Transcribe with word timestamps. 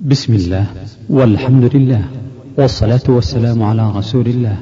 بسم 0.00 0.34
الله 0.34 0.66
والحمد 1.10 1.74
لله 1.74 2.04
والصلاة 2.58 3.00
والسلام 3.08 3.62
على 3.62 3.90
رسول 3.90 4.26
الله. 4.26 4.56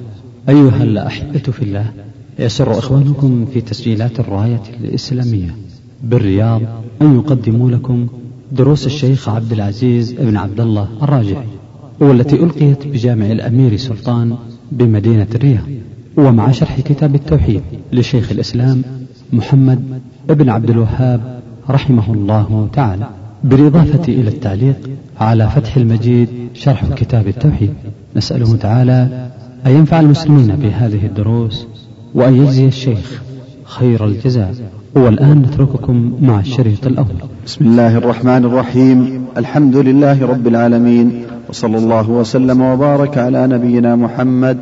أيها 0.49 0.83
الأحبة 0.83 1.39
في 1.39 1.63
الله 1.63 1.93
يسر 2.39 2.79
إخوانكم 2.79 3.47
في 3.53 3.61
تسجيلات 3.61 4.21
الراية 4.21 4.63
الإسلامية. 4.81 5.57
بالرياض 6.03 6.63
أن 7.03 7.17
يقدموا 7.17 7.71
لكم 7.71 8.07
دروس 8.53 8.87
الشيخ 8.87 9.29
عبد 9.29 9.53
العزيز 9.53 10.13
بن 10.13 10.37
عبد 10.37 10.61
الله 10.61 10.89
الراجحي 11.03 11.47
والتي 12.01 12.37
ألقيت 12.37 12.87
بجامع 12.87 13.27
الأمير 13.27 13.77
سلطان 13.77 14.37
بمدينة 14.73 15.29
الرياض. 15.35 15.65
ومع 16.17 16.51
شرح 16.51 16.81
كتاب 16.81 17.15
التوحيد 17.15 17.63
لشيخ 17.93 18.33
الإسلام 18.33 18.83
محمد 19.33 20.01
بن 20.29 20.49
عبد 20.49 20.71
الوهاب 20.71 21.41
رحمه 21.71 22.13
الله 22.13 22.69
تعالى. 22.73 23.09
بالإضافة 23.45 24.13
إلى 24.13 24.29
التعليق 24.29 24.77
على 25.21 25.51
فتح 25.51 25.77
المجيد 25.77 26.29
شرح 26.55 26.85
كتاب 26.97 27.29
التوحيد 27.29 27.75
نسأله 28.17 28.57
تعالى 28.57 29.29
أن 29.67 29.73
ينفع 29.73 30.01
المسلمين 30.01 30.57
بهذه 30.57 31.07
الدروس 31.07 31.67
وأن 32.15 32.35
يجزي 32.35 32.67
الشيخ 32.67 33.23
خير 33.65 34.05
الجزاء. 34.05 34.55
والآن 34.95 35.39
نترككم 35.43 36.19
مع 36.23 36.41
الشريط 36.41 36.87
الأول. 36.87 37.17
بسم 37.47 37.65
الله 37.65 37.97
الرحمن 37.97 38.45
الرحيم. 38.45 39.25
الحمد 39.37 39.77
لله 39.77 40.27
رب 40.27 40.47
العالمين 40.47 41.25
وصلى 41.49 41.79
الله 41.79 42.11
وسلم 42.11 42.61
وبارك 42.61 43.19
على 43.19 43.47
نبينا 43.47 43.97
محمد 43.97 44.59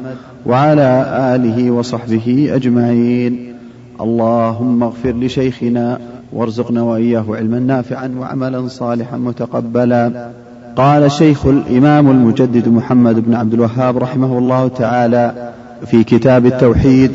وعلى 0.46 0.90
آله 1.34 1.70
وصحبه 1.70 2.48
أجمعين. 2.54 3.54
اللهم 4.00 4.82
اغفر 4.82 5.12
لشيخنا 5.12 5.98
وارزقنا 6.34 6.82
وإياه 6.82 7.24
علما 7.28 7.58
نافعا 7.58 8.14
وعملا 8.18 8.68
صالحا 8.68 9.16
متقبلا. 9.16 10.30
قال 10.76 11.02
الشيخ 11.02 11.46
الإمام 11.46 12.10
المجدد 12.10 12.68
محمد 12.68 13.26
بن 13.26 13.34
عبد 13.34 13.54
الوهاب 13.54 13.98
رحمه 13.98 14.38
الله 14.38 14.68
تعالى 14.68 15.52
في 15.86 16.04
كتاب 16.04 16.46
التوحيد 16.46 17.10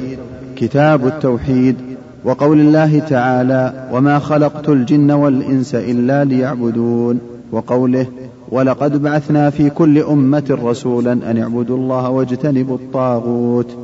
كتاب 0.56 1.08
التوحيد 1.08 1.76
وقول 2.24 2.60
الله 2.60 3.00
تعالى 3.00 3.88
وما 3.94 4.20
خلقت 4.20 4.70
الجن 4.70 5.12
والإنس 5.12 5.76
إلا 5.76 6.24
ليعبدون 6.24 7.20
وقوله 7.52 8.06
ولقد 8.52 9.02
بعثنا 9.02 9.50
في 9.50 9.70
كل 9.70 9.98
أمة 9.98 10.58
رسولا 10.64 11.12
أن 11.14 11.38
اعبدوا 11.38 11.78
الله 11.78 12.10
واجتنبوا 12.10 12.76
الطاغوت 12.76 13.78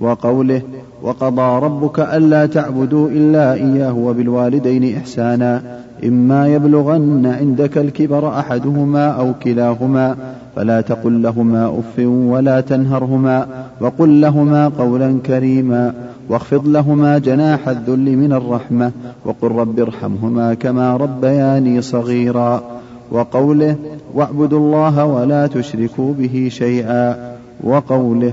وقوله 0.00 0.62
وقضى 1.02 1.64
ربك 1.66 2.00
ألا 2.00 2.46
تعبدوا 2.46 3.08
إلا 3.08 3.54
إياه 3.54 3.92
وبالوالدين 3.92 4.96
إحسانا 4.96 5.62
إما 6.04 6.48
يبلغن 6.48 7.26
عندك 7.26 7.78
الكبر 7.78 8.28
أحدهما 8.28 9.06
أو 9.08 9.32
كلاهما 9.42 10.16
فلا 10.56 10.80
تقل 10.80 11.22
لهما 11.22 11.66
أف 11.66 11.98
ولا 12.06 12.60
تنهرهما 12.60 13.46
وقل 13.80 14.20
لهما 14.20 14.68
قولا 14.68 15.18
كريما 15.26 15.94
واخفض 16.28 16.68
لهما 16.68 17.18
جناح 17.18 17.68
الذل 17.68 18.16
من 18.16 18.32
الرحمة 18.32 18.92
وقل 19.24 19.48
رب 19.52 19.80
ارحمهما 19.80 20.54
كما 20.54 20.96
ربياني 20.96 21.82
صغيرا. 21.82 22.62
وقوله 23.10 23.76
واعبدوا 24.14 24.58
الله 24.58 25.04
ولا 25.04 25.46
تشركوا 25.46 26.14
به 26.14 26.48
شيئا 26.50 27.36
وقوله 27.64 28.32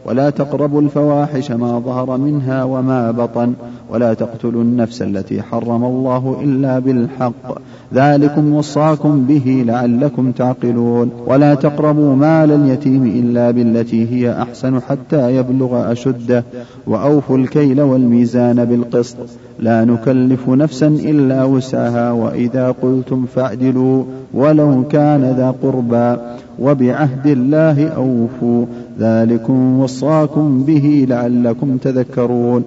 ولا 0.05 0.29
تقربوا 0.29 0.81
الفواحش 0.81 1.51
ما 1.51 1.79
ظهر 1.79 2.17
منها 2.17 2.63
وما 2.63 3.11
بطن 3.11 3.53
ولا 3.89 4.13
تقتلوا 4.13 4.61
النفس 4.61 5.01
التي 5.01 5.41
حرم 5.41 5.83
الله 5.85 6.37
إلا 6.43 6.79
بالحق. 6.79 7.57
ذلكم 7.93 8.53
وصاكم 8.53 9.25
به 9.25 9.63
لعلكم 9.67 10.31
تعقلون. 10.31 11.11
ولا 11.27 11.53
تقربوا 11.53 12.15
مال 12.15 12.51
اليتيم 12.51 13.05
إلا 13.05 13.51
بالتي 13.51 14.11
هي 14.11 14.41
أحسن 14.41 14.79
حتى 14.79 15.35
يبلغ 15.35 15.91
أشده. 15.91 16.43
وأوفوا 16.87 17.37
الكيل 17.37 17.81
والميزان 17.81 18.65
بالقسط. 18.65 19.17
لا 19.59 19.85
نكلف 19.85 20.49
نفسا 20.49 20.87
إلا 20.87 21.43
وسعها. 21.43 22.11
وإذا 22.11 22.75
قلتم 22.81 23.25
فاعدلوا 23.35 24.03
ولو 24.33 24.83
كان 24.83 25.21
ذا 25.37 25.55
قربى. 25.63 26.21
وبعهد 26.59 27.27
الله 27.27 27.87
أوفوا. 27.87 28.65
ذلكم 28.99 29.79
وصاكم 29.79 30.63
به 30.63 31.05
لعلكم 31.09 31.77
تذكرون. 31.77 32.63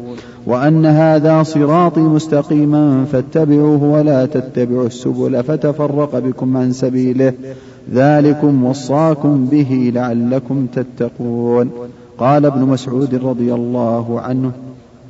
وأن 0.46 0.86
هذا 0.86 1.42
صراطي 1.42 2.00
مستقيما 2.00 3.04
فاتبعوه 3.12 3.84
ولا 3.84 4.26
تتبعوا 4.26 4.86
السبل 4.86 5.42
فتفرق 5.42 6.18
بكم 6.18 6.56
عن 6.56 6.72
سبيله. 6.72 7.32
ذلكم 7.94 8.64
وصاكم 8.64 9.44
به 9.44 9.92
لعلكم 9.94 10.66
تتقون. 10.66 11.70
قال 12.18 12.46
ابن 12.46 12.60
مسعود 12.60 13.14
رضي 13.14 13.54
الله 13.54 14.20
عنه 14.20 14.52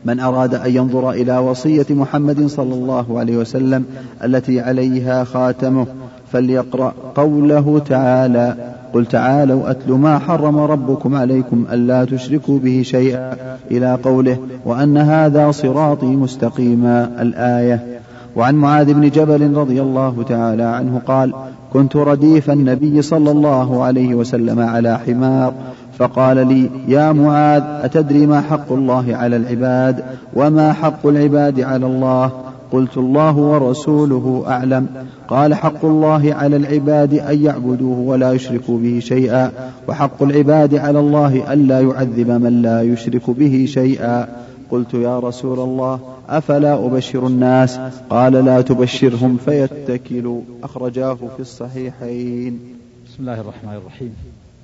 من 0.04 0.20
أراد 0.20 0.54
أن 0.54 0.70
ينظر 0.70 1.10
إلى 1.10 1.38
وصية 1.38 1.86
محمد 1.90 2.46
صلى 2.46 2.74
الله 2.74 3.18
عليه 3.18 3.36
وسلم 3.36 3.84
التي 4.24 4.60
عليها 4.60 5.24
خاتمه 5.24 5.86
فليقرأ 6.32 6.94
قوله 7.14 7.82
تعالى 7.88 8.56
قل 8.94 9.06
تعالوا 9.06 9.70
أتل 9.70 9.92
ما 9.92 10.18
حرم 10.18 10.58
ربكم 10.58 11.14
عليكم 11.14 11.64
ألا 11.72 12.04
تشركوا 12.04 12.58
به 12.58 12.82
شيئا 12.84 13.36
إلى 13.70 13.98
قوله 14.02 14.38
وأن 14.64 14.98
هذا 14.98 15.50
صراطي 15.50 16.06
مستقيما 16.06 17.10
الآية. 17.20 18.00
وعن 18.36 18.54
معاذ 18.54 18.94
بن 18.94 19.10
جبل 19.10 19.56
رضي 19.56 19.82
الله 19.82 20.24
تعالى 20.28 20.62
عنه 20.62 21.00
قال 21.06 21.32
كنت 21.72 21.96
رديف 21.96 22.50
النبي 22.50 23.02
صلى 23.02 23.30
الله 23.30 23.84
عليه 23.84 24.14
وسلم 24.14 24.60
على 24.60 24.98
حمار 24.98 25.52
فقال 25.98 26.48
لي 26.48 26.70
يا 26.88 27.12
معاذ 27.12 27.62
أتدري 27.82 28.26
ما 28.26 28.40
حق 28.40 28.72
الله 28.72 29.16
على 29.16 29.36
العباد 29.36 30.04
وما 30.34 30.72
حق 30.72 31.06
العباد 31.06 31.60
على 31.60 31.86
الله؟ 31.86 32.32
قلت 32.74 32.96
الله 32.96 33.36
ورسوله 33.36 34.44
أعلم. 34.46 34.86
قال 35.28 35.54
حق 35.54 35.84
الله 35.84 36.34
على 36.34 36.56
العباد 36.56 37.14
أن 37.14 37.44
يعبدوه 37.44 37.98
ولا 37.98 38.32
يشركوا 38.32 38.78
به 38.78 39.00
شيئا 39.00 39.52
وحق 39.88 40.22
العباد 40.22 40.74
على 40.74 41.00
الله 41.00 41.52
ألا 41.52 41.80
يعذب 41.80 42.30
من 42.30 42.62
لا 42.62 42.82
يشرك 42.82 43.30
به 43.30 43.64
شيئا. 43.68 44.26
قلت 44.70 44.94
يا 44.94 45.18
رسول 45.18 45.58
الله 45.60 46.00
أفلا 46.28 46.86
أبشر 46.86 47.26
الناس؟ 47.26 47.80
قال 48.10 48.32
لا 48.32 48.60
تبشرهم 48.60 49.36
فيتكلوا 49.36 50.40
أخرجاه 50.62 51.18
في 51.36 51.40
الصحيحين. 51.40 52.58
بسم 53.06 53.16
الله 53.20 53.40
الرحمن 53.40 53.74
الرحيم. 53.74 54.12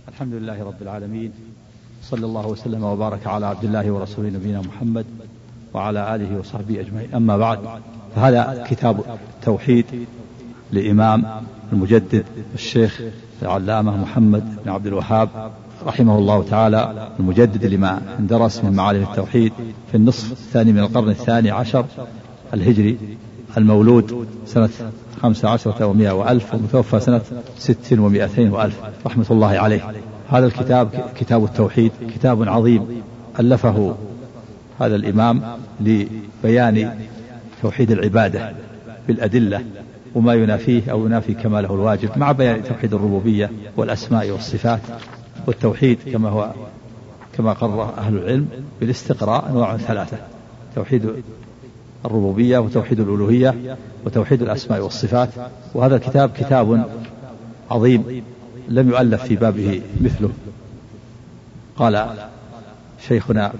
الحمد 0.08 0.34
لله 0.34 0.64
رب 0.64 0.82
العالمين. 0.82 1.30
صلى 2.02 2.26
الله 2.26 2.46
وسلم 2.46 2.84
وبارك 2.84 3.26
على 3.26 3.46
عبد 3.46 3.64
الله 3.64 3.90
ورسوله 3.90 4.28
نبينا 4.28 4.60
محمد 4.60 5.04
وعلى 5.74 6.14
آله 6.14 6.38
وصحبه 6.40 6.80
أجمعين. 6.80 7.14
أما 7.14 7.36
بعد 7.36 7.58
فهذا 8.16 8.64
كتاب 8.68 9.00
التوحيد 9.36 9.84
لإمام 10.72 11.24
المجدد 11.72 12.24
الشيخ 12.54 13.00
العلامة 13.42 13.96
محمد 13.96 14.56
بن 14.64 14.70
عبد 14.70 14.86
الوهاب 14.86 15.28
رحمه 15.86 16.18
الله 16.18 16.42
تعالى 16.42 17.08
المجدد 17.20 17.64
لما 17.64 18.02
درس 18.18 18.64
من 18.64 18.72
معالم 18.72 19.02
التوحيد 19.02 19.52
في 19.90 19.96
النصف 19.96 20.32
الثاني 20.32 20.72
من 20.72 20.78
القرن 20.78 21.08
الثاني 21.08 21.50
عشر 21.50 21.84
الهجري 22.54 22.98
المولود 23.56 24.26
سنة 24.46 24.68
خمسة 25.22 25.48
عشرة 25.48 25.86
ومائة 25.86 26.10
وألف 26.10 26.54
ومتوفى 26.54 27.00
سنة 27.00 27.20
ست 27.58 27.92
ومائتين 27.92 28.52
وألف 28.52 28.80
رحمة 29.06 29.26
الله 29.30 29.46
عليه. 29.46 29.92
هذا 30.28 30.46
الكتاب 30.46 30.90
كتاب 31.16 31.44
التوحيد 31.44 31.92
كتاب 32.14 32.48
عظيم 32.48 33.02
ألفه 33.40 33.94
هذا 34.80 34.96
الإمام 34.96 35.42
لبيان 35.80 36.98
توحيد 37.62 37.90
العبادة 37.90 38.52
بالأدلة 39.08 39.64
وما 40.14 40.34
ينافيه 40.34 40.90
أو 40.90 41.06
ينافي 41.06 41.34
كماله 41.34 41.74
الواجب 41.74 42.18
مع 42.18 42.32
بيان 42.32 42.64
توحيد 42.64 42.94
الربوبية 42.94 43.50
والأسماء 43.76 44.30
والصفات 44.30 44.80
والتوحيد 45.46 45.98
كما 46.12 46.28
هو 46.28 46.50
كما 47.38 47.52
قرر 47.52 47.98
أهل 47.98 48.16
العلم 48.16 48.48
بالاستقراء 48.80 49.50
أنواع 49.50 49.76
ثلاثة 49.76 50.16
توحيد 50.74 51.10
الربوبية 52.04 52.58
وتوحيد 52.58 53.00
الألوهية 53.00 53.76
وتوحيد 54.06 54.42
الأسماء 54.42 54.80
والصفات. 54.80 55.28
وهذا 55.74 55.96
الكتاب 55.96 56.30
كتاب 56.30 56.84
عظيم 57.70 58.22
لم 58.68 58.88
يؤلف 58.88 59.22
في 59.22 59.36
بابه 59.36 59.82
مثله. 60.00 60.30
قال 61.76 62.08
شيخنا 63.08 63.52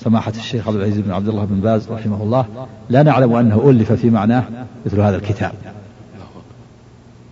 سماحة 0.00 0.32
الشيخ 0.36 0.68
عبد 0.68 0.76
العزيز 0.76 0.98
بن 0.98 1.10
عبد 1.10 1.28
الله 1.28 1.44
بن 1.44 1.60
باز 1.60 1.90
رحمه 1.90 2.22
الله 2.22 2.68
لا 2.90 3.02
نعلم 3.02 3.32
أنه 3.32 3.70
ألف 3.70 3.92
في 3.92 4.10
معناه 4.10 4.44
مثل 4.86 5.00
هذا 5.00 5.16
الكتاب. 5.16 5.52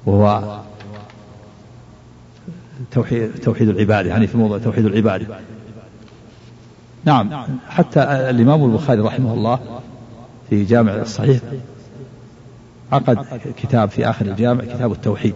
وهو 0.07 0.61
توحيد 2.91 3.35
توحيد 3.35 3.69
العبادة 3.69 4.09
يعني 4.09 4.27
في 4.27 4.39
موضوع 4.39 4.59
توحيد 4.59 4.87
العبادة. 4.87 5.27
نعم 7.05 7.31
حتى 7.69 8.03
الإمام 8.03 8.65
البخاري 8.65 9.01
رحمه 9.01 9.35
الله 9.35 9.59
في 10.51 10.65
جامع 10.65 10.95
الصحيح 10.95 11.41
عقد 12.93 13.19
كتاب 13.57 13.91
في 13.91 14.11
آخر 14.11 14.27
الجامع 14.27 14.65
كتاب 14.65 14.93
التوحيد. 14.93 15.35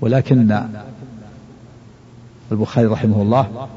ولكن 0.00 0.60
البخاري 2.52 2.86
رحمه 2.86 3.22
الله 3.22 3.68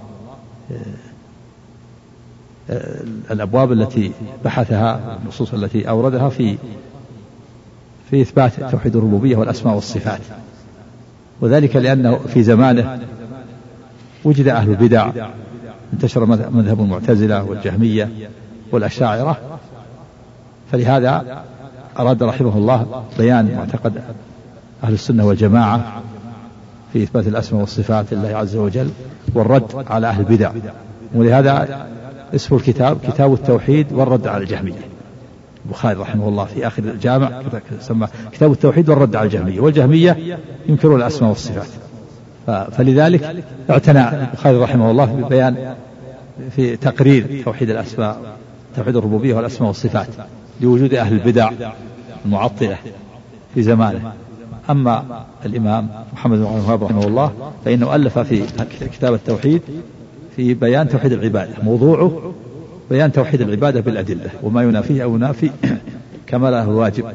الأبواب 3.31 3.71
التي 3.71 4.11
بحثها 4.45 5.17
النصوص 5.23 5.53
التي 5.53 5.89
أوردها 5.89 6.29
في 6.29 6.57
في 8.09 8.21
إثبات 8.21 8.51
توحيد 8.71 8.95
الربوبية 8.95 9.35
والأسماء 9.35 9.75
والصفات. 9.75 10.19
وذلك 11.41 11.75
لأنه 11.75 12.17
في 12.17 12.43
زمانه 12.43 12.99
وجد 14.23 14.47
أهل 14.47 14.69
البدع 14.69 15.09
انتشر 15.93 16.25
مذهب 16.25 16.79
المعتزلة 16.79 17.43
والجهمية 17.43 18.09
والأشاعرة. 18.71 19.37
فلهذا 20.71 21.43
أراد 21.99 22.23
رحمه 22.23 22.57
الله 22.57 23.03
بيان 23.17 23.55
معتقد 23.55 23.93
أهل 24.83 24.93
السنة 24.93 25.25
والجماعة 25.25 26.01
في 26.93 27.03
إثبات 27.03 27.27
الأسماء 27.27 27.61
والصفات 27.61 28.13
لله 28.13 28.37
عز 28.37 28.55
وجل 28.55 28.89
والرد 29.33 29.85
على 29.87 30.07
أهل 30.07 30.19
البدع. 30.19 30.51
ولهذا 31.15 31.87
اسم 32.35 32.55
الكتاب 32.55 32.97
كتاب 33.07 33.33
التوحيد 33.33 33.93
والرد 33.93 34.27
على 34.27 34.43
الجهمية. 34.43 34.73
البخاري 35.65 35.99
رحمه 35.99 36.27
الله 36.27 36.45
في 36.45 36.67
آخر 36.67 36.83
الجامع 36.83 37.41
سمى 37.79 38.07
كتاب 38.31 38.51
التوحيد 38.51 38.89
والرد 38.89 39.15
على 39.15 39.25
الجهمية. 39.25 39.59
والجهمية 39.59 40.37
ينكرون 40.69 41.01
الأسماء 41.01 41.29
والصفات. 41.29 41.67
فلذلك 42.71 43.45
اعتنى 43.69 44.09
البخاري 44.09 44.57
رحمه 44.57 44.91
الله 44.91 45.05
ببيان 45.05 45.75
في 46.55 46.75
تقرير 46.75 47.41
توحيد 47.45 47.69
الأسماء 47.69 48.21
توحيد 48.75 48.95
الربوبية 48.95 49.33
والأسماء 49.33 49.67
والصفات 49.67 50.07
لوجود 50.61 50.93
أهل 50.93 51.13
البدع 51.13 51.51
المعطلة 52.25 52.77
في 53.53 53.63
زمانه. 53.63 54.13
أما 54.69 55.25
الإمام 55.45 55.89
محمد 56.13 56.37
بن 56.37 56.43
الوهاب 56.43 56.83
رحمه 56.83 57.07
الله 57.07 57.31
فإنه 57.65 57.95
ألف 57.95 58.19
في 58.19 58.43
كتاب 58.93 59.13
التوحيد 59.13 59.61
في 60.35 60.53
بيان 60.53 60.89
توحيد 60.89 61.11
العبادة. 61.11 61.63
موضوعه 61.63 62.33
بيان 62.89 63.11
توحيد 63.11 63.41
العبادة 63.41 63.81
بالأدلة 63.81 64.29
وما 64.43 64.63
ينافيه 64.63 65.03
أو 65.03 65.15
ينافي 65.15 65.49
كماله 66.27 66.63
الواجب 66.63 67.05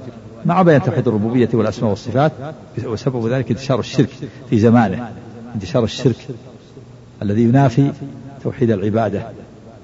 مع 0.45 0.63
بيان 0.63 0.83
توحيد 0.83 1.09
الربوبية 1.09 1.49
والأسماء 1.53 1.91
والصفات 1.91 2.33
وسبب 2.85 3.27
ذلك 3.27 3.51
انتشار 3.51 3.81
الشرك 3.81 4.09
في 4.51 4.59
زمانه. 4.59 5.09
انتشار 5.55 5.85
الشرك 5.85 6.17
الذي 7.23 7.43
ينافي 7.43 7.93
توحيد 8.43 8.71
العبادة. 8.71 9.23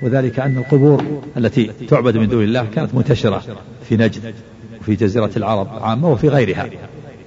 وذلك 0.02 0.40
أن 0.40 0.58
القبور 0.58 1.22
التي 1.36 1.70
تعبد 1.88 2.16
من 2.16 2.28
دون 2.28 2.44
الله 2.44 2.66
كانت 2.74 2.94
منتشرة 2.94 3.42
في 3.88 3.96
نجد 3.96 4.34
وفي 4.80 4.94
جزيرة 4.94 5.30
العرب 5.36 5.68
عامة 5.80 6.10
وفي 6.10 6.28
غيرها. 6.28 6.66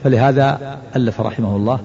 فلهذا 0.03 0.77
ألف 0.95 1.21
رحمه 1.21 1.55
الله 1.55 1.79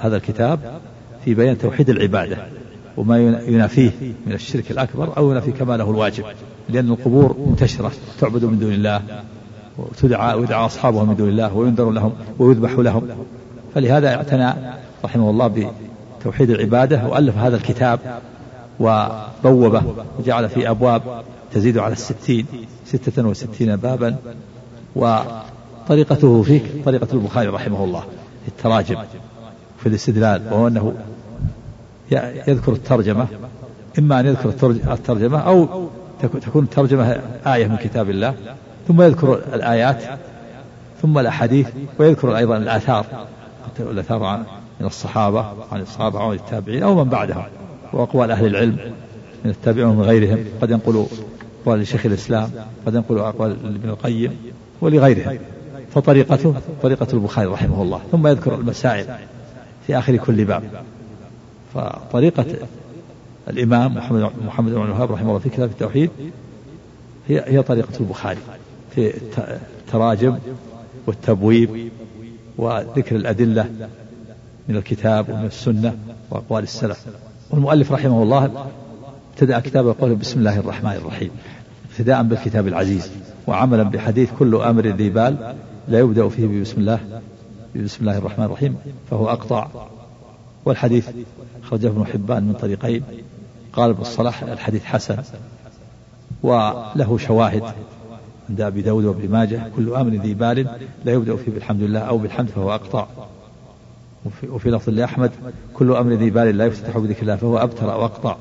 هذا 0.00 0.16
الكتاب 0.16 0.80
في 1.24 1.34
بيان 1.34 1.58
توحيد 1.58 1.90
العبادة. 1.90 2.59
وما 3.00 3.18
ينافيه 3.46 3.90
من 4.26 4.32
الشرك 4.32 4.70
الأكبر 4.70 5.16
أو 5.16 5.30
ينافي 5.30 5.52
كماله 5.52 5.90
الواجب 5.90 6.24
لأن 6.68 6.88
القبور 6.88 7.36
منتشرة 7.46 7.92
تعبد 8.20 8.44
من 8.44 8.58
دون 8.58 8.72
الله 8.72 9.02
وتدعى 9.78 10.34
ويدعى 10.34 10.66
أصحابها 10.66 11.04
من 11.04 11.16
دون 11.16 11.28
الله 11.28 11.56
وينذر 11.56 11.90
لهم 11.90 12.12
ويذبح 12.38 12.70
لهم. 12.70 13.08
فلهذا 13.74 14.14
اعتنى 14.14 14.54
رحمه 15.04 15.30
الله 15.30 15.72
بتوحيد 16.20 16.50
العبادة 16.50 17.06
وألف 17.06 17.36
هذا 17.36 17.56
الكتاب 17.56 18.00
وبوبه 18.80 19.82
وجعل 20.18 20.48
في 20.48 20.70
أبواب 20.70 21.02
تزيد 21.52 21.78
على 21.78 21.92
الستين 21.92 22.46
ستة 22.84 23.28
وستين 23.28 23.76
بابا. 23.76 24.16
وطريقته 24.96 26.42
فيه 26.42 26.60
طريقة 26.84 27.08
البخاري 27.12 27.48
رحمه 27.48 27.84
الله 27.84 28.00
في 28.42 28.48
التراجم 28.48 28.96
في 29.80 29.88
الاستدلال 29.88 30.42
وهو 30.52 30.68
أنه 30.68 30.94
يذكر 32.48 32.72
الترجمة 32.72 33.26
إما 33.98 34.20
أن 34.20 34.26
يذكر 34.26 34.48
الترجمة 34.92 35.38
أو 35.38 35.88
تكون 36.22 36.64
الترجمة 36.64 37.20
آية 37.46 37.66
من 37.66 37.76
كتاب 37.76 38.10
الله 38.10 38.34
ثم 38.88 39.02
يذكر 39.02 39.40
الآيات 39.54 40.02
ثم 41.02 41.18
الأحاديث 41.18 41.68
ويذكر 41.98 42.36
أيضا 42.36 42.56
الآثار 42.56 43.06
الآثار 43.80 44.24
عن 44.24 44.44
من 44.80 44.86
الصحابة 44.86 45.46
عن 45.72 45.80
الصحابة 45.80 46.18
وعن 46.18 46.34
التابعين 46.34 46.82
أو 46.82 47.04
من 47.04 47.10
بعدهم 47.10 47.42
وأقوال 47.92 48.30
أهل 48.30 48.46
العلم 48.46 48.78
من 49.44 49.50
التابعين 49.50 49.86
ومن 49.86 50.02
غيرهم 50.02 50.44
قد 50.62 50.70
ينقل 50.70 51.06
أقوال 51.62 51.80
لشيخ 51.80 52.06
الإسلام 52.06 52.50
قد 52.86 52.94
ينقل 52.94 53.18
أقوال 53.18 53.56
ابن 53.64 53.88
القيم 53.88 54.36
ولغيرهم. 54.80 55.38
فطريقته 55.94 56.54
طريقة 56.82 57.06
البخاري 57.12 57.46
رحمه 57.46 57.82
الله. 57.82 58.00
ثم 58.12 58.26
يذكر 58.26 58.54
المسائل 58.54 59.06
في 59.86 59.98
آخر 59.98 60.16
كل 60.16 60.44
باب. 60.44 60.62
فطريقة 61.74 62.46
الإمام 63.48 63.94
محمد 63.94 64.30
محمد 64.46 64.72
بن 64.72 64.82
الوهاب 64.82 65.12
رحمه 65.12 65.28
الله 65.28 65.38
في 65.38 65.48
كتاب 65.48 65.70
التوحيد 65.70 66.10
هي 67.28 67.44
هي 67.46 67.62
طريقة 67.62 68.00
البخاري 68.00 68.38
في 68.94 69.12
التراجم 69.78 70.38
والتبويب 71.06 71.90
وذكر 72.58 73.16
الأدلة 73.16 73.70
من 74.68 74.76
الكتاب 74.76 75.28
ومن 75.28 75.44
السنة 75.44 75.98
وأقوال 76.30 76.62
السلف. 76.62 77.06
والمؤلف 77.50 77.92
رحمه 77.92 78.22
الله 78.22 78.66
ابتدأ 79.32 79.60
كتابه 79.60 79.88
يقول 79.88 80.14
بسم 80.14 80.38
الله 80.38 80.58
الرحمن 80.58 80.92
الرحيم 80.92 81.30
ابتداء 81.92 82.22
بالكتاب 82.22 82.66
العزيز 82.68 83.10
وعملا 83.46 83.82
بحديث 83.82 84.30
كل 84.38 84.54
أمر 84.54 84.86
ذي 84.86 85.10
بال 85.10 85.54
لا 85.88 85.98
يبدأ 85.98 86.28
فيه 86.28 86.60
بسم 86.60 86.80
الله 86.80 87.00
بسم 87.76 87.98
الله 88.00 88.18
الرحمن 88.18 88.44
الرحيم 88.44 88.76
فهو 89.10 89.28
أقطع. 89.28 89.68
والحديث 90.64 91.08
خرجه 91.70 91.88
ابن 91.88 92.06
حبان 92.06 92.42
من 92.42 92.52
طريقين. 92.52 93.02
قال 93.72 93.90
ابن 93.90 94.00
الصلاح 94.00 94.42
الحديث 94.42 94.84
حسن 94.84 95.16
وله 96.42 97.18
شواهد 97.18 97.62
عند 98.50 98.60
أبي 98.60 98.82
داود 98.82 99.04
وابن 99.04 99.30
ماجه. 99.30 99.70
كل 99.76 99.94
أمر 99.94 100.10
ذي 100.10 100.34
بال 100.34 100.66
لا 101.04 101.12
يبدأ 101.12 101.36
فيه 101.36 101.52
بالحمد 101.52 101.82
لله 101.82 102.00
أو 102.00 102.18
بالحمد 102.18 102.48
فهو 102.48 102.74
أقطع. 102.74 103.06
وفي, 104.26 104.48
وفي 104.48 104.70
لفظ 104.70 104.90
لأحمد 104.90 105.30
كل 105.74 105.92
أمر 105.92 106.12
ذي 106.12 106.30
بال 106.30 106.58
لا 106.58 106.66
يفتتح 106.66 106.98
بذكر 106.98 107.22
الله 107.22 107.36
فهو 107.36 107.58
أبتر 107.58 107.86
وأقطع 107.86 108.36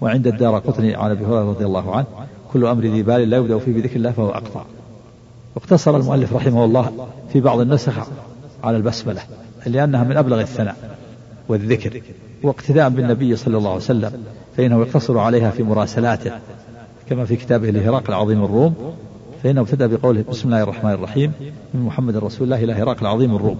وعند 0.00 0.26
الدار 0.26 0.58
قطني 0.58 0.94
عن 0.94 1.10
أبي 1.10 1.24
هريرة 1.24 1.50
رضي 1.50 1.64
الله 1.64 1.96
عنه 1.96 2.06
كل 2.52 2.66
أمر 2.66 2.82
ذي 2.82 3.02
بال 3.02 3.30
لا 3.30 3.36
يبدأ 3.36 3.58
فيه 3.58 3.72
بذكر 3.72 3.96
الله 3.96 4.10
فهو 4.10 4.30
أقطع. 4.30 4.62
واقتصر 5.54 5.96
المؤلف 5.96 6.32
رحمه 6.32 6.64
الله 6.64 7.08
في 7.32 7.40
بعض 7.40 7.60
النسخ 7.60 8.08
على 8.64 8.76
البسملة 8.76 9.22
لأنها 9.66 10.04
من 10.04 10.16
أبلغ 10.16 10.40
الثناء 10.40 10.96
والذكر. 11.48 12.02
واقتداء 12.42 12.88
بالنبي 12.88 13.36
صلى 13.36 13.56
الله 13.56 13.70
عليه 13.70 13.80
وسلم 13.80 14.12
فإنه 14.56 14.80
يقتصر 14.80 15.18
عليها 15.18 15.50
في 15.50 15.62
مراسلاته 15.62 16.32
كما 17.08 17.24
في 17.24 17.36
كتابه 17.36 17.70
لهرقل 17.70 18.14
عظيم 18.14 18.44
الروم 18.44 18.74
فإنه 19.42 19.60
ابتدأ 19.60 19.86
بقوله 19.86 20.24
بسم 20.30 20.48
الله 20.48 20.62
الرحمن 20.62 20.90
الرحيم 20.90 21.32
من 21.74 21.82
محمد 21.82 22.16
رسول 22.16 22.44
الله 22.44 22.64
إلى 22.64 22.72
هرقل 22.72 23.06
عظيم 23.06 23.36
الروم. 23.36 23.58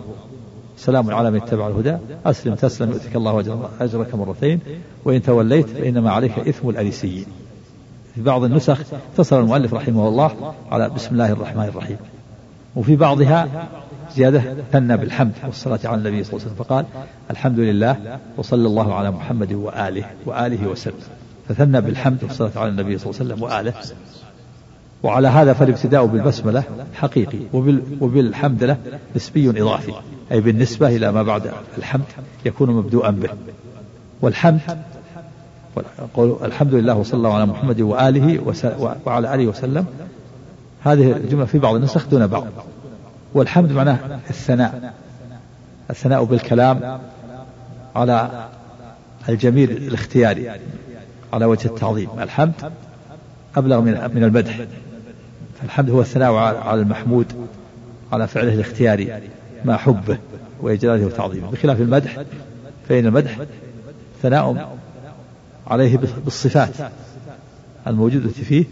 سلام 0.77 1.11
على 1.11 1.31
من 1.31 1.43
اتبع 1.43 1.69
الهدى 1.69 1.97
أسلم 2.27 2.55
تسلم 2.55 2.91
يؤتك 2.91 3.17
الله 3.17 3.69
أجرك 3.81 4.15
مرتين 4.15 4.61
وإن 5.05 5.23
توليت 5.23 5.69
فإنما 5.69 6.11
عليك 6.11 6.39
إثم 6.39 6.69
الأريسيين 6.69 7.27
في 8.15 8.23
بعض 8.23 8.45
النسخ 8.45 8.79
اتصل 9.15 9.41
المؤلف 9.41 9.75
رحمه 9.75 10.09
الله 10.09 10.55
على 10.71 10.91
بسم 10.91 11.09
الله 11.13 11.33
الرحمن 11.33 11.65
الرحيم. 11.65 11.97
وفي 12.77 12.97
بعضها 12.97 13.69
زيادة 14.19 14.43
ثنى 14.73 14.97
بالحمد 14.97 15.33
والصلاة 15.47 15.81
على 15.85 15.95
النبي 15.95 16.25
صلى 16.25 16.33
الله 16.33 16.43
عليه 16.43 16.53
وسلم. 16.53 16.65
فقال 16.65 16.85
الحمد 17.31 17.59
لله 17.59 18.19
وصلى 18.37 18.67
الله 18.67 18.95
على 18.95 19.11
محمد 19.11 19.53
وآله 19.53 20.05
وآله 20.27 20.69
وسلم. 20.69 20.95
فثنى 21.49 21.81
بالحمد 21.81 22.25
والصلاة 22.25 22.51
على 22.57 22.71
النبي 22.71 22.99
صلى 22.99 23.11
الله 23.11 23.21
عليه 23.21 23.35
وسلم 23.35 23.43
وآله. 23.43 23.75
وعلى 25.03 25.29
هذا 25.29 25.53
فالابتداء 25.53 26.07
بالبسملة 26.07 26.63
حقيقي 26.95 27.39
وبالحمد 28.01 28.65
له 28.65 28.77
نسبي 29.17 29.51
إضافي 29.63 29.93
أي 30.33 30.41
بالنسبة 30.41 30.89
إلى 30.97 31.13
ما 31.13 31.23
بعد 31.23 31.51
الحمد 31.79 32.05
يكون 32.45 32.71
مبدوءا 32.71 33.11
به. 33.11 33.29
والحمد 34.23 34.61
الحمد 36.43 36.75
لله 36.75 36.95
وصلى 36.97 37.19
الله 37.19 37.35
على 37.35 37.47
محمد 37.47 37.81
وآله 37.81 38.55
وعلى 39.07 39.35
آله 39.35 39.47
وسلم 39.47 39.87
هذه 40.85 41.13
الجملة 41.13 41.45
في 41.45 41.59
بعض 41.59 41.75
النسخ 41.75 42.09
دون 42.09 42.27
بعض. 42.27 42.47
والحمد 43.35 43.73
معناه 43.73 43.99
الثناء. 44.31 44.95
الثناء 45.91 46.25
بالكلام 46.25 47.01
على 47.97 48.49
الجميل 49.29 49.71
الاختياري 49.71 50.51
على 51.33 51.45
وجه 51.45 51.69
التعظيم. 51.69 52.09
الحمد 52.21 52.53
أبلغ 53.57 53.81
من 53.81 54.11
من 54.15 54.25
المدح 54.25 54.61
فالحمد 55.61 55.91
هو 55.91 56.01
الثناء 56.01 56.35
على 56.35 56.81
المحمود 56.81 57.27
على 58.13 58.29
فعله 58.29 58.55
الاختياري 58.55 59.21
مع 59.65 59.77
حبه 59.77 60.19
وإجلاله 60.61 61.07
وتعظيمه. 61.07 61.51
بخلاف 61.51 61.81
المدح 61.81 62.23
فإن 62.89 63.07
المدح 63.07 63.39
ثناء 64.23 64.79
عليه 65.67 65.97
بالصفات 66.25 66.75
الموجودة 67.87 68.29
فيه 68.29 68.65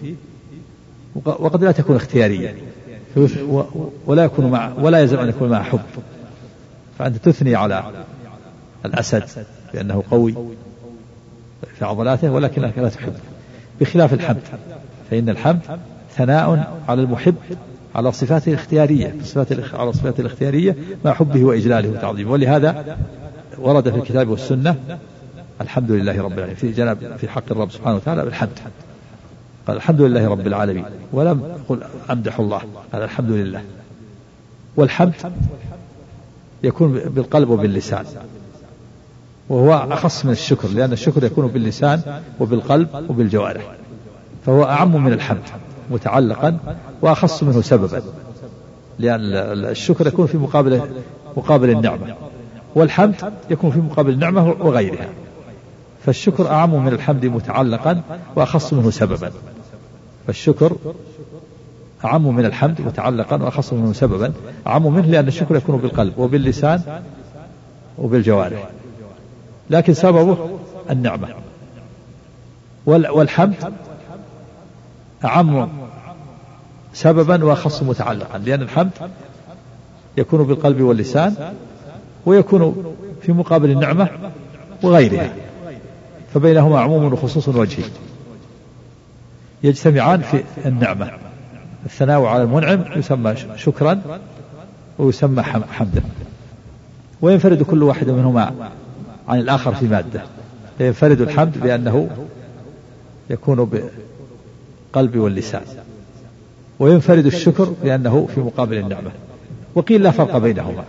وقد 1.14 1.64
لا 1.64 1.72
تكون 1.72 1.96
اختيارية. 1.96 2.54
ولا 4.06 4.24
يكون 4.24 4.50
مع 4.50 4.72
ولا 4.78 4.98
يلزم 4.98 5.18
أن 5.18 5.28
يكون 5.28 5.48
مع 5.48 5.62
حب. 5.62 5.80
فأنت 6.98 7.16
تثني 7.16 7.54
على 7.54 7.84
الأسد 8.84 9.24
بأنه 9.74 10.02
قوي 10.10 10.34
في 11.78 11.84
عضلاته 11.84 12.30
ولكنك 12.30 12.78
لا 12.78 12.88
تحب. 12.88 13.12
بخلاف 13.80 14.12
الحمد 14.12 14.42
فإن 15.10 15.28
الحمد 15.28 15.60
ثناء 16.16 16.74
على 16.88 17.02
المحب 17.02 17.34
على 17.94 18.12
صفاته 18.12 18.48
الاختيارية 18.50 19.14
صفات 19.22 19.74
على 19.74 19.92
صفاته 19.92 20.20
الاختيارية 20.20 20.76
مع 21.04 21.12
حبه 21.12 21.44
وإجلاله 21.44 21.88
وتعظيمه. 21.88 22.30
ولهذا 22.30 22.96
ورد 23.58 23.90
في 23.90 23.96
الكتاب 23.96 24.28
والسنة 24.28 24.76
الحمد 25.60 25.90
لله 25.90 26.22
رب 26.22 26.32
العالمين. 26.32 26.56
في 26.56 26.72
جناب 26.72 27.16
في 27.18 27.28
حق 27.28 27.44
الرب 27.50 27.70
سبحانه 27.70 27.96
وتعالى 27.96 28.24
بالحمد. 28.24 28.58
قال 29.66 29.76
الحمد 29.76 30.00
لله 30.00 30.28
رب 30.28 30.46
العالمين. 30.46 30.84
ولم 31.12 31.56
يقل 31.56 31.82
أمدح 32.10 32.40
الله. 32.40 32.60
قال 32.92 33.02
الحمد 33.02 33.30
لله. 33.30 33.62
والحمد 34.76 35.12
يكون 36.62 36.92
بالقلب 36.92 37.50
وباللسان. 37.50 38.04
وهو 39.48 39.92
أخص 39.92 40.24
من 40.24 40.32
الشكر 40.32 40.68
لأن 40.68 40.92
الشكر 40.92 41.24
يكون 41.24 41.46
باللسان 41.46 42.20
وبالقلب 42.40 42.88
وبالجوارح. 43.08 43.72
فهو 44.46 44.64
أعم 44.64 45.04
من 45.04 45.12
الحمد 45.12 45.42
متعلقا 45.90 46.58
وأخص 47.02 47.42
منه 47.42 47.60
سببا. 47.60 48.02
لأن 48.98 49.20
الشكر 49.64 50.06
يكون 50.06 50.26
في 50.26 50.38
مقابل 50.38 50.80
مقابل 51.36 51.70
النعمة. 51.70 52.14
والحمد 52.74 53.14
يكون 53.50 53.70
في 53.70 53.78
مقابل 53.78 54.10
النعمة 54.10 54.48
وغيرها. 54.48 55.08
فالشكر 56.06 56.50
أعم 56.50 56.84
من 56.84 56.92
الحمد 56.92 57.26
متعلقا 57.26 58.02
وأخص 58.36 58.72
منه 58.72 58.90
سببا. 58.90 59.30
فالشكر 60.26 60.76
أعم 62.04 62.36
من 62.36 62.44
الحمد 62.44 62.80
متعلقا 62.80 63.42
وأخص 63.42 63.72
منه 63.72 63.92
سببا 63.92 64.32
أعم 64.66 64.86
منه 64.86 65.06
لأن 65.06 65.28
الشكر 65.28 65.56
يكون 65.56 65.76
بالقلب 65.76 66.18
وباللسان 66.18 66.82
وبالجوارح. 67.98 68.68
لكن 69.70 69.94
سببه 69.94 70.36
النعمة. 70.90 71.28
والحمد 72.86 73.54
أعم 75.24 75.68
سببا 76.94 77.44
وأخص 77.44 77.82
متعلقا 77.82 78.38
لأن 78.38 78.62
الحمد 78.62 78.90
يكون 80.16 80.42
بالقلب 80.42 80.80
واللسان 80.80 81.54
ويكون 82.26 82.94
في 83.22 83.32
مقابل 83.32 83.70
النعمة 83.70 84.08
وغيرها. 84.82 85.34
فبينهما 86.34 86.80
عموم 86.80 87.12
وخصوص 87.12 87.48
وجهي. 87.48 87.84
يجتمعان 89.66 90.20
في 90.20 90.42
النعمة. 90.66 91.10
الثناء 91.86 92.22
على 92.22 92.42
المنعم 92.42 92.84
يسمى 92.96 93.34
شكرا 93.56 94.00
ويسمى 94.98 95.42
حمدا. 95.42 96.02
وينفرد 97.22 97.62
كل 97.62 97.82
واحد 97.82 98.10
منهما 98.10 98.70
عن 99.28 99.38
الآخر 99.38 99.74
في 99.74 99.86
مادة. 99.86 100.22
ينفرد 100.80 101.20
الحمد 101.20 101.58
بأنه 101.58 102.08
يكون 103.30 103.64
بالقلب 103.64 105.16
واللسان. 105.16 105.62
وينفرد 106.78 107.26
الشكر 107.26 107.72
بأنه 107.82 108.28
في 108.34 108.40
مقابل 108.40 108.76
النعمة. 108.76 109.10
وقيل 109.74 110.02
لا 110.02 110.10
فرق 110.10 110.38
بينهما. 110.38 110.84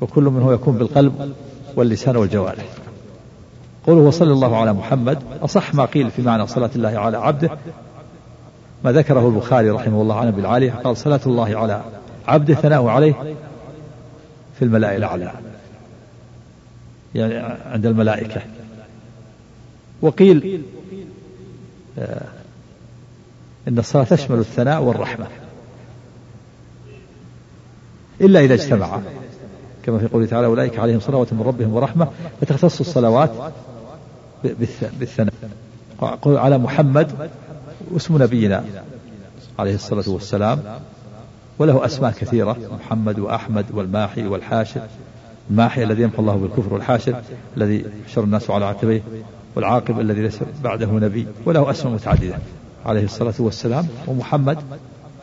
وكل 0.00 0.24
منه 0.24 0.52
يكون 0.52 0.74
بالقلب 0.74 1.32
واللسان 1.76 2.16
والجوارح. 2.16 2.64
قوله 3.86 4.10
صلى 4.10 4.32
الله 4.32 4.56
على 4.56 4.72
محمد 4.72 5.18
أصح 5.42 5.74
ما 5.74 5.84
قيل 5.84 6.10
في 6.10 6.22
معنى 6.22 6.46
صلاة 6.46 6.70
الله 6.76 6.98
على 6.98 7.16
عبده 7.16 7.50
ما 8.84 8.92
ذكره 8.92 9.28
البخاري 9.28 9.70
رحمه 9.70 10.02
الله 10.02 10.16
عنه 10.16 10.30
بالعالية 10.30 10.72
قال 10.72 10.96
صلاة 10.96 11.20
الله 11.26 11.56
على 11.56 11.82
عبده 12.28 12.54
ثناء 12.54 12.86
عليه 12.86 13.36
في 14.58 14.64
الملائكة 14.64 14.96
الأعلى 14.96 15.32
يعني 17.14 17.34
عند 17.66 17.86
الملائكة. 17.86 18.42
وقيل 20.02 20.62
آه، 21.98 22.26
إن 23.68 23.78
الصلاة 23.78 24.04
تشمل 24.04 24.38
الثناء 24.38 24.82
والرحمة 24.82 25.26
إلا 28.20 28.40
إذا 28.40 28.54
اجتمعا 28.54 29.02
كما 29.82 29.98
في 29.98 30.06
قوله 30.06 30.26
تعالى 30.26 30.46
أولئك 30.46 30.78
عليهم 30.78 31.00
صلوات 31.00 31.32
من 31.32 31.42
ربهم 31.42 31.74
ورحمة 31.74 32.08
فتختص 32.40 32.80
الصلوات 32.80 33.30
بالثناء. 34.98 35.32
على 36.26 36.58
محمد 36.58 37.12
اسم 37.96 38.22
نبينا 38.22 38.64
عليه 39.58 39.74
الصلاة 39.74 40.08
والسلام. 40.08 40.62
وله 41.58 41.84
أسماء 41.84 42.10
كثيرة 42.10 42.56
محمد 42.84 43.18
وأحمد 43.18 43.66
والماحي 43.74 44.26
والحاشر 44.26 44.80
الماحي 45.50 45.82
الذي 45.84 46.02
يمحو 46.02 46.22
الله 46.22 46.36
بالكفر 46.36 46.74
والحاشر 46.74 47.20
الذي 47.56 47.84
يحشر 48.06 48.24
الناس 48.24 48.50
على 48.50 48.64
عتبيه 48.64 49.02
والعاقب 49.56 50.00
الذي 50.00 50.22
ليس 50.22 50.38
بعده 50.64 50.86
نبي. 50.86 51.26
وله 51.46 51.70
أسماء 51.70 51.94
متعددة 51.94 52.38
عليه 52.86 53.04
الصلاة 53.04 53.34
والسلام. 53.38 53.88
ومحمد 54.06 54.58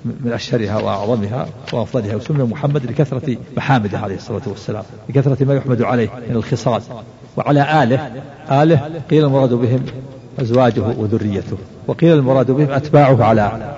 من 0.05 0.31
أشهرها 0.33 0.77
وأعظمها 0.77 1.47
وأفضلها. 1.73 2.15
وسمي 2.15 2.43
محمد 2.43 2.85
لكثرة 2.85 3.37
محامده 3.57 3.99
عليه 3.99 4.15
الصلاة 4.15 4.41
والسلام 4.47 4.83
لكثرة 5.09 5.43
ما 5.43 5.55
يحمد 5.55 5.81
عليه 5.81 6.09
من 6.29 6.35
الخصال. 6.35 6.81
وعلى 7.37 7.83
آله. 7.83 8.11
آله 8.51 8.81
قيل 9.09 9.25
المراد 9.25 9.53
بهم 9.53 9.85
أزواجه 10.41 10.81
وذريته 10.97 11.57
وقيل 11.87 12.13
المراد 12.13 12.51
بهم 12.51 12.71
أتباعه 12.71 13.23
على 13.23 13.75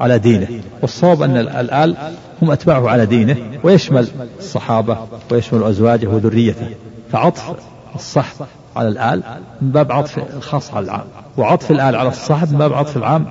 على 0.00 0.18
دينه. 0.18 0.48
والصواب 0.82 1.22
أن 1.22 1.36
الآل 1.36 1.96
هم 2.42 2.50
أتباعه 2.50 2.88
على 2.88 3.06
دينه 3.06 3.36
ويشمل 3.62 4.08
الصحابة 4.38 4.98
ويشمل 5.30 5.62
أزواجه 5.62 6.06
وذريته. 6.06 6.66
فعطف 7.12 7.52
الصح 7.94 8.32
على 8.76 8.88
الآل 8.88 9.22
من 9.62 9.70
باب 9.70 9.92
عطف 9.92 10.18
الخاص 10.36 10.74
على 10.74 10.84
العام. 10.84 11.04
وعطف 11.36 11.70
الآل 11.70 11.96
على 11.96 12.08
الصحب 12.08 12.52
من 12.52 12.58
باب 12.58 12.72
عطف 12.72 12.96
العام 12.96 13.26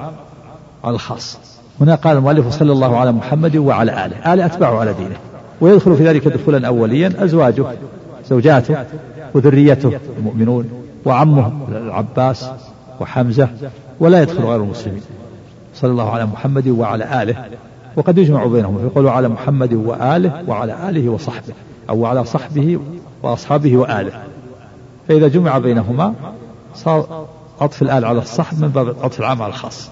على 0.84 0.94
الخاص. 0.94 1.38
هنا 1.82 1.96
قال 1.96 2.18
المؤلف 2.18 2.50
صلى 2.50 2.72
الله 2.72 2.98
على 2.98 3.12
محمد 3.12 3.58
وعلى 3.58 4.06
آله. 4.06 4.34
آل 4.34 4.42
أتباعه 4.42 4.80
على 4.80 4.94
دينه. 4.94 5.16
ويدخل 5.62 5.96
في 5.96 6.04
ذلك 6.04 6.28
دخولا 6.28 6.68
أوليا 6.68 7.14
أزواجه 7.24 7.66
زوجاته 8.30 8.76
وذريته. 9.34 10.00
المؤمنون 10.18 10.70
وعمه 11.06 11.52
العباس 11.72 12.50
وحمزة 13.00 13.50
ولا 14.00 14.22
يدخل 14.22 14.44
غير 14.44 14.64
المسلمين. 14.64 15.02
صلى 15.76 15.92
الله 15.92 16.10
على 16.10 16.26
محمد 16.26 16.68
وعلى 16.68 17.24
آله. 17.24 17.46
وقد 17.96 18.18
يجمع 18.18 18.46
بينهم. 18.46 18.78
فيقول 18.78 19.08
على 19.08 19.28
محمد 19.28 19.74
وآله 19.74 20.44
وعلى 20.48 20.90
آله 20.90 21.10
وصحبه. 21.10 21.54
أو 21.90 22.06
على 22.06 22.26
صحبه 22.26 22.80
وأصحابه 23.24 23.78
وآله. 23.78 24.12
فإذا 25.08 25.28
جمع 25.28 25.58
بينهما 25.58 26.14
صار 26.76 27.28
عطف 27.62 27.82
الآل 27.82 28.06
على 28.06 28.20
الصحب 28.20 28.62
من 28.62 28.68
باب 28.68 28.96
عطف 29.04 29.20
العام 29.20 29.42
على 29.42 29.50
الخاص. 29.50 29.90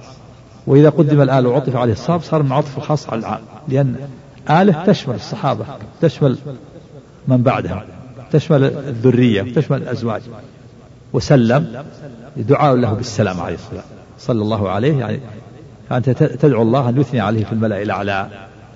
وإذا 0.67 0.89
قدم 0.89 1.21
الآل 1.21 1.47
وعطف 1.47 1.75
عليه 1.75 1.93
الصحب 1.93 2.21
صار 2.21 2.43
من 2.43 2.51
عطف 2.51 2.77
الخاص 2.77 3.09
على 3.09 3.19
العام. 3.19 3.41
لأن 3.67 3.95
آله 4.49 4.83
تشمل 4.83 5.15
الصحابة 5.15 5.65
تشمل 6.01 6.37
من 7.27 7.37
بعدهم. 7.37 7.81
تشمل 8.31 8.63
الذرية 8.63 9.41
وتشمل 9.41 9.81
الأزواج. 9.81 10.21
وسلم 11.13 11.83
دعاء 12.37 12.75
له 12.75 12.93
بالسلام 12.93 13.39
عليه 13.39 13.55
الصلاة 13.55 13.83
صلى 14.19 14.41
الله 14.41 14.69
عليه 14.69 14.99
يعني 14.99 15.19
فأنت 15.89 16.09
تدعو 16.09 16.61
الله 16.61 16.89
أن 16.89 17.01
يثني 17.01 17.19
عليه 17.19 17.45
في 17.45 17.53
الملأ 17.53 17.81
الأعلى 17.81 18.29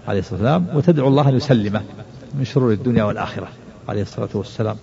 عليه 0.08 0.20
الصلاة 0.20 0.39
والسلام 0.39 0.67
وتدعو 0.77 1.08
الله 1.08 1.29
أن 1.29 1.36
يسلمه 1.36 1.81
من 2.34 2.46
شرور 2.46 2.72
الدنيا 2.72 3.03
والآخرة 3.03 3.48
عليه 3.89 4.01
الصلاة 4.01 4.29
والسلام. 4.34 4.75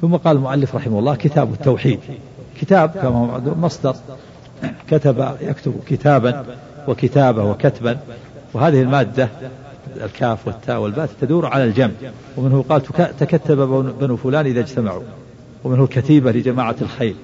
ثم 0.00 0.16
قال 0.16 0.36
المؤلف 0.36 0.74
رحمه 0.74 0.98
الله 0.98 1.14
كتاب 1.14 1.52
التوحيد. 1.52 2.00
كتاب 2.60 2.90
كما 2.90 3.16
هو 3.16 3.40
مصدر. 3.54 3.94
كتب 4.90 5.36
يكتب 5.40 5.74
كتابا 5.86 6.44
وكتابة 6.88 7.44
وكتبا. 7.44 7.98
وهذه 8.54 8.82
المادة 8.82 9.28
الكاف 9.96 10.46
والتاء 10.46 10.80
والباء 10.80 11.08
تدور 11.20 11.46
على 11.46 11.64
الجمع 11.64 11.92
ومنه 12.36 12.64
قال 12.68 12.82
تكتب 13.18 13.56
بنو 14.00 14.16
فلان 14.16 14.46
إذا 14.46 14.60
اجتمعوا 14.60 15.02
ومنه 15.64 15.84
الكتيبة 15.84 16.32
لجماعة 16.32 16.76
الخيل 16.82 17.16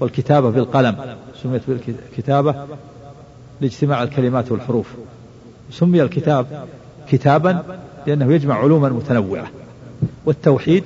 والكتابة 0.00 0.50
بالقلم 0.50 0.96
سميت 1.42 1.62
بالكتابة 1.68 2.66
لاجتماع 3.60 4.02
الكلمات 4.02 4.52
والحروف. 4.52 4.86
سمي 5.70 6.02
الكتاب 6.02 6.66
كتابا 7.08 7.78
لأنه 8.06 8.34
يجمع 8.34 8.54
علوما 8.54 8.88
متنوعة. 8.88 9.50
والتوحيد 10.26 10.84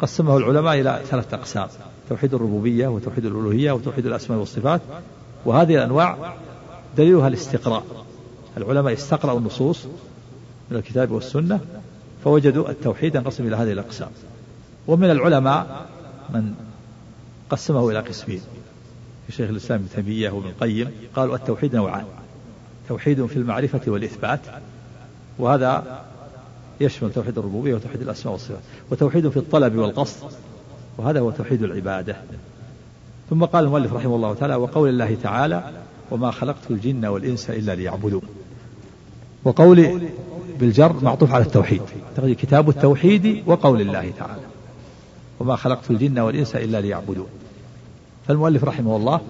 قسمه 0.00 0.36
العلماء 0.36 0.80
إلى 0.80 1.00
ثلاثة 1.10 1.36
أقسام 1.36 1.66
توحيد 2.08 2.34
الربوبية 2.34 2.88
وتوحيد 2.88 3.24
الألوهية 3.24 3.72
وتوحيد 3.72 4.06
الأسماء 4.06 4.38
والصفات. 4.38 4.80
وهذه 5.44 5.74
الأنواع 5.74 6.16
دليلها 6.96 7.28
الاستقراء. 7.28 7.82
العلماء 8.56 8.92
استقرأوا 8.92 9.38
النصوص 9.38 9.86
من 10.70 10.76
الكتاب 10.76 11.10
والسنة 11.10 11.60
فوجدوا 12.24 12.70
التوحيد 12.70 13.14
ينقسم 13.14 13.46
إلى 13.46 13.56
هذه 13.56 13.72
الأقسام. 13.72 14.08
ومن 14.86 15.10
العلماء 15.10 15.86
من 16.30 16.54
قسمه 17.50 17.90
إلى 17.90 18.00
قسمين. 18.00 18.40
شيخ 19.30 19.50
الإسلام 19.50 19.80
ابن 19.80 20.04
تيمية 20.04 20.30
وابن 20.30 20.48
القيم 20.48 20.90
قالوا 21.16 21.36
التوحيد 21.36 21.76
نوعان. 21.76 22.04
توحيد 22.88 23.26
في 23.26 23.36
المعرفة 23.36 23.80
والإثبات 23.86 24.40
وهذا 25.38 26.02
يشمل 26.80 27.12
توحيد 27.12 27.38
الربوبية 27.38 27.74
وتوحيد 27.74 28.02
الأسماء 28.02 28.32
والصفات. 28.32 28.60
وتوحيد 28.90 29.28
في 29.28 29.36
الطلب 29.36 29.76
والقصد 29.76 30.30
وهذا 30.98 31.20
هو 31.20 31.30
توحيد 31.30 31.62
العبادة. 31.62 32.16
ثم 33.30 33.44
قال 33.44 33.64
المؤلف 33.64 33.92
رحمه 33.92 34.16
الله 34.16 34.34
تعالى 34.34 34.54
وقول 34.54 34.88
الله 34.88 35.16
تعالى 35.22 35.72
وما 36.10 36.30
خلقت 36.30 36.70
الجن 36.70 37.06
والإنس 37.06 37.50
إلا 37.50 37.74
ليعبدون 37.74 38.22
وقول 39.44 40.08
بالجر 40.60 40.92
معطوف 41.02 41.32
على 41.32 41.44
التوحيد. 41.44 41.82
كتاب 42.18 42.68
التوحيد 42.68 43.42
وقول 43.46 43.80
الله 43.80 44.12
تعالى. 44.18 44.42
وما 45.40 45.56
خلقت 45.56 45.90
الجن 45.90 46.18
والإنس 46.18 46.56
إلا 46.56 46.80
ليعبدون. 46.80 47.26
فالمؤلف 48.28 48.64
رحمه 48.64 48.96
الله 48.96 49.20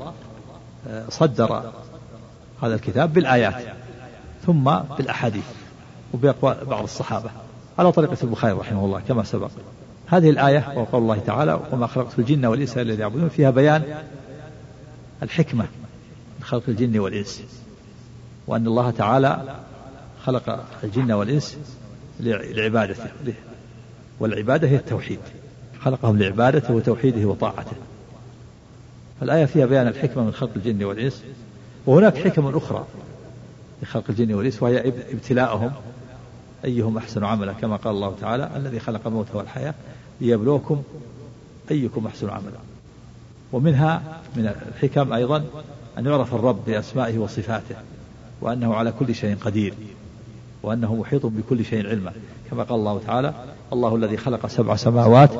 آه، 0.88 1.04
صدر 1.08 1.72
هذا 2.62 2.74
الكتاب 2.74 3.12
بالآيات 3.12 3.62
ثم 4.46 4.70
بالأحاديث 4.98 5.44
وبأقوال 6.14 6.56
بعض 6.64 6.82
الصحابة. 6.82 7.30
على 7.78 7.92
طريقة 7.92 8.16
البخاري 8.22 8.52
رحمه 8.52 8.84
الله 8.84 9.00
كما 9.08 9.24
سبق. 9.24 9.50
هذه 10.06 10.30
الآية 10.30 10.72
وقول 10.76 11.02
الله 11.02 11.18
تعالى 11.18 11.60
وما 11.72 11.86
خلقت 11.86 12.18
الجن 12.18 12.46
والإنس 12.46 12.78
إلا 12.78 12.92
ليعبدون 12.92 13.28
فيها 13.28 13.50
بيان 13.50 13.82
الحكمة 15.22 15.64
من 16.38 16.44
خلق 16.44 16.62
الجن 16.68 16.98
والإنس 16.98 17.42
وأن 18.46 18.66
الله 18.66 18.90
تعالى 18.90 19.56
خلق 20.28 20.64
الجن 20.84 21.12
والإنس 21.12 21.58
لعبادته 22.20 23.34
والعبادة 24.20 24.68
هي 24.68 24.76
التوحيد. 24.76 25.18
خلقهم 25.80 26.18
لعبادته 26.18 26.74
وتوحيده 26.74 27.26
وطاعته. 27.28 27.76
فالآية 29.20 29.44
فيها 29.44 29.66
بيان 29.66 29.86
الحكمة 29.86 30.24
من 30.24 30.32
خلق 30.32 30.50
الجن 30.56 30.84
والإنس 30.84 31.22
وهناك 31.86 32.16
حكم 32.16 32.56
أخرى 32.56 32.86
لخلق 33.82 34.04
الجن 34.08 34.34
والإنس 34.34 34.62
وهي 34.62 34.88
ابتلاءهم 34.88 35.72
أيهم 36.64 36.96
أحسن 36.98 37.24
عملا؟ 37.24 37.52
كما 37.52 37.76
قال 37.76 37.94
الله 37.94 38.16
تعالى 38.20 38.50
الذي 38.56 38.80
خلق 38.80 39.06
الموت 39.06 39.34
والحياة 39.34 39.74
ليبلوكم 40.20 40.82
أيكم 41.70 42.06
أحسن 42.06 42.30
عملا. 42.30 42.58
ومنها 43.52 44.20
من 44.36 44.52
الحكم 44.68 45.12
أيضا 45.12 45.44
أن 45.98 46.06
يعرف 46.06 46.34
الرب 46.34 46.64
بأسمائه 46.66 47.18
وصفاته 47.18 47.76
وأنه 48.40 48.74
على 48.74 48.92
كل 48.92 49.14
شيء 49.14 49.36
قدير. 49.36 49.74
وأنه 50.62 50.94
محيط 50.94 51.26
بكل 51.26 51.64
شيء 51.64 51.88
علما. 51.88 52.12
كما 52.50 52.62
قال 52.62 52.78
الله 52.78 53.00
تعالى 53.06 53.34
الله 53.72 53.96
الذي 53.96 54.16
خلق 54.16 54.46
سبع 54.46 54.76
سماوات 54.76 55.30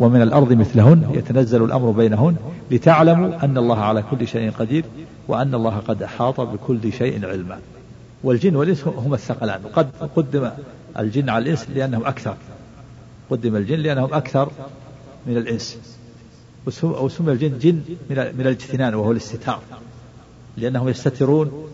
ومن 0.00 0.22
الأرض 0.22 0.52
مثلهن 0.52 1.10
يتنزل 1.14 1.64
الأمر 1.64 1.90
بينهن 1.90 2.36
لتعلموا 2.70 3.44
أن 3.44 3.58
الله 3.58 3.78
على 3.78 4.04
كل 4.10 4.28
شيء 4.28 4.50
قدير 4.50 4.84
وأن 5.28 5.54
الله 5.54 5.78
قد 5.78 6.02
أحاط 6.02 6.40
بكل 6.40 6.92
شيء 6.92 7.26
علما. 7.26 7.58
والجن 8.24 8.56
والإنس 8.56 8.86
هم 8.86 9.14
الثقلان. 9.14 9.60
وقد 9.64 9.88
قدم 10.16 10.50
الجن 10.98 11.28
على 11.28 11.42
الإنس 11.42 11.66
لأنهم 11.74 12.06
أكثر. 12.06 12.36
قدم 13.30 13.56
الجن 13.56 13.78
لأنهم 13.78 14.14
أكثر 14.14 14.50
من 15.26 15.36
الإنس. 15.36 15.78
وسمي 16.66 17.32
الجن 17.32 17.58
جن 17.58 17.80
من 18.10 18.40
الاجتنان 18.40 18.94
وهو 18.94 19.12
الاستتار. 19.12 19.60
لأنهم 20.56 20.88
يستترون 20.88 21.68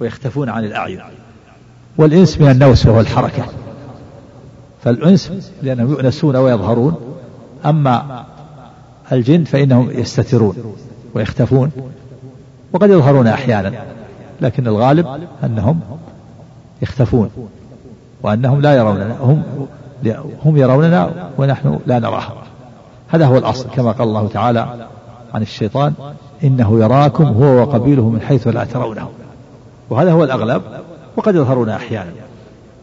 ويختفون 0.00 0.48
عن 0.48 0.64
الأعين. 0.64 1.00
والإنس 1.98 2.40
من 2.40 2.50
النوس 2.50 2.86
وهو 2.86 3.00
الحركة. 3.00 3.44
فالأنس 4.84 5.52
لأنهم 5.62 5.90
يؤنسون 5.90 6.36
ويظهرون 6.36 6.94
أما 7.66 8.24
الجن 9.12 9.44
فإنهم 9.44 9.90
يستترون 9.90 10.74
ويختفون 11.14 11.70
وقد 12.72 12.90
يظهرون 12.90 13.26
أحيانا 13.26 13.72
لكن 14.40 14.66
الغالب 14.66 15.06
أنهم 15.44 15.80
يختفون 16.82 17.30
وأنهم 18.22 18.60
لا 18.60 18.76
يروننا 18.76 19.16
هم 19.20 19.42
هم 20.44 20.56
يروننا 20.56 21.30
ونحن 21.38 21.78
لا 21.86 21.98
نراهم. 21.98 22.36
هذا 23.08 23.26
هو 23.26 23.38
الأصل 23.38 23.66
كما 23.74 23.92
قال 23.92 24.08
الله 24.08 24.28
تعالى 24.28 24.86
عن 25.34 25.42
الشيطان 25.42 25.92
إنه 26.44 26.80
يراكم 26.80 27.24
هو 27.24 27.60
وقبيله 27.60 28.08
من 28.08 28.20
حيث 28.20 28.46
لا 28.46 28.64
ترونه. 28.64 29.08
وهذا 29.90 30.12
هو 30.12 30.24
الأغلب 30.24 30.62
وقد 31.16 31.34
يظهرون 31.34 31.68
أحيانا. 31.68 32.10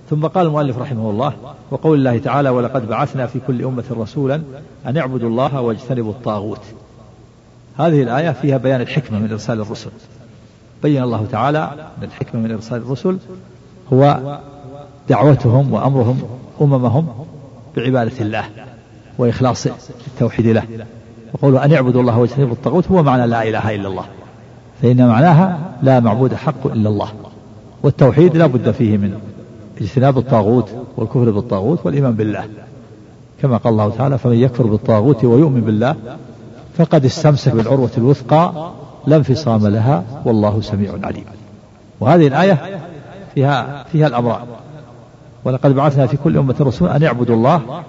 ثم 0.09 0.27
قال 0.27 0.47
المؤلف 0.47 0.77
رحمه 0.77 1.09
الله 1.09 1.33
وقول 1.71 1.97
الله 1.97 2.17
تعالى 2.17 2.49
ولقد 2.49 2.87
بعثنا 2.89 3.27
في 3.27 3.39
كل 3.47 3.63
أمة 3.63 3.83
رسولا 3.91 4.41
أن 4.85 4.97
اعبدوا 4.97 5.29
الله 5.29 5.61
واجتنبوا 5.61 6.11
الطاغوت. 6.11 6.61
هذه 7.77 8.01
الآية 8.03 8.31
فيها 8.31 8.57
بيان 8.57 8.81
الحكمة 8.81 9.19
من 9.19 9.31
إرسال 9.31 9.61
الرسل. 9.61 9.89
بين 10.83 11.03
الله 11.03 11.25
تعالى 11.31 11.69
أن 11.97 12.03
الحكمة 12.03 12.41
من 12.41 12.51
إرسال 12.51 12.77
الرسل 12.77 13.17
هو 13.93 14.37
دعوتهم 15.09 15.73
وأمرهم 15.73 16.23
أممهم 16.61 17.07
بعبادة 17.75 18.21
الله 18.21 18.45
وإخلاص 19.17 19.67
التوحيد 20.07 20.47
له. 20.47 20.63
وقولوا 21.33 21.65
أن 21.65 21.73
اعبدوا 21.73 22.01
الله 22.01 22.19
واجتنبوا 22.19 22.53
الطاغوت 22.53 22.91
هو 22.91 23.03
معنى 23.03 23.27
لا 23.27 23.43
إله 23.43 23.75
إلا 23.75 23.87
الله. 23.87 24.05
فإن 24.81 25.07
معناها 25.07 25.59
لا 25.83 25.99
معبود 25.99 26.33
حق 26.33 26.67
إلا 26.67 26.89
الله. 26.89 27.09
والتوحيد 27.83 28.37
لا 28.37 28.45
بد 28.45 28.71
فيه 28.71 28.97
من 28.97 29.13
اجتناب 29.81 30.17
الطاغوت 30.17 30.69
والكفر 30.97 31.31
بالطاغوت 31.31 31.85
والإيمان 31.85 32.13
بالله. 32.13 32.45
كما 33.41 33.57
قال 33.57 33.73
الله 33.73 33.89
تعالى 33.89 34.17
فمن 34.17 34.35
يكفر 34.35 34.67
بالطاغوت 34.67 35.25
ويؤمن 35.25 35.61
بالله 35.61 35.95
فقد 36.77 37.05
استمسك 37.05 37.51
بالعروة 37.51 37.89
الوثقى 37.97 38.71
لا 39.07 39.15
انفصام 39.15 39.67
لها 39.67 40.03
والله 40.25 40.61
سميع 40.61 40.91
عليم. 41.03 41.25
وهذه 41.99 42.27
الآية 42.27 42.79
فيها 43.35 43.83
فيها 43.91 44.07
الأمران 44.07 44.45
ولقد 45.45 45.75
بعثنا 45.75 46.07
في 46.07 46.17
كل 46.17 46.37
أمة 46.37 46.55
رسول 46.59 46.89
أن 46.89 47.01
يعبدوا 47.01 47.35
الله 47.35 47.83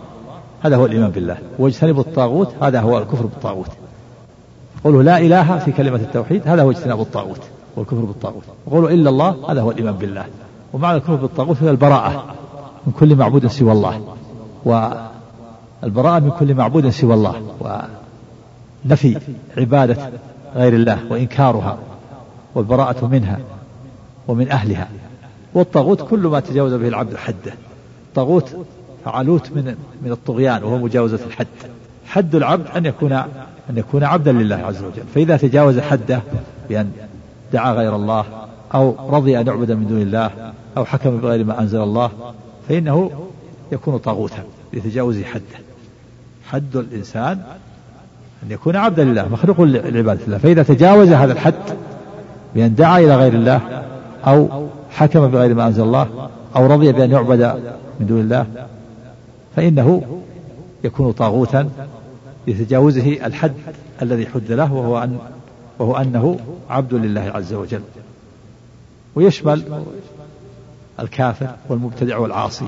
هذا 0.63 0.77
هو 0.77 0.87
الإيمان 0.87 1.11
بالله. 1.11 1.37
واجتنبوا 1.59 2.03
الطاغوت 2.03 2.55
هذا 2.63 2.81
هو 2.81 2.99
الكفر 2.99 3.27
بالطاغوت. 3.27 3.71
قولوا 4.85 5.03
لا 5.03 5.19
إله 5.19 5.59
في 5.59 5.73
كلمة 5.73 5.97
التوحيد 5.97 6.43
هذا 6.45 6.63
هو 6.63 6.71
اجتناب 6.71 7.01
الطاغوت. 7.01 7.41
والكفر 7.77 8.01
بالطاغوت. 8.01 8.43
وقولوا 8.67 8.91
إلا 8.91 9.11
الله 9.11 9.53
هذا 9.53 9.61
هو 9.61 9.71
الإيمان 9.71 9.95
بالله. 9.95 10.25
ومعنى 10.73 10.97
الكفر 10.97 11.15
بالطاغوت 11.15 11.63
هي 11.63 11.71
البراءة 11.71 12.35
من 12.87 12.93
كل 12.93 13.17
معبود 13.17 13.47
سوى 13.47 13.73
الله. 13.73 14.01
والبراءة 14.65 16.19
من 16.19 16.31
كل 16.31 16.55
معبود 16.55 16.89
سوى 16.89 17.15
الله. 17.15 17.43
ونفي 18.85 19.19
عبادة 19.57 20.11
غير 20.57 20.75
الله 20.75 20.99
وإنكارها 21.11 21.79
والبراءة 22.55 23.07
منها 23.07 23.39
ومن 24.29 24.51
أهلها. 24.51 24.89
والطاغوت 25.55 26.03
كل 26.03 26.27
ما 26.27 26.41
تجاوز 26.41 26.73
به 26.73 26.89
العبد 26.89 27.17
حده 27.17 27.53
طاغوت 28.15 28.57
فعلوت 29.05 29.51
من 29.51 29.75
من 30.03 30.13
الطغيان 30.13 30.65
وهو 30.65 30.79
مجاوزة 30.79 31.19
الحد. 31.27 31.47
حد 32.07 32.35
العبد 32.35 32.67
أن 32.67 32.87
يكون 32.87 33.13
أن 33.71 33.77
يكون 33.77 34.05
عبدا 34.05 34.33
لله 34.33 34.57
عز 34.57 34.83
وجل. 34.83 35.03
فإذا 35.15 35.37
تجاوز 35.37 35.79
حده 35.79 36.23
بأن 36.69 36.91
دعا 37.55 37.73
غير 37.73 37.97
الله 37.97 38.25
أو 38.75 38.95
رضي 39.09 39.41
أن 39.41 39.47
يعبد 39.47 39.73
من 39.73 39.87
دون 39.87 40.03
الله 40.03 40.31
أو 40.77 40.85
حكم 40.85 41.17
بغير 41.17 41.45
ما 41.45 41.61
أنزل 41.61 41.83
الله 41.83 42.11
فإنه 42.69 43.11
يكون 43.73 43.99
طاغوتا 43.99 44.45
لتجاوز 44.73 45.23
حده. 45.23 45.65
حد 46.51 46.77
الإنسان 46.77 47.39
أن 48.43 48.51
يكون 48.51 48.77
عبدا 48.77 49.05
لله 49.05 49.29
مخلوق 49.29 49.61
لعبادة 49.61 50.21
الله. 50.27 50.39
فإذا 50.39 50.63
تجاوز 50.63 51.09
هذا 51.09 51.33
الحد 51.33 51.55
بأن 52.55 52.75
دعا 52.75 52.99
إلى 52.99 53.17
غير 53.17 53.33
الله 53.33 53.61
أو 54.27 54.67
حكم 54.91 55.29
بغير 55.29 55.55
ما 55.55 55.67
أنزل 55.67 55.83
الله 55.83 56.29
أو 56.57 56.67
رضي 56.67 56.93
بأن 56.93 57.11
يعبد 57.11 57.43
من 58.01 58.07
دون 58.07 58.21
الله 58.21 58.47
فإنه 59.57 60.03
يكون 60.85 61.13
طاغوتا 61.13 61.71
لتجاوزه 62.47 63.27
الحد 63.27 63.53
الذي 64.03 64.27
حد 64.27 64.53
له 64.53 64.73
وهو 64.73 65.03
أن 65.03 65.19
وهو 65.79 65.97
أنه 65.97 66.39
عبد 66.71 66.95
لله 66.95 67.21
عز 67.21 67.55
وجل. 67.55 67.83
ويشمل 69.15 69.83
الكافر 71.01 71.51
والمبتدع 71.69 72.19
والعاصي. 72.19 72.67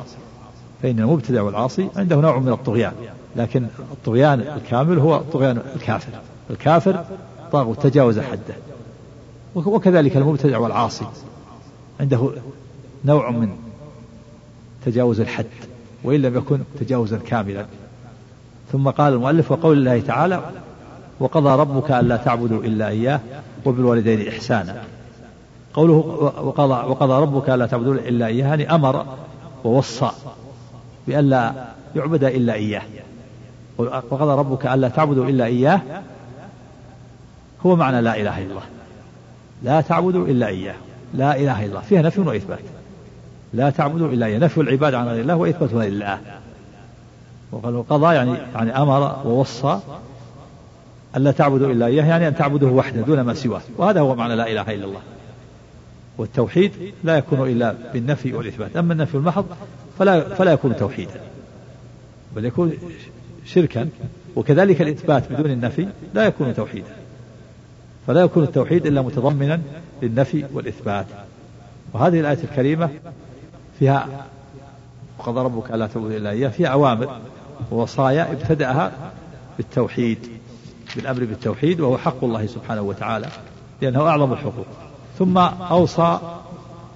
فإن 0.82 1.00
المبتدع 1.00 1.42
والعاصي 1.42 1.88
عنده 1.96 2.16
نوع 2.16 2.38
من 2.38 2.52
الطغيان. 2.52 2.92
لكن 3.36 3.66
الطغيان 3.92 4.40
الكامل 4.40 4.98
هو 4.98 5.20
طغيان 5.32 5.62
الكافر. 5.76 6.12
الكافر 6.50 7.04
طاغوت 7.52 7.86
تجاوز 7.86 8.18
حده. 8.18 8.54
وكذلك 9.54 10.16
المبتدع 10.16 10.58
والعاصي 10.58 11.06
عنده 12.00 12.30
نوع 13.04 13.30
من 13.30 13.48
تجاوز 14.84 15.20
الحد 15.20 15.46
وإن 16.04 16.22
لم 16.22 16.36
يكن 16.36 16.60
تجاوزا 16.80 17.18
كاملا. 17.18 17.66
ثم 18.72 18.90
قال 18.90 19.12
المؤلف 19.12 19.52
وقول 19.52 19.78
الله 19.78 20.00
تعالى 20.00 20.40
وقضى 21.20 21.60
ربك 21.60 21.90
ألا 21.90 22.16
تعبدوا 22.16 22.64
إلا 22.64 22.88
إياه 22.88 23.20
وبالوالدين 23.64 24.28
إحسانا. 24.28 24.82
قوله 25.74 25.94
وقضى, 26.42 26.90
وقضى 26.90 27.22
ربك 27.22 27.50
ألا 27.50 27.66
تعبدوا 27.66 27.94
إلا 27.94 28.26
إياه 28.26 28.46
يعني 28.46 28.74
أمر 28.74 29.06
ووصى 29.64 30.10
بألا 31.08 31.52
يعبد 31.96 32.24
إلا 32.24 32.54
إياه. 32.54 32.82
وقضى 33.78 34.38
ربك 34.38 34.66
ألا 34.66 34.88
تعبدوا 34.88 35.24
إلا 35.24 35.44
إياه 35.44 35.80
هو 37.66 37.76
معنى 37.76 38.00
لا 38.00 38.20
إله 38.20 38.38
إلا 38.38 38.50
الله. 38.50 38.62
لا 39.62 39.80
تعبدوا 39.80 40.26
إلا 40.26 40.46
إياه. 40.46 40.74
لا 41.14 41.36
إله 41.36 41.60
إلا 41.60 41.66
الله. 41.66 41.80
فيها 41.80 42.02
نفي 42.02 42.20
وإثبات. 42.20 42.58
لا 43.54 43.70
تعبدوا 43.70 44.08
إلا 44.08 44.26
إياه. 44.26 44.38
نفي 44.38 44.60
العبادة 44.60 44.98
عن 44.98 45.08
غير 45.08 45.20
الله 45.20 45.36
وإثبات 45.36 45.74
غير 45.74 45.88
الله 45.88 46.18
وقال 47.52 47.88
قضى 47.88 48.14
يعني 48.14 48.34
يعني 48.54 48.78
أمر 48.82 49.16
ووصى 49.24 49.78
ألا 51.16 51.30
تعبدوا 51.30 51.72
إلا 51.72 51.86
إياه 51.86 52.04
يعني 52.04 52.28
أن 52.28 52.36
تعبدوه 52.36 52.72
وحده 52.72 53.00
دون 53.00 53.20
ما 53.20 53.34
سواه. 53.34 53.60
وهذا 53.76 54.00
هو 54.00 54.14
معنى 54.14 54.36
لا 54.36 54.52
إله 54.52 54.74
إلا 54.74 54.84
الله. 54.84 55.00
والتوحيد 56.18 56.72
لا 57.04 57.16
يكون 57.16 57.48
إلا 57.48 57.74
بالنفي 57.92 58.32
والإثبات. 58.32 58.76
أما 58.76 58.92
النفي 58.92 59.14
المحض 59.14 59.46
فلا, 59.98 60.34
فلا 60.34 60.52
يكون 60.52 60.76
توحيدا 60.76 61.20
بل 62.36 62.44
يكون 62.44 62.72
شركا. 63.46 63.88
وكذلك 64.36 64.82
الإثبات 64.82 65.32
بدون 65.32 65.50
النفي 65.50 65.88
لا 66.14 66.24
يكون 66.24 66.54
توحيدا. 66.54 66.88
فلا 68.06 68.20
يكون 68.20 68.42
التوحيد 68.42 68.86
إلا 68.86 69.02
متضمنا 69.02 69.60
للنفي 70.02 70.44
والإثبات. 70.52 71.06
وهذه 71.92 72.20
الآية 72.20 72.38
الكريمة 72.44 72.90
فيها 73.78 74.26
وقضى 75.18 75.40
ربك 75.40 75.70
ألا 75.70 75.86
تعبدوا 75.86 76.16
إلا 76.16 76.30
إياه 76.30 76.48
فيها 76.48 76.68
أوامر 76.68 77.20
ووصايا 77.70 78.32
ابتدأها 78.32 78.92
بالتوحيد. 79.56 80.18
بالأمر 80.96 81.24
بالتوحيد 81.24 81.80
وهو 81.80 81.98
حق 81.98 82.24
الله 82.24 82.46
سبحانه 82.46 82.82
وتعالى 82.82 83.26
لأنه 83.82 84.00
أعظم 84.00 84.32
الحقوق. 84.32 84.66
ثم 85.18 85.38
أوصى 85.38 86.18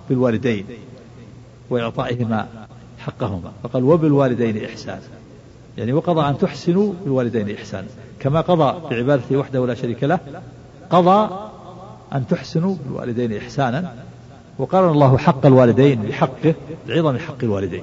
بالوالدين 0.08 0.66
وإعطائهما 1.70 2.46
حقهما 2.98 3.52
فقال 3.62 3.84
وبالوالدين 3.84 4.64
إحسانا. 4.64 5.00
يعني 5.78 5.92
وقضى 5.92 6.28
أن 6.28 6.38
تحسنوا 6.38 6.92
بالوالدين 7.04 7.56
إحسانا. 7.56 7.86
كما 8.20 8.40
قضى 8.40 8.88
بعبادته 8.90 9.36
وحده 9.36 9.66
لا 9.66 9.74
شريك 9.74 10.04
له 10.04 10.18
قضى 10.90 11.34
أن 12.12 12.26
تحسنوا 12.26 12.76
بالوالدين 12.84 13.36
إحسانا. 13.36 13.94
وقارن 14.58 14.92
الله 14.92 15.18
حق 15.18 15.46
الوالدين 15.46 16.02
بحقه 16.02 16.54
بعظم 16.88 17.18
حق 17.18 17.42
الوالدين. 17.42 17.82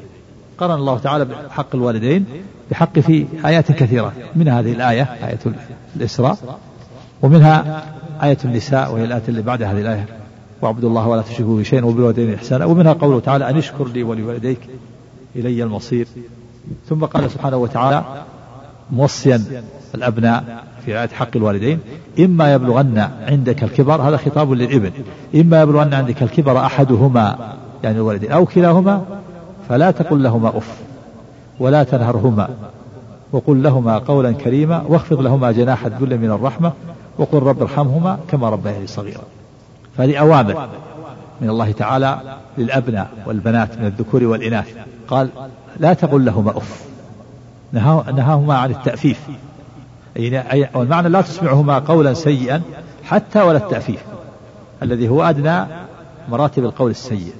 قرن 0.58 0.76
الله 0.76 0.98
تعالى 0.98 1.26
بحق 1.26 1.76
الوالدين 1.76 2.26
بحق 2.72 3.00
في 3.00 3.26
آيات 3.46 3.72
كثيرة. 3.72 4.13
من 4.36 4.48
هذه 4.48 4.72
الآية 4.72 5.04
آية 5.04 5.39
الإسراء 5.96 6.38
ومنها 7.22 7.84
آية 8.24 8.38
النساء 8.46 8.93
وهي 8.93 9.04
الآية 9.04 9.22
اللي 9.28 9.41
بعد 9.41 9.63
هذه 9.63 9.82
الآية. 9.82 10.06
واعبدوا 10.62 10.89
الله 10.89 11.08
ولا 11.08 11.22
تشركوا 11.22 11.58
به 11.58 11.63
شيئا 11.63 11.86
وبالوالدين 11.86 12.34
إحسانا. 12.34 12.65
ومنها 12.65 12.93
قوله 12.93 13.20
تعالى 13.20 13.50
أن 13.50 13.58
اشكر 13.58 13.88
لي 13.88 14.04
ولوالديك 14.04 14.60
إلي 15.36 15.63
المصير. 15.63 16.08
ثم 16.89 17.06
قال 17.06 17.32
سبحانه 17.32 17.58
وتعالى 17.58 18.04
موصيا 18.91 19.43
الأبناء 19.96 20.63
في 20.86 20.93
رعاية 20.93 21.10
حق 21.10 21.30
الوالدين 21.36 21.80
إما 22.20 22.54
يبلغن 22.54 23.10
عندك 23.28 23.63
الكبر 23.63 24.02
هذا 24.02 24.17
خطاب 24.17 24.52
للإبن. 24.52 24.91
إما 25.36 25.62
يبلغن 25.62 25.93
عندك 25.93 26.24
الكبر 26.24 26.58
أحدهما 26.58 27.56
يعني 27.84 27.98
الوالدين 27.98 28.32
أو 28.32 28.46
كلاهما 28.46 29.06
فلا 29.69 29.91
تقل 29.91 30.23
لهما 30.23 30.58
أف 30.58 30.77
ولا 31.60 31.84
تنهرهما 31.84 32.49
وقل 33.32 33.63
لهما 33.63 33.97
قولا 33.97 34.32
كريما 34.32 34.84
واخفض 34.88 35.21
لهما 35.21 35.51
جناح 35.51 35.86
الذل 35.86 36.17
من 36.17 36.32
الرحمة 36.32 36.71
وقل 37.17 37.39
رب 37.39 37.62
ارحمهما 37.62 38.19
كما 38.30 38.49
ربياني 38.49 38.88
صغيرا. 38.88 39.21
فهذه 39.97 40.17
أوامر 40.17 40.67
من 41.41 41.49
الله 41.49 41.71
تعالى 41.71 42.19
للأبناء 42.58 43.10
والبنات 43.25 43.77
من 43.77 43.86
الذكور 43.86 44.23
والإناث. 44.23 44.75
قال 45.08 45.30
لا 45.80 45.93
تقل 45.93 46.25
لهما 46.25 46.58
أف. 46.58 46.84
نهاهما 47.73 48.58
عن 48.58 48.71
التأفيف. 48.71 49.19
أي 50.17 50.69
والمعنى 50.73 51.10
لا 51.10 51.21
تسمعهما 51.21 51.80
قولا 51.80 52.13
سيئا 52.13 52.62
حتى 53.03 53.41
ولا 53.41 53.58
التأفيف 53.58 54.03
الذي 54.84 55.10
هو 55.10 55.23
أدنى 55.23 55.65
مراتب 56.30 56.65
القول 56.65 56.91
السيء. 56.91 57.34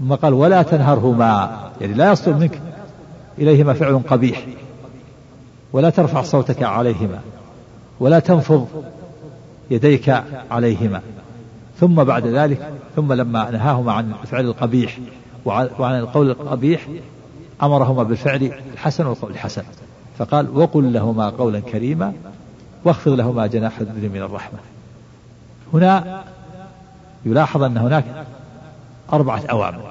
ثم 0.00 0.14
قال 0.14 0.32
ولا 0.32 0.62
تنهرهما. 0.62 1.58
يعني 1.80 1.94
لا 1.94 2.12
يصدر 2.12 2.34
منك 2.34 2.60
إليهما 3.38 3.72
فعل 3.72 4.00
قبيح. 4.08 4.46
ولا 5.72 5.90
ترفع 5.90 6.22
صوتك 6.22 6.62
عليهما. 6.62 7.20
ولا 8.00 8.18
تنفض 8.18 8.66
يديك 9.70 10.22
عليهما. 10.50 11.00
ثم 11.80 12.04
بعد 12.04 12.26
ذلك 12.26 12.70
ثم 12.96 13.12
لما 13.12 13.50
نهاهما 13.50 13.92
عن 13.92 14.12
الفعل 14.22 14.44
القبيح 14.44 14.98
وعن 15.44 15.98
القول 15.98 16.30
القبيح 16.30 16.86
أمرهما 17.62 18.02
بالفعل 18.02 18.52
الحسن 18.72 19.06
والقول 19.06 19.30
الحسن. 19.30 19.62
فقال 20.18 20.58
وقل 20.58 20.92
لهما 20.92 21.30
قولا 21.30 21.60
كريما 21.60 22.12
واخفض 22.84 23.12
لهما 23.12 23.46
جناح 23.46 23.78
الذل 23.78 24.08
من 24.08 24.22
الرحمة. 24.22 24.58
هنا 25.74 26.22
يلاحظ 27.24 27.62
أن 27.62 27.76
هناك 27.76 28.04
أربعة 29.12 29.42
أوامر. 29.50 29.89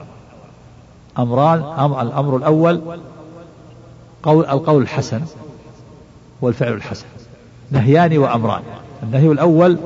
أمران 1.20 1.64
أمر 1.80 2.02
الأمر 2.02 2.38
الأول 2.38 2.82
قول 4.24 4.46
القول 4.46 4.82
الحسن 4.82 5.22
والفعل 6.42 6.74
الحسن 6.74 7.06
نهيان 7.72 8.18
وأمران. 8.18 8.62
النهي 9.04 9.32
الأول 9.32 9.78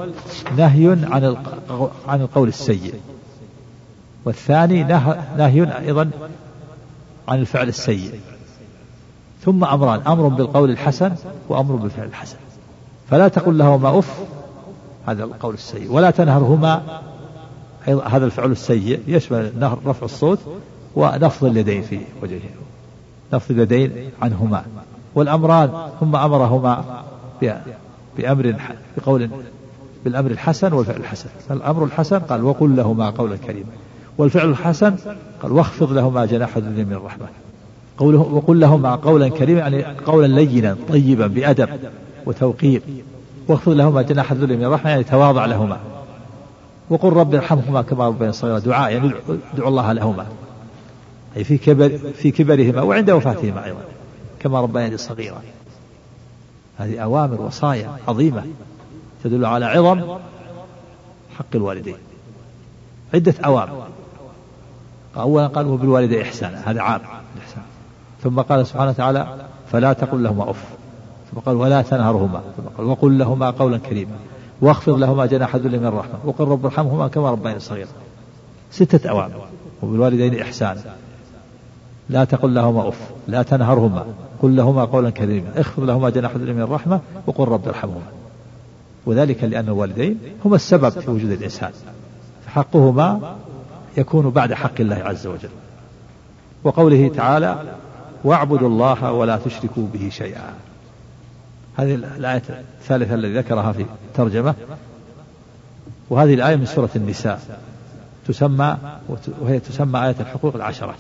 نهي 0.58 0.88
عن 0.88 1.38
عن 2.08 2.22
القول 2.22 2.48
السيء 2.48 2.94
والثاني 4.26 4.84
نهي 5.38 5.80
أيضا 5.88 6.10
عن 7.28 7.40
الفعل 7.40 7.68
السيء. 7.68 8.20
ثم 9.46 9.64
أمران 9.64 10.02
أمر 10.08 10.28
بالقول 10.28 10.70
الحسن 10.70 11.16
وأمر 11.50 11.76
بالفعل 11.76 12.08
الحسن. 12.08 12.38
فلا 13.10 13.28
تقل 13.28 13.58
لهما 13.58 14.00
أف 14.00 14.20
هذا 15.06 15.24
القول 15.24 15.54
السيء. 15.54 15.92
ولا 15.92 16.12
تنهرهما 16.12 17.02
هذا 18.06 18.26
الفعل 18.26 18.52
السيء. 18.52 19.00
يشمل 19.08 19.52
رفع 19.86 20.06
الصوت 20.06 20.40
ونفض 20.96 21.46
اليدين 21.48 21.82
في 21.82 22.00
وجهه. 22.22 22.40
نفض 23.34 23.52
اليدين 23.52 23.92
عنهما. 24.22 24.64
والأمران 25.16 25.70
ثم 26.00 26.16
أمرهما 26.16 26.84
بأمر 28.18 28.56
بقول 28.98 29.30
بالأمر 30.06 30.32
الحسن 30.32 30.74
والفعل 30.74 30.98
الحسن. 30.98 31.30
الأمر 31.52 31.84
الحسن 31.84 32.20
قال 32.20 32.44
وقل 32.44 32.76
لهما 32.76 33.10
قولا 33.10 33.36
كريما. 33.36 33.70
والفعل 34.18 34.50
الحسن 34.50 34.96
قال 35.42 35.52
واخفض 35.52 35.92
لهما 35.92 36.26
جناح 36.26 36.58
الذل 36.58 36.86
من 36.86 36.94
الرحمة. 36.94 37.26
قوله 37.98 38.20
وقل 38.20 38.60
لهما 38.60 38.96
قولا 38.96 39.30
كريما 39.30 39.60
يعني 39.60 39.86
قولا 40.06 40.28
لينا 40.28 40.78
طيبا 40.90 41.28
بأدب 41.28 41.70
وتوقير. 42.26 42.82
واخفض 43.48 43.72
لهما 43.72 44.02
جناح 44.02 44.32
الذل 44.32 44.58
من 44.58 44.64
الرحمة 44.66 44.90
يعني 44.90 45.04
تواضع 45.04 45.46
لهما. 45.46 45.78
وقل 46.90 47.14
رب 47.14 47.36
ارحمهما 47.36 47.82
كما 47.82 48.08
ربيان 48.08 48.32
صغيرا. 48.32 48.60
دعاء 48.60 48.92
يعني 48.92 49.12
ادعو 49.54 49.68
الله 49.68 49.94
لهما. 49.94 50.26
أي 51.38 51.44
في 51.44 51.58
كبر 51.58 51.98
في 51.98 52.32
كبرهما 52.32 52.82
وعند 52.82 53.12
وفاتهما 53.12 53.66
أيضا 53.66 53.82
كما 54.40 54.62
ربيان 54.62 54.98
صغيرا. 54.98 55.42
هذه 56.78 57.00
أوامر 57.00 57.42
وصايا 57.42 57.92
عظيمة 58.08 58.44
تدل 59.24 59.46
على 59.46 59.66
عظم 59.66 60.18
حق 61.38 61.56
الوالدين. 61.56 61.96
عدة 63.14 63.34
أوامر. 63.46 63.88
أولا 65.18 65.48
قال 65.48 65.68
وبالوالدين 65.68 66.22
إحسانا 66.22 66.72
هذا 66.72 66.82
عام 66.82 67.02
الإحسان. 67.36 67.64
ثم 68.24 68.40
قال 68.42 68.68
سبحانه 68.68 68.90
وتعالى 68.90 69.48
فلا 69.72 69.94
تقل 69.94 70.24
لهما 70.24 70.50
أف. 70.50 70.66
ثم 71.32 71.40
قال 71.40 71.56
ولا 71.56 71.82
تنهرهما. 71.82 72.42
ثم 72.58 72.64
قال 72.78 72.88
وقل 72.88 73.18
لهما 73.18 73.50
قولا 73.50 73.78
كريما. 73.78 74.16
واخفض 74.62 74.98
لهما 74.98 75.26
جناح 75.26 75.56
الذل 75.56 75.80
من 75.80 75.86
الرحمة 75.86 76.20
وقل 76.26 76.48
رب 76.48 76.66
ارحمهما 76.66 77.08
كما 77.08 77.32
ربياني 77.32 77.60
صغيرا. 77.60 77.88
ستة 78.72 79.10
أوامر. 79.10 79.48
وبالوالدين 79.82 80.42
إحسانا 80.42 80.96
لا 82.10 82.24
تقل 82.24 82.54
لهما 82.54 82.90
أف 82.90 83.00
لا 83.28 83.44
تنهرهما 83.44 84.06
قل 84.42 84.56
لهما 84.56 84.86
قولا 84.86 85.10
كريما 85.10 85.48
اخفض 85.56 85.84
لهما 85.84 86.10
جناح 86.10 86.32
الذل 86.36 86.54
من 86.54 86.62
الرحمة 86.62 87.00
وقل 87.28 87.48
رب 87.48 87.68
ارحمهما. 87.68 88.12
وذلك 89.06 89.44
لأن 89.44 89.66
الوالدين 89.66 90.20
هما 90.46 90.56
السبب 90.56 90.90
في 90.90 91.12
وجود 91.12 91.32
الإنسان 91.32 91.72
فحقهما 92.46 93.36
يكون 93.98 94.30
بعد 94.30 94.54
حق 94.54 94.80
الله 94.80 94.96
عز 94.96 95.28
وجل. 95.28 95.50
وقوله 96.64 97.12
تعالى 97.16 97.64
واعبدوا 98.24 98.68
الله 98.68 99.12
ولا 99.12 99.38
تشركوا 99.38 99.88
به 99.94 100.10
شيئا. 100.10 100.54
هذه 101.78 101.96
الآية 101.96 102.44
الثالثة 102.82 103.16
التي 103.16 103.38
ذكرها 103.38 103.72
في 103.72 103.86
الترجمة 104.10 104.56
وهذه 106.10 106.34
الآية 106.34 106.56
من 106.56 106.66
سورة 106.66 106.90
النساء 106.96 107.60
تسمى 108.28 108.78
وهي 109.42 109.60
تسمى 109.60 110.06
آية 110.06 110.16
الحقوق 110.20 110.56
العشرة. 110.56 110.96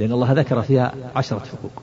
لأن 0.00 0.12
الله 0.12 0.32
ذكر 0.32 0.62
فيها 0.62 0.92
عشرة 1.16 1.38
حقوق. 1.38 1.82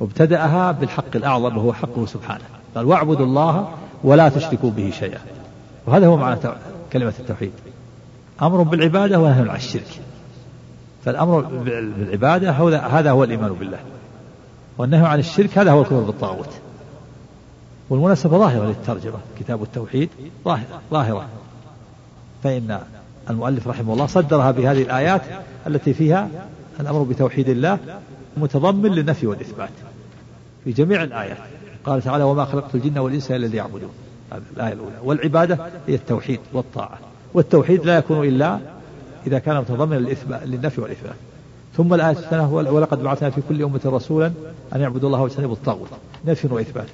وابتدأها 0.00 0.72
بالحق 0.72 1.16
الأعظم 1.16 1.56
وهو 1.56 1.72
حقه 1.72 2.06
سبحانه. 2.06 2.44
قال 2.74 2.86
واعبدوا 2.86 3.26
الله 3.26 3.68
ولا 4.04 4.28
تشركوا 4.28 4.70
به 4.70 4.90
شيئا. 4.98 5.18
وهذا 5.86 6.06
هو 6.06 6.16
معنى 6.16 6.40
كلمة 6.92 7.14
التوحيد. 7.20 7.52
أمر 8.42 8.62
بالعبادة 8.62 9.20
ونهي 9.20 9.50
عن 9.50 9.56
الشرك. 9.56 10.00
فالأمر 11.04 11.40
بالعبادة 11.40 12.50
هذا 12.78 13.10
هو 13.10 13.24
الإيمان 13.24 13.52
بالله. 13.52 13.78
والنهي 14.78 15.06
عن 15.06 15.18
الشرك 15.18 15.58
هذا 15.58 15.70
هو 15.70 15.80
الكفر 15.80 16.00
بالطاغوت. 16.00 16.50
والمناسبة 17.90 18.38
ظاهرة 18.38 18.64
للترجمة 18.64 19.18
كتاب 19.40 19.62
التوحيد 19.62 20.10
ظاهرة 20.44 20.80
ظاهرة. 20.90 21.26
فإن 22.42 22.80
المؤلف 23.30 23.68
رحمه 23.68 23.92
الله 23.92 24.06
صدرها 24.06 24.50
بهذه 24.50 24.82
الآيات 24.82 25.22
التي 25.66 25.94
فيها 25.94 26.28
الأمر 26.80 27.02
بتوحيد 27.02 27.48
الله 27.48 27.78
متضمن 28.36 28.90
للنفي 28.90 29.26
والإثبات 29.26 29.70
في 30.64 30.72
جميع 30.72 31.02
الآيات. 31.02 31.36
قال 31.84 32.02
تعالى 32.02 32.24
وما 32.24 32.44
خلقت 32.44 32.74
الجن 32.74 32.98
والإنس 32.98 33.30
إلا 33.30 33.46
ليعبدون. 33.46 33.90
الآية 34.56 34.72
الأولى. 34.72 34.96
والعبادة 35.04 35.58
هي 35.86 35.94
التوحيد 35.94 36.40
والطاعة. 36.52 36.98
والتوحيد 37.34 37.84
لا 37.84 37.96
يكون 37.98 38.28
إلا 38.28 38.58
إذا 39.26 39.38
كان 39.38 39.56
متضمنا 39.56 40.08
للنفي 40.44 40.80
والإثبات. 40.80 41.16
ثم 41.76 41.94
الآية 41.94 42.10
الثانية 42.10 42.46
ولقد 42.46 43.02
بعثنا 43.02 43.30
في 43.30 43.40
كل 43.48 43.62
أمة 43.62 43.80
رسولا 43.84 44.32
أن 44.74 44.80
يعبدوا 44.80 45.08
الله 45.08 45.20
واجتنبوا 45.20 45.54
الطاغوت. 45.54 45.88
نفي 46.26 46.48
وإثبات. 46.50 46.86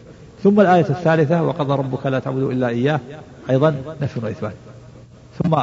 ثم 0.42 0.60
الآية 0.60 0.86
الثالثة 0.90 1.42
وقضى 1.42 1.72
ربك 1.72 2.06
لا 2.06 2.18
تعبدوا 2.18 2.52
إلا 2.52 2.68
إياه. 2.68 3.00
أيضا 3.50 3.76
نفي 4.02 4.20
وإثبات. 4.22 4.54
ثم 5.42 5.56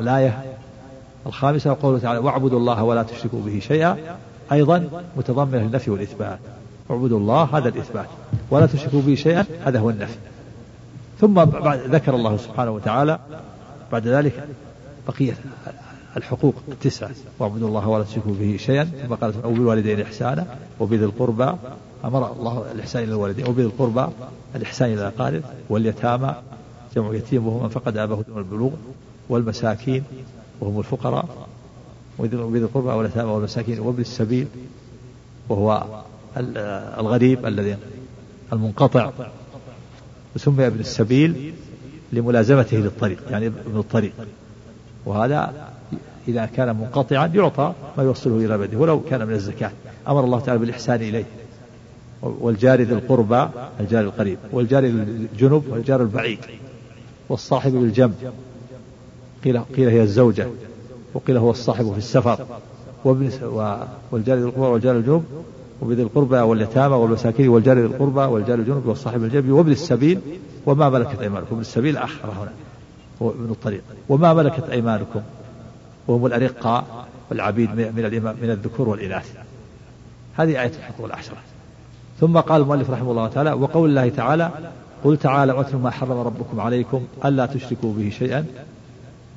الآية 0.00 0.44
الخامسة 1.26 1.70
وقوله 1.70 1.98
تعالى 1.98 2.18
واعبدوا 2.18 2.58
الله 2.58 2.82
ولا 2.82 3.02
تشركوا 3.02 3.40
به 3.46 3.58
شيئا. 3.58 3.96
أيضا 4.52 5.02
متضمنة 5.16 5.58
للنفي 5.58 5.90
والإثبات. 5.90 6.38
اعبدوا 6.90 7.18
الله 7.18 7.42
هذا 7.42 7.68
الإثبات. 7.68 8.08
ولا 8.50 8.66
تشركوا 8.66 9.02
به 9.02 9.14
شيئا 9.14 9.44
هذا 9.64 9.78
هو 9.78 9.90
النفي. 9.90 10.18
ثم 11.20 11.34
بعد 11.34 11.78
ذكر 11.78 12.14
الله 12.14 12.36
سبحانه 12.36 12.70
وتعالى 12.70 13.18
بعد 13.92 14.08
ذلك 14.08 14.48
بقية 15.08 15.34
الحقوق 16.16 16.54
التسعة 16.68 17.10
واعبدوا 17.38 17.68
الله 17.68 17.88
ولا 17.88 18.04
تشركوا 18.04 18.32
به 18.40 18.56
شيئا 18.56 18.84
ثم 18.84 19.14
قال 19.14 19.32
وبالوالدين 19.44 20.00
إحسانا 20.00 20.46
وبذي 20.80 21.04
القربى 21.04 21.52
أمر 22.04 22.32
الله 22.32 22.64
الإحسان 22.74 23.02
إلى 23.02 23.12
الوالدين. 23.12 23.46
وبذي 23.46 23.64
القربى 23.64 24.06
الإحسان 24.54 24.92
إلى 24.92 25.00
الأقارب 25.00 25.42
واليتامى. 25.70 26.34
جمع 26.96 27.14
يتيم 27.14 27.46
وهو 27.46 27.62
من 27.62 27.68
فقد 27.68 27.96
أباه 27.96 28.22
دون 28.28 28.38
البلوغ. 28.38 28.70
والمساكين 29.28 30.04
وهم 30.60 30.78
الفقراء 30.78 31.48
وبذي 32.18 32.64
القربى 32.64 32.88
واليتامى 32.88 33.30
والمساكين 33.30 33.80
وابن 33.80 34.00
السبيل 34.00 34.46
وهو 35.48 35.86
الغريب 36.98 37.46
الذي 37.46 37.76
المنقطع. 38.52 39.10
وسمي 40.36 40.66
ابن 40.66 40.80
السبيل 40.80 41.54
لملازمته 42.12 42.76
للطريق 42.76 43.22
يعني 43.30 43.46
ابن 43.46 43.78
الطريق. 43.78 44.12
وهذا 45.06 45.68
إذا 46.28 46.46
كان 46.46 46.76
منقطعا 46.76 47.26
يعطى 47.34 47.74
ما 47.96 48.04
يوصله 48.04 48.36
إلى 48.36 48.58
بده 48.58 48.78
ولو 48.78 49.00
كان 49.00 49.26
من 49.26 49.34
الزكاة. 49.34 49.70
أمر 50.08 50.24
الله 50.24 50.40
تعالى 50.40 50.60
بالإحسان 50.60 51.00
إليه. 51.00 51.24
والجار 52.22 52.80
ذي 52.80 52.94
القربى 52.94 53.48
الجار 53.80 54.04
القريب 54.04 54.38
والجار 54.52 54.84
الجنب 54.84 55.62
والجار 55.68 56.02
البعيد. 56.02 56.38
والصاحب 57.28 57.72
بالجنب. 57.72 58.14
قيل 59.44 59.58
قيل 59.58 59.88
هي 59.88 60.02
الزوجة 60.02 60.46
وقيل 61.14 61.36
هو 61.36 61.50
الصاحب 61.50 61.92
في 61.92 61.98
السفر. 61.98 62.46
والجار 63.04 64.38
ذي 64.38 64.44
القربى 64.44 64.66
والجار 64.66 64.96
الجنب 64.96 65.24
وبذي 65.82 66.02
القربى 66.02 66.36
واليتامى 66.36 66.94
والمساكين 66.94 67.48
والجار 67.48 67.78
ذي 67.78 67.86
القربى 67.86 68.20
والجار 68.20 68.58
الجنب 68.58 68.86
والصاحب 68.86 69.24
الجنب 69.24 69.50
وابن 69.50 69.72
السبيل 69.72 70.20
وما 70.66 70.88
ملكت 70.88 71.20
أيمانكم. 71.20 71.48
ابن 71.50 71.60
السبيل 71.60 71.96
اخر 71.96 72.28
هنا 72.28 72.52
هو 73.22 73.30
ابن 73.30 73.50
الطريق. 73.50 73.82
وما 74.08 74.34
ملكت 74.34 74.70
أيمانكم. 74.70 75.20
وهم 76.08 76.26
الارقاء 76.26 77.06
والعبيد 77.30 77.70
من 77.70 78.36
من 78.42 78.50
الذكور 78.50 78.88
والإناث. 78.88 79.32
هذه 80.36 80.62
آية 80.62 80.72
الحقوق 80.78 81.06
العشرة. 81.06 81.36
ثم 82.20 82.38
قال 82.38 82.62
المؤلف 82.62 82.90
رحمه 82.90 83.10
الله 83.10 83.28
تعالى 83.28 83.52
وقول 83.52 83.90
الله 83.90 84.08
تعالى 84.08 84.50
قل 85.04 85.16
تعالى 85.16 85.60
اتل 85.60 85.76
ما 85.76 85.90
حرم 85.90 86.18
ربكم 86.18 86.60
عليكم 86.60 87.06
ألا 87.24 87.46
تشركوا 87.46 87.94
به 87.94 88.10
شيئا 88.18 88.46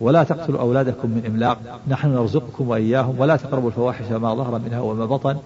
ولا 0.02 0.24
تقتلوا 0.24 0.60
أولادكم 0.60 1.10
من 1.10 1.26
إملاق. 1.26 1.80
نحن 1.88 2.08
نرزقكم 2.08 2.70
وإياهم 2.70 3.20
ولا 3.20 3.36
تقربوا 3.36 3.70
الفواحش 3.70 4.06
ما 4.06 4.36
ظهر 4.36 4.60
منها 4.60 4.80
وما 4.80 5.06
بطن 5.06 5.38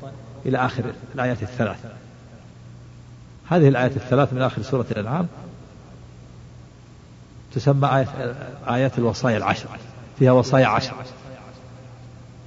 إلى 0.45 0.57
آخر 0.57 0.83
الآيات 1.15 1.43
الثلاث. 1.43 1.85
هذه 3.47 3.67
الآيات 3.67 3.95
الثلاث 3.95 4.33
من 4.33 4.41
آخر 4.41 4.61
سورة 4.61 4.85
الأنعام 4.91 5.27
تسمى 7.53 7.87
آيات, 7.87 8.07
آيات 8.69 8.97
الوصايا 8.97 9.37
العشر. 9.37 9.69
فيها 10.19 10.31
وصايا 10.31 10.67
عشر. 10.67 10.93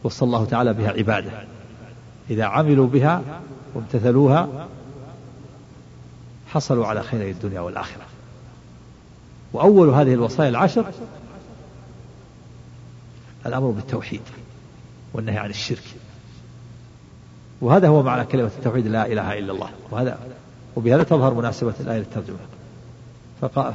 وصى 0.05 0.25
الله 0.25 0.45
تعالى 0.45 0.73
بها 0.73 0.91
عباده. 0.91 1.31
إذا 2.31 2.45
عملوا 2.45 2.87
بها 2.87 3.23
وامتثلوها 3.75 4.49
حصلوا 6.47 6.87
على 6.87 7.03
خير 7.03 7.31
الدنيا 7.31 7.61
والآخرة. 7.61 8.03
وأول 9.53 9.89
هذه 9.89 10.15
الوصايا 10.15 10.49
العشر 10.49 10.85
الأمر 13.47 13.71
بالتوحيد 13.71 14.21
والنهي 15.15 15.39
عن 15.39 15.51
الشرك. 15.51 15.85
وهذا 17.61 17.89
هو 17.89 18.03
معنى 18.03 18.25
كلمة 18.25 18.51
التوحيد 18.59 18.87
لا 18.87 19.07
إله 19.07 19.39
إلا 19.39 19.53
الله. 19.53 19.69
وهذا 19.91 20.19
وبهذا 20.77 21.03
تظهر 21.03 21.35
مناسبة 21.35 21.75
الآية 21.81 21.99
للترجمة. 21.99 22.37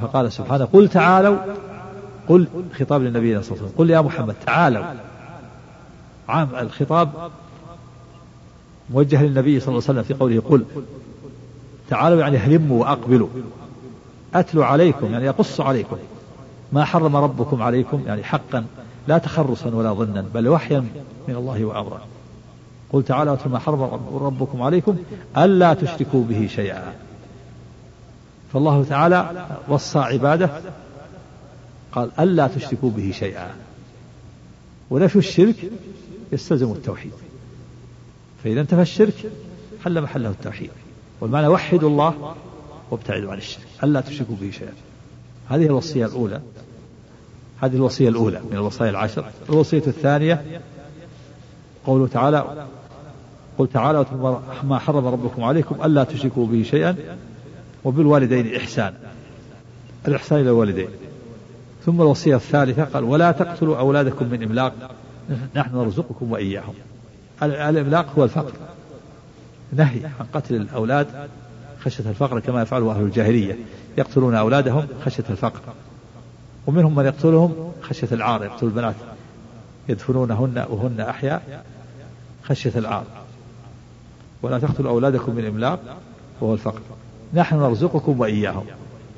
فقال 0.01 0.31
سبحانه 0.31 0.65
قل 0.65 0.89
تعالوا 0.89 1.37
قل 2.27 2.47
خطاب 2.79 3.01
للنبي 3.01 3.41
صلى 3.41 3.51
الله 3.51 3.57
عليه 3.57 3.65
وسلم 3.65 3.77
قل 3.77 3.89
يا 3.89 4.01
محمد 4.01 4.35
تعالوا. 4.45 4.85
عام 6.29 6.49
الخطاب 6.55 7.09
موجه 8.89 9.23
للنبي 9.23 9.59
صلى 9.59 9.67
الله 9.67 9.83
عليه 9.89 9.99
وسلم 9.99 10.03
في 10.03 10.13
قوله 10.13 10.41
قل 10.49 10.65
تعالوا 11.89 12.19
يعني 12.19 12.37
هلموا 12.37 12.81
وأقبلوا. 12.81 13.27
أتلوا 14.33 14.65
عليكم 14.65 15.11
يعني 15.13 15.25
يقص 15.25 15.61
عليكم. 15.61 15.97
ما 16.71 16.85
حرم 16.85 17.15
ربكم 17.15 17.61
عليكم 17.61 18.03
يعني 18.07 18.23
حقا 18.23 18.65
لا 19.07 19.17
تخرصا 19.17 19.69
ولا 19.69 19.93
ظنا 19.93 20.25
بل 20.33 20.47
وحيا 20.47 20.79
من 21.27 21.35
الله 21.35 21.65
وأمرا. 21.65 22.01
قل 22.93 23.03
تعالى 23.03 23.37
ما 23.45 23.59
حرم 23.59 23.83
ربكم 24.13 24.61
عليكم 24.61 24.97
ألا 25.37 25.73
تشركوا 25.73 26.23
به 26.23 26.47
شيئا. 26.47 26.93
فالله 28.53 28.83
تعالى 28.83 29.47
وصى 29.67 29.99
عباده 29.99 30.49
قال 31.91 32.11
ألا 32.19 32.47
تشركوا 32.47 32.89
به 32.89 33.11
شيئا. 33.11 33.55
ونفي 34.89 35.15
الشرك 35.15 35.55
يستلزم 36.31 36.71
التوحيد. 36.71 37.11
فإذا 38.43 38.61
انتفى 38.61 38.81
الشرك 38.81 39.31
حل 39.85 40.01
محله 40.01 40.29
التوحيد. 40.29 40.69
والمعنى 41.21 41.47
وحدوا 41.47 41.89
الله 41.89 42.35
وابتعدوا 42.91 43.31
عن 43.31 43.37
الشرك. 43.37 43.67
ألا 43.83 44.01
تشركوا 44.01 44.35
به 44.41 44.51
شيئا. 44.51 44.73
هذه 45.49 45.65
الوصية 45.65 46.05
الأولى. 46.05 46.41
هذه 47.63 47.75
الوصية 47.75 48.09
الأولى 48.09 48.41
من 48.51 48.57
الوصايا 48.57 48.89
العشر. 48.89 49.25
الوصية 49.49 49.83
الثانية 49.87 50.61
قوله 51.85 52.07
تعالى 52.07 52.65
قل 53.57 53.67
تعالى 53.67 54.05
ما 54.63 54.79
حرم 54.79 55.07
ربكم 55.07 55.43
عليكم 55.43 55.83
ألا 55.85 56.03
تشركوا 56.03 56.47
به 56.47 56.63
شيئا 56.63 56.95
وبالوالدين 57.83 58.55
إحسانا. 58.55 58.97
الإحسان 60.07 60.39
إلى 60.39 60.49
الوالدين. 60.49 60.87
ثم 61.85 62.01
الوصية 62.01 62.35
الثالثة 62.35 62.83
قال 62.83 63.03
ولا 63.03 63.31
تقتلوا 63.31 63.77
أولادكم 63.77 64.25
من 64.25 64.43
إملاق. 64.43 64.73
نحن 65.55 65.77
نرزقكم 65.77 66.31
وإياهم. 66.31 66.73
الإملاق 67.43 68.05
هو 68.17 68.23
الفقر. 68.23 68.51
نهي 69.73 70.05
عن 70.05 70.25
قتل 70.33 70.55
الأولاد 70.55 71.07
خشية 71.79 72.09
الفقر 72.09 72.39
كما 72.39 72.61
يفعله 72.61 72.91
أهل 72.91 73.01
الجاهلية. 73.01 73.57
يقتلون 73.97 74.35
أولادهم 74.35 74.87
خشية 75.05 75.23
الفقر. 75.29 75.59
ومنهم 76.67 76.95
من 76.95 77.05
يقتلهم 77.05 77.71
خشية 77.81 78.07
العار 78.11 78.43
يقتل 78.43 78.65
البنات 78.65 78.95
يدفنونهن 79.89 80.65
وهن 80.69 80.99
أحياء 80.99 81.63
خشية 82.43 82.71
العار. 82.75 83.03
ولا 84.41 84.59
تقتلوا 84.59 84.91
أولادكم 84.91 85.35
من 85.35 85.45
إملاق 85.45 85.79
وهو 86.41 86.53
الفقر. 86.53 86.81
نحن 87.33 87.55
نرزقكم 87.55 88.19
وإياهم. 88.19 88.65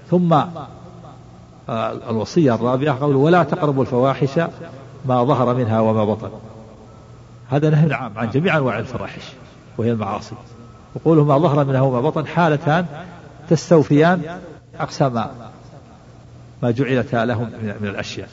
ثم 0.10 0.34
آه، 1.70 1.92
الوصية 2.10 2.56
الرابعة 2.56 3.00
قول 3.00 3.16
ولا 3.16 3.44
تقربوا 3.44 3.84
الفواحش 3.84 4.40
ما 5.06 5.24
ظهر 5.24 5.56
منها 5.56 5.80
وما 5.80 6.06
بطن. 6.06 6.30
هذا 7.50 7.70
نهي 7.70 7.94
عام 7.94 8.12
عن 8.16 8.30
جميع 8.30 8.58
أنواع 8.58 8.80
الفواحش 8.80 9.24
وهي 9.78 9.92
المعاصي. 9.92 10.36
وقوله 10.96 11.24
ما 11.24 11.38
ظهر 11.38 11.66
منها 11.66 11.82
وما 11.82 12.02
بطن 12.02 12.28
حالتان 12.28 12.86
تستوفيان 13.50 14.40
أقسام 14.80 15.28
ما 16.64 16.72
جعلت 16.72 17.16
لهم 17.16 17.50
من 17.82 17.88
الأشياء. 17.88 18.30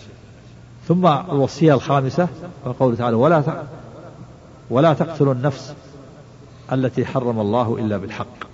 ثم 0.89 1.07
الوصية 1.07 1.75
الخامسة 1.75 2.29
وقوله 2.65 2.97
تعالى 2.97 3.17
ولا 3.17 3.43
ولا 4.71 4.93
تقتلوا 4.95 5.33
النفس 5.33 5.75
التي 6.73 7.07
حرم 7.07 7.41
الله 7.41 7.79
إلا 7.79 7.97
بالحق. 7.97 8.47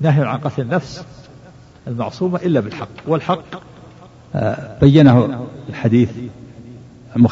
نهي 0.00 0.24
عن 0.24 0.38
قتل 0.38 0.62
النفس 0.62 1.04
المعصومة 1.86 2.38
إلا 2.38 2.60
بالحق. 2.60 2.88
والحق 3.06 3.44
آه، 4.34 4.78
بينه 4.80 5.46
الحديث 5.68 6.10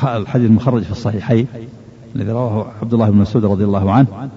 الحديث 0.04 0.50
المخرج 0.50 0.82
في 0.82 0.90
الصحيحين 0.90 1.46
الذي 2.16 2.32
رواه 2.32 2.66
عبد 2.82 2.94
الله 2.94 3.10
بن 3.10 3.16
مسعود 3.16 3.44
رضي 3.44 3.64
الله 3.64 3.92
عنه. 3.92 4.30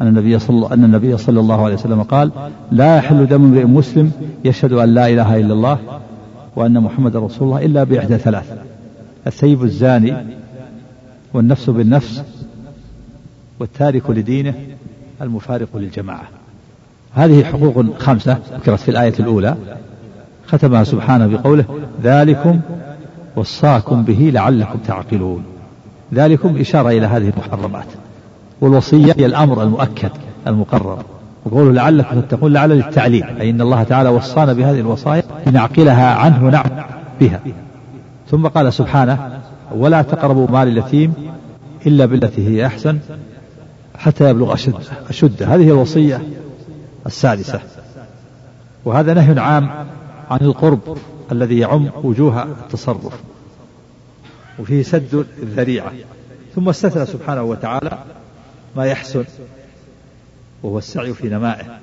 أن 0.00 0.06
النبي 0.06 0.38
صلى 0.38 0.74
أن 0.74 0.84
النبي 0.84 1.16
صلى 1.16 1.40
الله 1.40 1.64
عليه 1.64 1.74
وسلم 1.74 2.02
قال 2.02 2.30
لا 2.70 2.96
يحل 2.96 3.26
دم 3.26 3.44
امرئ 3.44 3.64
مسلم 3.64 4.12
يشهد 4.44 4.72
أن 4.72 4.94
لا 4.94 5.08
إله 5.08 5.36
إلا 5.36 5.52
الله 5.52 5.78
وأن 6.56 6.80
محمد 6.80 7.16
رسول 7.16 7.48
الله 7.48 7.64
إلا 7.64 7.84
بإحدى 7.84 8.18
ثلاث. 8.18 8.58
الثيب 9.26 9.62
الزاني 9.62 10.14
والنفس 11.34 11.70
بالنفس 11.70 12.22
والتارك 13.60 14.10
لدينه 14.10 14.54
المفارق 15.22 15.76
للجماعة. 15.76 16.24
هذه 17.14 17.44
حقوق 17.44 17.98
خمسة 17.98 18.38
ذكرت 18.54 18.80
في 18.80 18.90
الآية 18.90 19.14
الأولى. 19.20 19.56
ختمها 20.46 20.84
سبحانه 20.84 21.26
بقوله 21.26 21.64
ذلكم 22.02 22.60
وصاكم 23.36 24.02
به 24.02 24.30
لعلكم 24.34 24.78
تعقلون. 24.78 25.44
ذلكم 26.14 26.56
إشارة 26.56 26.88
إلى 26.88 27.06
هذه 27.06 27.28
المحرمات. 27.28 27.86
والوصية 28.62 29.14
هي 29.18 29.26
الأمر 29.26 29.62
المؤكد 29.62 30.10
المقرر. 30.46 31.04
وقوله 31.44 31.72
لعلكم 31.72 32.20
تتقون 32.20 32.52
لعل 32.52 32.70
للتعليم 32.70 33.24
أي 33.40 33.50
أن 33.50 33.60
الله 33.60 33.82
تعالى 33.82 34.08
وصانا 34.08 34.52
بهذه 34.52 34.80
الوصايا 34.80 35.22
لنعقلها 35.46 36.14
عنه 36.14 36.46
ونعمل 36.46 36.84
بها. 37.20 37.40
ثم 38.30 38.46
قال 38.46 38.72
سبحانه 38.72 39.40
ولا 39.74 40.02
تقربوا 40.02 40.46
مال 40.50 40.68
اليتيم 40.68 41.14
إلا 41.86 42.06
بالتي 42.06 42.48
هي 42.48 42.66
أحسن 42.66 42.98
حتى 43.98 44.30
يبلغ 44.30 44.54
أشد 44.54 44.74
أشد 45.08 45.42
هذه 45.42 45.68
الوصية 45.68 46.22
السادسة. 47.06 47.60
وهذا 48.84 49.14
نهي 49.14 49.40
عام 49.40 49.70
عن 50.30 50.38
القرب 50.42 50.80
الذي 51.32 51.58
يعم 51.58 51.90
وجوه 52.02 52.42
التصرف 52.42 53.20
وفيه 54.58 54.82
سد 54.82 55.26
الذريعة. 55.42 55.92
ثم 56.54 56.68
استثنى 56.68 57.06
سبحانه 57.06 57.42
وتعالى 57.42 57.98
ما 58.76 58.86
يحسن 58.86 59.24
وهو 60.62 60.78
السعي 60.78 61.14
في 61.14 61.28
نمائه. 61.28 61.80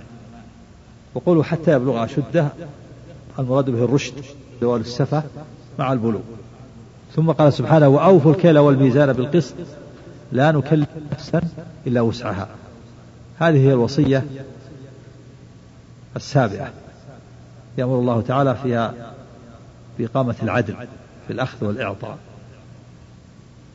وقولوا 1.15 1.43
حتى 1.43 1.71
يبلغ 1.71 2.04
أشده 2.06 2.47
المراد 3.39 3.69
به 3.69 3.84
الرشد 3.84 4.13
زوال 4.62 4.82
السفة 4.82 5.23
مع 5.80 5.93
البلوغ. 5.93 6.21
ثم 7.15 7.32
قال 7.32 7.54
سبحانه 7.54 7.88
وأوفوا 7.88 8.32
الكيل 8.32 8.58
والميزان 8.58 9.13
بالقسط 9.13 9.56
لا 10.32 10.52
نكلف 10.52 10.89
نفسا 11.12 11.41
إلا 11.88 12.02
وسعها. 12.02 12.47
هذه 13.39 13.67
هي 13.67 13.73
الوصية 13.73 14.25
السابعة. 16.15 16.71
يأمر 17.78 17.99
الله 17.99 18.21
تعالى 18.21 18.56
فيها 18.63 18.93
بإقامة 19.99 20.36
العدل 20.43 20.75
في 21.28 21.34
الأخذ 21.34 21.65
والإعطاء. 21.65 22.17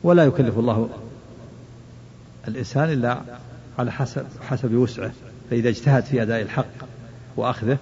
ولا 0.03 0.25
يكلف 0.25 0.59
الله 0.59 0.89
الإنسان 2.47 2.89
إلا 2.89 3.21
على 3.79 3.91
حسب 3.91 4.25
حسب 4.41 4.73
وسعه 4.73 5.11
فإذا 5.49 5.69
اجتهد 5.69 6.03
في 6.03 6.21
أداء 6.21 6.41
الحق 6.41 6.65
وأخذه 7.35 7.77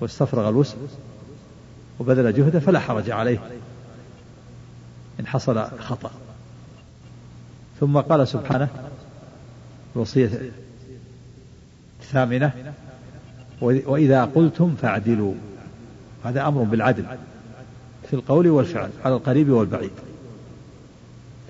واستفرغ 0.00 0.48
الوسع 0.48 0.76
وبذل 2.00 2.34
جهده 2.34 2.60
فلا 2.60 2.80
حرج 2.80 3.10
عليه 3.10 3.38
إن 5.20 5.26
حصل 5.26 5.64
خطأ. 5.78 6.10
ثم 7.80 7.98
قال 7.98 8.28
سبحانه 8.28 8.68
الوصية 9.96 10.30
الثامنة 12.00 12.74
وإذا 13.60 14.24
قلتم 14.24 14.74
فاعدلوا. 14.82 15.34
هذا 16.24 16.48
أمر 16.48 16.62
بالعدل 16.62 17.04
في 18.10 18.14
القول 18.14 18.48
والفعل 18.48 18.90
على 19.04 19.14
القريب 19.14 19.50
والبعيد. 19.50 19.90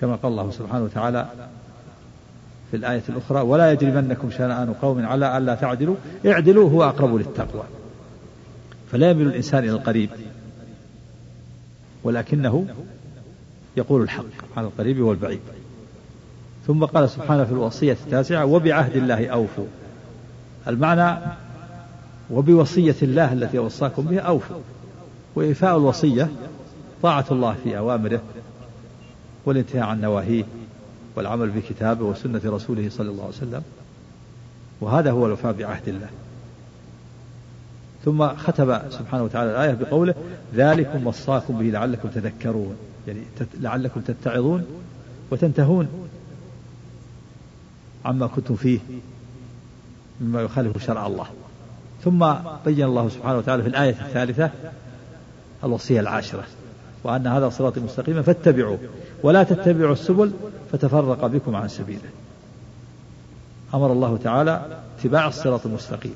كما 0.01 0.17
قال 0.17 0.33
الله 0.33 0.51
سبحانه 0.51 0.85
وتعالى 0.85 1.29
في 2.70 2.76
الآية 2.76 3.02
الأخرى 3.09 3.40
ولا 3.40 3.72
يجرمنكم 3.72 4.31
شنآن 4.31 4.74
قوم 4.83 5.07
على 5.07 5.38
ألا 5.38 5.54
تعدلوا 5.54 5.96
اعدلوا 6.26 6.70
هو 6.70 6.85
أقرب 6.85 7.16
للتقوى. 7.16 7.62
فلا 8.92 9.11
يميل 9.11 9.26
الإنسان 9.26 9.64
إلى 9.64 9.70
القريب 9.70 10.11
ولكنه 12.04 12.66
يقول 13.76 14.02
الحق 14.02 14.24
على 14.57 14.66
القريب 14.66 15.00
والبعيد. 15.00 15.40
ثم 16.66 16.85
قال 16.85 17.11
سبحانه 17.11 17.44
في 17.44 17.52
الوصية 17.52 17.96
التاسعة 18.07 18.44
وبعهد 18.44 18.96
الله 18.96 19.28
أوفوا. 19.28 19.66
المعنى 20.68 21.18
وبوصية 22.31 22.96
الله 23.02 23.33
التي 23.33 23.59
وصاكم 23.59 24.02
بها 24.02 24.20
أوفوا. 24.20 24.57
وإيفاء 25.35 25.76
الوصية 25.76 26.31
طاعة 27.02 27.24
الله 27.31 27.57
في 27.64 27.78
أوامره 27.78 28.20
والانتهاء 29.46 29.83
عن 29.85 30.00
نواهيه 30.00 30.44
والعمل 31.18 31.50
بكتابه 31.50 32.04
وسنة 32.04 32.40
رسوله 32.44 32.88
صلى 32.90 33.11
الله 33.11 33.24
عليه 33.24 33.35
وسلم. 33.35 33.62
وهذا 34.81 35.11
هو 35.11 35.26
الوفاء 35.26 35.52
بعهد 35.52 35.88
الله. 35.88 36.09
ثم 38.04 38.28
ختم 38.28 38.78
سبحانه 38.90 39.24
وتعالى 39.24 39.50
الآية 39.50 39.74
بقوله 39.74 40.14
ذلكم 40.54 41.07
وصاكم 41.07 41.59
به 41.59 41.64
لعلكم 41.64 42.09
تذكرون. 42.09 42.76
يعني 43.07 43.20
لعلكم 43.61 44.00
تتعظون 44.00 44.66
وتنتهون 45.31 45.88
عما 48.04 48.26
كنتم 48.26 48.57
فيه 48.57 48.78
مما 50.20 50.42
يخالف 50.42 50.85
شرع 50.85 51.07
الله. 51.07 51.26
ثم 52.04 52.35
بين 52.64 52.85
الله 52.85 53.09
سبحانه 53.09 53.38
وتعالى 53.38 53.62
في 53.62 53.68
الآية 53.68 53.90
الثالثة 53.90 54.50
الوصية 55.64 56.00
العاشرة 56.00 56.44
وأن 57.04 57.26
هذا 57.26 57.48
صراط 57.48 57.78
مستقيما 57.78 58.22
فاتبعوه. 58.22 58.78
ولا 59.22 59.42
تتبعوا 59.42 59.92
السبل 59.92 60.33
فتفرق 60.72 61.26
بكم 61.26 61.57
عن 61.57 61.68
سبيله. 61.68 62.11
أمر 63.74 63.92
الله 63.92 64.18
تعالى 64.24 64.81
اتباع 64.98 65.28
الصراط 65.28 65.66
المستقيم. 65.66 66.14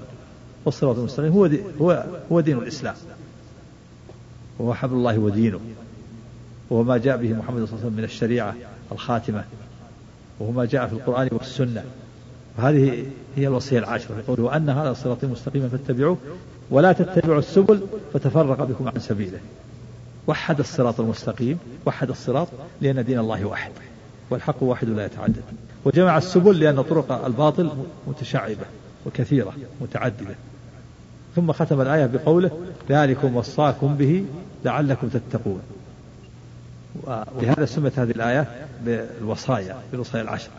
والصراط 0.65 0.99
المستقيم 0.99 1.33
هو 1.33 1.47
دي 1.47 1.61
هو 1.81 2.05
هو 2.33 2.41
دين 2.41 2.59
الإسلام. 2.59 2.95
وهو 4.59 4.75
حبل 4.75 4.95
الله 4.95 5.19
ودينه. 5.19 5.61
وهو 6.71 6.83
ما 6.83 6.97
جاء 6.97 7.17
به 7.17 7.33
محمد 7.33 7.65
صلى 7.65 7.65
الله 7.65 7.77
عليه 7.77 7.87
وسلم 7.87 7.97
من 7.97 8.05
الشريعة 8.05 8.55
الخاتمة. 8.93 9.45
وهو 10.41 10.51
ما 10.51 10.65
جاء 10.65 10.87
في 10.87 10.93
القرآن 10.93 11.29
والسنة. 11.33 11.85
وهذه 12.59 13.07
هي 13.37 13.49
الوصية 13.49 13.79
العاشرة 13.79 14.19
يقول 14.19 14.41
وأن 14.41 14.71
هذا 14.71 14.93
صراطي 14.93 15.27
مستقيما 15.27 15.69
فاتبعوه 15.69 16.17
ولا 16.71 16.93
تتبعوا 16.93 17.39
السبل 17.39 17.81
فتفرق 18.13 18.65
بكم 18.65 18.89
عن 18.89 19.01
سبيله. 19.01 19.39
وحد 20.27 20.59
الصراط 20.59 21.01
المستقيم 21.01 21.59
وحد 21.87 22.09
الصراط 22.09 22.49
لأن 22.81 23.05
دين 23.05 23.19
الله 23.19 23.45
واحد 23.45 23.73
والحق 24.31 24.63
واحد 24.63 24.89
لا 24.89 25.05
يتعدد. 25.07 25.43
وجمع 25.85 26.19
السبل 26.19 26.61
لأن 26.61 26.83
طرق 26.83 27.25
الباطل 27.25 27.71
متشعبة 28.07 28.67
وكثيرة 29.07 29.53
متعددة. 29.81 30.35
ثم 31.37 31.53
ختم 31.53 31.81
الآية 31.81 32.07
بقوله 32.07 32.51
ذلكم 32.89 33.37
وصاكم 33.37 33.95
به 33.95 34.25
لعلكم 34.65 35.09
تتقون. 35.09 35.61
ولهذا 37.37 37.65
سمت 37.65 37.99
هذه 37.99 38.11
الآية 38.11 38.67
بالوصايا 38.85 39.77
بالوصايا 39.93 40.23
العشر. 40.23 40.51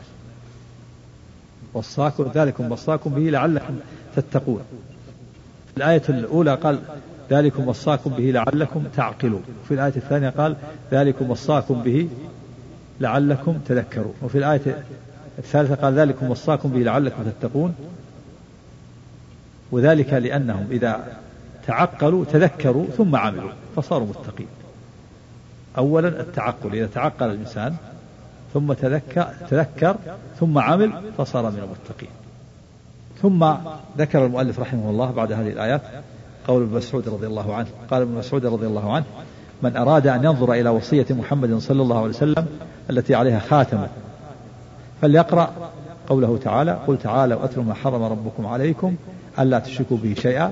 وصاكم 1.73 2.31
ذلكم 2.35 2.71
وصاكم 2.71 3.11
به 3.13 3.21
لعلكم 3.21 3.79
تتقون. 4.15 4.61
الآية 5.77 6.03
الأولى 6.09 6.55
قال 6.55 6.79
ذلكم 7.31 7.67
وصاكم 7.67 8.09
به 8.09 8.31
لعلكم 8.31 8.83
تعقلون. 8.95 9.43
في 9.67 9.73
الآية 9.73 9.93
الثانية 9.95 10.29
قال 10.29 10.55
ذلكم 10.91 11.29
وصاكم 11.29 11.83
به 11.83 12.07
لعلكم 12.99 13.57
تذكرون. 13.67 14.13
وفي 14.21 14.37
الآية 14.37 14.83
الثالثة 15.39 15.75
قال 15.75 15.93
ذلكم 15.93 16.29
وصاكم 16.29 16.69
به 16.69 16.79
لعلكم 16.79 17.23
تتقون. 17.23 17.75
وذلك 19.71 20.13
لأنهم 20.13 20.67
إذا 20.71 21.17
تعقلوا 21.67 22.25
تذكروا 22.25 22.85
ثم 22.97 23.15
عملوا 23.15 23.51
فصاروا 23.75 24.07
متقين. 24.07 24.47
أولا 25.77 26.07
التعقل 26.07 26.75
إذا 26.75 26.85
تعقل 26.85 27.25
الإنسان 27.25 27.75
ثم 28.53 28.73
تذكر, 28.73 29.27
تذكر 29.49 29.95
ثم 30.39 30.57
عمل 30.57 30.93
فصار 31.17 31.51
من 31.51 31.59
المتقين. 31.59 32.09
ثم 33.21 33.53
ذكر 33.97 34.25
المؤلف 34.25 34.59
رحمه 34.59 34.89
الله 34.89 35.11
بعد 35.11 35.31
هذه 35.31 35.49
الآيات 35.49 35.81
قول 36.47 36.63
ابن 36.63 36.77
مسعود 36.77 37.09
رضي 37.09 37.27
الله 37.27 37.55
عنه. 37.55 37.67
قال 37.91 38.01
ابن 38.01 38.11
مسعود 38.11 38.45
رضي 38.45 38.67
الله 38.67 38.93
عنه 38.93 39.05
من 39.61 39.77
أراد 39.77 40.07
أن 40.07 40.23
ينظر 40.23 40.53
إلى 40.53 40.69
وصية 40.69 41.05
محمد 41.09 41.57
صلى 41.59 41.81
الله 41.81 41.97
عليه 41.97 42.09
وسلم 42.09 42.45
التي 42.89 43.15
عليها 43.15 43.39
خاتمة 43.39 43.87
فليقرأ 45.01 45.53
قوله 46.09 46.37
تعالى 46.37 46.79
قل 46.87 46.97
تعالوا 46.97 47.45
أتلوا 47.45 47.65
ما 47.65 47.73
حرم 47.73 48.03
ربكم 48.03 48.45
عليكم 48.45 48.95
ألا 49.39 49.59
تشركوا 49.59 49.97
به 49.97 50.13
شيئا 50.13 50.51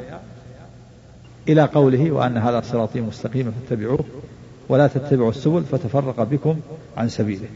إلى 1.48 1.62
قوله 1.62 2.12
وأن 2.12 2.38
هذا 2.38 2.62
صراطي 2.62 3.02
مستقيما 3.02 3.52
فاتبعوه 3.52 4.04
ولا 4.70 4.88
تتبعوا 4.88 5.30
السبل 5.30 5.64
فتفرق 5.64 6.24
بكم 6.24 6.60
عن 6.98 7.10
سبيله. 7.10 7.48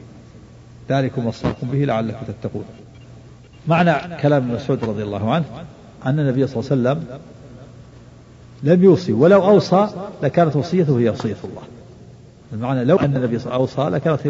ذلكم 0.90 1.26
وصاكم 1.26 1.68
به 1.68 1.78
لعلكم 1.78 2.26
تتقون. 2.28 2.66
معنى 3.68 4.18
كلام 4.22 4.54
مسعود 4.54 4.84
رضي 4.84 5.04
الله 5.04 5.34
عنه 5.34 5.46
أن 6.06 6.20
النبي 6.20 6.48
صلى 6.48 6.60
الله 6.60 6.90
عليه 6.90 7.00
وسلم 7.00 7.20
لم 8.66 8.84
يوصي. 8.84 9.14
ولو 9.14 9.44
أوصى 9.44 9.88
لكانت 10.24 10.56
وصيته 10.56 11.00
هي 11.00 11.10
وصية 11.10 11.36
الله. 11.44 11.62
المعنى 12.54 12.86
لو 12.86 12.96
أن 12.96 13.16
النبي 13.16 13.40
أوصى 13.46 13.82
لكانت 13.82 14.28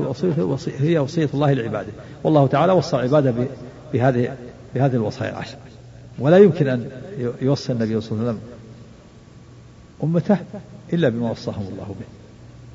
هي 0.79 0.97
وصية 0.99 1.29
الله 1.33 1.53
لعباده. 1.53 1.91
والله 2.23 2.47
تعالى 2.47 2.73
وصى 2.73 2.97
عباده 2.97 3.33
بهذه 3.93 4.35
بهذه 4.75 4.95
الوصايا 4.95 5.31
العشر. 5.31 5.57
ولا 6.19 6.37
يمكن 6.37 6.67
أن 6.67 6.89
يوصي 7.41 7.71
النبي 7.73 8.01
صلى 8.01 8.11
الله 8.11 8.29
عليه 8.29 8.37
وسلم 8.39 8.39
أمته 10.03 10.37
إلا 10.93 11.09
بما 11.09 11.31
وصاهم 11.31 11.67
الله 11.71 11.95
به. 11.99 12.05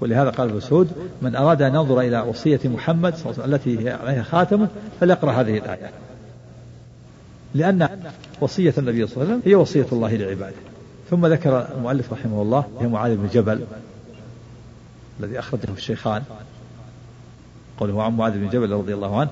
ولهذا 0.01 0.31
قال 0.31 0.49
ابن 0.49 0.57
مسعود 0.57 0.89
من 1.23 1.37
أراد 1.37 1.63
أن 1.63 1.75
ينظر 1.75 2.01
إلى 2.01 2.21
وصية 2.21 2.61
محمد 2.65 3.15
صلى 3.17 3.33
الله 3.33 3.43
عليه 3.43 3.55
وسلم 3.55 3.55
التي 3.55 3.85
هي 3.85 3.93
عليها 3.93 4.23
خاتمه 4.23 4.69
فليقرأ 5.01 5.33
هذه 5.33 5.59
الآية. 5.59 5.91
لأن 7.55 7.89
وصية 8.41 8.75
النبي 8.79 9.07
صلى 9.07 9.17
الله 9.17 9.27
عليه 9.27 9.35
وسلم 9.35 9.43
هي 9.45 9.55
وصية 9.55 9.87
الله 9.93 10.17
لعباده. 10.17 10.57
ثم 11.11 11.27
ذكر 11.27 11.67
المؤلف 11.77 12.13
رحمه 12.13 12.43
الله 12.43 12.65
هي 12.81 12.89
معاذ 12.89 13.17
بن 13.17 13.29
جبل 13.33 13.61
الذي 15.21 15.39
أخرجه 15.39 15.69
الشيخان 15.77 16.23
قوله 17.81 18.03
عن 18.03 18.17
معاذ 18.17 18.33
بن 18.33 18.49
جبل 18.49 18.73
رضي 18.73 18.95
الله 18.95 19.21
عنه 19.21 19.31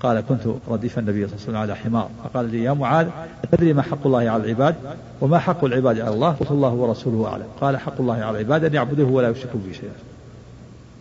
قال 0.00 0.20
كنت 0.20 0.40
رديف 0.68 0.98
النبي 0.98 1.28
صلى 1.28 1.36
الله 1.36 1.42
عليه 1.42 1.44
وسلم 1.44 1.56
على 1.56 1.76
حمار. 1.76 2.08
فقال 2.24 2.50
لي 2.50 2.62
يا 2.62 2.72
معاذ 2.72 3.08
أتدري 3.44 3.72
ما 3.72 3.82
حق 3.82 4.06
الله 4.06 4.18
على 4.18 4.44
العباد 4.44 4.74
وما 5.20 5.38
حق 5.38 5.64
العباد 5.64 6.00
على 6.00 6.14
الله؟ 6.14 6.32
قلت 6.32 6.50
الله 6.50 6.72
ورسوله 6.72 7.28
أعلم. 7.28 7.46
قال 7.60 7.76
حق 7.76 8.00
الله 8.00 8.14
على 8.14 8.30
العباد 8.30 8.64
أن 8.64 8.74
يعبدوه 8.74 9.10
ولا 9.10 9.28
يشركوا 9.28 9.60
به 9.66 9.72
شيئا. 9.72 9.94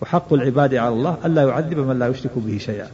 وحق 0.02 0.34
العباد 0.34 0.76
على 0.76 0.94
الله 0.94 1.18
ألا 1.26 1.42
يعذب 1.42 1.78
من 1.78 2.00
لا 2.00 2.08
يشرك 2.08 2.32
به 2.36 2.58
شيئا. 2.58 2.88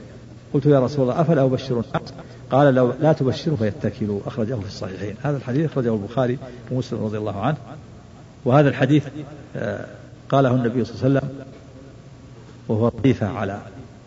قلت 0.53 0.65
يا 0.65 0.79
رسول 0.79 1.01
الله 1.01 1.21
أفلا 1.21 1.43
أبشر 1.43 1.73
الناس 1.73 2.13
قال 2.51 2.75
لو 2.75 2.93
لا 2.99 3.13
تبشروا 3.13 3.57
فيتكلوا 3.57 4.19
أخرجه 4.25 4.55
في 4.55 4.67
الصحيحين. 4.67 5.15
هذا 5.23 5.37
الحديث 5.37 5.71
أخرجه 5.71 5.93
البخاري 5.93 6.37
ومسلم 6.71 7.03
رضي 7.03 7.17
الله 7.17 7.41
عنه. 7.41 7.57
وهذا 8.45 8.69
الحديث 8.69 9.07
آه، 9.55 9.85
قاله 10.29 10.55
النبي 10.55 10.85
صلى 10.85 10.95
الله 10.95 11.05
عليه 11.05 11.29
وسلم 11.29 11.45
وهو 12.67 12.87
رديفة 12.87 13.27
على 13.27 13.61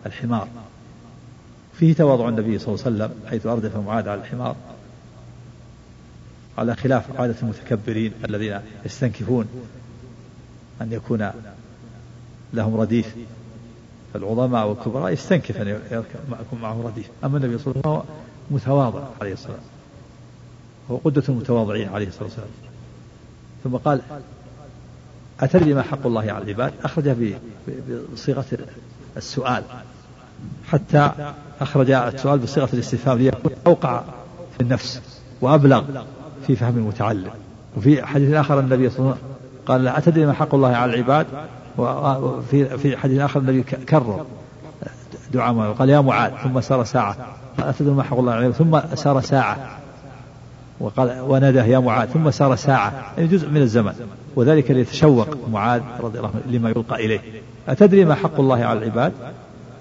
الحمار. 0.05 0.47
فيه 1.73 1.93
تواضع 1.93 2.29
النبي 2.29 2.59
صلى 2.59 2.75
الله 2.75 2.85
عليه 2.85 2.95
وسلم 2.95 3.29
حيث 3.29 3.45
أردف 3.45 3.77
معاذ 3.77 4.09
على 4.09 4.21
الحمار 4.21 4.55
على 6.57 6.75
خلاف 6.75 7.19
عادة 7.19 7.35
المتكبرين 7.43 8.11
الذين 8.29 8.59
يستنكفون 8.85 9.45
أن 10.81 10.91
يكون 10.91 11.31
لهم 12.53 12.75
رديف. 12.75 13.15
العظماء 14.15 14.67
والكبراء 14.67 15.11
يستنكف 15.13 15.61
أن 15.61 15.67
يكون 16.31 16.61
معه 16.61 16.81
رديف. 16.85 17.09
أما 17.23 17.37
النبي 17.37 17.57
صلى 17.57 17.73
الله 17.75 17.91
عليه 17.91 17.99
وسلم 17.99 18.24
متواضع 18.51 19.01
عليه 19.21 19.33
الصلاة 19.33 19.51
والسلام. 19.51 19.75
هو 20.91 20.97
قدة 20.97 21.23
المتواضعين 21.29 21.89
عليه 21.89 22.07
الصلاة 22.07 22.23
والسلام. 22.23 22.47
ثم 23.63 23.75
قال 23.75 24.01
أتدري 25.39 25.73
ما 25.73 25.81
حق 25.81 26.05
الله 26.05 26.21
على 26.21 26.43
العباد؟ 26.43 26.73
أخرجه 26.83 27.15
بصيغة 28.13 28.45
السؤال. 29.17 29.63
حتى 30.67 31.11
أخرج 31.61 31.91
السؤال 31.91 32.39
بصيغة 32.39 32.69
الاستفهام 32.73 33.17
ليكون 33.17 33.51
أوقع 33.67 34.03
في 34.57 34.61
النفس 34.61 35.01
وأبلغ 35.41 35.83
في 36.47 36.55
فهم 36.55 36.77
المتعلم. 36.77 37.31
وفي 37.77 38.05
حديث 38.05 38.33
آخر 38.33 38.59
النبي 38.59 38.89
صلى 38.89 38.99
الله 38.99 39.09
عليه 39.09 39.19
وسلم 39.19 39.35
قال 39.65 39.87
أتدري 39.87 40.25
ما 40.25 40.33
حق 40.33 40.55
الله 40.55 40.75
على 40.75 40.93
العباد؟ 40.93 41.27
وفي 41.77 42.77
في 42.77 42.97
حديث 42.97 43.21
آخر 43.21 43.39
النبي 43.39 43.63
كرر 43.63 44.25
دعاء 45.33 45.73
قال 45.73 45.89
يا 45.89 45.99
معاذ. 45.99 46.31
ثم 46.43 46.61
سار 46.61 46.83
ساعة. 46.83 47.17
قال 47.57 47.67
أتدري 47.67 47.93
ما 47.93 48.03
حق 48.03 48.19
الله 48.19 48.33
العباد 48.33 48.51
ثم 48.51 48.95
سار 48.95 49.21
ساعة. 49.21 49.77
وقال 50.79 51.19
وناداه 51.19 51.63
يا 51.63 51.79
معاذ. 51.79 52.07
ثم 52.07 52.31
سار 52.31 52.55
ساعة. 52.55 52.93
يعني 53.17 53.29
جزء 53.29 53.49
من 53.49 53.61
الزمن. 53.61 53.93
وذلك 54.35 54.71
ليتشوق 54.71 55.27
معاذ 55.51 55.81
رضي 55.99 56.17
الله 56.17 56.29
عنه 56.29 56.57
لما 56.57 56.69
يلقى 56.69 57.05
إليه. 57.05 57.19
أتدري 57.67 58.05
ما 58.05 58.15
حق 58.15 58.39
الله 58.39 58.63
على 58.63 58.79
العباد؟ 58.79 59.13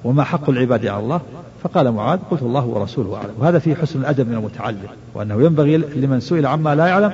وما 0.04 0.24
حق 0.24 0.50
العباد 0.50 0.86
على 0.86 1.02
الله؟ 1.02 1.20
فقال 1.62 1.92
معاذ 1.92 2.18
قلت 2.30 2.42
الله 2.42 2.64
ورسوله 2.64 3.16
أعلم. 3.16 3.34
وهذا 3.38 3.58
فيه 3.58 3.74
حسن 3.74 4.00
الأدب 4.00 4.28
من 4.28 4.34
المتعلم. 4.34 4.88
وأنه 5.14 5.42
ينبغي 5.42 5.76
لمن 5.76 6.20
سئل 6.20 6.46
عما 6.46 6.74
لا 6.74 6.86
يعلم 6.86 7.12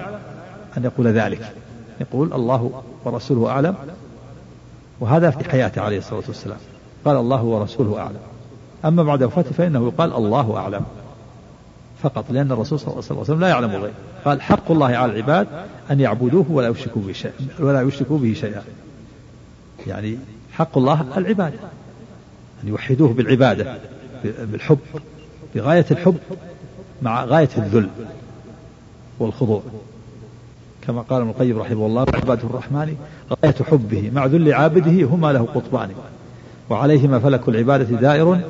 أن 0.76 0.84
يقول 0.84 1.06
ذلك. 1.08 1.52
يقول 2.00 2.32
الله 2.32 2.82
ورسوله 3.04 3.50
أعلم. 3.50 3.74
وهذا 5.00 5.30
في 5.30 5.50
حياته 5.50 5.82
عليه 5.82 5.98
الصلاة 5.98 6.22
والسلام. 6.28 6.58
قال 7.04 7.16
الله 7.16 7.42
ورسوله 7.42 7.98
أعلم. 7.98 8.29
أما 8.84 9.02
بعد 9.02 9.22
وفاته 9.22 9.50
فإنه 9.50 9.86
يقال 9.86 10.12
الله 10.12 10.56
أعلم. 10.56 10.82
فقط 12.02 12.24
لأن 12.30 12.52
الرسول 12.52 12.80
صلى 12.80 12.88
الله 12.88 13.04
عليه 13.10 13.20
وسلم 13.20 13.40
لا 13.40 13.48
يعلم 13.48 13.70
الغيب. 13.70 13.92
قال 14.24 14.42
حق 14.42 14.70
الله 14.70 14.86
على 14.86 15.12
العباد 15.12 15.46
أن 15.90 16.00
يعبدوه 16.00 16.46
ولا 16.50 16.68
يشركوا 16.68 17.02
به 17.06 17.12
شيئا 17.12 17.34
ولا 17.60 17.82
يشركوا 17.82 18.18
به 18.18 18.34
شيئا. 18.34 18.62
يعني 19.86 20.18
حق 20.52 20.78
الله 20.78 21.04
العبادة 21.16 21.58
أن 22.64 22.68
يوحدوه 22.68 23.12
بالعبادة 23.12 23.78
بالحب 24.24 24.78
بغاية 25.54 25.86
الحب 25.90 26.18
مع 27.02 27.24
غاية 27.24 27.48
الذل 27.58 27.88
والخضوع. 29.18 29.62
كما 30.86 31.02
قال 31.02 31.20
ابن 31.20 31.30
القيم 31.30 31.58
رحمه 31.58 31.86
الله 31.86 32.00
عباده 32.00 32.42
الرحمن 32.42 32.96
غاية 33.44 33.54
حبه 33.70 34.10
مع 34.14 34.26
ذل 34.26 34.52
عابده 34.54 35.06
هما 35.06 35.32
له 35.32 35.48
قطبان 35.54 35.90
وعليهما 36.70 37.18
فلك 37.18 37.48
العبادة 37.48 37.84
دائر 37.84 38.40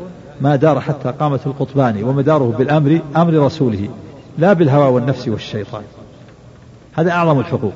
ما 0.41 0.57
دار 0.57 0.81
حتى 0.81 1.11
قامت 1.11 1.47
القطبان 1.47 2.05
ومداره 2.05 2.55
بالأمر 2.59 3.01
أمر 3.17 3.33
رسوله 3.33 3.89
لا 4.39 4.53
بالهوى 4.53 4.85
والنفس 4.85 5.29
والشيطان. 5.29 5.83
هذا 6.93 7.11
أعظم 7.11 7.41
الحقوق. 7.41 7.73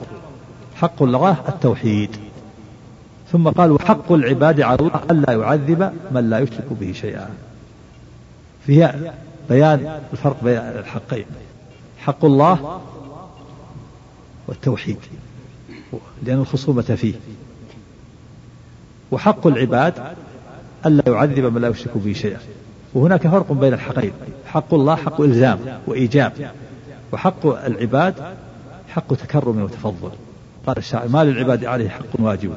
حق 0.74 1.02
الله 1.02 1.36
التوحيد. 1.48 2.16
ثم 3.32 3.48
قال 3.48 3.72
وحق 3.72 4.12
العباد 4.12 4.60
على 4.60 4.78
الله 4.80 5.00
ألا 5.10 5.32
يعذب 5.32 5.92
من 6.10 6.30
لا 6.30 6.38
يشرك 6.38 6.66
به 6.80 6.92
شيئا. 6.92 7.30
فيها 8.66 9.14
بيان 9.48 10.00
الفرق 10.12 10.36
بين 10.44 10.56
الحقين. 10.56 11.24
حق 11.98 12.24
الله 12.24 12.80
والتوحيد 14.48 14.98
لأن 16.22 16.38
الخصومة 16.38 16.82
فيه. 16.82 17.14
وحق 19.10 19.46
العباد 19.46 19.94
ألا 20.86 21.02
يعذب 21.06 21.44
من 21.44 21.60
لا 21.60 21.68
يشرك 21.68 21.90
به 21.94 22.12
شيئا. 22.12 22.38
وهناك 22.94 23.28
فرق 23.28 23.52
بين 23.52 23.74
الحقين 23.74 24.12
حق 24.46 24.74
الله 24.74 24.94
حق 24.94 25.20
إلزام 25.20 25.58
وإيجاب. 25.86 26.32
وحق 27.12 27.46
العباد 27.46 28.14
حق 28.88 29.14
تكرم 29.14 29.62
وتفضل. 29.62 30.10
قال 30.66 30.76
الشاعر 30.76 31.08
ما 31.08 31.24
للعباد 31.24 31.64
عليه 31.64 31.88
حق 31.88 32.04
واجب. 32.18 32.52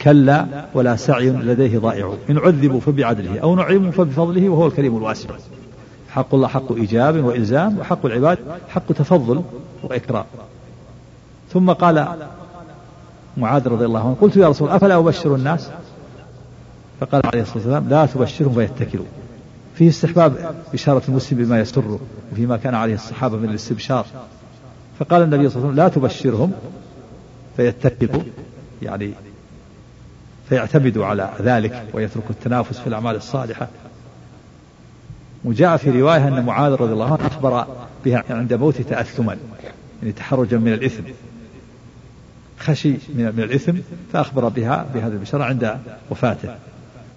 كلا 0.00 0.46
ولا 0.74 0.96
سعي 0.96 1.30
لديه 1.30 1.78
ضائع. 1.78 2.14
إن 2.30 2.38
عذبوا 2.38 2.80
فبعدله 2.80 3.38
أو 3.38 3.56
نعموا 3.56 3.90
فبفضله 3.90 4.48
وهو 4.48 4.66
الكريم 4.66 4.96
الواسع. 4.96 5.28
حق 6.08 6.34
الله 6.34 6.48
حق 6.48 6.72
إيجاب 6.72 7.24
وإلزام 7.24 7.78
وحق 7.78 8.06
العباد 8.06 8.38
حق 8.68 8.92
تفضل 8.92 9.42
وإكرام. 9.82 10.24
ثم 11.52 11.72
قال 11.72 12.06
معاذ 13.36 13.68
رضي 13.68 13.84
الله 13.84 14.00
عنه 14.00 14.16
قلت 14.20 14.36
يا 14.36 14.48
رسول 14.48 14.68
أفلا 14.68 14.98
أبشر 14.98 15.34
الناس؟ 15.34 15.70
فقال 17.00 17.22
عليه 17.26 17.42
الصلاة 17.42 17.56
والسلام 17.56 17.88
لا 17.88 18.06
تبشرهم 18.06 18.54
فيتكلوا 18.54 19.06
فيه 19.74 19.88
استحباب 19.88 20.54
بشارة 20.72 21.02
المسلم 21.08 21.38
بما 21.38 21.60
يسره 21.60 22.00
وفيما 22.32 22.56
كان 22.56 22.74
عليه 22.74 22.94
الصحابة 22.94 23.36
من 23.36 23.48
الاستبشار. 23.48 24.06
فقال 24.98 25.22
النبي 25.22 25.48
صلى 25.48 25.56
الله 25.56 25.82
عليه 25.82 25.84
وسلم 25.84 25.84
لا 25.84 25.88
تبشرهم 25.88 26.52
فيتكلوا. 27.56 28.22
يعني 28.82 29.12
فيعتمدوا 30.48 31.06
على 31.06 31.30
ذلك 31.40 31.84
ويتركوا 31.94 32.30
التنافس 32.30 32.78
في 32.78 32.86
الأعمال 32.86 33.16
الصالحة. 33.16 33.68
وجاء 35.44 35.76
في 35.76 36.00
رواية 36.00 36.28
أن 36.28 36.44
معاذ 36.44 36.72
رضي 36.72 36.92
الله 36.92 37.12
عنه 37.12 37.26
أخبر 37.26 37.66
بها 38.04 38.24
عند 38.30 38.54
موته 38.54 38.82
تأثما 38.82 39.36
يعني 40.02 40.12
تحرجا 40.12 40.58
من 40.58 40.72
الإثم. 40.72 41.02
خشي 42.58 42.90
من, 43.14 43.32
الإثم 43.38 43.72
فأخبر 44.12 44.48
بها 44.48 44.86
بهذه 44.94 45.12
البشارة 45.12 45.44
عند 45.44 45.78
وفاته. 46.10 46.54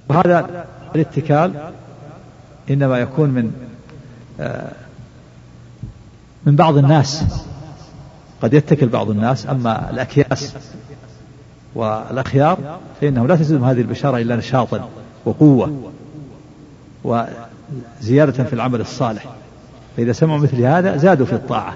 وهذا 0.09 0.65
الاتكال 0.95 1.53
إنما 2.69 2.97
يكون 2.97 3.29
من 3.29 3.51
آه، 4.39 4.71
من 6.45 6.55
بعض 6.55 6.77
الناس. 6.77 7.23
قد 8.41 8.53
يتكل 8.53 8.87
بعض 8.87 9.09
الناس 9.09 9.47
أما 9.47 9.89
الأكياس 9.89 10.55
والأخيار 11.75 12.79
فإنه 13.01 13.27
لا 13.27 13.35
تزيدهم 13.35 13.63
هذه 13.63 13.81
البشارة 13.81 14.17
إلا 14.17 14.35
نشاطا 14.35 14.89
وقوة 15.25 15.91
وزيادة 17.03 18.43
في 18.43 18.53
العمل 18.53 18.81
الصالح. 18.81 19.25
فإذا 19.97 20.11
سمعوا 20.11 20.39
مثل 20.39 20.61
هذا 20.61 20.97
زادوا 20.97 21.25
في 21.25 21.33
الطاعة. 21.33 21.73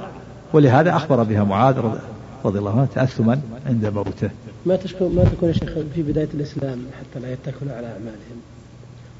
ولهذا 0.53 0.95
أخبر 0.95 1.23
بها 1.23 1.43
معاذ 1.43 1.75
رضي 2.45 2.59
الله 2.59 2.71
عنه 2.71 2.87
تأثما 2.95 3.41
عند 3.67 3.85
موته. 3.85 4.29
ما 4.65 4.75
تشكو 4.75 5.09
ما 5.09 5.23
تكون 5.23 5.49
يا 5.49 5.53
شيخ 5.53 5.69
في 5.95 6.03
بداية 6.03 6.27
الإسلام 6.33 6.77
حتى 6.99 7.25
لا 7.25 7.33
يتكلوا 7.33 7.73
على 7.73 7.87
أعمالهم. 7.87 8.37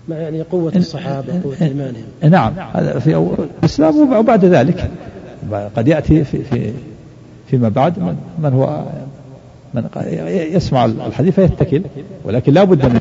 مع 0.08 0.16
يعني 0.16 0.42
قوة 0.42 0.74
الصحابة 0.76 1.42
قوة 1.44 1.56
إيمانهم. 1.62 2.04
نعم 2.30 2.54
هذا 2.74 3.00
في 3.00 3.36
الإسلام 3.64 4.14
وبعد 4.14 4.46
ذلك. 4.46 4.92
قد 5.76 5.88
يأتي 5.88 6.24
في, 6.24 6.44
في 6.44 6.72
فيما 7.48 7.70
بعد 7.70 8.00
من, 8.00 8.16
من 8.44 8.54
هو 8.54 8.84
من 9.74 9.84
يسمع 10.28 10.86
الحديث 10.86 11.36
فيتكل 11.36 11.82
ولكن 12.24 12.54
لا 12.54 12.64
بد 12.64 12.86
من 12.86 13.00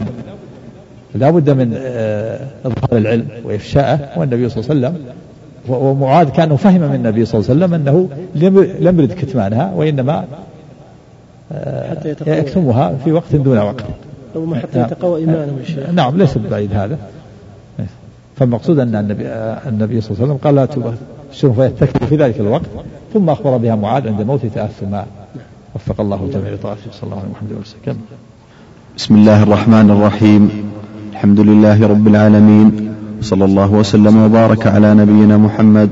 لا 1.15 1.31
بد 1.31 1.51
من 1.51 1.75
آه، 1.77 2.47
إظهار 2.65 3.01
العلم 3.01 3.29
وإفشاءه 3.45 4.19
والنبي 4.19 4.49
صلى 4.49 4.75
الله 4.75 4.89
عليه 4.89 4.99
وسلم. 4.99 5.05
ومعاذ 5.69 6.29
كانه 6.29 6.57
فهم 6.57 6.81
من 6.81 6.95
النبي 6.95 7.25
صلى 7.25 7.41
الله 7.41 7.51
عليه 7.51 7.65
وسلم 7.65 7.75
أنه 7.75 8.09
لم 8.81 9.01
يرد 9.01 9.13
كتمانها 9.13 9.73
وإنما 9.77 10.25
آه، 11.53 12.17
يكتمها 12.27 12.95
في 13.05 13.13
وقت 13.13 13.37
دون 13.37 13.59
وقت. 13.59 13.85
ربما 14.37 14.57
حتى 14.57 14.81
يتقوى 14.81 15.21
إيمانه 15.21 15.53
الشيخ 15.61 15.91
نعم 15.91 16.17
ليس 16.17 16.39
بعيد 16.39 16.73
هذا. 16.75 16.99
فالمقصود 18.37 18.79
أن 18.79 18.95
النبي, 18.97 19.27
النبي 19.69 20.01
صلى 20.01 20.11
الله 20.11 20.23
عليه 20.23 20.33
وسلم 20.33 20.37
قال 20.45 20.55
لا 20.55 20.67
تبشروا 20.67 21.55
فيتكلوا 21.55 22.09
في 22.09 22.17
ذلك 22.17 22.41
الوقت 22.41 22.67
ثم 23.15 23.31
أخبر 23.31 23.57
بها 23.57 23.75
معاذ 23.75 24.09
عند 24.09 24.23
موته 24.23 24.51
تأثما 24.55 25.07
وفق 25.75 26.01
الله 26.01 26.29
جميع 26.33 26.57
طائفه 26.63 26.91
صلى 26.93 27.03
الله 27.03 27.17
عليه 27.17 27.61
وسلم. 27.61 27.97
بسم 28.97 29.15
الله 29.15 29.43
الرحمن 29.43 29.91
الرحيم. 29.91 30.51
الحمد 31.13 31.41
لله 31.41 31.87
رب 31.87 32.07
العالمين. 32.07 32.95
صلى 33.21 33.45
الله 33.45 33.73
وسلم 33.73 34.23
وبارك 34.23 34.67
على 34.67 34.95
نبينا 34.95 35.37
محمد 35.37 35.91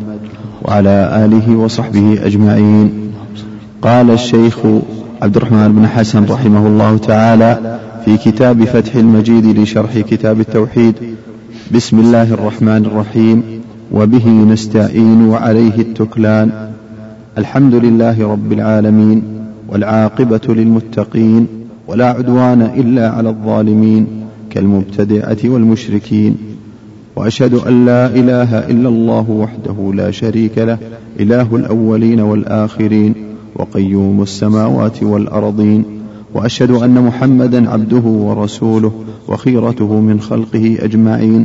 وعلى 0.62 1.24
آله 1.24 1.56
وصحبه 1.56 2.26
أجمعين. 2.26 3.12
قال 3.82 4.10
الشيخ 4.10 4.58
عبد 5.22 5.36
الرحمن 5.36 5.72
بن 5.72 5.86
حسن 5.86 6.24
رحمه 6.24 6.66
الله 6.66 6.96
تعالى 6.96 7.78
في 8.04 8.16
كتاب 8.16 8.64
فتح 8.64 8.94
المجيد 8.96 9.58
لشرح 9.58 9.98
كتاب 9.98 10.40
التوحيد. 10.40 10.94
بسم 11.74 11.98
الله 11.98 12.34
الرحمن 12.34 12.86
الرحيم. 12.86 13.42
وبه 13.92 14.28
نستعين 14.28 15.28
وعليه 15.28 15.78
التكلان. 15.78 16.50
الحمد 17.38 17.74
لله 17.74 18.32
رب 18.32 18.52
العالمين 18.52 19.22
والعاقبة 19.68 20.40
للمتقين 20.48 21.46
ولا 21.86 22.06
عدوان 22.06 22.62
إلا 22.62 23.10
على 23.10 23.28
الظالمين 23.28 24.06
كالمبتدعة 24.50 25.38
والمشركين. 25.44 26.36
وأشهد 27.16 27.54
أن 27.54 27.86
لا 27.86 28.06
إله 28.06 28.58
إلا 28.58 28.88
الله 28.88 29.30
وحده 29.30 29.92
لا 29.94 30.10
شريك 30.10 30.58
له 30.58 30.78
إله 31.20 31.56
الأولين 31.56 32.20
والآخرين. 32.20 33.29
وقيوم 33.60 34.22
السماوات 34.22 35.02
والأرضين 35.02 35.84
وأشهد 36.34 36.70
أن 36.70 37.02
محمدا 37.06 37.70
عبده 37.70 38.06
ورسوله 38.26 38.92
وخيرته 39.28 40.00
من 40.00 40.20
خلقه 40.20 40.78
أجمعين. 40.80 41.44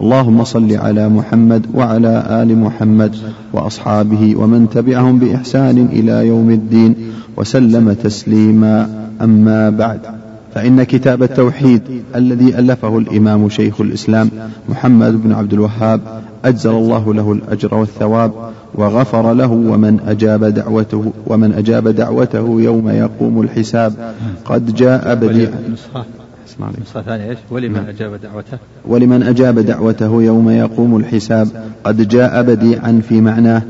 اللهم 0.00 0.44
صل 0.44 0.76
على 0.76 1.08
محمد 1.08 1.66
وعلى 1.74 2.42
آل 2.42 2.58
محمد 2.58 3.16
وأصحابه 3.52 4.36
ومن 4.36 4.68
تبعهم 4.74 5.18
بإحسان 5.18 5.88
إلى 5.92 6.26
يوم 6.26 6.50
الدين 6.50 6.94
وسلم 7.36 7.92
تسليما. 7.92 9.06
أما 9.22 9.70
بعد 9.70 10.00
فإن 10.54 10.82
كتاب 10.82 11.22
التوحيد 11.22 11.82
الذي 12.16 12.58
ألفه 12.58 12.98
الإمام 12.98 13.48
شيخ 13.48 13.80
الإسلام 13.80 14.30
محمد 14.68 15.22
بن 15.22 15.32
عبد 15.32 15.52
الوهاب 15.52 16.00
أجزل 16.44 16.70
الله 16.70 17.14
له 17.14 17.32
الأجر 17.32 17.74
والثواب 17.74 18.32
وغفر 18.74 19.32
له 19.32 19.52
ومن 19.52 20.00
أجاب 20.06 20.44
دعوته 20.44 21.12
ومن 21.26 21.52
أجاب 21.52 21.88
دعوته 21.88 22.60
يوم 22.60 22.88
يقوم 22.88 23.40
الحساب. 23.40 23.92
قد 24.44 24.74
جاء 24.74 25.14
بديعا 25.14 25.62
نسخة 26.82 27.02
ثانية 27.02 27.30
إيش؟ 27.30 27.38
ولمن 27.50 27.74
نعم. 27.74 27.86
أجاب 27.86 28.20
دعوته. 28.22 28.58
ولمن 28.88 29.22
أجاب 29.22 29.58
دعوته 29.58 30.22
يوم 30.22 30.50
يقوم 30.50 30.96
الحساب. 30.96 31.48
قد 31.84 32.08
جاء 32.08 32.42
بديعا 32.42 33.00
في 33.08 33.20
معناه 33.20 33.62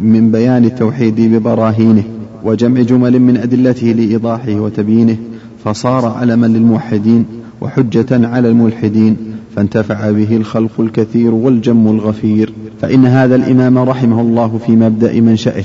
من 0.00 0.30
بيان 0.30 0.64
التوحيد 0.64 1.20
ببراهينه 1.20 2.02
وجمع 2.44 2.80
جمل 2.80 3.18
من 3.18 3.36
أدلته 3.36 3.86
لإيضاحه 3.86 4.54
وتبيينه 4.54 5.16
فصار 5.64 6.06
علما 6.06 6.46
للموحدين 6.46 7.24
وحجة 7.60 8.28
على 8.28 8.48
الملحدين 8.48 9.16
فانتفع 9.56 10.10
به 10.10 10.36
الخلق 10.36 10.80
الكثير 10.80 11.34
والجم 11.34 11.88
الغفير. 11.88 12.43
فإن 12.84 13.06
هذا 13.06 13.36
الإمام 13.36 13.78
رحمه 13.78 14.20
الله 14.20 14.60
في 14.66 14.72
مبدأ 14.72 15.20
منشأه. 15.20 15.64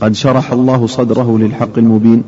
قد 0.00 0.14
شرح 0.14 0.52
الله 0.52 0.86
صدره 0.86 1.38
للحق 1.38 1.78
المبين 1.78 2.22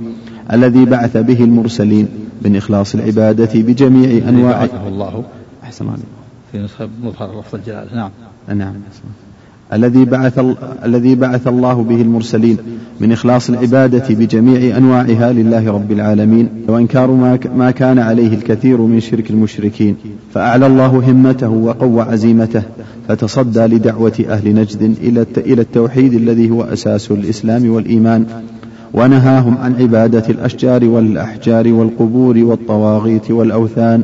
الذي 0.53 0.85
بعث 0.85 1.17
به 1.17 1.45
المرسلين 1.45 2.09
من 2.43 2.57
إخلاص 2.57 2.95
العبادة 2.95 3.51
بجميع 3.55 4.29
أنواع 4.29 4.65
الله. 4.65 5.25
أحسن 5.63 5.89
عليك. 5.89 6.05
في 6.53 6.59
نسخة 6.59 6.89
مظهر 7.03 7.41
لفظ 7.41 7.55
الجلالة. 7.55 7.97
نعم. 7.97 8.11
نعم. 8.59 8.75
الذي 9.73 10.05
بعث 10.05 10.41
الذي 10.85 11.15
بعث 11.15 11.49
الله 11.49 11.83
به 11.83 12.01
المرسلين 12.03 12.57
من 13.01 13.13
إخلاص 13.13 13.51
العبادة 13.51 14.15
بجميع 14.15 14.77
أنواعها 14.77 15.33
لله 15.33 15.71
رب 15.73 15.93
العالمين. 15.93 16.49
وإنكار 16.69 17.11
ما 17.11 17.39
ما 17.57 17.71
كان 17.71 17.99
عليه 17.99 18.35
الكثير 18.35 18.81
من 18.81 19.01
شرك 19.01 19.31
المشركين. 19.31 19.97
فأعلى 20.35 20.67
الله 20.67 20.87
همته 20.87 21.49
وقوى 21.49 22.03
عزيمته. 22.03 22.63
فتصدى 23.09 23.61
لدعوة 23.61 24.25
أهل 24.29 24.55
نجد 24.55 24.95
إلى 25.03 25.27
إلى 25.37 25.63
التوحيد 25.63 26.15
الذي 26.15 26.51
هو 26.51 26.63
أساس 26.63 27.11
الإسلام 27.11 27.71
والإيمان. 27.71 28.25
ونهاهم 28.95 29.59
عن 29.59 29.75
عبادة 29.75 30.25
الأشجار 30.29 30.85
والأحجار 30.85 31.73
والقبور 31.73 32.39
والطواغيت 32.39 33.31
والأوثان. 33.31 34.03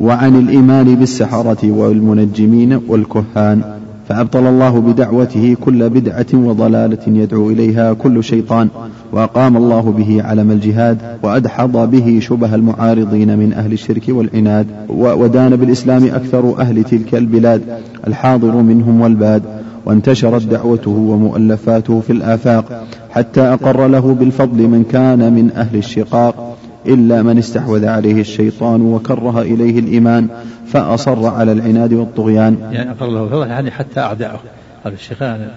وعن 0.00 0.38
الإيمان 0.38 0.94
بالسحرة 0.94 1.70
والمنجمين 1.70 2.80
والكهان. 2.88 3.75
فأبطل 4.08 4.46
الله 4.46 4.80
بدعوته 4.80 5.56
كل 5.60 5.90
بدعة 5.90 6.26
وضلالة 6.34 6.98
يدعو 7.06 7.50
إليها 7.50 7.92
كل 7.92 8.24
شيطان 8.24 8.68
وأقام 9.12 9.56
الله 9.56 9.80
به 9.80 10.22
علم 10.22 10.50
الجهاد 10.50 10.98
وأدحض 11.22 11.90
به 11.90 12.18
شبه 12.20 12.54
المعارضين 12.54 13.38
من 13.38 13.52
أهل 13.52 13.72
الشرك 13.72 14.02
والعناد 14.08 14.66
ودان 14.88 15.56
بالإسلام 15.56 16.04
أكثر 16.04 16.60
أهل 16.60 16.84
تلك 16.84 17.14
البلاد 17.14 17.62
الحاضر 18.06 18.56
منهم 18.56 19.00
والباد 19.00 19.42
وانتشرت 19.86 20.42
دعوته 20.42 20.90
ومؤلفاته 20.90 22.00
في 22.00 22.12
الآفاق 22.12 22.86
حتى 23.10 23.40
أقر 23.40 23.86
له 23.86 24.14
بالفضل 24.14 24.68
من 24.68 24.84
كان 24.84 25.32
من 25.32 25.50
أهل 25.56 25.76
الشقاق 25.76 26.56
إلا 26.86 27.22
من 27.22 27.38
استحوذ 27.38 27.86
عليه 27.86 28.20
الشيطان 28.20 28.82
وكره 28.82 29.42
إليه 29.42 29.78
الإيمان 29.78 30.28
فأصر 30.66 31.26
على 31.26 31.52
العناد 31.52 31.92
والطغيان. 31.92 32.58
يعني 32.72 32.90
أقر 32.90 33.06
له 33.06 33.20
بالفضل 33.20 33.48
يعني 33.48 33.70
حتى 33.70 34.00
أعداءه. 34.00 34.40
هذا 34.84 34.94
الشيخان 34.94 35.48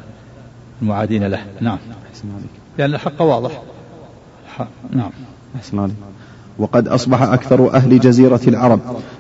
المعادين 0.82 1.24
له. 1.24 1.40
نعم. 1.62 1.78
لأن 2.78 2.94
الحق 2.94 3.22
واضح. 3.22 3.62
نعم. 4.94 5.12
أحسن 5.56 5.80
عليك. 5.80 5.96
وقد 6.60 6.88
أصبح 6.88 7.22
أكثر 7.22 7.74
أهل 7.74 8.00
جزيرة 8.00 8.40
العرب 8.48 8.80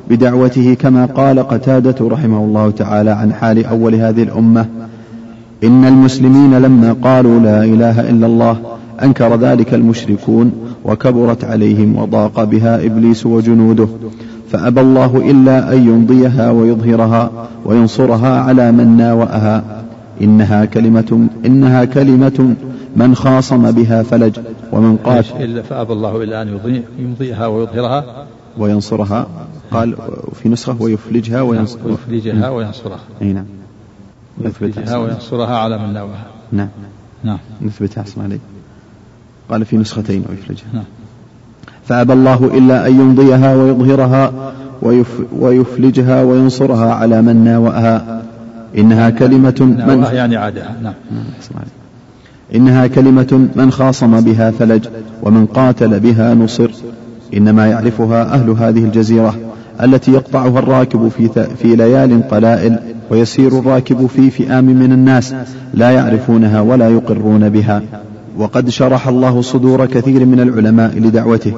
بدعوته 0.09 0.73
كما 0.73 1.05
قال 1.05 1.39
قتادة 1.39 2.07
رحمه 2.07 2.37
الله 2.37 2.71
تعالى 2.71 3.11
عن 3.11 3.33
حال 3.33 3.65
أول 3.65 3.95
هذه 3.95 4.23
الأمة. 4.23 4.65
إن 5.63 5.85
المسلمين 5.85 6.59
لما 6.59 6.93
قالوا 6.93 7.39
لا 7.39 7.63
إله 7.63 8.09
إلا 8.09 8.27
الله 8.27 8.77
أنكر 9.03 9.35
ذلك 9.35 9.73
المشركون 9.73 10.51
وكبرت 10.85 11.43
عليهم 11.43 11.95
وضاق 11.95 12.43
بها 12.43 12.85
إبليس 12.85 13.25
وجنوده. 13.25 13.87
فأبى 14.51 14.81
الله 14.81 15.31
إلا 15.31 15.73
أن 15.73 15.87
يمضيها 15.87 16.51
ويظهرها 16.51 17.31
وينصرها 17.65 18.39
على 18.39 18.71
من 18.71 18.97
ناوأها. 18.97 19.83
إنها 20.21 20.65
كلمة 20.65 21.27
إنها 21.45 21.85
كلمة 21.85 22.55
من 22.95 23.15
خاصم 23.15 23.71
بها 23.71 24.03
فلج 24.03 24.39
ومن 24.71 24.97
قال 24.97 25.25
إلا 25.39 25.61
فأبى 25.61 25.93
الله 25.93 26.23
إلا 26.23 26.41
أن 26.41 26.81
يمضيها 26.99 27.47
ويظهرها. 27.47 28.27
وينصرها 28.57 29.27
قال 29.71 29.95
في 30.33 30.49
نسخة 30.49 30.75
ويفلجها 30.79 31.41
وينصرها 31.41 31.85
ويفلجها 31.85 32.49
وينصرها. 32.49 32.99
أي 33.21 33.33
نعم. 33.33 33.45
يثبتها 34.41 34.97
وينصرها 34.97 35.57
على 35.57 35.77
من 35.77 35.93
نواها 35.93 36.25
نعم. 36.51 36.69
نعم. 37.23 37.37
نثبتها 37.61 38.01
أحسن 38.01 38.21
عليك 38.21 38.41
قال 39.49 39.65
في 39.65 39.77
نسختين 39.77 40.25
ويفلجها. 40.29 40.67
نعم. 40.73 40.83
فأبى 41.89 42.13
الله 42.13 42.51
إلا 42.53 42.87
أن 42.87 42.99
يمضيها 42.99 43.55
ويظهرها 43.55 44.31
ويف 44.81 45.07
ويفلجها 45.39 46.23
وينصرها 46.23 46.93
على 46.93 47.21
من 47.21 47.43
ناوأها. 47.43 48.21
إنها 48.77 49.09
كلمة 49.09 49.55
من 49.59 50.05
يعني 50.13 50.37
عادها. 50.37 50.75
نعم. 50.83 50.93
إنها 52.55 52.87
كلمة 52.87 53.47
من 53.55 53.71
خاصم 53.71 54.21
بها 54.21 54.51
فلج 54.51 54.87
ومن 55.23 55.45
قاتل 55.45 55.99
بها 55.99 56.33
نصر. 56.33 56.71
إنما 57.33 57.67
يعرفها 57.67 58.33
أهل 58.33 58.49
هذه 58.49 58.85
الجزيرة 58.85 59.35
التي 59.83 60.11
يقطعها 60.11 60.59
الراكب 60.59 61.07
في, 61.07 61.47
في 61.61 61.75
ليال 61.75 62.27
قلائل 62.27 62.79
ويسير 63.09 63.59
الراكب 63.59 64.05
في 64.05 64.29
فئام 64.29 64.65
من 64.65 64.91
الناس 64.91 65.35
لا 65.73 65.91
يعرفونها 65.91 66.61
ولا 66.61 66.89
يقرون 66.89 67.49
بها. 67.49 67.81
وقد 68.39 68.69
شرح 68.69 69.07
الله 69.07 69.41
صدور 69.41 69.85
كثير 69.85 70.25
من 70.25 70.39
العلماء 70.39 70.99
لدعوته 70.99 71.53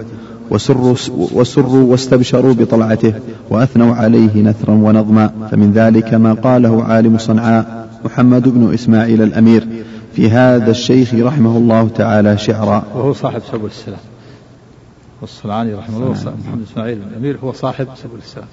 وسروا, 0.49 0.95
وسروا 1.34 1.91
واستبشروا 1.91 2.53
بطلعته 2.53 3.13
وأثنوا 3.49 3.95
عليه 3.95 4.41
نثرا 4.41 4.73
ونظما. 4.73 5.32
فمن 5.51 5.71
ذلك 5.73 6.13
ما 6.13 6.34
قاله 6.34 6.84
عالم 6.84 7.17
صنعاء 7.17 7.89
محمد 8.05 8.49
بن 8.49 8.73
إسماعيل 8.73 9.21
الأمير 9.21 9.67
في 10.15 10.29
هذا 10.29 10.71
الشيخ 10.71 11.13
رحمه 11.13 11.57
الله 11.57 11.89
تعالى 11.95 12.38
شعرا. 12.38 12.84
وهو 12.95 13.13
صاحب 13.13 13.41
سبل 13.51 13.65
السلام. 13.65 13.99
والصنعاني 15.21 15.73
رحمه 15.73 15.97
الله 15.97 16.11
محمد 16.11 16.65
إسماعيل 16.71 16.97
الأمير 17.11 17.38
هو 17.43 17.51
صاحب 17.51 17.88
سبل 18.03 18.17
السلام. 18.23 18.47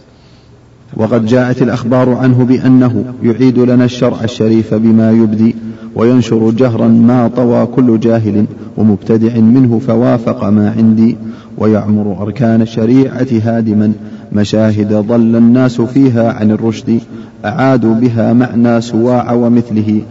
وقد 0.97 1.27
جاءت 1.27 1.63
الأخبار 1.63 2.15
عنه 2.15 2.45
بأنه 2.45 3.15
يعيد 3.23 3.59
لنا 3.59 3.85
الشرع 3.85 4.25
الشريف 4.25 4.75
بما 4.75 5.13
يبدي 5.13 5.55
وينشر 5.99 6.51
جهرا 6.51 6.89
ما 6.89 7.31
طوى 7.37 7.67
كل 7.67 8.01
جاهل 8.01 8.45
ومبتدع 8.77 9.41
منه 9.41 9.81
فوافق 9.87 10.45
ما 10.45 10.71
عندي 10.71 11.17
ويعمر 11.59 12.23
أركان 12.23 12.63
الشريعة 12.63 13.27
هادما 13.43 13.93
مشاهد 14.33 14.93
ضل 14.93 15.37
الناس 15.37 15.81
فيها 15.81 16.33
عن 16.33 16.51
الرشد 16.51 17.01
أعادوا 17.45 17.95
بها 17.95 18.33
معنى 18.33 18.81
سواع 18.81 19.33
ومثله. 19.33 20.03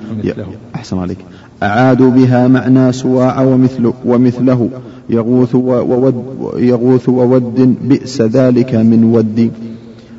أحسن 0.75 0.97
عليك. 0.97 1.17
أعادوا 1.63 2.11
بها 2.11 2.47
معنى 2.47 2.91
سواع 2.91 3.41
ومثل 3.41 3.93
ومثله. 4.05 4.69
يغوث 5.09 5.55
وود 5.55 6.15
يغوث 6.57 7.09
وود 7.09 7.75
بئس 7.89 8.21
ذلك 8.21 8.75
من 8.75 9.03
ود. 9.03 9.51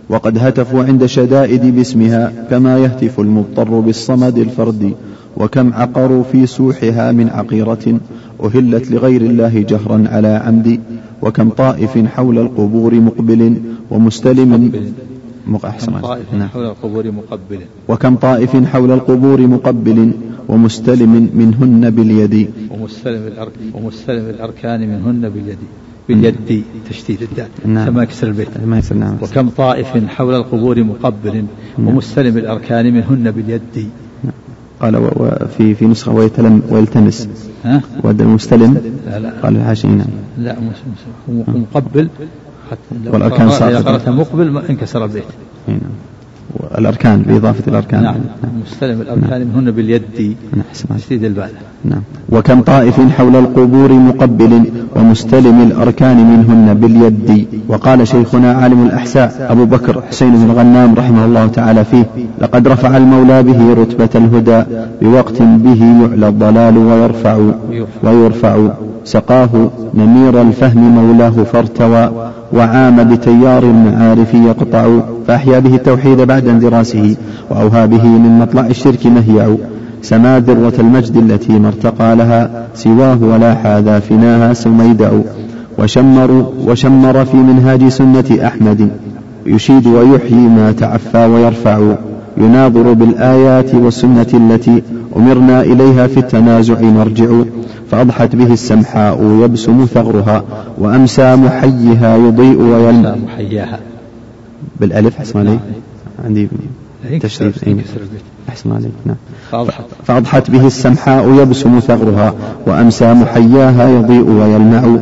وقد 0.08 0.38
هتفوا 0.38 0.84
عند 0.84 1.06
شدائد 1.06 1.76
باسمها 1.76 2.32
كما 2.50 2.78
يهتف 2.78 3.20
المضطر 3.20 3.80
بالصمد 3.80 4.38
الفردي 4.38 4.94
وكم 5.38 5.72
عقروا 5.72 6.22
في 6.22 6.46
سوحها 6.46 7.12
من 7.12 7.28
عقيرة 7.28 8.00
أهلت 8.44 8.90
لغير 8.90 9.20
الله 9.20 9.64
جهرا 9.68 10.04
على 10.08 10.28
عمد 10.28 10.80
وكم 11.22 11.48
طائف 11.48 11.98
حول 11.98 12.38
القبور 12.38 12.94
مقبل 12.94 13.62
ومستلم 13.90 14.72
أحسن 15.64 16.00
طائف 16.00 16.34
نعم. 16.34 16.48
حول 16.48 16.64
القبور 16.64 17.10
مقبل 17.10 17.60
وكم 17.88 18.16
طائف 18.16 18.56
حول 18.56 18.90
القبور 18.90 19.40
مقبل 19.46 20.12
ومستلم 20.48 21.30
منهن 21.34 21.90
باليد 21.90 22.50
ومستلم 22.70 23.26
الأرك 23.26 23.52
ومستلم 23.74 24.28
الأركان 24.28 24.80
منهن 24.80 25.28
باليد 25.28 25.58
باليد 26.08 26.64
تشديد 26.90 27.22
الدال 27.22 27.48
نعم. 27.66 27.86
كما 27.86 28.02
يكسر 28.02 28.26
البيت 28.26 28.48
ما 28.66 28.82
نعم. 28.94 29.16
وكم 29.22 29.48
طائف 29.48 30.04
حول 30.06 30.34
القبور 30.34 30.84
مقبل 30.84 31.44
نعم. 31.78 31.88
ومستلم 31.88 32.38
الأركان 32.38 32.94
منهن 32.94 33.30
باليد 33.30 33.88
قال 34.80 34.96
وفي 34.96 35.74
في 35.74 35.86
نسخة 35.86 36.12
ويتلم 36.12 36.62
ويلتمس. 36.70 37.28
ها؟ 37.64 37.82
المستلم؟ 38.04 38.80
لا 39.06 39.18
لا. 39.18 39.32
قال 39.42 39.56
الحاشي 39.56 39.88
نعم. 39.88 40.06
لا 40.38 40.56
مقبل. 41.38 42.08
والأركان 43.06 43.50
ساقطة 43.50 44.10
مقبل 44.12 44.58
انكسر 44.58 45.04
البيت. 45.04 45.24
نعم. 45.68 45.78
الأركان 46.78 47.22
بإضافة 47.22 47.62
الأركان 47.68 48.02
نعم, 48.02 48.14
نعم. 48.42 48.52
مستلم 48.66 49.00
الأركان 49.00 49.30
نعم. 49.30 49.48
منهن 49.48 49.70
باليد 49.70 50.36
نعم 50.52 50.98
تشديد 50.98 51.24
الباء 51.24 51.50
نعم 51.84 52.02
وكم 52.28 52.62
طائف 52.62 53.00
حول 53.00 53.36
القبور 53.36 53.92
مقبل 53.92 54.64
ومستلم 54.96 55.62
الأركان 55.62 56.16
منهن 56.16 56.74
باليد 56.74 57.46
وقال 57.68 58.08
شيخنا 58.08 58.52
عالم 58.52 58.86
الأحساء 58.86 59.46
أبو 59.50 59.64
بكر 59.64 60.02
حسين 60.08 60.36
بن 60.36 60.50
غنام 60.50 60.94
رحمه 60.94 61.24
الله 61.24 61.46
تعالى 61.46 61.84
فيه 61.84 62.04
لقد 62.40 62.68
رفع 62.68 62.96
المولى 62.96 63.42
به 63.42 63.74
رتبة 63.74 64.10
الهدى 64.14 64.62
بوقت 65.02 65.42
به 65.42 65.84
يعلى 66.02 66.28
الضلال 66.28 66.78
ويرفع 66.78 67.38
ويرفع 68.02 68.68
سقاه 69.04 69.70
نمير 69.94 70.42
الفهم 70.42 70.78
مولاه 70.78 71.30
فارتوى 71.52 72.30
وعام 72.52 73.04
بتيار 73.04 73.62
المعارف 73.62 74.34
يقطع 74.34 74.88
فأحيا 75.26 75.58
به 75.58 75.74
التوحيد 75.74 76.20
بعد 76.20 76.48
اندراسه 76.48 77.16
وأوهى 77.50 77.86
به 77.86 78.04
من 78.04 78.38
مطلع 78.38 78.66
الشرك 78.66 79.06
مهيع. 79.06 79.54
سما 80.02 80.40
ذروة 80.40 80.72
المجد 80.78 81.16
التي 81.16 81.58
ما 81.58 81.68
ارتقى 81.68 82.16
لها 82.16 82.66
سواه 82.74 83.18
ولا 83.22 83.54
حاذا 83.54 83.98
فناها 83.98 84.54
سميدع 84.54 85.10
وشمر 85.78 86.52
وشمر 86.66 87.24
في 87.24 87.36
منهاج 87.36 87.88
سنة 87.88 88.38
أحمد. 88.46 88.90
يشيد 89.46 89.86
ويحيي 89.86 90.48
ما 90.48 90.72
تعفى 90.72 91.26
ويرفع. 91.26 91.94
يناظر 92.36 92.92
بالآيات 92.92 93.74
والسنة 93.74 94.26
التي 94.34 94.82
أمرنا 95.16 95.62
إليها 95.62 96.06
في 96.06 96.18
التنازع 96.20 96.80
نرجع 96.80 97.26
فأضحت 97.90 98.36
به 98.36 98.52
السمحاء 98.52 99.38
يبسم 99.42 99.86
ثغرها 99.94 100.44
وأمسى 100.78 101.36
محيها 101.36 102.16
يضيء 102.16 102.60
ويلمع. 102.60 103.14
محياها 103.14 103.78
بالألف 104.80 105.16
حسن 105.16 105.38
علي 105.38 105.58
عندي 106.24 106.48
تشريف. 107.20 107.64
أحسن 108.48 108.72
عليك. 108.72 108.90
نعم. 109.06 109.16
فأضحت. 110.04 110.50
به 110.50 110.66
السمحاء 110.66 111.42
يبسم 111.42 111.80
ثغرها 111.80 112.34
وأمسى 112.66 113.14
محياها 113.14 113.88
يضيء 113.88 114.30
ويلمع. 114.30 114.96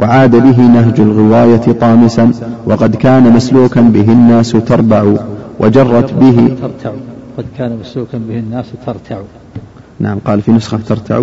وعاد 0.00 0.30
به 0.30 0.60
نهج 0.60 1.00
الغواية 1.00 1.72
طامسا 1.80 2.32
وقد 2.66 2.96
كان 2.96 3.32
مسلوكا 3.32 3.80
به 3.80 4.12
الناس 4.12 4.50
تربع 4.50 5.04
وجرت 5.60 6.12
به 6.12 6.56
ترتع. 6.62 6.90
قد 7.38 7.44
كان 7.58 7.78
مسلوكا 7.78 8.18
به 8.18 8.38
الناس 8.38 8.66
ترتع 8.86 9.20
نعم 10.00 10.18
قال 10.18 10.42
في 10.42 10.52
نسخة 10.52 10.78
ترتع 10.88 11.22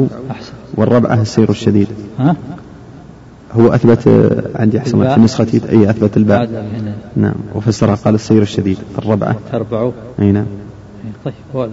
والربعة 0.75 1.21
السير 1.21 1.49
الشديد. 1.49 1.87
ها؟ 2.19 2.35
هو 3.53 3.67
أثبت 3.67 4.31
عندي 4.55 4.77
أحسن 4.77 5.13
في 5.13 5.21
نسختي. 5.21 5.61
أي 5.69 5.89
أثبت 5.89 6.17
الباء. 6.17 6.49
نعم 7.15 7.33
وفسرها 7.55 7.95
قال 7.95 8.15
السير 8.15 8.41
الشديد. 8.41 8.77
الربعة 8.97 9.35
تربع 9.51 9.91
أي 10.19 10.31
نعم. 10.31 10.45
طيب 11.25 11.33
هو 11.55 11.67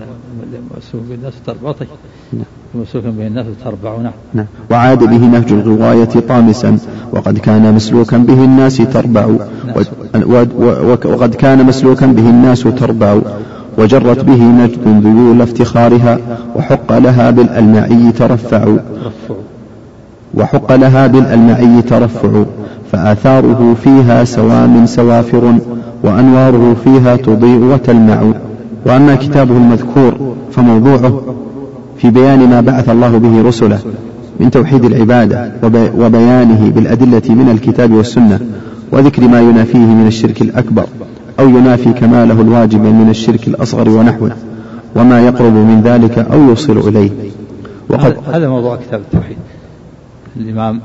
مسوق 0.77 1.03
بالناس 1.09 1.33
تربع 1.47 1.73
طيب. 1.73 1.89
نعم. 2.33 2.45
مسلوكا 2.75 3.11
به 3.11 3.27
الناس 3.27 3.47
تربع 3.65 3.97
نعم. 3.97 4.13
نعم. 4.35 4.47
وعاد 4.71 4.99
به 4.99 5.17
نهج 5.17 5.53
الغواية 5.53 6.21
طامسا. 6.29 6.79
وقد 7.13 7.39
كان 7.39 7.75
مسلوكا 7.75 8.19
به 8.19 8.45
الناس 8.45 8.77
تربع 8.77 9.27
وقد 11.05 11.35
كان 11.35 11.67
مسلوكا 11.67 12.07
به 12.07 12.31
الناس 12.31 12.63
تربع 12.63 13.19
وجرت 13.79 14.25
به 14.25 14.43
نجد 14.43 15.03
ذيول 15.05 15.43
افتخارها 15.43 16.19
وحق 16.57 16.99
لها 16.99 17.31
بالألمعي 17.31 18.13
ترفع. 18.13 18.69
وحق 20.35 20.73
لها 20.73 21.07
بالألمعي 21.07 21.83
ترفع. 21.83 22.45
فآثاره 22.93 23.77
فيها 23.85 24.25
سوام 24.25 24.87
سوافر 24.87 25.55
وأنواره 26.03 26.77
فيها 26.85 27.17
تضيء 27.17 27.59
وتلمع. 27.59 28.23
وأما 28.87 29.15
كتابه 29.15 29.57
المذكور 29.57 30.35
فموضوعه 30.53 31.23
في 31.99 32.11
بيان 32.11 32.51
ما 32.51 32.61
بعث 32.61 32.89
الله 32.89 33.19
به 33.19 33.43
رسله 33.43 33.79
من 34.41 34.51
توحيد 34.51 34.85
العبادة 34.85 35.53
وبيانه 35.99 36.73
بالأدلة 36.75 37.23
من 37.29 37.49
الكتاب 37.51 37.93
والسنة 37.93 38.41
وذكر 38.93 39.29
ما 39.29 39.41
ينافيه 39.41 39.79
من 39.79 40.07
الشرك 40.07 40.43
الأكبر. 40.43 40.85
أو 41.41 41.49
ينافي 41.49 41.93
كماله 41.93 42.41
الواجب 42.41 42.81
من 42.81 43.11
الشرك 43.11 43.49
الأصغر 43.49 43.89
ونحوه 43.89 44.37
وما 44.97 45.27
يقرب 45.27 45.53
من 45.53 45.83
ذلك 45.83 46.19
أو 46.19 46.41
يوصل 46.49 46.79
إليه. 46.89 47.11
وقد 47.89 48.19
هذا 48.27 48.49
موضوع 48.49 48.77
كتاب 48.77 49.01
التوحيد. 49.01 49.37
الإمام 50.37 50.81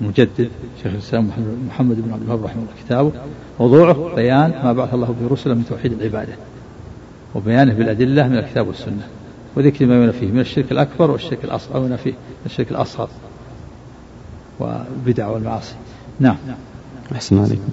مجدد 0.00 0.48
شيخ 0.82 0.92
الإسلام 0.92 1.30
محمد 1.68 1.96
بن 1.96 2.12
عبد 2.12 2.22
الوهاب 2.22 2.44
رحمه 2.44 2.62
الله 2.62 2.72
كتابه 2.86 3.12
موضوعه 3.60 4.14
بيان 4.14 4.52
ما 4.64 4.72
بعث 4.72 4.94
الله 4.94 5.06
به 5.06 5.32
رسله 5.32 5.54
من 5.54 5.64
توحيد 5.68 5.92
العبادة 5.92 6.32
وبيانه 7.34 7.74
بالأدلة 7.74 8.28
من 8.28 8.36
الكتاب 8.36 8.68
والسنة. 8.68 9.06
وذكر 9.56 9.86
ما 9.86 10.02
ينافيه 10.02 10.26
من 10.26 10.40
الشرك 10.40 10.72
الأكبر 10.72 11.10
والشرك 11.10 11.44
الأصغر 11.44 11.76
أو 11.76 11.84
ينافيه 11.84 12.10
من 12.10 12.46
الشرك 12.46 12.70
الأصغر 12.70 13.08
والبدع 14.58 15.28
والمعاصي. 15.28 15.74
نعم. 16.20 16.36
أحسن 17.12 17.38
عليكم. 17.38 17.68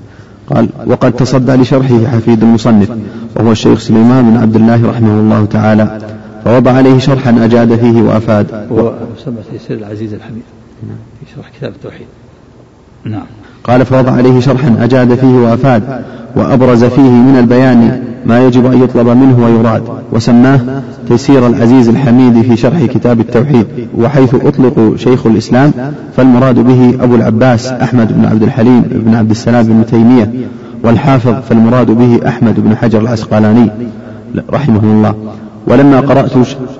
قال 0.55 0.69
وقد 0.85 1.11
تصدى 1.11 1.55
لشرحه 1.55 2.07
حفيد 2.07 2.43
المصنف 2.43 2.89
وهو 3.35 3.51
الشيخ 3.51 3.79
سليمان 3.79 4.31
بن 4.31 4.37
عبد 4.37 4.55
الله 4.55 4.89
رحمه 4.89 5.19
الله 5.19 5.45
تعالى 5.45 5.99
فوضع 6.45 6.71
عليه 6.71 6.99
شرحا 6.99 7.45
أجاد 7.45 7.75
فيه 7.75 8.01
وأفاد. 8.01 8.67
هو 8.71 8.93
مسمى 9.17 9.37
تيسير 9.51 9.77
العزيز 9.77 10.13
الحميد. 10.13 10.43
في 11.19 11.35
شرح 11.35 11.49
كتاب 11.57 11.71
التوحيد. 11.71 12.07
نعم. 13.05 13.25
قال 13.63 13.85
فوضع 13.85 14.11
عليه 14.11 14.39
شرحا 14.39 14.75
أجاد 14.79 15.15
فيه 15.15 15.27
وأفاد 15.27 16.03
وأبرز 16.35 16.83
فيه 16.83 17.09
من 17.09 17.37
البيان 17.39 18.06
ما 18.25 18.45
يجب 18.45 18.65
أن 18.65 18.83
يطلب 18.83 19.07
منه 19.07 19.45
ويراد. 19.45 19.83
وسماه 20.13 20.59
تيسير 21.07 21.47
العزيز 21.47 21.89
الحميد 21.89 22.41
في 22.41 22.57
شرح 22.57 22.83
كتاب 22.85 23.19
التوحيد 23.19 23.65
وحيث 23.97 24.35
أطلق 24.35 24.93
شيخ 24.95 25.25
الإسلام 25.27 25.71
فالمراد 26.15 26.59
به 26.59 27.03
أبو 27.03 27.15
العباس 27.15 27.67
أحمد 27.67 28.13
بن 28.13 28.25
عبد 28.25 28.43
الحليم 28.43 28.81
بن 28.81 29.15
عبد 29.15 29.29
السلام 29.29 29.65
بن 29.65 29.85
تيمية 29.85 30.31
والحافظ 30.83 31.33
فالمراد 31.49 31.91
به 31.91 32.19
أحمد 32.27 32.59
بن 32.59 32.75
حجر 32.75 33.01
العسقلاني 33.01 33.69
رحمه 34.53 34.83
الله. 34.83 35.15
ولما 35.67 35.99
قرأت 35.99 36.31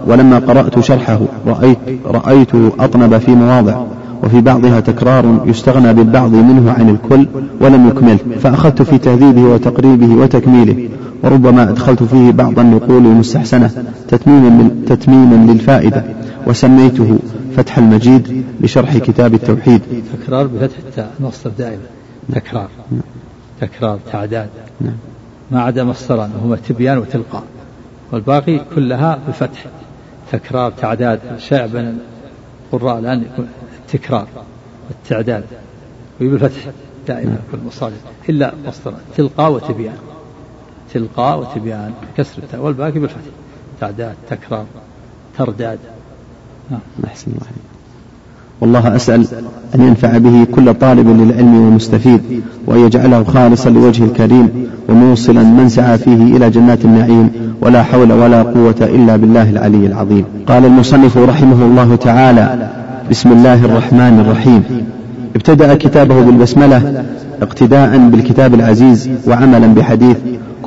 ولما 0.08 0.40
قرأت 0.40 0.80
شرحه 0.80 1.20
رأيت 1.48 1.78
رأيته 2.06 2.72
أطنب 2.80 3.18
في 3.18 3.32
مواضع 3.32 3.76
وفي 4.24 4.42
بعضها 4.42 4.80
تكرار 4.80 5.44
يستغنى 5.46 5.94
بالبعض 5.94 6.32
منه 6.32 6.72
عن 6.72 6.90
الكل 6.90 7.28
ولم 7.62 7.88
يكمل 7.88 8.18
فأخذت 8.40 8.82
في 8.82 8.98
تهذيبه 8.98 9.42
وتقريبه 9.42 10.16
وتكميله. 10.16 10.76
وربما 11.24 11.64
أدخلت 11.64 12.04
فيه 12.04 12.32
بعض 12.32 12.60
النقول 12.60 13.06
المستحسنة 13.06 13.72
تتميما, 14.08 14.70
تتميما 14.88 15.52
للفائدة 15.52 16.04
وسميته 16.48 17.20
فتح 17.56 17.78
المجيد 17.78 18.46
لشرح 18.62 18.98
كتاب 18.98 19.34
التوحيد. 19.34 19.82
تكرار 20.14 20.48
بفتح 20.48 20.78
التاء 20.78 21.14
المصدر 21.20 21.52
دائما 21.58 21.82
تكرار. 22.34 22.70
تكرار 23.62 24.00
تعداد. 24.12 24.50
نعم. 24.82 24.94
ما 25.52 25.62
عدا 25.62 25.84
مصدران 25.84 26.32
هما 26.44 26.56
تبيان 26.56 26.98
وتلقاء. 26.98 27.44
والباقي 28.12 28.62
كلها 28.76 29.20
بفتح. 29.28 29.66
تكرار 30.32 30.72
تعداد. 30.72 31.20
شائع 31.38 31.66
بين 31.66 31.98
القراء 32.74 33.00
الآن 33.00 33.24
التكرار 33.86 34.28
والتعداد. 34.90 35.44
وبالفتح 36.22 36.62
دائما 37.08 37.38
في 37.52 37.58
المصادر. 37.58 37.96
إلا 38.30 38.54
مصدر 38.68 38.94
تلقاء 39.18 39.52
وتبيان. 39.52 39.96
تلقاء 40.94 41.40
وتبيان 41.40 41.92
كسر 42.18 42.44
التاء 42.44 42.62
والباقي 42.62 43.00
بالفتح. 43.00 43.16
تعداد 43.82 44.14
تكرار 44.30 44.66
ترداد. 45.38 45.80
نعم. 46.72 46.80
أحسن 47.08 47.32
الله 47.32 47.48
والله 48.62 48.96
أسأل 48.96 49.26
أن 49.76 49.82
ينفع 49.82 50.18
به 50.18 50.48
كل 50.56 50.74
طالب 50.74 51.08
للعلم 51.08 51.56
ومستفيد 51.56 52.22
وأن 52.68 52.80
يجعله 52.80 53.24
خالصا 53.24 53.70
لوجه 53.70 54.04
الكريم 54.04 54.68
وموصلا 54.90 55.44
من 55.44 55.70
سعى 55.70 55.98
فيه 55.98 56.38
إلى 56.38 56.50
جنات 56.50 56.86
النعيم 56.86 57.30
ولا 57.62 57.84
حول 57.84 58.12
ولا 58.12 58.44
قوة 58.44 58.76
إلا 58.82 59.16
بالله 59.16 59.50
العلي 59.50 59.86
العظيم. 59.86 60.26
قال 60.48 60.66
المصنف 60.66 61.18
رحمه 61.18 61.66
الله 61.66 61.96
تعالى 61.96 62.70
بسم 63.12 63.32
الله 63.32 63.66
الرحمن 63.66 64.20
الرحيم. 64.20 64.64
ابتدأ 65.36 65.76
كتابه 65.76 66.22
بالبسملة 66.22 67.06
اقتداء 67.42 67.98
بالكتاب 67.98 68.54
العزيز 68.54 69.10
وعملا 69.28 69.68
بحديث 69.68 70.18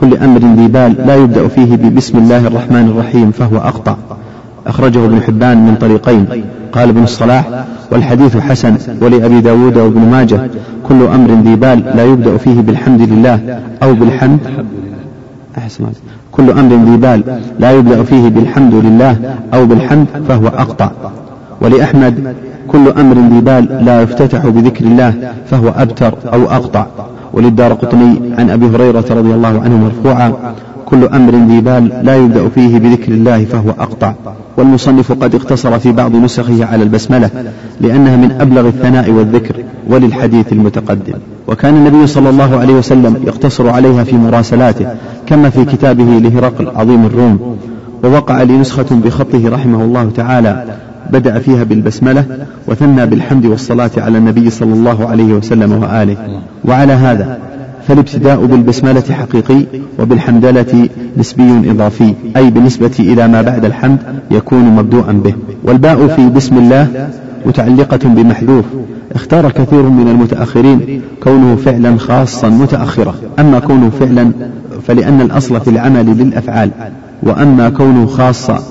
كل 0.00 0.16
أمر 0.16 0.38
ذي 0.38 0.68
بال 0.68 0.94
لا 1.06 1.16
يبدأ 1.16 1.48
فيه 1.48 1.76
ببسم 1.76 2.18
الله 2.18 2.46
الرحمن 2.46 2.88
الرحيم 2.88 3.30
فهو 3.30 3.56
أقطع 3.56 3.96
أخرجه 4.66 5.04
ابن 5.04 5.22
حبان 5.22 5.66
من 5.66 5.74
طريقين. 5.74 6.26
قال 6.72 6.88
ابن 6.88 7.02
الصلاح 7.02 7.64
والحديث 7.92 8.36
حسن 8.36 8.76
ولأبي 9.02 9.40
داود 9.40 9.76
وابن 9.76 10.00
ماجه. 10.00 10.50
كل 10.88 11.02
أمر 11.02 11.30
ذي 11.44 11.56
بال 11.56 11.84
لا 11.96 12.04
يبدأ 12.04 12.36
فيه 12.36 12.60
بالحمد 12.60 13.00
لله 13.00 13.60
أو 13.82 13.94
بالحمد. 13.94 14.38
أحسن 15.58 15.84
كل 16.32 16.50
أمر 16.50 16.74
ذي 16.74 16.96
بال 16.96 17.40
لا 17.58 17.70
يبدأ 17.72 18.02
فيه 18.02 18.28
بالحمد 18.28 18.74
لله 18.74 19.16
أو 19.54 19.66
بالحمد 19.66 20.06
فهو 20.28 20.46
أقطع 20.46 20.90
ولأحمد 21.60 22.34
كل 22.68 22.88
أمر 22.88 23.16
ذي 23.16 23.40
بال 23.40 23.84
لا 23.84 24.02
يفتتح 24.02 24.46
بذكر 24.46 24.84
الله 24.84 25.14
فهو 25.46 25.68
أبتر 25.68 26.14
أو 26.32 26.42
أقطع 26.42 26.86
وللدار 27.32 27.72
قطني 27.72 28.20
عن 28.38 28.50
أبي 28.50 28.66
هريرة 28.66 29.04
رضي 29.10 29.34
الله 29.34 29.60
عنه 29.60 29.76
مرفوعا 29.76 30.54
كل 30.86 31.04
أمر 31.04 31.34
ذي 31.34 31.60
بال 31.60 31.92
لا 32.02 32.16
يبدأ 32.16 32.48
فيه 32.48 32.78
بذكر 32.78 33.12
الله 33.12 33.44
فهو 33.44 33.70
أقطع. 33.70 34.14
والمصنف 34.56 35.12
قد 35.12 35.34
اقتصر 35.34 35.78
في 35.78 35.92
بعض 35.92 36.16
نسخه 36.16 36.64
على 36.64 36.82
البسملة 36.82 37.30
لأنها 37.80 38.16
من 38.16 38.30
أبلغ 38.40 38.68
الثناء 38.68 39.10
والذكر 39.10 39.56
وللحديث 39.88 40.52
المتقدم. 40.52 41.14
وكان 41.48 41.74
النبي 41.74 42.06
صلى 42.06 42.30
الله 42.30 42.58
عليه 42.58 42.74
وسلم 42.74 43.16
يقتصر 43.26 43.68
عليها 43.68 44.04
في 44.04 44.16
مراسلاته 44.16 44.86
كما 45.26 45.50
في 45.50 45.64
كتابه 45.64 46.04
لهرقل 46.04 46.68
عظيم 46.76 47.06
الروم. 47.06 47.56
ووقع 48.04 48.42
لي 48.42 48.58
نسخة 48.58 48.86
بخطه 49.04 49.48
رحمه 49.48 49.84
الله 49.84 50.10
تعالى 50.16 50.64
بدأ 51.12 51.38
فيها 51.38 51.64
بالبسملة 51.64 52.24
وثنى 52.66 53.06
بالحمد 53.06 53.46
والصلاة 53.46 53.90
على 53.96 54.18
النبي 54.18 54.50
صلى 54.50 54.72
الله 54.72 55.08
عليه 55.08 55.32
وسلم 55.32 55.72
وآله. 55.72 56.16
وعلى 56.64 56.92
هذا 56.92 57.38
فالابتداء 57.88 58.44
بالبسملة 58.46 59.02
حقيقي 59.10 59.64
وبالحمدلة 59.98 60.88
نسبي 61.16 61.70
إضافي. 61.70 62.14
أي 62.36 62.50
بالنسبة 62.50 62.92
إلى 62.98 63.28
ما 63.28 63.42
بعد 63.42 63.64
الحمد 63.64 63.98
يكون 64.30 64.64
مبدوءا 64.64 65.12
به. 65.12 65.34
والباء 65.64 66.06
في 66.06 66.28
بسم 66.28 66.58
الله 66.58 67.08
متعلقة 67.46 68.00
بمحذوف. 68.04 68.64
اختار 69.14 69.50
كثير 69.50 69.82
من 69.82 70.08
المتأخرين 70.08 71.02
كونه 71.22 71.56
فعلا 71.56 71.98
خاصا 71.98 72.48
متأخرة. 72.48 73.14
أما 73.38 73.58
كونه 73.58 73.90
فعلا 74.00 74.30
فلأن 74.86 75.20
الأصل 75.20 75.60
في 75.60 75.70
العمل 75.70 76.06
للأفعال. 76.06 76.70
وأما 77.22 77.68
كونه 77.68 78.06
خاصا 78.06 78.62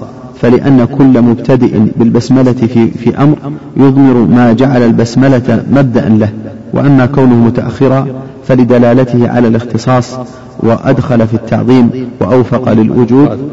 فلأن 0.42 0.86
كل 0.86 1.22
مبتدئ 1.22 1.80
بالبسملة 1.96 2.54
في, 2.54 2.92
في 2.92 3.18
أمر 3.18 3.38
يضمر 3.78 4.14
ما 4.14 4.54
جعل 4.54 4.82
البسملة 4.82 5.64
مبدأ 5.72 6.10
له 6.10 6.34
وأما 6.74 7.06
كونه 7.06 7.36
متأخرا 7.36 8.08
فلدلالته 8.46 9.30
على 9.30 9.48
الاختصاص 9.48 10.20
وأدخل 10.60 11.28
في 11.28 11.34
التعظيم 11.34 12.10
وأوفق 12.20 12.72
للوجود. 12.74 13.52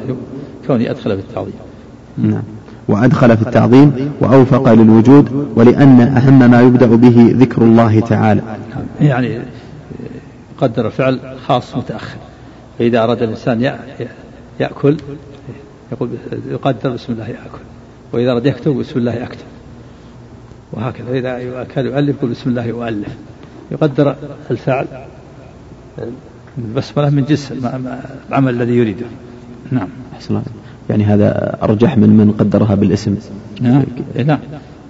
كوني 0.67 0.91
أدخل 0.91 1.17
في 1.17 1.23
التعظيم. 1.29 1.53
نعم. 2.19 2.43
وأدخل 2.89 3.37
في 3.37 3.43
التعظيم 3.43 3.93
وأوفق 4.21 4.73
للوجود 4.73 5.47
ولأن 5.57 6.01
أهم 6.01 6.51
ما 6.51 6.61
يبدأ 6.61 6.87
به 6.87 7.35
ذكر 7.39 7.63
الله 7.63 8.01
تعالى. 8.01 8.43
يعني 9.01 9.39
قدر 10.59 10.91
فعل 10.91 11.19
خاص 11.47 11.77
متأخر. 11.77 12.19
فإذا 12.79 13.05
أراد 13.05 13.23
الإنسان 13.23 13.73
يأكل 14.61 14.97
يقول 15.93 16.11
يقدر 16.49 16.91
بسم 16.91 17.13
الله 17.13 17.29
يأكل 17.29 17.59
وإذا 18.13 18.33
أراد 18.33 18.47
يكتب 18.47 18.77
بسم 18.77 18.99
الله 18.99 19.15
يكتب 19.15 19.47
وهكذا. 20.73 21.19
إذا 21.19 21.67
كان 21.75 21.87
يؤلف 21.87 22.17
يقول 22.17 22.31
بسم 22.31 22.51
الله 22.51 22.65
يؤلف. 22.65 23.17
يقدر 23.71 24.17
الفعل. 24.51 24.87
البسملة 26.59 27.11
من 27.11 27.25
جنس 27.25 27.53
العمل 28.29 28.55
الذي 28.55 28.77
يريده. 28.77 29.07
نعم. 29.71 29.89
أحسن 30.15 30.43
يعني 30.91 31.05
هذا 31.05 31.59
أرجح 31.63 31.97
من 31.97 32.11
من 32.11 32.33
قدرها 32.33 32.75
بالاسم. 32.75 33.17
نعم. 33.61 33.85
نعم. 34.25 34.39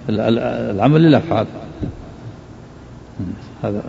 العمل 0.09 1.01
للأفعال 1.01 1.47
هذا. 3.63 3.81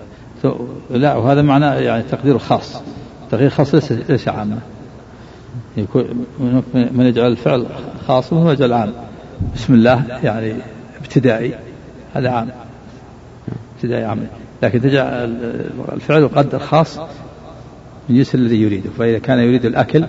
لا 0.90 1.14
وهذا 1.14 1.42
معناه 1.42 1.74
يعني 1.74 2.02
تقدير 2.02 2.38
خاص. 2.38 2.82
تقدير 3.30 3.50
خاص 3.50 3.92
ليس 4.08 4.28
عاما. 4.28 4.58
يكون 5.78 6.26
من 6.72 7.06
يجعل 7.06 7.26
الفعل 7.26 7.66
خاص 8.06 8.32
وهو 8.32 8.50
يجعل 8.50 8.72
عام. 8.72 8.92
بسم 9.54 9.74
الله 9.74 10.20
يعني 10.24 10.54
ابتدائي. 11.00 11.54
هذا 12.14 12.30
عام. 12.30 12.48
ابتدائي 13.76 14.04
عام. 14.04 14.26
لكن 14.62 14.80
تجعل 14.80 15.38
الفعل 15.92 16.22
يقدر 16.22 16.58
خاص 16.58 16.98
من 18.08 18.16
جنس 18.16 18.34
الذي 18.34 18.62
يريده. 18.62 18.90
فإذا 18.98 19.18
كان 19.18 19.38
يريد 19.38 19.64
الأكل 19.64 20.04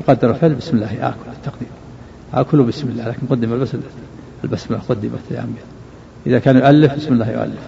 يقدر 0.00 0.30
الفعل 0.30 0.54
بسم 0.54 0.76
الله. 0.76 1.08
آكل 1.08 1.30
التقدير 1.36 1.68
آكل 2.34 2.62
بسم 2.62 2.88
الله. 2.88 3.08
لكن 3.08 3.26
قدم 3.30 3.52
البس 3.52 3.76
البسملة 4.44 4.80
قدمت 4.88 5.30
يا 5.30 5.40
عمي 5.40 5.52
إذا 6.26 6.38
كان 6.38 6.56
يؤلف 6.56 6.94
بسم 6.94 7.12
الله 7.12 7.30
يؤلف. 7.30 7.62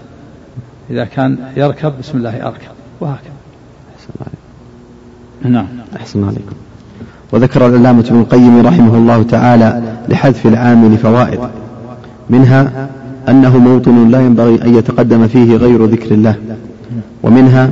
إذا 0.90 1.04
كان 1.04 1.52
يركب 1.56 1.98
بسم 1.98 2.18
الله 2.18 2.46
أركب 2.46 2.72
وهكذا. 3.00 3.32
أحسن 3.96 4.12
نعم. 5.50 5.66
أحسن 5.96 6.24
عليكم. 6.24 6.56
وذكر 7.32 7.66
العلامة 7.66 8.04
ابن 8.08 8.20
القيم 8.20 8.66
رحمه 8.66 8.94
الله 8.94 9.22
تعالى 9.22 9.82
لحذف 10.08 10.46
العامل 10.46 10.98
فوائد 10.98 11.40
منها 12.30 12.88
أنه 13.28 13.58
موطن 13.58 14.08
لا 14.08 14.20
ينبغي 14.20 14.62
أن 14.64 14.74
يتقدم 14.74 15.26
فيه 15.26 15.56
غير 15.56 15.84
ذكر 15.84 16.14
الله 16.14 16.36
ومنها 17.22 17.70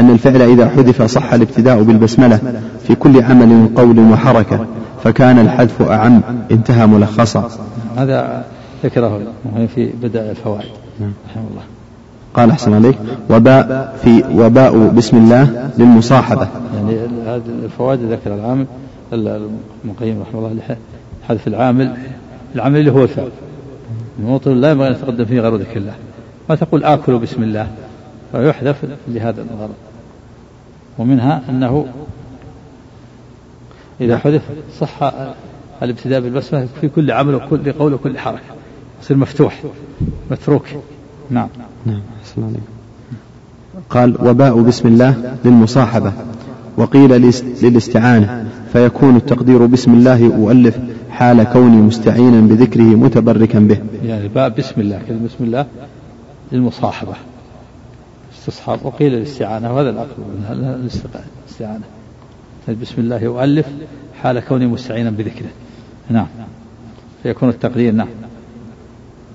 أن 0.00 0.10
الفعل 0.10 0.42
إذا 0.42 0.68
حذف 0.68 1.02
صح 1.02 1.32
الابتداء 1.32 1.82
بالبسملة 1.82 2.40
في 2.86 2.94
كل 2.94 3.22
عمل 3.22 3.68
قول 3.76 3.98
وحركة 3.98 4.66
فكان 5.04 5.38
الحذف 5.38 5.82
أعم 5.82 6.20
انتهى 6.50 6.86
ملخصا. 6.86 7.50
هذا 7.96 8.44
ذكره 8.84 9.20
في 9.74 9.90
بدء 10.02 10.30
الفوائد. 10.30 10.70
نعم. 11.00 11.12
رحمه 11.30 11.42
الله. 11.50 11.77
قال 12.38 12.50
أحسن 12.50 12.74
عليك. 12.74 12.98
وباء 13.30 13.96
في 14.02 14.24
وباء 14.34 14.88
بسم 14.88 15.16
الله 15.16 15.70
للمصاحبة. 15.78 16.48
يعني 16.74 16.98
هذه 17.26 17.42
الفوائد 17.64 18.00
ذكر 18.00 18.34
العامل 18.34 18.66
المقيم 19.12 20.22
رحمه 20.22 20.38
الله 20.38 20.76
حذف 21.28 21.48
العامل 21.48 21.96
العامل 22.54 22.80
اللي 22.80 22.92
هو 22.92 23.02
الفعل 23.02 23.28
الموطن 24.18 24.60
لا 24.60 24.70
ينبغي 24.70 24.88
أن 24.88 24.92
يتقدم 24.92 25.24
فيه 25.24 25.40
غير 25.40 25.56
ذكر 25.56 25.76
الله. 25.76 25.94
ما 26.48 26.54
تقول 26.54 26.84
آكل 26.84 27.18
بسم 27.18 27.42
الله 27.42 27.68
فيحذف 28.32 28.84
لهذا 29.08 29.42
الغرض. 29.42 29.74
ومنها 30.98 31.42
أنه 31.48 31.86
إذا 34.00 34.18
حذف 34.18 34.42
صح 34.80 35.12
الابتداء 35.82 36.20
بالبسمة 36.20 36.66
في 36.80 36.88
كل 36.88 37.10
عمل 37.10 37.34
وكل 37.34 37.72
قول 37.72 37.94
وكل 37.94 38.18
حركة 38.18 38.40
يصير 39.02 39.16
مفتوح 39.16 39.62
متروك. 40.30 40.64
نعم. 41.30 41.48
نعم 41.86 42.00
قال 43.90 44.28
وباء 44.28 44.60
بسم 44.60 44.88
الله 44.88 45.36
للمصاحبة. 45.44 46.12
وقيل 46.76 47.10
للاستعانة. 47.62 48.46
فيكون 48.72 49.16
التقدير 49.16 49.66
بسم 49.66 49.92
الله 49.92 50.34
أؤلف 50.36 50.78
حال 51.10 51.44
كوني 51.44 51.76
مستعينا 51.76 52.40
بذكره 52.40 52.82
متبركا 52.82 53.58
به. 53.58 53.78
يعني 54.04 54.28
باء 54.28 54.48
بسم 54.48 54.80
الله 54.80 55.02
كلمة 55.08 55.24
بسم 55.24 55.44
الله 55.44 55.66
للمصاحبة. 56.52 57.14
استصحاب 58.38 58.78
وقيل 58.84 59.14
الاستعانة 59.14 59.74
وهذا 59.74 59.90
الأقرب 59.90 60.24
الاستعانة. 60.50 61.84
بسم 62.82 62.94
الله 62.98 63.22
يؤلف 63.22 63.66
حال 64.22 64.40
كوني 64.40 64.66
مستعينا 64.66 65.10
بذكره. 65.10 65.50
نعم. 66.10 66.26
فيكون 67.22 67.48
التقدير 67.48 67.92
نعم. 67.92 68.08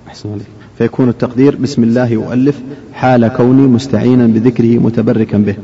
أحسن 0.08 0.32
عليك. 0.32 0.46
فيكون 0.78 1.08
التقدير 1.08 1.56
بسم 1.56 1.82
الله 1.82 2.06
يؤلف 2.08 2.60
حال 2.92 3.28
كوني 3.28 3.66
مستعينا 3.66 4.26
بذكره 4.26 4.78
متبركا 4.78 5.38
به. 5.38 5.54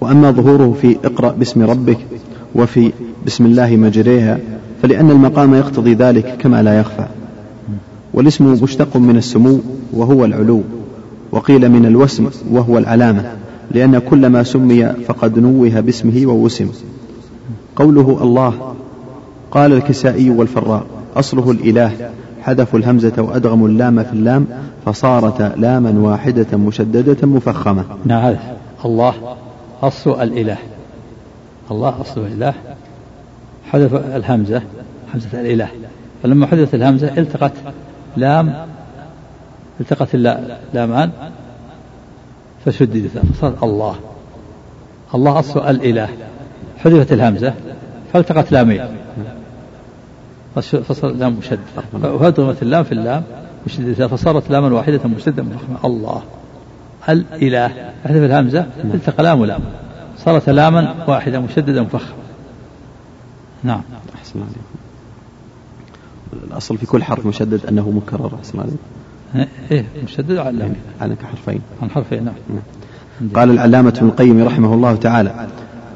وأما 0.00 0.30
ظهوره 0.30 0.76
في 0.82 0.96
اقرأ 1.04 1.32
باسم 1.32 1.62
ربك 1.62 1.98
وفي 2.54 2.92
بسم 3.26 3.46
الله 3.46 3.76
مجريها 3.76 4.38
فلأن 4.82 5.10
المقام 5.10 5.54
يقتضي 5.54 5.94
ذلك 5.94 6.36
كما 6.38 6.62
لا 6.62 6.80
يخفى. 6.80 7.06
والاسم 8.14 8.52
مشتق 8.62 8.96
من 8.96 9.16
السمو 9.16 9.60
وهو 9.92 10.24
العلو 10.24 10.62
وقيل 11.32 11.68
من 11.68 11.86
الوسم 11.86 12.28
وهو 12.50 12.78
العلامة 12.78 13.32
لأن 13.70 13.98
كل 13.98 14.26
ما 14.26 14.42
سمي 14.42 14.92
فقد 15.08 15.38
نوه 15.38 15.80
باسمه 15.80 16.26
ووسم. 16.26 16.68
قوله 17.76 18.18
الله 18.22 18.74
قال 19.50 19.72
الكسائي 19.72 20.30
والفراء 20.30 20.86
أصله 21.16 21.50
الإله 21.50 21.92
حذفوا 22.42 22.78
الهمزة 22.78 23.22
وأدغموا 23.22 23.68
اللام 23.68 24.02
في 24.02 24.12
اللام 24.12 24.46
فصارت 24.86 25.42
لاما 25.42 25.90
واحدة 25.90 26.58
مشددة 26.58 27.26
مفخمة. 27.28 27.84
نعم 28.04 28.36
الله 28.84 29.14
أصل 29.82 30.22
الإله. 30.22 30.56
الله 31.70 32.00
أصل 32.00 32.20
الإله. 32.20 32.54
حذف 33.70 33.94
الهمزة 33.94 34.62
همزة 35.14 35.40
الإله. 35.40 35.68
فلما 36.22 36.46
حذفت 36.46 36.74
الهمزة 36.74 37.18
التقت 37.18 37.52
لام 38.16 38.66
التقت 39.80 40.14
اللامان 40.14 41.10
فشددت 42.64 43.18
فصار 43.18 43.54
الله. 43.62 43.94
الله 45.14 45.38
أصل 45.38 45.60
الإله. 45.60 46.08
حذفت 46.78 47.12
الهمزة 47.12 47.54
فالتقت 48.12 48.52
لامين. 48.52 48.80
فصار 50.54 51.10
لام 51.10 51.36
مشدد 51.38 51.58
وهدمت 52.02 52.62
اللام 52.62 52.84
في 52.84 52.92
اللام 52.92 53.22
مشددة 53.66 54.08
فصارت 54.08 54.50
لاما 54.50 54.74
واحدة 54.74 55.00
مشددة 55.04 55.42
مفخمة 55.42 55.78
الله. 55.84 56.22
الإله. 57.08 57.68
حذف 58.04 58.16
الهمزة. 58.16 58.66
التقى 58.84 59.22
لام. 59.22 59.40
ولام 59.40 59.60
صارت 60.18 60.50
لاما 60.50 60.94
واحدة 61.08 61.40
مشددة 61.40 61.82
مفخمة. 61.82 62.14
نعم. 63.64 63.82
أحسن 64.14 64.40
عليكم. 64.40 64.60
الأصل 66.50 66.78
في 66.78 66.86
كل 66.86 67.02
حرف 67.02 67.26
مشدد 67.26 67.66
أنه 67.66 67.90
مكرر. 67.90 68.30
أحسن 68.38 68.60
عليكم. 68.60 69.48
إيه 69.70 69.84
مشدد 70.04 70.36
على 70.36 70.58
يعني 70.58 70.74
على 71.00 71.14
كحرفين 71.14 71.60
عن 71.82 71.90
حرفين 71.90 72.24
نعم. 72.24 72.34
نعم. 72.50 73.30
قال 73.34 73.50
العلامة 73.50 73.94
ابن 73.96 74.06
القيم 74.06 74.46
رحمه 74.46 74.74
الله 74.74 74.96
تعالى 74.96 75.46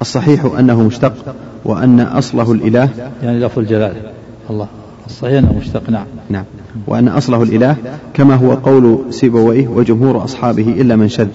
الصحيح 0.00 0.44
أنه 0.58 0.82
مشتق 0.82 1.34
وأن 1.64 2.00
أصله 2.00 2.52
الإله. 2.52 2.88
يعني 3.22 3.40
لفظ 3.40 3.58
الجلالة 3.58 4.12
الله. 4.50 4.66
الصحيح 5.06 5.38
أنه 5.38 5.58
مشتق 5.58 5.90
نعم. 5.90 6.06
نعم. 6.30 6.44
وأن 6.86 7.08
أصله 7.08 7.42
الإله 7.42 7.76
كما 8.14 8.34
هو 8.34 8.52
قول 8.52 8.98
سيبويه 9.10 9.68
وجمهور 9.68 10.24
أصحابه 10.24 10.68
إلا 10.68 10.96
من 10.96 11.08
شذ 11.08 11.28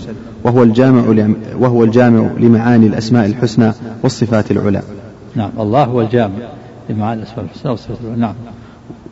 وهو 0.44 0.64
الجامع 0.64 1.04
وهو 1.60 1.84
الجامع 1.84 2.30
لمعاني 2.40 2.88
الأسماء 2.88 3.26
الحسنى 3.26 3.72
والصفات 4.04 4.52
العلى. 4.52 4.82
نعم. 5.36 5.50
الله 5.60 5.84
هو 5.84 6.02
الجامع 6.02 6.36
لمعاني 6.90 7.22
الأسماء 7.22 7.46
الحسنى 7.46 7.72
والصفات 7.72 7.98
العلى. 8.04 8.22
نعم. 8.22 8.34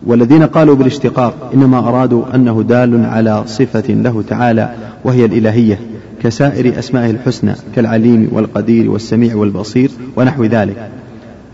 والذين 0.05 0.43
قالوا 0.43 0.75
بالاشتقاق 0.75 1.51
إنما 1.53 1.79
أرادوا 1.79 2.35
أنه 2.35 2.63
دال 2.63 3.05
على 3.05 3.43
صفة 3.45 3.93
له 3.93 4.23
تعالى 4.29 4.75
وهي 5.03 5.25
الإلهية 5.25 5.79
كسائر 6.23 6.79
أسمائه 6.79 7.11
الحسنى 7.11 7.53
كالعليم 7.75 8.29
والقدير 8.31 8.91
والسميع 8.91 9.35
والبصير 9.35 9.91
ونحو 10.15 10.43
ذلك. 10.43 10.89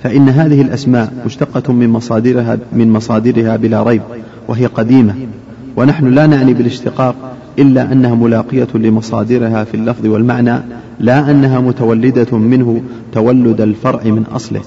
فإن 0.04 0.30
هذه 0.30 0.62
الأسماء 0.62 1.14
مشتقة 1.26 1.74
من 1.74 1.89
مصادرها 1.89 2.58
من 2.74 2.91
مصادرها 2.91 3.56
بلا 3.56 3.84
ريب 3.84 4.01
وهي 4.47 4.66
قديمة. 4.66 5.16
ونحن 5.76 6.08
لا 6.08 6.28
نعني 6.28 6.54
بالاشتقاق 6.54 7.16
إلا 7.60 7.91
أنها 7.91 8.16
ملاقية 8.16 8.68
لمصادرها 8.76 9.64
في 9.64 9.74
اللفظ 9.74 10.06
والمعنى 10.06 10.60
لا 10.99 11.32
أنها 11.32 11.60
متولدة 11.60 12.38
منه 12.38 12.82
تولد 13.14 13.62
الفرع 13.62 14.04
من 14.04 14.24
أصله. 14.32 14.62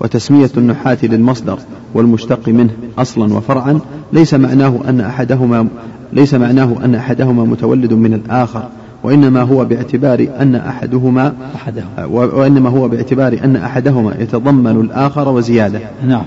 وتسمية 0.00 0.50
النحاة 0.56 0.98
للمصدر 1.02 1.58
والمشتق 1.94 2.48
منه 2.48 2.70
أصلا 2.98 3.34
وفرعا 3.34 3.80
ليس 4.12 4.34
معناه 4.34 4.80
أن 4.88 5.00
أحدهما 5.00 5.68
ليس 6.12 6.34
معناه 6.34 6.76
أن 6.84 6.94
أحدهما 6.94 7.44
متولد 7.44 7.92
من 7.92 8.14
الآخر. 8.14 8.68
وإنما 9.02 9.42
هو 9.42 9.64
باعتبار 9.64 10.28
أن 10.40 10.54
أحدهما 10.54 11.34
أحدهما. 11.54 12.04
وإنما 12.04 12.70
هو 12.70 12.88
باعتبار 12.88 13.40
أن 13.44 13.56
أحدهما 13.56 14.14
يتضمن 14.18 14.80
الآخر 14.80 15.28
وزيادة. 15.28 15.80
نعم. 16.06 16.24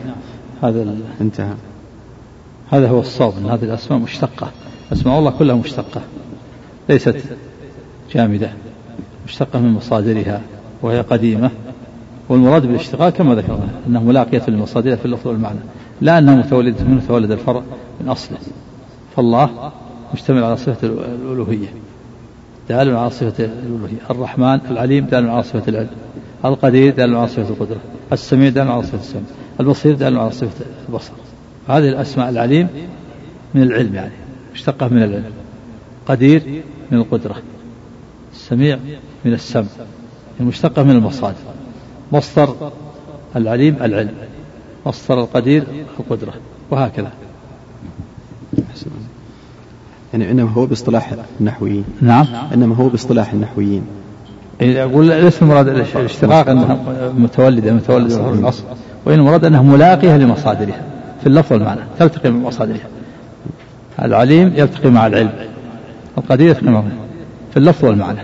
هذا 0.63 0.95
انتهى. 1.21 1.53
هذا 2.71 2.89
هو 2.89 2.99
الصواب 2.99 3.33
أن 3.37 3.45
هذه 3.45 3.63
الأسماء 3.63 3.99
مشتقة. 3.99 4.51
أسماء 4.93 5.19
الله 5.19 5.31
كلها 5.31 5.55
مشتقة. 5.55 6.01
ليست 6.89 7.15
جامدة. 8.13 8.49
مشتقة 9.27 9.59
من 9.59 9.73
مصادرها 9.73 10.41
وهي 10.81 11.01
قديمة. 11.01 11.49
والمراد 12.29 12.65
بالاشتقاق 12.65 13.09
كما 13.09 13.35
ذكرنا 13.35 13.69
أنه 13.87 14.03
ملاقية 14.03 14.43
لمصادرها 14.47 14.95
في 14.95 15.05
اللفظ 15.05 15.27
والمعنى. 15.27 15.59
لا 16.01 16.17
أنه 16.17 16.35
متولد 16.35 16.75
منه 16.87 17.01
تولد 17.07 17.31
الفرع 17.31 17.61
من 18.01 18.09
أصله. 18.09 18.37
فالله 19.15 19.71
مشتمل 20.13 20.43
على 20.43 20.57
صفة 20.57 20.87
الألوهية. 20.87 21.67
دال 22.71 22.95
على 22.95 23.09
صفة 23.09 23.45
الألوهية 23.45 23.97
الرحمن 24.09 24.59
العليم 24.71 25.05
دال 25.05 25.29
على 25.29 25.43
صفة 25.43 25.63
العلم 25.67 25.89
القدير 26.45 26.93
دال 26.95 27.15
على 27.15 27.27
صفة 27.27 27.49
القدرة 27.49 27.79
السميع 28.11 28.49
دال 28.49 28.67
على 28.67 28.83
صفة 28.83 28.99
السمع 28.99 29.21
البصير 29.59 29.95
دال 29.95 30.17
على 30.17 30.31
صفة 30.31 30.65
البصر. 30.89 31.11
هذه 31.67 31.89
الأسماء 31.89 32.29
العليم 32.29 32.67
من 33.53 33.63
العلم 33.63 33.95
يعني 33.95 34.13
مشتقة 34.53 34.87
من 34.87 35.03
العلم؟ 35.03 35.31
قدير 36.05 36.63
من 36.91 36.97
القدرة 36.97 37.35
السميع 38.33 38.79
من 39.25 39.33
السمع. 39.33 39.65
المشتقة 40.39 40.83
من 40.83 40.91
المصادر؟ 40.91 41.35
مصدر 42.11 42.71
العليم 43.35 43.75
العلم 43.81 44.13
مصدر 44.85 45.19
القدير 45.19 45.63
القدرة 45.99 46.33
وهكذا. 46.71 47.11
يعني 50.13 50.31
إنما 50.31 50.49
هو 50.51 50.65
باصطلاح 50.65 51.13
النحويين. 51.39 51.83
نعم. 52.01 52.25
إنما 52.53 52.75
هو 52.75 52.87
باصطلاح 52.87 53.33
النحويين. 53.33 53.83
يقول 54.61 55.05
ليس 55.07 55.41
المراد 55.41 55.67
الاشتقاق 55.67 56.49
أنها 56.49 56.77
متولدة 57.17 57.73
متولدة 57.73 58.21
من 58.21 58.39
الأصل 58.39 58.63
وإن 59.05 59.19
المراد 59.19 59.45
أنها 59.45 59.61
ملاقيه 59.61 60.17
لمصادرها 60.17 60.81
في 61.21 61.27
اللفظ 61.27 61.53
والمعنى 61.53 61.79
تلتقي 61.99 62.31
من 62.31 62.43
مصادرها 62.43 62.87
العليم 64.01 64.53
يلتقي 64.55 64.89
مع 64.89 65.07
العلم 65.07 65.31
القدير 66.17 66.47
يلتقي 66.47 66.71
معه 66.71 66.83
في 67.51 67.57
اللفظ 67.57 67.85
والمعنى. 67.85 68.19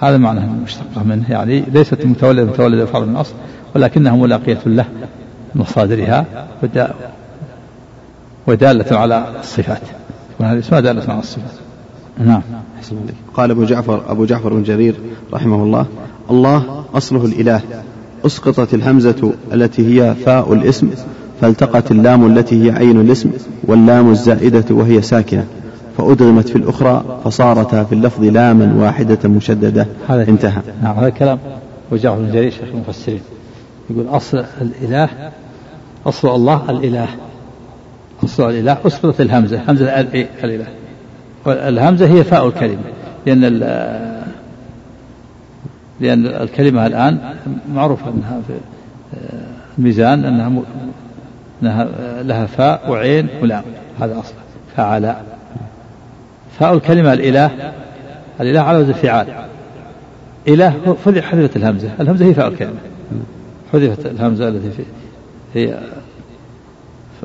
هذا 0.00 0.16
معنى 0.16 0.40
مشتقة 0.64 1.02
منه 1.04 1.30
يعني 1.30 1.64
ليست 1.72 2.06
متولدة 2.06 2.44
متولدة 2.44 2.82
الفرد 2.82 3.08
من 3.08 3.16
الأصل 3.16 3.34
ولكنها 3.74 4.16
ملاقية 4.16 4.58
له 4.66 4.84
مصادرها 5.54 6.24
ودالة 8.46 8.98
على 8.98 9.24
الصفات. 9.40 9.82
وهذه 10.40 10.58
اسمها 10.58 10.80
دالة 10.80 11.02
على 11.08 11.18
الصفات. 11.18 11.50
نعم. 12.18 12.42
قال 13.34 13.50
أبو 13.50 13.64
جعفر 13.64 14.02
أبو 14.10 14.24
جعفر 14.24 14.54
بن 14.54 14.62
جرير 14.62 14.94
رحمه 15.32 15.62
الله 15.62 15.86
الله 16.30 16.84
أصله 16.94 17.24
الإله 17.24 17.60
أسقطت 18.26 18.74
الهمزة 18.74 19.32
التي 19.52 20.02
هي 20.02 20.14
فاء 20.14 20.52
الإسم 20.52 20.90
فالتقت 21.40 21.90
اللام 21.90 22.26
التي 22.26 22.64
هي 22.64 22.70
عين 22.70 23.00
الإسم 23.00 23.30
واللام 23.64 24.10
الزائدة 24.10 24.64
وهي 24.70 25.02
ساكنة 25.02 25.46
فأدغمت 25.98 26.48
في 26.48 26.56
الأخرى 26.56 27.20
فصارتا 27.24 27.84
في 27.84 27.92
اللفظ 27.92 28.24
لاما 28.24 28.74
واحدة 28.84 29.28
مشددة. 29.28 29.86
هذا 30.08 30.28
انتهى. 30.28 30.62
نعم 30.82 30.96
هذا 30.96 31.08
كلام 31.08 31.38
وجعفر 31.92 32.18
بن 32.18 32.32
جرير 32.32 32.50
شيخ 32.50 32.68
المفسرين. 32.74 33.20
يقول 33.90 34.06
أصل 34.08 34.44
الإله 34.60 35.08
أصل 36.06 36.34
الله 36.34 36.70
الإله. 36.70 37.08
أصل 38.24 38.50
الإله 38.50 38.78
أسقطت 38.86 39.20
الهمزة. 39.20 39.60
همزة 39.68 40.00
الإله 40.00 40.66
والهمزة 41.44 42.06
هي 42.06 42.24
فاء 42.24 42.48
الكلمة. 42.48 42.82
لأن 43.26 43.44
لأن 46.00 46.26
الكلمة 46.26 46.86
الآن 46.86 47.18
معروفة 47.74 48.10
أنها 48.10 48.40
في 48.48 48.54
الميزان 49.78 50.24
أنها 50.24 50.62
أنها 51.62 51.88
لها 52.22 52.46
فاء 52.46 52.90
وعين 52.90 53.28
ولام. 53.42 53.64
هذا 54.00 54.18
أصلا 54.18 54.38
فعل 54.76 55.14
فاء 56.58 56.74
الكلمة 56.74 57.12
الإله. 57.12 57.50
الإله 58.40 58.60
على 58.60 58.78
وزن 58.78 58.92
فعال 58.92 59.26
إله 60.48 60.96
حذفت 61.06 61.56
الهمزة. 61.56 61.90
الهمزة 62.00 62.24
هي 62.24 62.34
فاء 62.34 62.48
الكلمة. 62.48 62.78
حذفت 63.72 64.06
الهمزة 64.06 64.48
التي 64.48 64.70
في 64.70 64.82
هي 65.54 65.78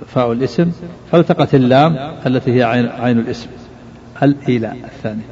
فاء 0.07 0.31
الاسم 0.31 0.71
فالتقت 1.11 1.55
اللام 1.55 1.97
التي 2.25 2.55
هي 2.57 2.63
عين, 2.63 2.87
عين 2.87 3.19
الاسم 3.19 3.47
الإله 4.23 4.71
الثانية 4.71 5.23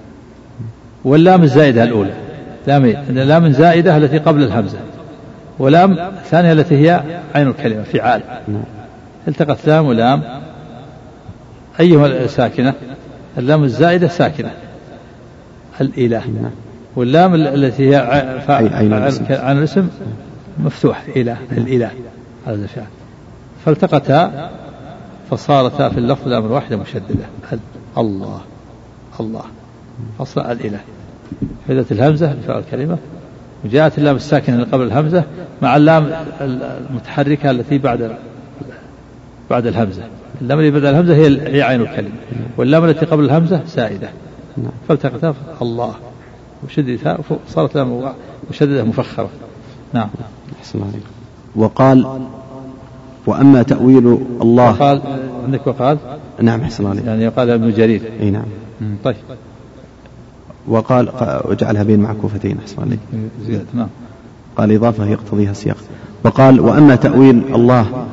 واللام 1.03 1.43
الزائدة 1.43 1.84
الأولى. 1.84 2.13
لامين 2.68 2.97
اللام 3.09 3.51
زائدة 3.51 3.97
التي 3.97 4.18
قبل 4.18 4.43
الهمزة. 4.43 4.78
ولام 5.59 5.99
الثانية 5.99 6.51
التي 6.51 6.76
هي 6.76 7.03
عين 7.36 7.47
الكلمة 7.47 7.84
فعال. 7.84 8.22
التقت 9.28 9.68
لام 9.68 9.86
ولام. 9.86 10.24
أيهما 11.80 12.28
ساكنة 12.28 12.74
اللام 13.38 13.63
الزائدة 13.63 14.07
ساكنة. 14.07 14.51
الإله 15.82 16.24
واللام 16.95 17.36
التي 17.36 17.89
هي 17.89 17.95
عن 19.30 19.57
الاسم. 19.57 19.89
مفتوح. 20.59 21.03
إله 21.15 21.38
الإله 21.51 21.91
هذا 22.47 22.63
الفعل 22.63 22.86
فالتقتا 23.68 24.49
فصارتا 25.32 25.89
في 25.89 25.97
اللفظ 25.97 26.28
الأمر 26.28 26.51
واحدة 26.51 26.78
مشددة. 26.78 27.26
الله 27.97 28.41
الله. 29.20 29.41
أصل 30.20 30.41
الإله. 30.41 30.80
حدث 31.70 31.91
الهمزة 31.91 32.36
في 32.45 32.57
الكلمة 32.57 32.97
وجاءت 33.65 33.97
اللام 33.97 34.15
الساكنة 34.15 34.55
اللي 34.55 34.65
قبل 34.65 34.84
الهمزة 34.84 35.24
مع 35.61 35.78
اللام 35.78 36.11
المتحركة 36.41 37.51
التي 37.51 37.78
بعد 37.78 38.18
بعد 39.49 39.68
الهمزة. 39.68 40.03
اللام 40.41 40.59
اللي 40.59 40.72
بعد 40.72 40.86
الهمزة 40.86 41.15
هي 41.15 41.55
هي 41.57 41.61
عين 41.61 41.82
الكلمة 41.82 42.15
واللام 42.57 42.86
التي 42.86 43.05
قبل 43.05 43.24
الهمزة 43.24 43.61
سائدة. 43.65 44.09
فالتقتا 44.88 45.36
الله. 45.61 45.95
وشددها 46.65 47.18
صارت 47.47 47.76
لام 47.76 48.13
مشددة 48.49 48.84
مفخرة. 48.84 49.30
نعم. 49.93 50.09
أحسن 50.59 50.82
عليك 50.82 51.03
وقال 51.55 52.28
وأما 53.28 53.64
تأويل 53.64 54.18
الله. 54.42 54.72
وقال 54.72 55.02
عندك 55.46 55.68
وقال؟ 55.68 55.98
نعم 56.42 56.62
أحسن 56.62 56.86
عليك. 56.86 57.06
يعني 57.06 57.28
قال 57.28 57.50
ابن 57.50 57.72
جرير. 57.72 58.02
أي 58.22 58.30
نعم. 58.32 58.46
طيب. 59.04 59.16
وقال 60.68 61.10
اجعلها 61.22 61.84
بين 61.84 62.00
معكوفتين 62.00 62.58
أحسن 62.58 62.82
عليك. 62.82 63.00
نعم. 63.74 63.88
قال 64.58 64.72
إضافة 64.72 65.06
يقتضيها 65.06 65.52
السياق. 65.52 65.78
وقال 66.24 66.60
وأما 66.60 66.96
تأويل 66.96 67.42
الله 67.56 68.06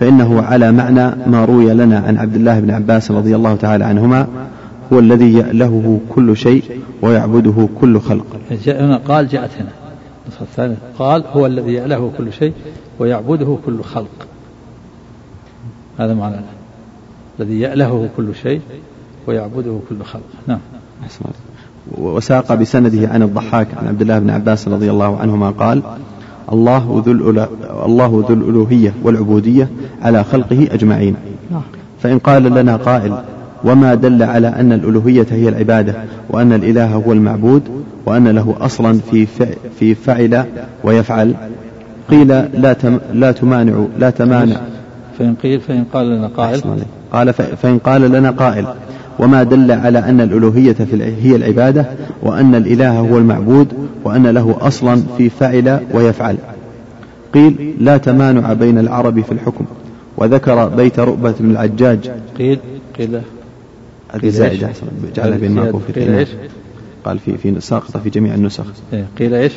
فإنه 0.00 0.42
على 0.42 0.72
معنى 0.72 1.10
ما 1.26 1.44
روي 1.44 1.74
لنا 1.74 1.98
عن 1.98 2.16
عبد 2.16 2.34
الله 2.34 2.60
بن 2.60 2.70
عباس 2.70 3.10
رضي 3.10 3.36
الله 3.36 3.56
تعالى 3.56 3.84
عنهما 3.84 4.26
هو 4.92 4.98
الذي 4.98 5.34
يألهه 5.34 6.00
كل 6.08 6.36
شيء 6.36 6.62
ويعبده 7.02 7.68
كل 7.80 8.00
خلق. 8.00 8.26
هنا 8.66 8.96
قال 8.96 9.28
جاءت 9.28 9.50
هنا. 9.58 9.68
النسخة 10.26 10.42
الثانية 10.42 10.76
قال 10.98 11.24
هو 11.32 11.46
الذي 11.46 11.72
يألهه 11.72 12.12
كل 12.18 12.32
شيء 12.32 12.52
ويعبده 12.98 13.58
كل 13.66 13.82
خلق. 13.82 14.26
هذا 15.98 16.14
معنى 16.14 16.36
الذي 17.40 17.60
يألهه 17.60 18.08
كل 18.16 18.34
شيء 18.34 18.60
ويعبده 19.26 19.78
كل 19.88 20.04
خلق. 20.04 20.22
نعم. 20.46 20.58
وساق 21.98 22.54
بسنده 22.54 23.08
عن 23.08 23.22
الضحاك 23.22 23.68
عن 23.76 23.88
عبد 23.88 24.00
الله 24.00 24.18
بن 24.18 24.30
عباس 24.30 24.68
رضي 24.68 24.90
الله 24.90 25.16
عنهما 25.16 25.50
قال 25.50 25.82
الله 26.52 27.02
ذو 27.06 27.30
الله 27.86 28.24
ذو 28.28 28.34
الألوهية 28.34 28.94
والعبودية 29.02 29.68
على 30.02 30.24
خلقه 30.24 30.68
أجمعين. 30.70 31.16
فإن 32.02 32.18
قال 32.18 32.42
لنا 32.42 32.76
قائل 32.76 33.14
وما 33.64 33.94
دل 33.94 34.22
على 34.22 34.48
أن 34.48 34.72
الألوهية 34.72 35.26
هي 35.30 35.48
العبادة 35.48 35.94
وأن 36.30 36.52
الإله 36.52 36.94
هو 36.94 37.12
المعبود 37.12 37.62
وأن 38.06 38.28
له 38.28 38.56
أصلا 38.60 38.98
في 39.10 39.26
في 39.78 39.94
فعل 39.94 40.44
ويفعل؟ 40.84 41.34
قيل 42.10 42.28
لا 42.62 42.72
تم 42.72 42.98
لا 43.12 43.32
تمانع 43.32 43.84
لا 43.98 44.10
تمانع 44.10 44.60
فإن 45.22 45.34
قيل 45.34 45.60
فإن 45.60 45.84
قال 45.92 46.10
لنا 46.10 46.26
قائل. 46.26 46.62
قال 47.12 47.32
فإن 47.32 47.78
قال 47.78 48.00
لنا 48.00 48.30
قائل. 48.30 48.66
وما 49.18 49.42
دل 49.42 49.72
على 49.72 49.98
أن 49.98 50.20
الألوهية 50.20 50.72
في 50.72 51.04
هي 51.22 51.36
العبادة 51.36 51.86
وأن 52.22 52.54
الإله 52.54 52.98
هو 52.98 53.18
المعبود 53.18 53.88
وأن 54.04 54.26
له 54.26 54.56
أصلا 54.60 55.02
في 55.18 55.28
فعل 55.28 55.80
ويفعل. 55.92 56.36
قيل 57.34 57.74
لا 57.80 57.96
تمانع 57.96 58.52
بين 58.52 58.78
العرب 58.78 59.20
في 59.20 59.32
الحكم. 59.32 59.64
وذكر 60.16 60.68
بيت 60.68 60.98
رؤبة 60.98 61.34
بن 61.40 61.50
العجاج. 61.50 62.10
قيل 62.38 62.58
قيل. 62.98 63.20
هذه 64.14 64.28
زائدة. 64.28 64.70
جعلها 65.16 65.38
بين 65.38 65.52
معقوف 65.52 65.90
قيل 65.90 66.14
إيش؟ 66.14 66.28
قال 67.04 67.18
في 67.18 67.38
في 67.38 67.60
ساقطة 67.60 68.00
في 68.00 68.10
جميع 68.10 68.34
النسخ. 68.34 68.64
إيه، 68.92 69.06
قيل 69.18 69.34
إيش؟ 69.34 69.52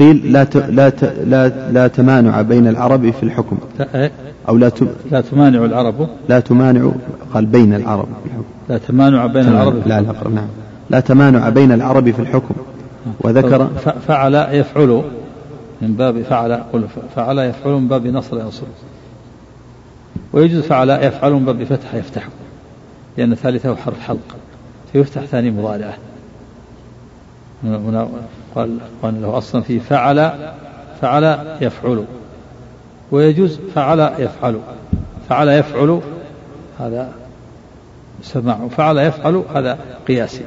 قيل 0.00 0.32
لا 0.32 0.44
ت... 0.44 0.56
لا 0.56 0.88
ت... 0.88 1.04
لا 1.04 1.70
لا 1.70 1.88
تمانع 1.88 2.42
بين 2.42 2.68
العرب 2.68 3.10
في 3.10 3.22
الحكم. 3.22 3.58
إيه؟ 3.94 4.10
أو 4.48 4.56
لا 4.56 4.68
ت... 4.68 4.82
لا 5.10 5.20
تمانع 5.20 5.64
العرب. 5.64 6.08
لا 6.28 6.40
تمانع 6.40 6.90
قال 7.34 7.46
بين 7.46 7.74
العرب 7.74 8.08
في 8.22 8.26
الحكم. 8.26 8.44
لا 8.68 8.78
تمانع 8.78 9.26
بين. 9.26 9.48
العرب 9.48 9.82
في 9.82 9.88
لا 9.88 10.00
نعم. 10.34 10.46
لا 10.90 11.00
تمانع 11.00 11.48
بين 11.48 11.72
العرب 11.72 12.10
في 12.10 12.18
الحكم. 12.18 12.54
وذكر 13.20 13.68
فعل 14.08 14.34
يفعل 14.34 15.02
من 15.82 15.94
باب 15.94 16.22
فعل 16.22 16.52
قل 16.72 16.84
فعل 17.16 17.38
يفعل 17.38 17.72
من 17.72 17.88
باب 17.88 18.06
نصر 18.06 18.40
ينصر. 18.40 18.66
ويجوز 20.32 20.62
فعل 20.62 20.90
يفعل 20.90 21.32
من 21.32 21.44
باب 21.44 21.64
فتح 21.64 21.94
يفتح. 21.94 22.28
لأن 23.18 23.34
ثالثه 23.34 23.76
حرف 23.76 24.00
حلق. 24.00 24.36
فيفتح 24.92 25.24
ثاني 25.24 25.50
مضارعة. 25.50 25.94
هنا 27.64 28.08
قال 28.54 28.78
قال 29.02 29.22
له 29.22 29.38
أصلا 29.38 29.62
في 29.62 29.80
فعل 29.80 30.32
فعل 31.00 31.56
يفعل 31.60 32.04
ويجوز 33.10 33.60
فعل 33.74 34.00
يفعل 34.18 34.60
فعل 35.28 35.48
يفعل 35.48 36.00
هذا 36.78 37.12
سماع 38.22 38.68
فعل 38.68 38.98
يفعل 38.98 39.44
هذا 39.54 39.78
قياسي 40.08 40.44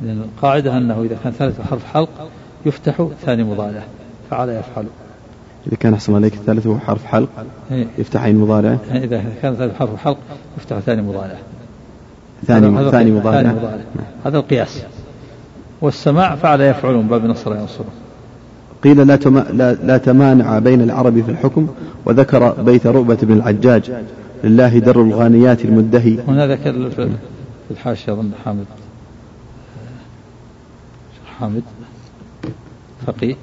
لأن 0.00 0.20
القاعدة 0.20 0.78
أنه 0.78 1.02
إذا 1.02 1.16
كان 1.24 1.32
ثالث 1.32 1.60
حرف 1.60 1.84
حلق 1.84 2.30
يفتح 2.66 3.08
ثاني 3.24 3.44
مضارع 3.44 3.82
فعل 4.30 4.48
يفعل 4.48 4.86
إذا 5.66 5.76
كان 5.76 5.94
أحسن 5.94 6.14
عليك 6.14 6.34
الثالث 6.34 6.66
هو 6.66 6.78
حرف 6.78 7.04
حلق 7.04 7.28
إيه. 7.70 7.86
يفتح 7.98 8.22
عين 8.22 8.36
مضارع؟ 8.36 8.78
إذا 8.94 9.24
كان 9.42 9.54
ثالث 9.54 9.78
حرف 9.78 9.96
حلق 9.96 10.18
يفتح 10.58 10.78
ثاني 10.78 11.02
مضارع. 11.02 11.36
ثاني 12.46 12.90
ثاني 12.90 13.10
مضارع. 13.10 13.54
هذا 14.24 14.38
القياس. 14.38 14.82
والسماع 15.82 16.36
فعل 16.36 16.60
يفعل 16.60 16.94
من 16.94 17.08
باب 17.08 17.24
نصر 17.24 17.56
ينصره 17.56 17.86
قيل 18.84 19.06
لا, 19.06 19.16
تما 19.16 19.46
لا, 19.52 19.72
لا 19.72 19.98
تمانع 19.98 20.58
بين 20.58 20.80
العرب 20.80 21.22
في 21.22 21.30
الحكم 21.30 21.68
وذكر 22.04 22.62
بيت 22.62 22.86
رؤبة 22.86 23.18
بن 23.22 23.32
العجاج 23.32 23.92
لله 24.44 24.78
در 24.78 25.00
الغانيات 25.00 25.64
المدهي. 25.64 26.18
هنا 26.28 26.46
ذكر 26.46 26.90
في 26.90 27.08
الحاشية 27.70 28.12
أظن 28.12 28.30
حامد 28.44 28.64
حامد 31.38 31.62
فقيه. 33.06 33.34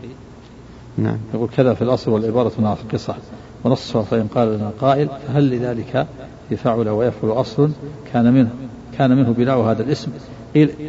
نعم. 0.98 1.18
يقول 1.34 1.50
كذا 1.58 1.74
في 1.74 1.82
الأصل 1.82 2.12
والعبارة 2.12 2.52
مع 2.60 2.74
القصة. 2.74 3.16
ونصها 3.64 4.04
فإن 4.04 4.28
قال 4.36 4.56
لنا 4.56 4.72
قائل 4.82 5.10
فهل 5.28 5.50
لذلك 5.50 6.08
يفعل 6.52 6.90
ويفعل 6.90 7.32
أصل 7.32 7.70
كان 8.14 8.34
منه 8.34 8.50
كان 8.98 9.18
منه 9.18 9.34
بناء 9.34 9.60
هذا 9.60 9.84
الاسم 9.84 10.12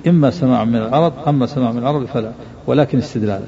إما 0.06 0.30
سماع 0.30 0.64
من 0.64 0.76
العرب 0.76 1.12
أما 1.28 1.46
سماع 1.46 1.72
من 1.72 1.78
العرب 1.78 2.04
فلا 2.04 2.32
ولكن 2.66 2.98
استدلال. 2.98 3.42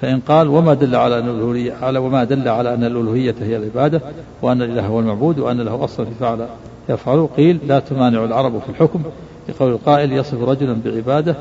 فإن 0.00 0.20
قال 0.20 0.48
وما 0.48 0.74
دل 0.74 0.96
على 0.96 1.18
أن 1.18 1.28
الألوهية 1.28 1.72
على 1.72 1.98
وما 1.98 2.24
دل 2.24 2.48
على 2.48 2.74
أن 2.74 2.84
الألوهية 2.84 3.34
هي 3.40 3.56
العبادة 3.56 4.00
وأن 4.42 4.62
الإله 4.62 4.86
هو 4.86 5.00
المعبود 5.00 5.38
وأن 5.38 5.60
له 5.60 5.84
أصلا 5.84 6.06
في 6.06 6.14
فعل 6.20 6.46
يفعل 6.88 7.28
قيل 7.36 7.58
لا 7.66 7.78
تمانع 7.78 8.24
العرب 8.24 8.58
في 8.58 8.68
الحكم 8.68 9.02
لقول 9.48 9.72
القائل 9.72 10.12
يصف 10.12 10.42
رجلا 10.42 10.76
بعبادة 10.84 11.36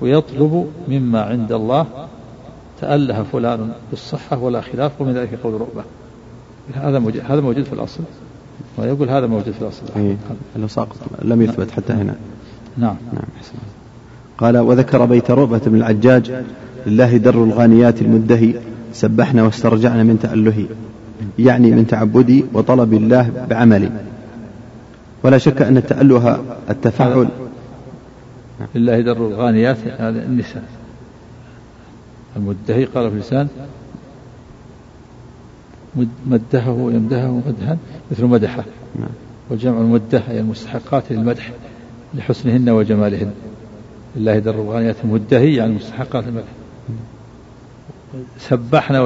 ويطلب 0.00 0.70
مما 0.88 1.22
عند 1.22 1.52
الله 1.52 1.86
تأله 2.80 3.22
فلان 3.22 3.72
بالصحة 3.90 4.38
ولا 4.38 4.60
خلاف 4.60 5.00
ومن 5.00 5.14
ذلك 5.14 5.38
قول 5.44 5.52
رؤبة. 5.52 5.84
هذا 6.74 6.98
موجود 6.98 7.22
هذا 7.28 7.40
موجود 7.40 7.64
في 7.64 7.72
الأصل. 7.72 8.00
ويقول 8.78 9.10
هذا 9.10 9.26
موجود 9.26 9.50
في 9.50 9.62
الأصل. 9.62 9.82
إيه. 9.96 10.16
ساقط 10.66 10.96
لم 11.22 11.42
يثبت 11.42 11.70
حتى 11.70 11.92
هنا. 11.92 12.14
نعم. 12.78 12.96
نعم 13.12 13.24
حسن. 13.40 13.52
قال 14.38 14.58
وذكر 14.58 15.04
بيت 15.04 15.30
رؤبة 15.30 15.58
بن 15.66 15.76
العجاج 15.76 16.32
لله 16.86 17.16
در 17.16 17.34
الغانيات 17.34 18.02
المدهي 18.02 18.54
سبحنا 18.92 19.42
واسترجعنا 19.42 20.02
من 20.02 20.18
تأله 20.22 20.66
يعني 21.38 21.70
من 21.70 21.86
تعبدي 21.86 22.44
وطلب 22.52 22.92
الله 22.92 23.46
بعملي. 23.50 23.90
ولا 25.22 25.38
شك 25.38 25.62
أن 25.62 25.76
التأله 25.76 26.40
التفاعل 26.70 27.28
لله 28.74 29.00
در 29.00 29.16
الغانيات 29.16 29.76
هذا 29.98 30.22
النساء 30.22 30.64
المدهي 32.36 32.84
قال 32.84 33.10
في 33.10 33.16
اللسان 33.16 33.48
مدهه 36.26 36.90
يمدهه 36.94 37.42
مدها 37.46 37.76
مثل 38.10 38.24
مدحه. 38.24 38.64
نعم. 38.98 39.08
وجمع 39.50 39.78
المده 39.80 40.22
هي 40.28 40.40
المستحقات 40.40 41.02
للمدح. 41.10 41.52
لحسنهن 42.14 42.70
وجمالهن. 42.70 43.32
لله 44.16 44.38
در 44.38 44.54
الغانيات 44.54 44.96
المدهي 45.04 45.54
يعني 45.54 45.72
مستحقات 45.72 46.24
المدح 46.24 46.44
سبحنا 48.38 49.00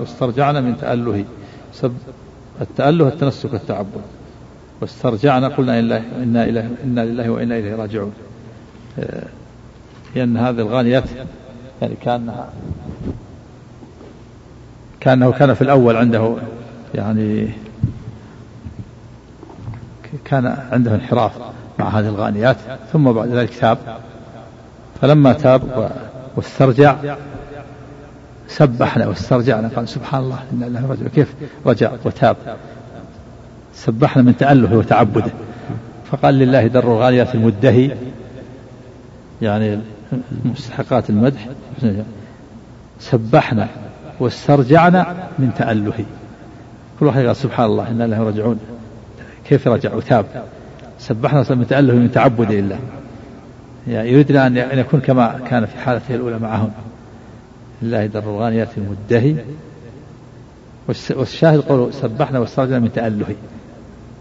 واسترجعنا 0.00 0.60
من 0.60 0.76
تأله 0.80 1.24
سب 1.72 1.92
التأله 2.60 3.08
التنسك 3.08 3.54
التعبد. 3.54 4.02
واسترجعنا 4.80 5.48
قلنا 5.48 5.78
إنا 5.78 6.44
إله 6.44 6.70
إنا 6.84 7.04
لله 7.04 7.30
وإنا 7.30 7.58
إليه 7.58 7.74
راجعون. 7.74 8.12
لأن 10.14 10.36
هذه 10.36 10.58
الغانيات 10.58 11.04
يعني 11.82 11.94
كأنها 12.02 12.52
كأنه 15.00 15.32
كان 15.32 15.54
في 15.54 15.62
الأول 15.62 15.96
عنده 15.96 16.36
يعني 16.94 17.48
كان 20.24 20.46
عنده 20.72 20.94
انحراف. 20.94 21.51
مع 21.78 21.88
هذه 21.88 22.08
الغانيات 22.08 22.56
ثم 22.92 23.12
بعد 23.12 23.28
ذلك 23.28 23.54
تاب. 23.54 23.78
فلما 25.00 25.32
تاب 25.32 25.90
واسترجع 26.36 26.96
سبحنا 28.48 29.06
واسترجعنا 29.06 29.70
قال 29.76 29.88
سبحان 29.88 30.20
الله 30.20 30.38
إن 30.52 30.62
الله 30.62 30.90
رجع 30.90 31.08
كيف 31.08 31.34
رجع 31.66 31.92
وتاب؟ 32.04 32.36
سبحنا 33.74 34.22
من 34.22 34.36
تأله 34.36 34.76
وتعبده. 34.76 35.30
فقال 36.10 36.34
لله 36.34 36.66
در 36.66 36.84
الغاليات 36.84 37.34
المدهي 37.34 37.96
يعني 39.42 39.78
مستحقات 40.44 41.10
المدح 41.10 41.46
سبحنا 43.00 43.68
واسترجعنا 44.20 45.16
من 45.38 45.54
تأله. 45.58 46.04
كل 47.00 47.06
واحد 47.06 47.26
قال 47.26 47.36
سبحان 47.36 47.66
الله 47.66 47.88
إن 47.88 48.02
الله 48.02 48.22
راجعون. 48.22 48.58
كيف 49.48 49.68
رجع 49.68 49.94
وتاب؟ 49.94 50.26
سبحنا 51.08 51.44
من 51.50 51.66
تأله 51.66 51.94
من 51.94 52.12
تعبد 52.12 52.52
لله. 52.52 52.78
يعني 53.88 54.12
يريدنا 54.12 54.46
أن 54.46 54.78
يكون 54.78 55.00
كما 55.00 55.40
كان 55.50 55.66
في 55.66 55.78
حالته 55.78 56.14
الأولى 56.14 56.38
معهم. 56.38 56.70
لله 57.82 58.06
در 58.06 58.22
الغانيات 58.22 58.68
المدهي. 58.76 59.34
والشاهد 61.10 61.60
قوله 61.60 61.90
سبحنا 61.90 62.38
واسترجعنا 62.38 62.78
من 62.78 62.92
تأله 62.92 63.26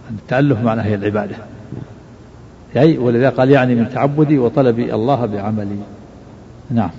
التأله 0.09 0.63
معناه 0.63 0.83
هي 0.83 0.95
العبادة. 0.95 1.35
أي 2.75 2.97
ولذا 2.97 3.29
قال 3.29 3.51
يعني 3.51 3.75
من 3.75 3.89
تعبدي 3.89 4.39
وطلبي 4.39 4.95
الله 4.95 5.25
بعملي. 5.25 5.77
نعم. 6.71 6.89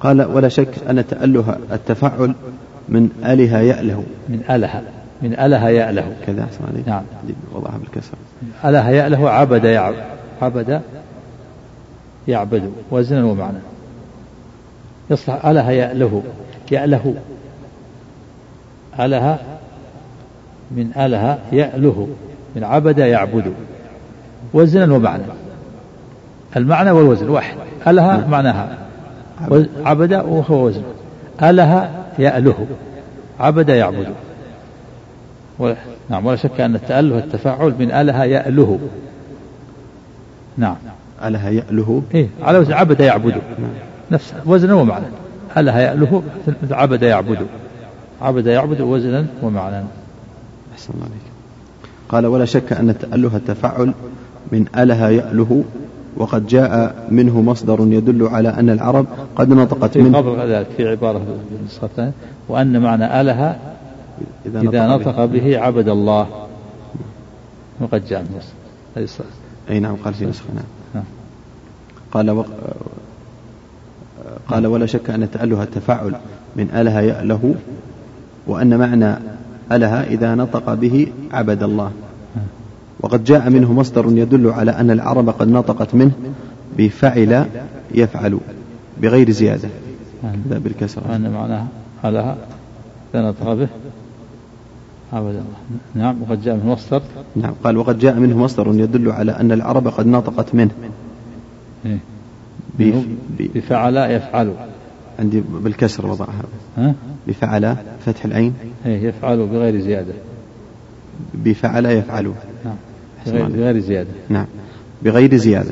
قال 0.00 0.22
ولا 0.22 0.48
شك 0.48 0.74
أن 0.90 1.06
تأله 1.06 1.58
التفعل 1.72 2.34
من 2.88 3.10
أله 3.24 3.58
يأله. 3.58 4.04
من 4.28 4.42
أله 4.50 4.82
من 5.22 5.38
أله 5.40 5.68
يأله 5.68 6.12
كذا 6.26 6.46
نعم. 6.86 7.02
وضعها 7.52 7.78
بالكسر. 7.78 8.14
أله 8.64 8.90
يأله 8.90 9.30
عبد 9.30 9.64
يعبد 9.64 10.04
عبد 10.42 10.80
يعبد. 12.28 12.72
وزنا 12.90 13.24
ومعنى 13.24 13.58
يصلح. 15.10 15.46
أله 15.46 15.70
يأله. 15.70 16.22
يأله 16.70 17.14
أله 19.00 19.38
من 20.70 20.90
أله 20.96 21.38
يأله. 21.52 22.08
من 22.56 22.64
عبد 22.64 22.98
يعبد. 22.98 23.52
وزنا 24.54 24.94
ومعنى 24.94 25.22
المعنى 26.56 26.90
والوزن 26.90 27.28
واحد. 27.28 27.56
أله 27.86 28.16
نعم. 28.16 28.30
معناها. 28.30 28.78
عبد. 29.84 30.12
وهو 30.12 30.66
وزن. 30.66 30.82
أله 31.42 31.90
يأله. 32.18 32.66
عبد 33.40 33.68
يعبد. 33.68 34.06
نعم 36.10 36.26
ولا 36.26 36.36
شك 36.36 36.60
أن 36.60 36.74
التأله 36.74 37.18
التفاعل 37.18 37.74
من 37.78 37.90
أله 37.90 38.24
يأله. 38.24 38.78
نعم. 40.56 40.76
أله 41.24 41.48
يأله؟ 41.48 42.02
إيه 42.14 42.28
على 42.42 42.58
وزن 42.58 42.72
عبد 42.72 43.00
يعبد 43.00 43.32
نعم. 43.32 43.70
نفس 44.10 44.34
وزنا 44.46 44.74
ومعنى. 44.74 45.06
أله 45.56 45.78
يأله 45.78 46.22
عبد 46.70 47.02
يعبد 47.02 47.46
عبد 48.22 48.46
يعبد 48.46 48.80
وزنا 48.80 49.26
ومعنى. 49.42 49.84
أحسن 50.72 50.94
الله 50.94 51.04
عليك. 51.04 51.28
قال 52.08 52.26
ولا 52.26 52.44
شك 52.44 52.72
أن 52.72 52.90
التأله 52.90 53.36
التفعل 53.36 53.92
من 54.52 54.66
أله 54.76 55.08
يأله 55.08 55.64
وقد 56.16 56.46
جاء 56.46 56.94
منه 57.10 57.40
مصدر 57.40 57.80
يدل 57.80 58.26
على 58.26 58.48
أن 58.48 58.70
العرب 58.70 59.06
قد 59.36 59.48
نطقت 59.48 59.98
منه. 59.98 60.18
قبل 60.18 60.52
ذلك 60.52 60.66
في 60.76 60.88
عبارة 60.88 61.22
النسخة 61.60 62.12
وأن 62.48 62.80
معنى 62.80 63.20
أله 63.20 63.56
إذا, 64.46 64.60
إذا 64.60 64.86
نطق 64.86 65.24
به. 65.24 65.58
عبد 65.58 65.88
الله. 65.88 66.26
وقد 67.80 68.06
جاء 68.06 68.22
من 68.22 68.40
أي 69.70 69.80
نعم 69.80 69.96
قال 69.96 70.14
في 70.14 70.26
نسخة 70.26 70.44
نعم. 70.94 71.04
قال 72.12 72.30
و... 72.30 72.44
قال 74.48 74.66
ولا 74.66 74.86
شك 74.86 75.10
أن 75.10 75.22
التأله 75.22 75.62
التفاعل 75.62 76.14
من 76.56 76.70
أله 76.74 77.00
يأله 77.00 77.54
وأن 78.46 78.78
معنى 78.78 79.14
أله 79.72 80.02
إذا 80.02 80.34
نطق 80.34 80.74
به 80.74 81.12
عبد 81.32 81.62
الله. 81.62 81.92
وقد 83.00 83.24
جاء 83.24 83.50
منه 83.50 83.72
مصدر 83.72 84.06
يدل 84.08 84.50
على 84.50 84.70
أن 84.70 84.90
العرب 84.90 85.28
قد 85.28 85.48
نطقت 85.48 85.94
منه 85.94 86.12
بفعل 86.78 87.46
يفعل 87.94 88.38
بغير 89.02 89.30
زيادة. 89.30 89.68
لا 90.50 90.58
بالكسر 90.58 91.02
وأن 91.08 91.30
معناها 91.30 91.66
أله 92.04 92.36
إذا 93.14 93.28
نطق 93.28 93.54
به 93.54 93.68
نعم 95.94 96.22
وقد 96.22 96.42
جاء 96.42 96.54
منه 96.56 96.72
مصدر. 96.72 97.02
نعم 97.36 97.54
قال 97.64 97.76
وقد 97.76 97.98
جاء 97.98 98.14
منه 98.14 98.38
مصدر 98.38 98.68
يدل 98.74 99.10
على 99.10 99.32
أن 99.32 99.52
العرب 99.52 99.88
قد 99.88 100.06
نطقت 100.06 100.54
منه. 100.54 100.70
إيه؟ 101.86 101.98
بفعل 103.54 103.96
يفعل. 103.96 104.52
عندي 105.18 105.42
بالكسر 105.50 106.06
وضعها. 106.06 106.42
ها؟ 106.76 106.94
بفعل 107.26 107.76
فتح 108.06 108.24
العين. 108.24 108.54
إيه 108.86 109.08
يفعل 109.08 109.46
بغير 109.46 109.80
زيادة. 109.80 110.12
بفعل 111.34 111.86
يفعل. 111.86 112.32
نعم 112.64 112.76
بغير 113.26 113.78
زيادة. 113.78 114.10
نعم 114.28 114.46
بغير 115.02 115.36
زيادة. 115.36 115.70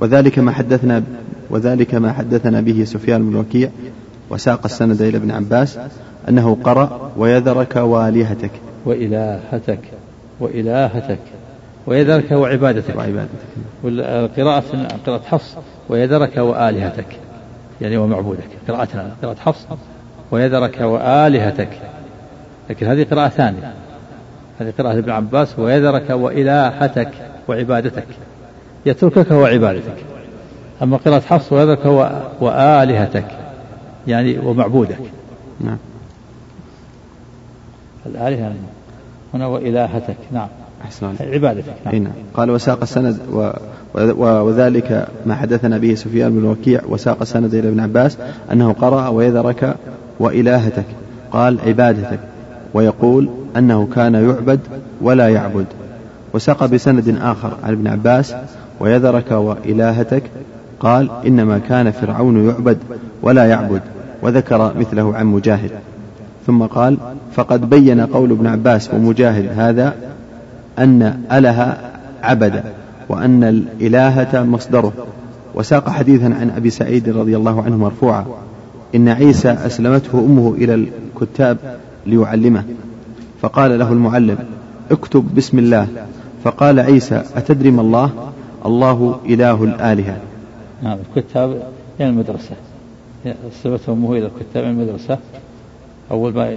وذلك 0.00 0.38
ما 0.38 0.52
حدثنا 0.52 1.02
وذلك 1.50 1.94
ما 1.94 2.12
حدثنا 2.12 2.60
به 2.60 2.84
سفيان 2.84 3.30
بن 3.30 3.36
وكيع 3.36 3.70
وساق 4.30 4.60
السند 4.64 5.02
إلى 5.02 5.16
ابن 5.16 5.30
عباس 5.30 5.78
أنه 6.30 6.56
قرأ 6.64 7.12
ويذرك 7.16 7.76
والهتك. 7.76 8.50
وإلهتك 8.86 9.80
وإلهتك 10.40 11.18
ويذرك 11.86 12.32
وعبادتك. 12.32 12.96
وعبادتك. 12.96 13.50
والقراءة 13.82 14.62
قراءة 15.06 15.22
حفص 15.30 15.56
ويذرك 15.88 16.36
وآلهتك. 16.36 17.06
يعني 17.80 17.96
ومعبودك 17.96 18.48
قراءتنا 18.68 19.10
قراءة 19.22 19.36
حفص 19.38 19.66
ويذرك 20.30 20.80
وآلهتك. 20.80 21.78
لكن 22.70 22.86
هذه 22.86 23.06
قراءة 23.10 23.28
ثانية. 23.28 23.74
هذه 24.60 24.72
قراءة 24.78 24.98
ابن 24.98 25.10
عباس 25.10 25.58
ويذرك 25.58 26.10
وإلهتك 26.10 27.10
وعبادتك. 27.48 28.06
يتركك 28.86 29.30
وعبادتك. 29.30 29.96
أما 30.82 30.96
قراءة 30.96 31.20
حفص 31.20 31.52
ويذرك 31.52 31.86
وآلهتك. 32.40 33.26
يعني 34.06 34.38
ومعبودك 34.38 34.98
نعم. 35.60 35.78
الآلهة 38.06 38.52
هنا 39.34 39.46
وإلهتك 39.46 40.16
نعم. 40.32 40.48
أحسن 40.84 41.06
عبادتك. 41.20 41.74
نعم. 41.86 41.94
نعم. 41.94 42.12
قال 42.34 42.50
وساق 42.50 42.78
السند 42.82 43.18
و... 43.32 43.50
وذلك 44.42 45.08
ما 45.26 45.34
حدثنا 45.34 45.78
به 45.78 45.94
سفيان 45.94 46.40
بن 46.40 46.44
وكيع 46.44 46.80
وساق 46.88 47.16
السند 47.20 47.54
إلى 47.54 47.68
ابن 47.68 47.80
عباس 47.80 48.18
أنه 48.52 48.72
قرأ 48.72 49.08
ويذرك 49.08 49.76
وإلهتك. 50.20 50.84
قال 51.32 51.58
عبادتك. 51.66 52.18
ويقول 52.74 53.28
أنه 53.56 53.88
كان 53.94 54.14
يعبد 54.14 54.60
ولا 55.00 55.28
يعبد. 55.28 55.66
وساق 56.34 56.66
بسند 56.66 57.18
آخر 57.22 57.56
عن 57.64 57.72
ابن 57.72 57.86
عباس 57.86 58.34
ويذرك 58.80 59.30
وإلهتك. 59.32 60.22
قال 60.80 61.10
إنما 61.26 61.58
كان 61.58 61.90
فرعون 61.90 62.48
يعبد 62.48 62.78
ولا 63.22 63.44
يعبد 63.44 63.82
وذكر 64.22 64.72
مثله 64.78 65.16
عن 65.16 65.26
مجاهد. 65.26 65.70
ثم 66.46 66.62
قال 66.62 66.96
فقد 67.32 67.70
بين 67.70 68.00
قول 68.00 68.30
ابن 68.30 68.46
عباس 68.46 68.94
ومجاهد 68.94 69.48
هذا 69.56 69.94
أن 70.78 71.20
أله 71.32 71.76
عبد 72.22 72.62
وأن 73.08 73.44
الإلهة 73.44 74.42
مصدره. 74.44 74.92
وساق 75.54 75.88
حديثا 75.88 76.24
عن 76.24 76.50
أبي 76.56 76.70
سعيد 76.70 77.08
رضي 77.08 77.36
الله 77.36 77.62
عنه 77.62 77.76
مرفوعا 77.76 78.26
إن 78.94 79.08
عيسى 79.08 79.50
أسلمته 79.50 80.18
أمه 80.18 80.54
إلى 80.54 80.74
الكتاب 81.14 81.58
ليعلمه. 82.06 82.64
فقال 83.42 83.78
له 83.78 83.92
المعلم 83.92 84.38
اكتب 84.90 85.34
بسم 85.34 85.58
الله. 85.58 85.86
فقال 86.44 86.80
عيسى 86.80 87.22
أتدري 87.36 87.70
ما 87.70 87.82
الله؟ 87.82 88.10
الله 88.66 89.20
إله 89.26 89.64
الآلهة. 89.64 90.16
نعم 90.82 90.98
الكتاب 91.16 91.62
يعني 91.98 92.12
المدرسة. 92.12 92.54
أسلمته 93.26 93.92
أمه 93.92 94.12
إلى 94.12 94.26
الكتاب 94.26 94.64
المدرسة. 94.64 95.18
أول 96.10 96.34
ما 96.34 96.56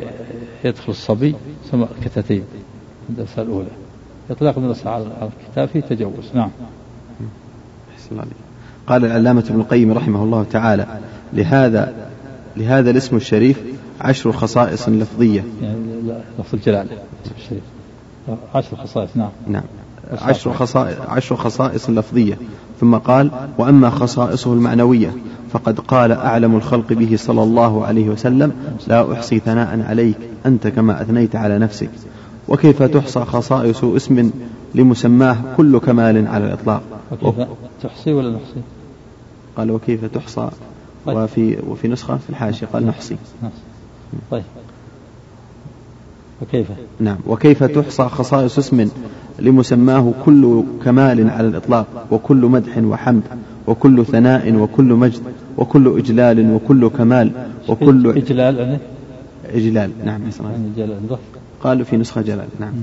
يدخل 0.63 0.91
الصبي 0.91 1.35
ثم 1.71 1.84
الكتاتيب 1.84 2.43
المدرسة 3.09 3.41
الأولى. 3.41 3.67
إطلاق 4.31 4.57
المدرسة 4.57 4.89
على 4.89 5.05
الكتاب 5.41 5.67
فيه 5.67 5.80
تجوز. 5.80 6.31
نعم. 6.34 6.49
قال 8.88 9.05
العلامة 9.05 9.43
ابن 9.49 9.59
القيم 9.59 9.91
رحمه 9.91 10.23
الله 10.23 10.43
تعالى 10.43 10.88
لهذا 11.34 11.93
لهذا 12.57 12.89
الاسم 12.89 13.15
الشريف 13.15 13.61
عشر 14.01 14.31
خصائص 14.31 14.89
لفظية. 14.89 15.43
يعني 15.61 15.77
لفظ 16.39 16.55
الجلالة 16.55 16.97
الشريف. 17.38 17.63
عشر 18.55 18.77
خصائص 18.77 19.09
نعم. 19.15 19.30
نعم. 19.47 19.63
عشر 20.21 20.53
خصائص 20.53 20.97
عشر 21.07 21.35
خصائص 21.35 21.89
لفظية. 21.89 22.38
ثم 22.81 22.95
قال 22.95 23.31
وأما 23.57 23.89
خصائصه 23.89 24.53
المعنوية 24.53 25.13
فقد 25.53 25.80
قال 25.80 26.11
أعلم 26.11 26.55
الخلق 26.55 26.93
به 26.93 27.15
صلى 27.17 27.43
الله 27.43 27.85
عليه 27.85 28.09
وسلم 28.09 28.51
لا 28.88 29.13
أحصي 29.13 29.39
ثناء 29.39 29.85
عليك 29.89 30.17
أنت 30.45 30.67
كما 30.67 31.01
أثنيت 31.01 31.35
على 31.35 31.59
نفسك. 31.59 31.89
وكيف 32.47 32.84
تحصى 32.84 33.19
خصائص 33.19 33.84
اسم 33.84 34.31
لمسماه 34.75 35.38
كل 35.57 35.80
كمال 35.80 36.27
على 36.27 36.45
الإطلاق؟ 36.45 36.81
وكيف 37.21 37.47
تحصي 37.84 38.13
ولا 38.13 38.30
نحصي؟ 38.30 38.61
قال 39.57 39.71
وكيف 39.71 40.05
تحصى. 40.05 40.49
طيب. 41.05 41.17
وفي 41.17 41.57
وفي 41.67 41.88
نسخة 41.88 42.17
في 42.17 42.30
الحاشية 42.30 42.67
قال 42.73 42.85
نحصي. 42.85 43.15
طيب. 44.31 44.43
وكيف؟ 46.41 46.67
نعم. 46.99 47.17
وكيف 47.27 47.63
تحصى 47.63 48.03
خصائص 48.03 48.57
اسم 48.57 48.89
لمسماه 49.39 50.11
كل 50.25 50.63
كمال 50.85 51.30
على 51.30 51.47
الإطلاق 51.47 51.85
وكل 52.11 52.38
مدح 52.38 52.77
وحمد. 52.77 53.23
وكل 53.68 54.06
ثناء 54.06 54.56
وكل 54.56 54.84
مجد 54.84 55.22
وكل 55.57 55.98
إجلال 55.98 56.52
وكل 56.53 56.90
كمال 56.90 57.31
وكل 57.69 58.07
إجلال 58.18 58.77
إجلال. 59.53 59.91
نعم 60.06 60.22
يعني 60.41 61.18
قالوا 61.64 61.85
في 61.85 61.98
نسخة 61.98 62.22
جلال. 62.22 62.48
نعم. 62.60 62.73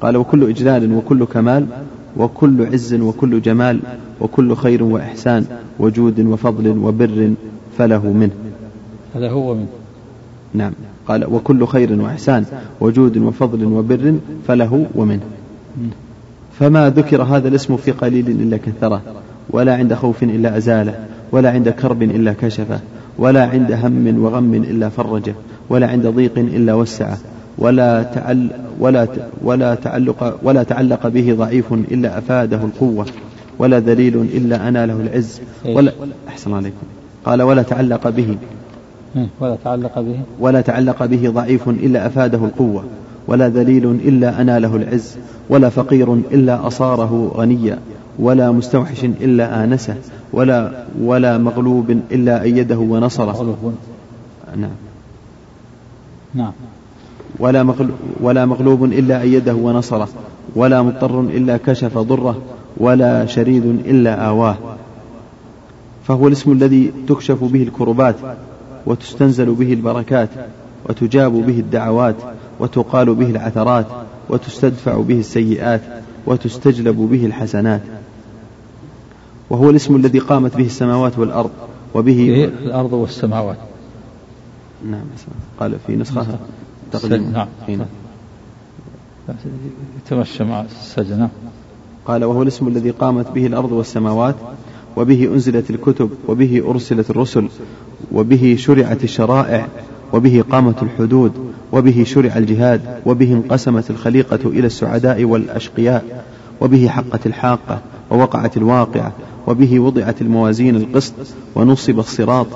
قال 0.00 0.16
وكل 0.16 0.48
إجلال 0.48 0.94
وكل 0.94 1.24
كمال 1.24 1.66
وكل 2.16 2.66
عز 2.66 2.94
وكل 2.94 3.42
جمال 3.42 3.80
وكل 4.20 4.56
خير 4.56 4.82
وإحسان 4.82 5.44
وجود 5.78 6.20
وفضل 6.20 6.68
وبر 6.68 7.34
فله 7.78 8.12
منه. 8.12 8.30
هذا 9.14 9.30
هو 9.30 9.54
منه 9.54 9.66
نعم. 10.54 10.72
قال 11.08 11.34
وكل 11.34 11.66
خير 11.66 12.00
وإحسان 12.00 12.44
وجود 12.80 13.18
وفضل 13.18 13.64
وبر 13.64 14.14
فله 14.48 14.86
ومنه. 14.94 15.20
فما 16.58 16.90
ذكر 16.90 17.22
هذا 17.22 17.48
الاسم 17.48 17.76
في 17.76 17.90
قليل 17.90 18.28
إلا 18.28 18.56
كثره. 18.56 19.02
ولا 19.50 19.74
عند 19.74 19.94
خوف 19.94 20.22
إلا 20.22 20.56
أزاله 20.56 20.94
ولا 21.32 21.50
عند 21.50 21.68
كرب 21.68 22.02
إلا 22.02 22.32
كشفه 22.32 22.80
ولا 23.18 23.46
عند 23.46 23.72
هم 23.72 24.24
وغم 24.24 24.54
إلا 24.54 24.88
فرجه 24.88 25.34
ولا 25.70 25.86
عند 25.86 26.06
ضيق 26.06 26.38
إلا 26.38 26.74
وسعه 26.74 27.18
ولا 27.58 28.02
تعل 28.02 28.48
ولا 28.80 29.06
ولا 29.42 29.74
تعلق 29.74 30.38
ولا 30.42 30.62
تعلق 30.62 31.08
به 31.08 31.34
ضعيف 31.34 31.72
إلا 31.72 32.18
أفاده 32.18 32.56
القوة 32.56 33.06
ولا 33.58 33.80
ذليل 33.80 34.16
إلا 34.16 34.68
أناله 34.68 35.00
العز 35.00 35.40
ولا 35.66 35.92
أحسن 36.28 36.52
عليكم. 36.52 36.86
قال 37.24 37.42
ولا 37.42 37.62
تعلق 37.62 38.08
به. 38.08 38.36
ولا 39.40 39.56
تعلق 39.64 40.00
به. 40.00 40.20
ولا 40.40 40.60
تعلق 40.60 41.04
به 41.04 41.30
ضعيف 41.30 41.68
إلا 41.68 42.06
أفاده 42.06 42.38
القوة 42.38 42.84
ولا 43.28 43.48
ذليل 43.48 43.84
إلا 43.84 44.40
أناله 44.40 44.76
العز 44.76 45.16
ولا 45.50 45.68
فقير 45.68 46.14
إلا 46.14 46.66
أصاره 46.66 47.32
غنيا. 47.36 47.78
ولا 48.18 48.52
مستوحش 48.52 49.04
إلا 49.04 49.64
آنسه 49.64 49.96
ولا 50.32 50.84
ولا 51.00 51.38
مغلوب 51.38 51.90
إلا 51.90 52.42
أيده 52.42 52.78
ونصره. 52.78 53.72
نعم. 54.56 54.70
نعم. 56.34 56.52
ولا 57.38 57.62
مغلوب, 57.62 57.96
ولا 58.20 58.46
مغلوب 58.46 58.84
إلا 58.84 59.20
أيده 59.20 59.54
ونصره 59.54 60.08
ولا 60.56 60.82
مضطر 60.82 61.20
إلا 61.20 61.56
كشف 61.56 61.98
ضره 61.98 62.36
ولا 62.76 63.26
شريد 63.26 63.64
إلا 63.64 64.14
آواه. 64.14 64.56
فهو 66.04 66.28
الاسم 66.28 66.52
الذي 66.52 66.92
تكشف 67.08 67.44
به 67.44 67.62
الكربات 67.62 68.16
وتستنزل 68.86 69.54
به 69.54 69.72
البركات 69.72 70.28
وتجاب 70.88 71.32
به 71.32 71.58
الدعوات 71.58 72.14
وتقال 72.60 73.14
به 73.14 73.30
العثرات 73.30 73.86
وتستدفع 74.30 74.96
به 74.96 75.18
السيئات 75.18 75.80
وتستجلب 76.26 76.96
به 76.96 77.26
الحسنات. 77.26 77.80
وهو 79.50 79.70
الاسم 79.70 79.96
الذي 79.96 80.18
قامت 80.18 80.56
به 80.56 80.66
السماوات 80.66 81.18
والأرض 81.18 81.50
وبه 81.94 82.44
الأرض 82.44 82.92
والسماوات. 82.92 83.56
نعم 84.90 85.04
قال 85.60 85.76
في 85.86 85.96
نسخة 85.96 86.26
تقديم. 86.92 87.32
نعم. 87.32 87.48
تمشى 90.10 90.44
مع 90.44 90.60
السجنة 90.60 91.28
قال 92.06 92.24
وهو 92.24 92.42
الاسم 92.42 92.68
الذي 92.68 92.90
قامت 92.90 93.30
به 93.30 93.46
الأرض 93.46 93.72
والسماوات 93.72 94.34
وبه 94.96 95.24
أنزلت 95.34 95.70
الكتب 95.70 96.10
وبه 96.28 96.62
أرسلت 96.70 97.10
الرسل 97.10 97.48
وبه 98.12 98.56
شرعت 98.58 99.04
الشرائع. 99.04 99.68
وبه 100.12 100.44
قامت 100.50 100.82
الحدود 100.82 101.32
وبه 101.72 102.04
شرع 102.06 102.36
الجهاد 102.36 102.80
وبه 103.06 103.32
انقسمت 103.32 103.90
الخليقة 103.90 104.38
إلى 104.48 104.66
السعداء 104.66 105.24
والأشقياء 105.24 106.24
وبه 106.60 106.88
حقت 106.88 107.26
الحاقة 107.26 107.80
ووقعت 108.10 108.56
الواقعة 108.56 109.12
وبه 109.46 109.80
وضعت 109.80 110.22
الموازين 110.22 110.76
القسط 110.76 111.14
ونصب 111.54 111.98
الصراط 111.98 112.46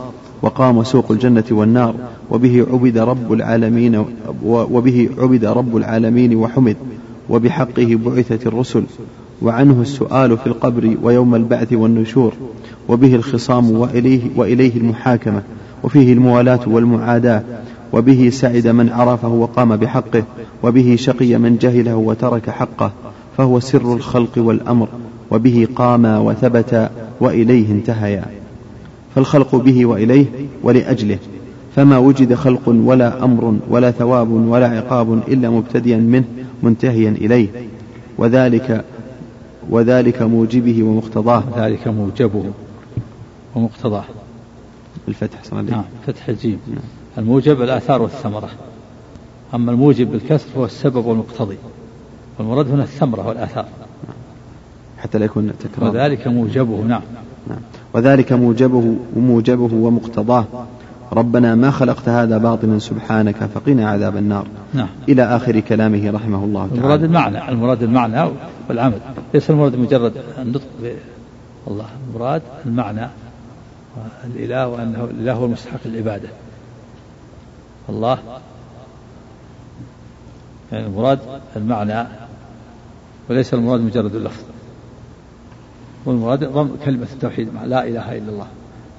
وقام 0.42 0.84
سوق 0.84 1.10
الجنة 1.12 1.44
والنار 1.50 1.94
وبه 2.30 2.66
عبد 2.72 2.98
رب 2.98 3.32
العالمين 3.32 4.04
وبه 4.44 5.08
عبد 5.18 5.44
رب 5.44 5.76
العالمين 5.76 6.36
وحمد 6.36 6.76
وبحقه 7.28 7.98
بعثت 8.04 8.46
الرسل 8.46 8.84
وعنه 9.42 9.82
السؤال 9.82 10.38
في 10.38 10.46
القبر 10.46 10.96
ويوم 11.02 11.34
البعث 11.34 11.72
والنشور 11.72 12.32
وبه 12.88 13.14
الخصام 13.14 13.70
وإليه, 13.70 14.20
وإليه 14.36 14.76
المحاكمة 14.76 15.42
وفيه 15.82 16.12
الموالاة 16.12 16.60
والمعاداة 16.66 17.42
وبه 17.92 18.30
سعد 18.32 18.68
من 18.68 18.88
عرفه 18.88 19.28
وقام 19.28 19.76
بحقه 19.76 20.24
وبه 20.62 20.96
شقي 20.98 21.38
من 21.38 21.56
جهله 21.56 21.96
وترك 21.96 22.50
حقه 22.50 22.92
فهو 23.36 23.60
سر 23.60 23.94
الخلق 23.94 24.32
والأمر 24.36 24.88
وبه 25.30 25.68
قاما 25.76 26.18
وثبتا 26.18 26.90
وإليه 27.20 27.72
انتهيا. 27.72 28.24
فالخلق 29.14 29.56
به 29.56 29.86
وإليه 29.86 30.26
ولأجله 30.62 31.18
فما 31.76 31.98
وجد 31.98 32.34
خلق 32.34 32.68
ولا 32.68 33.24
أمر 33.24 33.56
ولا 33.70 33.90
ثواب 33.90 34.30
ولا 34.30 34.66
عقاب 34.68 35.20
إلا 35.28 35.50
مبتديا 35.50 35.96
منه 35.96 36.24
منتهيا 36.62 37.10
إليه. 37.10 37.48
وذلك 38.18 38.84
وذلك 39.70 40.22
موجبه 40.22 40.82
ومقتضاه. 40.82 41.42
ذلك 41.56 41.88
موجبه 41.88 42.44
ومقتضاه. 43.54 44.04
الفتح 45.10 45.44
صلى 45.44 45.62
نعم 45.62 45.84
فتح 46.06 46.28
الجيم. 46.28 46.58
نعم. 46.68 46.78
الموجب 47.18 47.62
الآثار 47.62 48.02
والثمرة. 48.02 48.48
أما 49.54 49.72
الموجب 49.72 50.10
بالكسر 50.10 50.46
هو 50.56 50.64
السبب 50.64 51.06
والمقتضي. 51.06 51.56
والمراد 52.38 52.70
هنا 52.70 52.82
الثمرة 52.82 53.28
والآثار. 53.28 53.66
حتى 54.98 55.18
لا 55.18 55.24
يكون 55.24 55.52
تكرار. 55.60 55.90
وذلك 55.90 56.28
موجبه 56.28 56.76
نعم. 56.76 57.02
نعم. 57.48 57.58
وذلك 57.94 58.32
موجبه 58.32 58.96
وموجبه 59.16 59.74
ومقتضاه. 59.74 60.44
ربنا 61.12 61.54
ما 61.54 61.70
خلقت 61.70 62.08
هذا 62.08 62.38
باطلا 62.38 62.78
سبحانك 62.78 63.36
فقنا 63.36 63.88
عذاب 63.88 64.16
النار. 64.16 64.46
نعم. 64.74 64.88
إلى 65.08 65.22
آخر 65.22 65.60
كلامه 65.60 66.10
رحمه 66.10 66.44
الله 66.44 66.66
تعالى. 66.66 66.80
المراد 66.80 67.02
المعنى 67.02 67.48
المراد 67.48 67.82
المعنى 67.82 68.30
والعمل. 68.68 69.00
ليس 69.34 69.50
المراد 69.50 69.76
مجرد 69.76 70.12
النطق 70.38 70.62
الله 71.68 71.86
المراد 72.14 72.42
المعنى 72.66 73.08
الإله 74.24 74.68
وأنه 74.68 75.04
الإله 75.04 75.32
هو 75.32 75.44
المستحق 75.44 75.80
العبادة. 75.86 76.28
الله. 77.88 78.18
يعني 80.72 80.86
المراد 80.86 81.18
المعنى 81.56 82.06
وليس 83.30 83.54
المراد 83.54 83.80
مجرد 83.80 84.14
اللفظ. 84.14 84.42
والمراد 86.04 86.44
ضم 86.44 86.76
كلمة 86.84 87.06
التوحيد 87.12 87.54
مع 87.54 87.64
لا 87.64 87.88
إله 87.88 88.18
إلا 88.18 88.28
الله. 88.28 88.46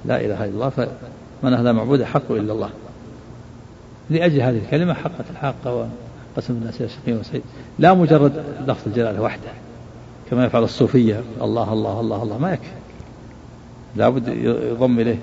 لا 0.04 0.20
إله 0.20 0.44
إلا 0.44 0.54
الله 0.54 0.68
فمن 0.68 1.54
هذا 1.54 1.72
معبود 1.72 2.02
حق 2.02 2.30
إلا 2.30 2.52
الله. 2.52 2.70
لأجل 4.10 4.40
هذه 4.40 4.58
الكلمة 4.58 4.94
حقت 4.94 5.30
الحاقة 5.30 5.88
وقسم 6.36 6.54
الناس 6.54 6.80
إلى 6.80 6.88
شقي 6.88 7.12
وسعيد. 7.12 7.42
لا 7.78 7.94
مجرد 7.94 8.44
لفظ 8.66 8.82
الجلالة 8.86 9.22
وحده. 9.22 9.50
كما 10.30 10.44
يفعل 10.44 10.62
الصوفية. 10.62 11.22
الله 11.42 11.72
الله 11.72 12.00
الله 12.00 12.22
الله. 12.22 12.38
ما 12.38 12.52
يكفي. 12.52 12.81
لابد 13.96 14.28
يضم 14.72 15.00
إليه 15.00 15.18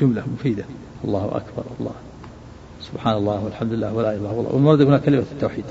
جملة 0.00 0.22
مفيدة. 0.34 0.64
الله 1.04 1.24
أكبر 1.24 1.64
الله. 1.80 1.92
سبحان 2.92 3.16
الله 3.16 3.44
والحمد 3.44 3.72
لله 3.72 3.94
ولا 3.94 4.16
إله 4.16 4.18
إلا 4.18 4.30
الله. 4.30 4.54
والمراد 4.54 4.80
هنا 4.80 4.98
كلمة 4.98 5.24
التوحيد. 5.32 5.64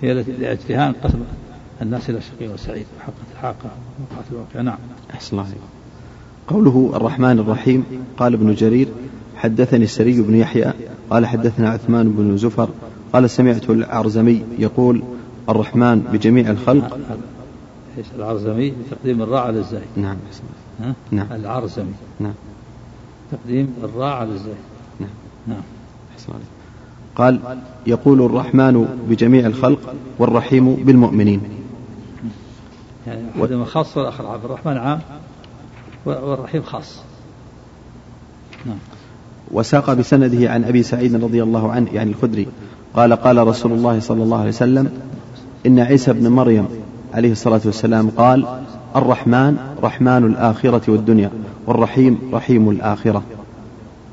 هي 0.00 0.12
التي 0.12 0.32
لأجلها 0.32 0.88
انقسم 0.88 1.18
الناس 1.82 2.10
إلى 2.10 2.20
شقي 2.20 2.48
وسعيد. 2.48 2.86
وحقت 2.98 3.14
الحاقة 3.32 3.70
وقعت 4.00 4.24
الواقع 4.32 4.60
نعم. 4.60 4.78
أحسن 5.14 5.38
الله 5.38 5.48
قوله 6.48 6.92
الرحمن 6.94 7.38
الرحيم 7.38 7.84
قال 8.16 8.34
ابن 8.34 8.54
جرير 8.54 8.88
حدثني 9.36 9.84
السري 9.84 10.20
بن 10.20 10.34
يحيى 10.34 10.72
قال 11.10 11.26
حدثنا 11.26 11.70
عثمان 11.70 12.12
بن 12.12 12.36
زفر 12.36 12.68
قال 13.12 13.30
سمعت 13.30 13.70
العرزمي 13.70 14.44
يقول 14.58 15.02
الرحمن 15.48 16.00
بجميع 16.12 16.50
الخلق. 16.50 16.98
إيش 17.98 18.06
العرزمي 18.16 18.72
تقديم 18.90 19.22
الراء 19.22 19.46
على 19.46 19.58
الزاي. 19.58 19.82
نعم 19.96 20.16
ها؟ 20.80 20.94
نعم. 21.10 21.26
العرزمي. 21.32 21.94
نعم. 22.20 22.34
تقديم 23.32 23.74
الراء 23.84 24.12
على 24.12 24.32
الزاي. 24.32 24.54
نعم. 25.00 25.10
نعم. 25.46 25.62
قال 27.16 27.40
يقول 27.86 28.22
الرحمن 28.22 29.04
بجميع 29.08 29.46
الخلق 29.46 29.94
والرحيم 30.18 30.74
بالمؤمنين. 30.74 31.40
يعني 33.06 33.22
أحدهما 33.36 33.64
خاص 33.64 33.96
والآخر 33.96 34.26
عام 34.26 34.40
الرحمن 34.44 34.76
عام 34.76 35.00
والرحيم 36.06 36.62
خاص. 36.62 37.02
نعم. 38.66 38.78
وساق 39.50 39.92
بسنده 39.92 40.50
عن 40.50 40.64
أبي 40.64 40.82
سعيد 40.82 41.24
رضي 41.24 41.42
الله 41.42 41.72
عنه 41.72 41.90
يعني 41.92 42.10
الخدري 42.10 42.46
قال 42.94 43.12
قال 43.12 43.46
رسول 43.46 43.72
الله 43.72 44.00
صلى 44.00 44.22
الله 44.22 44.38
عليه 44.38 44.48
وسلم 44.48 44.90
إن 45.66 45.78
عيسى 45.78 46.12
بن 46.12 46.28
مريم 46.28 46.68
عليه 47.12 47.32
الصلاة 47.32 47.60
والسلام 47.64 48.10
قال 48.10 48.46
الرحمن 48.96 49.76
رحمن 49.82 50.24
الآخرة 50.24 50.90
والدنيا 50.90 51.30
والرحيم 51.66 52.30
رحيم 52.32 52.70
الآخرة. 52.70 53.22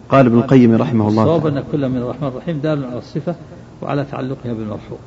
قال 0.10 0.26
ابن 0.26 0.38
القيم 0.38 0.76
رحمه 0.76 1.08
الله 1.08 1.24
الصواب 1.24 1.48
أن 1.48 1.64
كل 1.72 1.90
من 1.90 1.98
الرحمن 1.98 2.28
الرحيم 2.28 2.60
دال 2.60 2.86
على 2.86 2.98
الصفة 2.98 3.36
وعلى 3.82 4.06
تعلقها 4.12 4.54
بالمرحوم. 4.54 4.98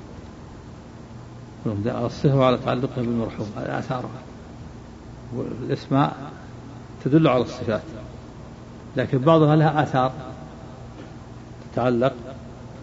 على 1.66 2.06
الصفة 2.06 2.36
وعلى 2.36 2.58
تعلقها 2.64 3.02
بالمرحوم 3.02 3.46
هذه 3.56 3.78
آثارها 3.78 4.22
والأسماء 5.36 6.16
تدل 7.04 7.28
على 7.28 7.42
الصفات 7.42 7.82
لكن 8.96 9.18
بعضها 9.18 9.56
لها 9.56 9.82
آثار 9.82 10.12
تتعلق 11.72 12.12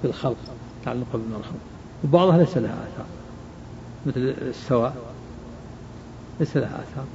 بالخلق 0.03 0.37
تعلق 0.85 1.07
بالمرحوم 1.13 1.59
وبعضها 2.03 2.37
ليس 2.37 2.57
لها 2.57 2.71
آثار. 2.71 3.18
مثل 4.09 4.33
السواء. 4.41 4.95
ليس 6.39 6.57
لها 6.57 6.67
آثار. 6.67 7.05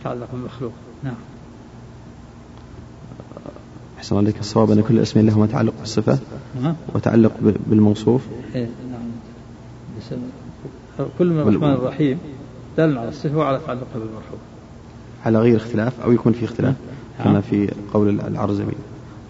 تتعلق 0.00 0.28
بالمخلوق. 0.32 0.72
نعم. 1.04 1.14
أحسن 3.98 4.16
عليك. 4.16 4.38
الصواب 4.40 4.70
أن 4.70 4.82
كل 4.82 4.98
اسم 4.98 5.20
له 5.20 5.46
تعلق 5.46 5.74
بالصفة 5.80 6.18
وتعلق 6.94 7.32
بالموصوف. 7.66 8.22
إيه 8.54 8.68
نعم. 8.90 10.18
كل 11.18 11.26
من 11.26 11.40
الرحمن 11.40 11.72
الرحيم 11.72 12.18
دل 12.78 12.98
على 12.98 13.08
الصفة 13.08 13.36
وعلى 13.36 13.60
تعلقها 13.66 13.94
بالمرحوم. 13.94 14.38
على 15.26 15.38
غير 15.38 15.56
اختلاف 15.56 16.00
أو 16.00 16.12
يكون 16.12 16.32
في 16.32 16.44
اختلاف 16.44 16.74
كما 17.24 17.32
نعم. 17.32 17.42
في 17.42 17.72
قول 17.94 18.20
العرزمي. 18.20 18.74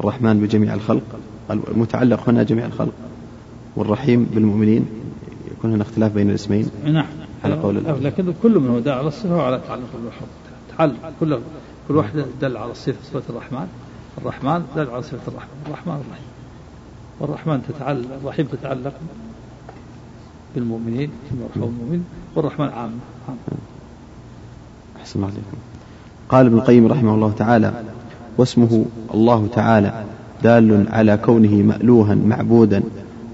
الرحمن 0.01 0.41
بجميع 0.41 0.75
الخلق 0.75 1.03
المتعلق 1.51 2.29
هنا 2.29 2.43
جميع 2.43 2.67
الخلق 2.67 2.93
والرحيم 3.77 4.25
بالمؤمنين 4.25 4.87
يكون 5.59 5.73
هنا 5.73 5.83
اختلاف 5.83 6.13
بين 6.13 6.31
الاسمين؟ 6.31 6.71
نعم. 6.85 7.07
على 7.45 7.55
قول 7.55 7.77
الله 7.77 7.99
لكن 7.99 8.35
كل 8.43 8.59
منه 8.59 8.79
دل 8.79 8.91
على 8.91 9.09
الصفة 9.09 9.37
وعلى 9.37 9.61
تعلق 9.69 9.89
بالمرحوم 9.95 10.29
تعلق 10.79 11.13
كل 11.21 11.39
كل 11.89 11.97
واحد 11.97 12.25
دل 12.41 12.57
على 12.57 12.71
الصفة 12.71 12.97
صفة 13.13 13.23
الرحمن. 13.31 13.67
الرحمن 14.19 14.63
دل 14.77 14.91
على 14.91 15.03
صفة 15.03 15.19
الرحمن. 15.29 15.49
الرحمن 15.67 15.93
الرحيم 15.95 16.29
والرحمن 17.21 17.63
تتعلق 17.69 18.09
الرحيم 18.23 18.47
تتعلق 18.47 18.93
بالمؤمنين 20.55 21.11
المرحوم 21.31 21.63
المؤمن 21.63 22.05
والرحمن 22.37 22.69
عام. 22.69 22.91
أحسن 25.01 25.25
عليكم. 25.25 25.57
قال 26.29 26.47
ابن 26.47 26.59
القيم 26.59 26.87
رحمه 26.87 27.15
الله 27.15 27.33
تعالى 27.33 27.73
واسمه 28.39 28.85
الله 29.15 29.49
تعالى 29.53 30.05
دال 30.43 30.87
على 30.89 31.17
كونه 31.17 31.55
مألوها 31.55 32.15
معبودا 32.15 32.83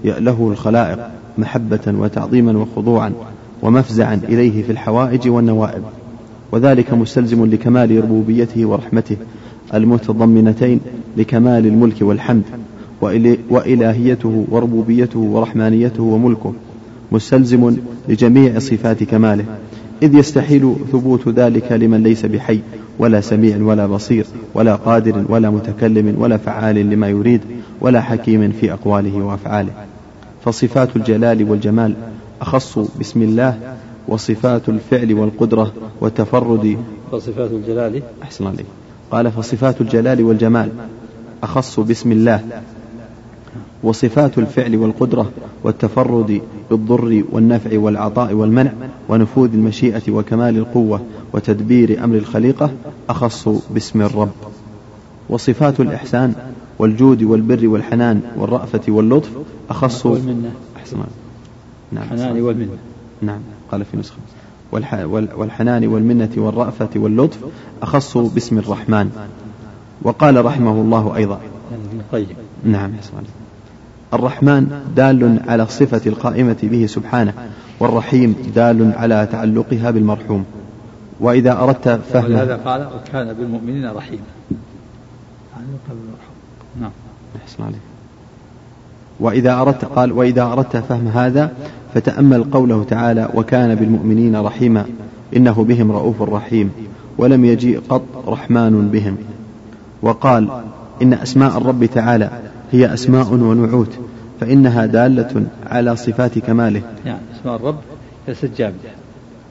يأله 0.03 0.49
الخلائق 0.51 0.99
محبة 1.37 1.79
وتعظيما 1.87 2.57
وخضوعا 2.57 3.11
ومفزعا 3.61 4.19
إليه 4.29 4.63
في 4.63 4.71
الحوائج 4.71 5.29
والنوائب. 5.29 5.83
وذلك 6.51 6.93
مستلزم 6.93 7.45
لكمال 7.45 8.03
ربوبيته 8.03 8.65
ورحمته 8.65 9.17
المتضمنتين 9.73 10.79
لكمال 11.17 11.65
الملك 11.65 11.95
والحمد 12.01 12.43
وإلهيته 13.49 14.45
وربوبيته 14.51 15.19
ورحمانيته 15.19 16.03
وملكه. 16.03 16.53
مستلزم 17.11 17.75
لجميع 18.09 18.59
صفات 18.59 19.03
كماله 19.03 19.45
إذ 20.03 20.15
يستحيل 20.15 20.75
ثبوت 20.91 21.27
ذلك 21.29 21.71
لمن 21.71 22.03
ليس 22.03 22.25
بحي 22.25 22.59
ولا 22.99 23.21
سميع 23.21 23.57
ولا 23.61 23.87
بصير 23.87 24.25
ولا 24.53 24.75
قادر 24.75 25.25
ولا 25.29 25.49
متكلم 25.49 26.15
ولا 26.17 26.37
فعال 26.37 26.75
لما 26.75 27.09
يريد 27.09 27.41
ولا 27.81 28.01
حكيم 28.01 28.51
في 28.51 28.73
أقواله 28.73 29.17
وأفعاله. 29.17 29.71
فصفات 30.45 30.95
الجلال 30.95 31.49
والجمال 31.49 31.93
أخص 32.41 32.79
بسم 32.99 33.21
الله 33.21 33.75
وصفات 34.07 34.69
الفعل 34.69 35.13
والقدرة 35.13 35.73
والتفرد. 36.01 36.77
فصفات 37.11 37.51
الجلال. 37.51 38.01
أحسن 38.23 38.47
عليك. 38.47 38.65
قال 39.11 39.31
فصفات 39.31 39.81
الجلال 39.81 40.23
والجمال 40.23 40.69
أخص 41.43 41.79
بسم 41.79 42.11
الله 42.11 42.43
وصفات 43.83 44.37
الفعل 44.37 44.75
والقدرة 44.75 45.31
والتفرد 45.63 46.41
بالضر 46.69 47.23
والنفع 47.31 47.79
والعطاء 47.79 48.33
والمنع 48.33 48.71
ونفوذ 49.09 49.53
المشيئة 49.53 50.01
وكمال 50.11 50.57
القوة 50.57 51.01
وتدبير 51.33 52.03
أمر 52.03 52.15
الخليقة 52.15 52.71
أخص 53.09 53.49
باسم 53.71 54.01
الرب. 54.01 54.31
وصفات 55.29 55.79
الإحسان 55.79 56.33
والجود 56.79 57.23
والبر 57.23 57.67
والحنان 57.67 58.21
والرأفة 58.37 58.81
واللطف 58.87 59.29
أخص 59.69 60.05
والمنة 60.05 60.51
أحسن 60.77 60.97
نعم. 61.91 62.03
الحنان 62.03 62.41
والمنة. 62.41 62.77
نعم. 63.21 63.39
قال 63.71 63.85
في 63.85 63.97
نسخة. 63.97 64.17
والحنان 65.37 65.87
والمنة 65.87 66.29
والرأفة 66.37 66.89
واللطف 66.95 67.37
أخص 67.81 68.17
باسم 68.17 68.57
الرحمن. 68.57 69.11
وقال 70.01 70.45
رحمه 70.45 70.71
الله 70.71 71.15
أيضا. 71.15 71.39
طيب. 72.11 72.27
نعم. 72.63 72.91
الرحمن 74.13 74.81
دال 74.95 75.39
على 75.47 75.63
الصفة 75.63 76.01
القائمة 76.05 76.57
به 76.63 76.85
سبحانه 76.85 77.33
والرحيم 77.79 78.35
دال 78.55 78.91
على 78.95 79.27
تعلقها 79.31 79.91
بالمرحوم. 79.91 80.45
وإذا 81.19 81.59
أردت 81.59 81.89
فهم 81.89 82.31
هذا 82.31 82.55
قال 82.55 82.87
وكان 82.95 83.33
بالمؤمنين 83.33 83.89
رحيما 83.89 84.23
نعم. 86.81 86.91
أحسن 87.43 87.63
عليك. 87.63 87.79
وإذا 89.19 89.61
أردت 89.61 89.85
قال 89.85 90.11
وإذا 90.11 90.43
أردت 90.43 90.77
فهم 90.77 91.07
هذا 91.07 91.53
فتأمل 91.93 92.43
قوله 92.43 92.83
تعالى 92.83 93.29
وكان 93.33 93.75
بالمؤمنين 93.75 94.35
رحيما 94.35 94.85
إنه 95.35 95.63
بهم 95.63 95.91
رؤوف 95.91 96.21
رحيم 96.21 96.71
ولم 97.17 97.45
يجيء 97.45 97.81
قط 97.89 98.03
رحمن 98.27 98.87
بهم. 98.87 99.17
وقال 100.01 100.49
إن 101.01 101.13
أسماء 101.13 101.57
الرب 101.57 101.85
تعالى 101.85 102.29
هي 102.71 102.93
أسماء 102.93 103.33
ونعوت 103.33 103.99
فإنها 104.39 104.85
دالة 104.85 105.45
على 105.65 105.95
صفات 105.95 106.39
كماله. 106.39 106.81
يعني 107.05 107.19
أسماء 107.39 107.55
الرب 107.55 107.79
ليست 108.27 108.51
جامدة 108.57 108.89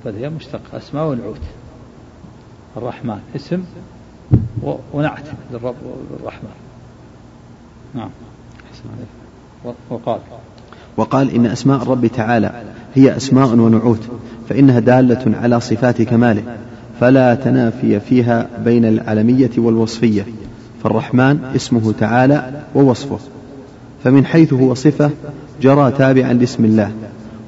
بل 0.05 0.15
هي 0.15 0.31
مشتقة. 0.31 0.79
أسماء 0.79 1.09
ونعوت. 1.09 1.41
الرحمن 2.77 3.19
اسم 3.37 3.63
ونعت 4.93 5.27
للرب 5.53 5.75
والرحمن 6.13 6.64
نعم. 7.95 8.09
وقال. 9.91 10.19
وقال 10.97 11.35
إن 11.35 11.47
أسماء 11.47 11.83
الرب 11.83 12.07
تعالى 12.07 12.63
هي 12.95 13.17
أسماء 13.17 13.49
ونعوت 13.49 14.01
فإنها 14.49 14.79
دالة 14.79 15.37
على 15.43 15.61
صفات 15.61 16.03
كماله 16.03 16.43
فلا 17.01 17.35
تنافي 17.35 18.01
فيها 18.01 18.49
بين 18.65 18.85
العلمية 18.85 19.51
والوصفية 19.57 20.27
فالرحمن 20.83 21.45
اسمه 21.57 21.93
تعالى 22.01 22.63
ووصفه. 22.75 23.19
فمن 24.05 24.27
حيث 24.27 24.53
هو 24.53 24.75
صفة 24.75 25.11
جرى 25.63 25.93
تابعا 25.99 26.33
لاسم 26.33 26.65
الله 26.65 26.93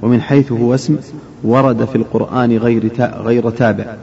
ومن 0.03 0.21
حيث 0.21 0.53
هو 0.53 0.75
اسم 0.75 0.97
ورد 1.45 1.85
في 1.85 1.97
القرآن 1.97 2.57
غير 2.57 2.93
غير 3.01 3.51
تابع. 3.51 3.97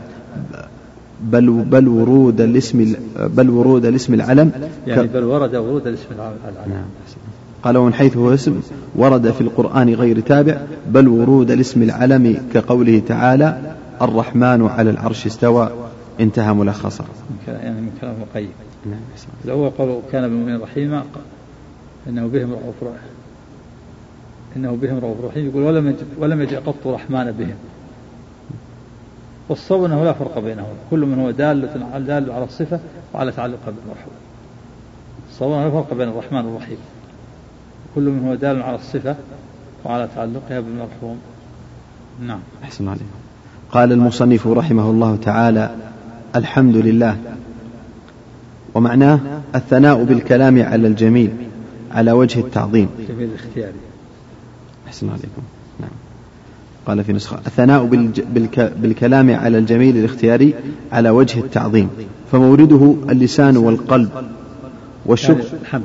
بل 1.23 1.49
بل 1.49 1.87
ورود 1.87 2.41
الاسم 2.41 2.95
بل 3.19 3.49
ورود 3.49 3.85
الاسم 3.85 4.13
العلم 4.13 4.51
يعني 4.87 5.07
بل 5.07 5.23
ورد 5.23 5.55
ورود 5.55 5.87
الاسم 5.87 6.05
العلم. 6.15 6.35
نعم. 6.69 6.85
قال 7.63 7.77
ومن 7.77 7.93
حيث 7.93 8.17
هو 8.17 8.33
اسم 8.33 8.61
ورد 8.95 9.31
في 9.31 9.41
القرآن 9.41 9.93
غير 9.93 10.19
تابع 10.19 10.57
بل 10.89 11.07
ورود 11.07 11.51
الاسم 11.51 11.83
العلم 11.83 12.37
كقوله 12.53 13.01
تعالى 13.07 13.75
الرحمن 14.01 14.67
على 14.67 14.89
العرش 14.89 15.25
استوى 15.25 15.71
انتهى 16.19 16.53
ملخصا 16.53 17.05
يعني 17.47 17.81
من 17.81 17.91
كلام 18.01 18.15
القيم. 18.21 18.49
نعم. 18.85 18.99
الأول 19.45 19.69
قال 19.69 19.99
كان 20.11 20.21
بالمؤمنين 20.21 20.61
رحيما 20.61 21.03
إنه 22.09 22.27
بهم 22.27 22.51
رؤوف 22.51 22.75
رحيم. 22.81 23.13
إنه 24.55 24.77
بهم 24.81 24.99
رؤوف 24.99 25.17
رحيم 25.25 25.45
يقول 25.45 25.63
ولم 25.63 25.87
يجد 25.87 25.97
ولم 26.19 26.41
يجد 26.41 26.55
قط 26.55 26.87
رحمن 26.87 27.31
بهم. 27.39 27.55
والصواب 29.49 29.83
أنه 29.83 30.03
لا 30.03 30.13
فرق 30.13 30.39
بينهم 30.39 30.73
كل 30.91 30.99
من 30.99 31.19
هو 31.19 31.31
دال 31.31 31.61
دال 32.07 32.31
على 32.31 32.43
الصفة 32.43 32.79
وعلى 33.13 33.31
تعلقها 33.31 33.65
بالمرحوم. 33.65 34.13
الصواب 35.29 35.51
أنه 35.51 35.63
لا 35.63 35.71
فرق 35.71 35.93
بين 35.93 36.09
الرحمن 36.09 36.45
والرحيم. 36.45 36.77
كل 37.95 38.01
من 38.01 38.27
هو 38.27 38.35
دال 38.35 38.61
على 38.61 38.75
الصفة 38.75 39.15
وعلى 39.85 40.07
تعلقها 40.15 40.59
بالمرحوم. 40.59 41.17
نعم. 42.21 42.39
أحسن 42.63 42.87
عليكم. 42.87 43.05
قال 43.71 43.91
المصنف 43.91 44.47
رحمه 44.47 44.89
الله 44.89 45.15
تعالى 45.15 45.75
الحمد 46.35 46.75
لله. 46.75 47.17
ومعناه 48.75 49.19
الثناء 49.55 50.03
بالكلام 50.03 50.61
على 50.61 50.87
الجميل 50.87 51.31
على 51.91 52.11
وجه 52.11 52.39
التعظيم. 52.39 52.89
جميل 53.09 53.29
الاختياري 53.29 53.79
أحسن 54.87 55.09
عليكم. 55.09 55.41
قال 56.87 57.03
في 57.03 57.13
نسخة 57.13 57.39
الثناء 57.47 57.85
بالك 58.33 58.73
بالكلام 58.81 59.31
على 59.31 59.57
الجميل 59.57 59.97
الاختياري 59.97 60.53
على 60.91 61.09
وجه 61.09 61.39
التعظيم 61.39 61.89
فمورده 62.31 62.95
اللسان 63.09 63.57
والقلب 63.57 64.09
والشكر. 65.05 65.43
الحمد. 65.61 65.83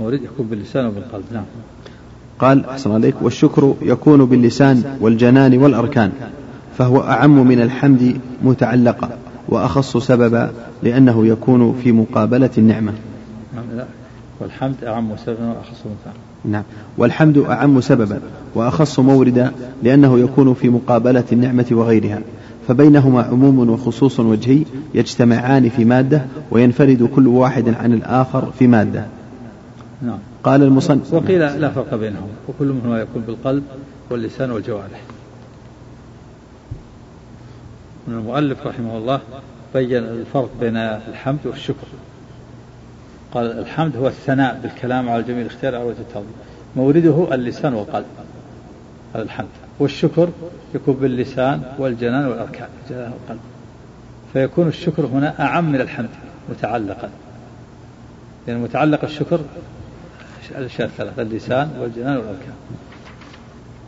مورد 0.00 0.22
يكون 0.22 0.46
باللسان 0.46 0.86
وبالقلب 0.86 1.24
نعم. 1.32 1.44
قال 2.38 2.66
أحسن 2.66 2.92
عليك 2.92 3.14
والشكر 3.22 3.74
يكون 3.82 4.24
باللسان 4.24 4.96
والجنان 5.00 5.58
والأركان 5.58 6.12
فهو 6.78 7.00
أعم 7.00 7.46
من 7.46 7.60
الحمد 7.60 8.20
متعلقا 8.42 9.18
وأخص 9.48 9.96
سببا 9.96 10.52
لأنه 10.82 11.26
يكون 11.26 11.80
في 11.84 11.92
مقابلة 11.92 12.50
النعمة. 12.58 12.92
والحمد 14.40 14.84
أعم 14.84 15.16
سببا 15.16 15.48
وأخص 15.48 15.80
متعلقا 15.80 16.31
نعم. 16.44 16.62
والحمد 16.98 17.38
أعم 17.38 17.80
سببا 17.80 18.20
وأخص 18.54 18.98
موردا 18.98 19.52
لأنه 19.82 20.18
يكون 20.18 20.54
في 20.54 20.68
مقابلة 20.68 21.24
النعمة 21.32 21.66
وغيرها 21.70 22.20
فبينهما 22.68 23.22
عموم 23.22 23.70
وخصوص 23.70 24.20
وجهي 24.20 24.62
يجتمعان 24.94 25.68
في 25.68 25.84
مادة 25.84 26.22
وينفرد 26.50 27.10
كل 27.14 27.26
واحد 27.26 27.74
عن 27.74 27.92
الآخر 27.92 28.52
في 28.58 28.66
مادة. 28.66 29.06
نعم. 30.02 30.18
قال 30.44 30.62
المصنف. 30.62 31.14
وقيل 31.14 31.40
لا 31.40 31.70
فرق 31.70 31.94
بينهم 31.94 32.28
وكل 32.48 32.66
منهما 32.66 33.00
يكون 33.00 33.22
بالقلب 33.22 33.62
واللسان 34.10 34.50
والجوارح. 34.50 35.00
من 38.08 38.14
المؤلف 38.14 38.66
رحمه 38.66 38.96
الله 38.96 39.20
بين 39.74 39.96
الفرق 39.96 40.50
بين 40.60 40.76
الحمد 40.76 41.38
والشكر. 41.44 41.86
قال 43.34 43.58
الحمد 43.58 43.96
هو 43.96 44.06
الثناء 44.06 44.60
بالكلام 44.62 45.08
على 45.08 45.22
جميع 45.22 45.40
الاختيار 45.40 45.76
أو 45.76 45.90
التعظيم. 45.90 46.32
مورده 46.76 47.34
اللسان 47.34 47.74
والقلب. 47.74 48.04
هذا 49.14 49.22
الحمد. 49.22 49.48
والشكر 49.78 50.28
يكون 50.74 50.94
باللسان 50.94 51.62
والجنان 51.78 52.26
والأركان. 52.26 52.68
الجنان 52.84 53.12
والقلب. 53.12 53.40
فيكون 54.32 54.68
الشكر 54.68 55.06
هنا 55.06 55.40
أعم 55.40 55.72
من 55.72 55.80
الحمد 55.80 56.08
متعلقا. 56.50 57.10
لأن 58.46 58.56
يعني 58.56 58.60
متعلق 58.60 59.04
الشكر 59.04 59.40
الأشياء 60.58 60.88
الثلاثة 60.88 61.22
اللسان 61.22 61.70
والجنان 61.80 62.16
والأركان. 62.16 62.54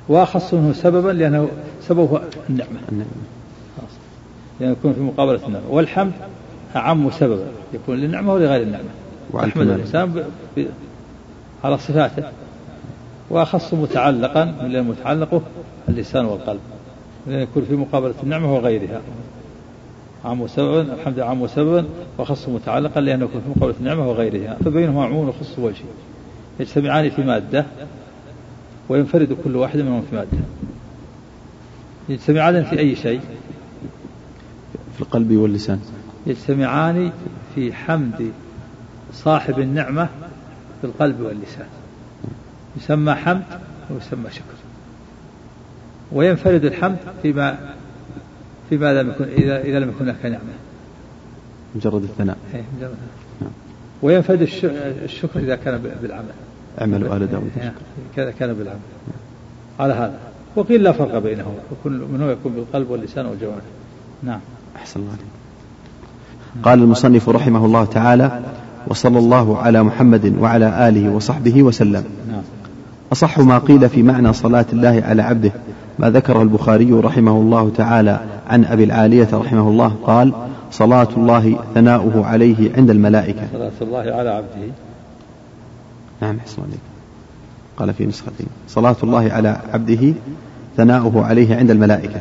وأخص 0.08 0.54
منه 0.54 0.72
سببا 0.72 1.10
لأنه 1.10 1.48
سببه 1.82 2.20
النعمة. 2.50 2.80
لأنه 2.90 3.06
يعني 4.60 4.72
يكون 4.72 4.92
في 4.92 5.00
مقابلة 5.00 5.46
النعمة. 5.46 5.68
والحمد 5.70 6.12
أعم 6.76 7.10
سببا 7.10 7.46
يكون 7.74 7.96
للنعمة 7.96 8.32
ولغير 8.32 8.62
النعمة. 8.62 9.03
يحمد 9.34 9.68
الإنسان. 9.68 10.24
على 11.64 11.78
صفاته 11.78 12.22
وأخص 13.30 13.74
متعلقا 13.74 14.44
من 14.44 14.66
الذي 14.66 14.82
متعلقه 14.82 15.42
اللسان 15.88 16.24
والقلب 16.24 16.60
لأن 17.26 17.40
يكون 17.40 17.64
في 17.64 17.76
مقابلة 17.76 18.14
النعمة 18.22 18.54
وغيرها. 18.54 19.00
عام 20.24 20.46
سببا 20.46 20.94
الحمد 20.94 21.20
عام 21.20 21.46
سببا 21.46 21.84
وخص 22.18 22.48
متعلقا 22.48 23.00
لأنه 23.00 23.24
يكون 23.24 23.40
في 23.40 23.48
مقابلة 23.58 23.76
النعمة 23.80 24.08
وغيرها. 24.08 24.56
فبينهما 24.64 25.04
عموم 25.04 25.28
وخص 25.28 25.58
وجهي 25.58 25.84
يجتمعان 26.60 27.10
في 27.10 27.22
مادة 27.22 27.66
وينفرد 28.88 29.36
كل 29.44 29.56
واحد 29.56 29.78
منهم 29.78 30.02
في 30.10 30.16
مادة. 30.16 30.38
يجتمعان 32.08 32.64
في 32.64 32.78
أي 32.78 32.96
شيء؟ 32.96 33.20
في 34.94 35.00
القلب 35.00 35.32
واللسان. 35.36 35.80
يجتمعان 36.26 37.12
في 37.54 37.72
حمد 37.72 38.32
صاحب 39.14 39.58
النعمة 39.58 40.08
في 40.80 40.86
القلب 40.86 41.20
واللسان. 41.20 41.66
يسمى 42.76 43.14
حمد 43.14 43.42
ويسمى 43.90 44.30
شكر. 44.30 44.44
وينفرد 46.12 46.64
الحمد 46.64 46.96
فيما 47.22 47.58
فيما 48.68 49.02
لم 49.02 49.10
يكن 49.10 49.24
إذا 49.24 49.60
إذا 49.60 49.78
لم 49.78 49.88
يكن 49.88 50.04
هناك 50.04 50.26
نعمة. 50.26 50.54
مجرد 51.74 52.02
الثناء. 52.02 52.36
إيه 52.54 52.64
مجرد. 52.78 52.96
وينفرد 54.02 54.42
الشكر 55.04 55.40
إذا 55.40 55.56
كان 55.56 55.78
بالعمل. 56.02 56.24
اعملوا 56.80 57.16
آل 57.16 57.30
داود 57.30 57.50
كذا 58.16 58.30
كان 58.30 58.52
بالعمل. 58.52 58.78
على 59.80 59.94
هذا. 59.94 60.18
وقيل 60.56 60.82
لا 60.82 60.92
فرق 60.92 61.18
بينهم 61.18 61.54
وكل 61.72 61.92
منه 62.12 62.30
يكون 62.30 62.52
بالقلب 62.52 62.90
واللسان 62.90 63.26
والجوارح. 63.26 63.64
نعم. 64.22 64.40
أحسن 64.76 65.00
الله 65.00 65.12
عليك. 65.12 65.24
قال 66.62 66.78
المصنف 66.78 67.28
رحمه 67.28 67.64
الله 67.66 67.84
تعالى 67.84 68.42
وصلى 68.88 69.18
الله 69.18 69.58
على 69.58 69.82
محمد 69.82 70.34
وعلى 70.40 70.88
آله 70.88 71.10
وصحبه 71.10 71.62
وسلم. 71.62 72.04
أصح 73.12 73.38
ما 73.38 73.58
قيل 73.58 73.88
في 73.88 74.02
معنى 74.02 74.32
صلاة 74.32 74.66
الله 74.72 75.02
على 75.06 75.22
عبده 75.22 75.52
ما 75.98 76.10
ذكره 76.10 76.42
البخاري 76.42 76.92
رحمه 76.92 77.32
الله 77.32 77.70
تعالى 77.76 78.20
عن 78.48 78.64
أبي 78.64 78.84
العالية 78.84 79.28
رحمه 79.32 79.68
الله 79.68 79.96
قال 80.06 80.32
صلاة 80.70 81.08
الله 81.16 81.58
ثناؤه 81.74 82.26
عليه 82.26 82.70
عند 82.76 82.90
الملائكة. 82.90 83.42
صلاة 83.52 83.72
الله 83.82 83.98
على 83.98 84.28
عبده. 84.28 84.72
نعم 86.22 86.40
حسن 86.40 86.62
عليك 86.62 86.80
قال 87.78 87.94
في 87.94 88.06
نسختين 88.06 88.46
صلاة 88.68 88.96
الله 89.02 89.32
على 89.32 89.60
عبده 89.72 90.12
ثناؤه 90.76 91.24
عليه 91.24 91.56
عند 91.56 91.70
الملائكة. 91.70 92.20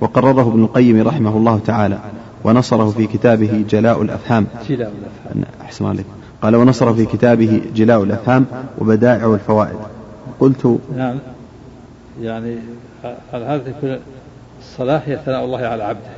وقرره 0.00 0.48
ابن 0.48 0.62
القيم 0.62 1.08
رحمه 1.08 1.36
الله 1.36 1.60
تعالى. 1.66 1.98
ونصره 2.44 2.90
في 2.90 3.06
كتابه 3.06 3.64
جلاء 3.70 4.02
الأفهام. 4.02 4.46
جلاء 4.68 4.92
الأفهام 4.98 5.44
أحسن 5.60 5.86
عليك. 5.86 6.06
قال 6.42 6.56
ونصره 6.56 6.92
في 6.92 7.06
كتابه 7.06 7.62
جلاء 7.74 8.02
الأفهام 8.02 8.46
وبدائع 8.78 9.34
الفوائد. 9.34 9.76
قلت 10.40 10.78
نعم. 10.96 11.18
يعني 12.22 12.58
هذا 13.32 13.62
يكون 13.68 13.98
الصلاة 14.60 15.02
هي 15.06 15.18
ثناء 15.26 15.44
الله 15.44 15.58
على 15.58 15.82
عبده. 15.82 16.10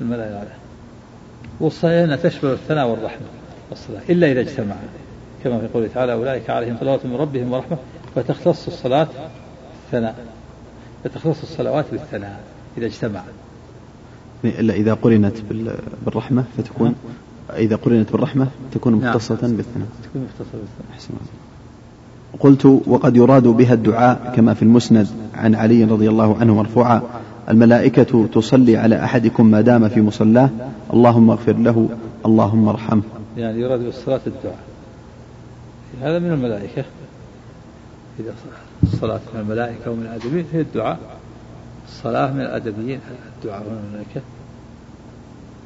الملائكة 0.00 0.46
والصلاة 1.60 2.04
هنا 2.04 2.16
تشمل 2.16 2.50
الثناء 2.50 2.88
والرحمة. 2.88 3.26
والصلاة 3.70 4.00
إلا 4.10 4.32
إذا 4.32 4.40
اجتمع. 4.40 4.74
كما 5.44 5.58
في 5.58 5.68
قوله 5.74 5.88
تعالى 5.94 6.12
أولئك 6.12 6.50
عليهم 6.50 6.76
صلوات 6.80 7.06
من 7.06 7.16
ربهم 7.16 7.52
ورحمة. 7.52 7.76
فتختص 8.14 8.66
الصلاة 8.66 9.08
الثناء 9.86 10.14
فتختص 11.04 11.42
الصلوات 11.42 11.84
بالثناء 11.92 12.40
إذا 12.78 12.86
اجتمع. 12.86 13.20
إلا 14.44 14.74
إذا 14.74 14.94
قرنت 14.94 15.36
بالرحمة 16.04 16.44
فتكون 16.58 16.94
إذا 17.50 17.76
قرنت 17.76 18.12
بالرحمة 18.12 18.46
تكون 18.72 19.00
نعم. 19.00 19.08
مختصة 19.08 19.34
بالثناء. 19.34 19.88
تكون 20.04 20.22
مختصة 20.22 20.52
بالثناء. 20.52 20.92
أحسن 20.92 21.14
قلت 22.40 22.66
وقد 22.86 23.16
يراد 23.16 23.48
بها 23.48 23.74
الدعاء 23.74 24.32
كما 24.36 24.54
في 24.54 24.62
المسند 24.62 25.08
عن 25.34 25.54
علي 25.54 25.84
رضي 25.84 26.08
الله 26.08 26.36
عنه 26.38 26.54
مرفوعا 26.54 27.02
الملائكة 27.48 28.26
تصلي 28.26 28.76
على 28.76 29.04
أحدكم 29.04 29.46
ما 29.46 29.60
دام 29.60 29.88
في 29.88 30.00
مصلاه 30.00 30.50
اللهم 30.92 31.30
اغفر 31.30 31.52
له 31.52 31.88
اللهم 32.26 32.68
ارحمه. 32.68 33.02
يعني 33.36 33.60
يراد 33.60 33.80
بالصلاة 33.80 34.20
الدعاء. 34.26 34.58
هذا 36.02 36.18
من 36.18 36.30
الملائكة. 36.30 36.84
إذا 38.20 38.34
الصلاة 38.82 39.20
من 39.34 39.40
الملائكة 39.40 39.90
ومن 39.90 40.02
الآدمين 40.02 40.44
هي 40.52 40.60
الدعاء. 40.60 40.98
الصلاة 41.96 42.32
من 42.32 42.40
الأدبيين 42.40 43.00
الدعاء 43.36 43.62
الملائكة 43.62 44.20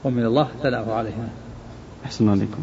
ومن 0.05 0.27
الله 0.27 0.49
ثناءه 0.63 0.93
عليهم. 0.93 1.29
أحسن 2.05 2.29
عليكم. 2.29 2.59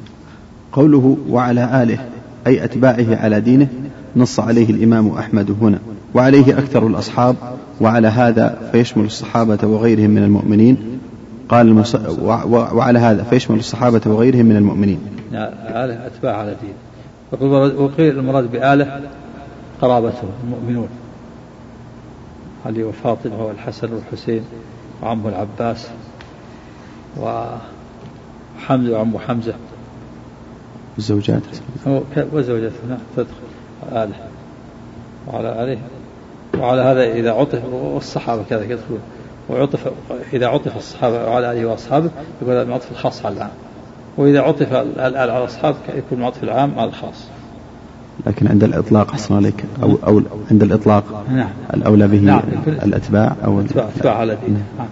قوله 0.71 1.17
وعلى 1.29 1.83
آله 1.83 2.05
أي 2.47 2.63
أتباعه 2.63 3.15
على 3.15 3.41
دينه 3.41 3.67
نص 4.15 4.39
عليه 4.39 4.69
الإمام 4.69 5.07
أحمد 5.07 5.55
هنا. 5.61 5.79
وعليه 6.15 6.57
أكثر 6.57 6.87
الأصحاب 6.87 7.35
وعلى 7.81 8.07
هذا 8.07 8.69
فيشمل 8.71 9.05
الصحابة 9.05 9.67
وغيرهم 9.67 10.09
من 10.09 10.23
المؤمنين. 10.23 10.99
قال 11.49 11.67
المص... 11.67 11.95
وعلى 12.49 12.99
هذا 12.99 13.23
فيشمل 13.23 13.59
الصحابة 13.59 14.01
وغيرهم 14.05 14.45
من 14.45 14.55
المؤمنين. 14.55 14.99
آله 15.33 16.07
أتباع 16.07 16.37
على 16.37 16.55
دين. 16.61 16.73
وقيل 17.77 18.19
المراد 18.19 18.51
بآله 18.51 19.01
قرابته 19.81 20.23
المؤمنون. 20.43 20.87
علي 22.65 22.83
وفاطمة 22.83 23.45
والحسن 23.45 23.93
والحسين 23.93 24.45
وعمه 25.03 25.29
العباس 25.29 25.87
وحمزة 27.17 28.93
وعمه 28.93 29.19
حمزة. 29.19 29.53
الزوجات 30.97 31.41
وزوجته 32.31 32.75
نعم 32.89 32.99
تدخل 33.17 33.31
آله. 33.91 34.15
وعلى 35.27 35.63
آله. 35.63 35.77
وعلى 36.59 36.81
هذا 36.81 37.03
إذا 37.03 37.31
عطف 37.31 37.65
والصحابة 37.73 38.43
كذلك 38.49 38.69
يدخلون 38.69 39.01
وعطف 39.49 39.91
إذا 40.33 40.47
عطف 40.47 40.77
الصحابة 40.77 41.25
وعلى 41.29 41.51
آله 41.51 41.65
وأصحابه 41.65 42.09
يكون 42.41 42.53
هذا 42.53 42.61
العطف 42.63 42.91
الخاص 42.91 43.25
على 43.25 43.35
العام. 43.35 43.51
وإذا 44.17 44.41
عطف 44.41 44.73
الآل 44.73 45.17
على 45.17 45.37
الأصحاب 45.37 45.75
يكون 45.95 46.19
العطف 46.19 46.43
العام 46.43 46.79
على 46.79 46.89
الخاص. 46.89 47.27
لكن 48.25 48.47
عند 48.47 48.63
الإطلاق 48.63 49.11
أحسن 49.11 49.35
عليك 49.35 49.65
أو, 49.83 49.97
أو 50.07 50.21
عند 50.51 50.63
الإطلاق 50.63 51.25
نعم. 51.29 51.49
الأولى 51.73 52.07
به 52.07 52.19
نعم. 52.19 52.41
الأتباع 52.67 53.35
أو 53.45 53.59
الأتباع 53.59 54.17
على 54.17 54.37
دين 54.45 54.63
نعم. 54.77 54.87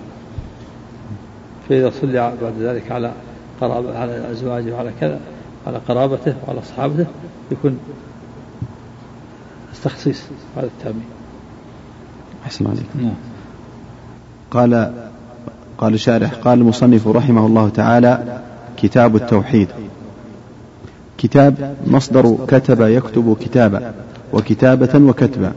فإذا 1.69 1.91
صلي 2.01 2.33
بعد 2.41 2.53
ذلك 2.59 2.91
على 2.91 3.11
قرابة 3.61 3.97
على 3.99 4.31
أزواجه 4.31 4.73
وعلى 4.73 4.91
كذا 4.99 5.19
على 5.67 5.77
قرابته 5.87 6.35
وعلى 6.47 6.59
أصحابه 6.59 7.05
يكون 7.51 7.79
تخصيص 9.83 10.21
هذا 10.57 10.65
التأمين. 10.65 11.05
أحسن 12.45 12.67
عليك. 12.67 12.85
نعم. 12.95 13.13
قال 14.51 14.93
قال 15.77 15.93
الشارح 15.93 16.33
قال 16.33 16.59
المصنف 16.59 17.07
رحمه 17.07 17.45
الله 17.45 17.69
تعالى 17.69 18.41
كتاب 18.77 19.15
التوحيد. 19.15 19.67
كتاب 21.21 21.75
مصدر 21.87 22.37
كتب 22.47 22.81
يكتب 22.81 23.37
كتابا 23.41 23.93
وكتابة 24.33 25.07
وكتبا 25.09 25.53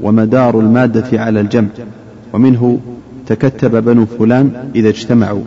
ومدار 0.00 0.60
المادة 0.60 1.20
على 1.20 1.40
الجمع 1.40 1.68
ومنه 2.32 2.80
تكتب 3.26 3.84
بنو 3.84 4.06
فلان 4.06 4.70
إذا 4.74 4.88
اجتمعوا 4.88 5.42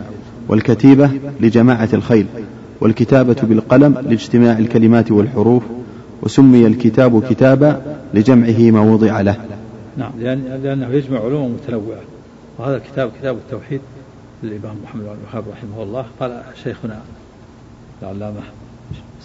والكتيبة 0.48 1.10
لجماعة 1.40 1.88
الخيل 1.92 2.26
والكتابة 2.80 3.36
بالقلم 3.42 3.94
لاجتماع 4.08 4.58
الكلمات 4.58 5.10
والحروف 5.10 5.62
وسمي 6.22 6.66
الكتاب 6.66 7.24
كتابا 7.24 7.82
لجمعه 8.14 8.70
ما 8.70 8.80
وضع 8.80 9.20
له. 9.20 9.36
نعم. 9.96 10.10
لأن 10.20 10.60
لأنه 10.62 10.88
يجمع 10.88 11.20
علوم 11.20 11.52
متنوعة. 11.52 12.00
وهذا 12.58 12.76
الكتاب 12.76 13.10
كتاب 13.20 13.36
التوحيد 13.36 13.80
للإمام 14.42 14.76
محمد 14.84 15.02
بن 15.02 15.08
الوهاب 15.08 15.44
رحمه 15.52 15.82
الله. 15.82 16.04
قال 16.20 16.42
شيخنا 16.64 17.00
العلامة 18.02 18.40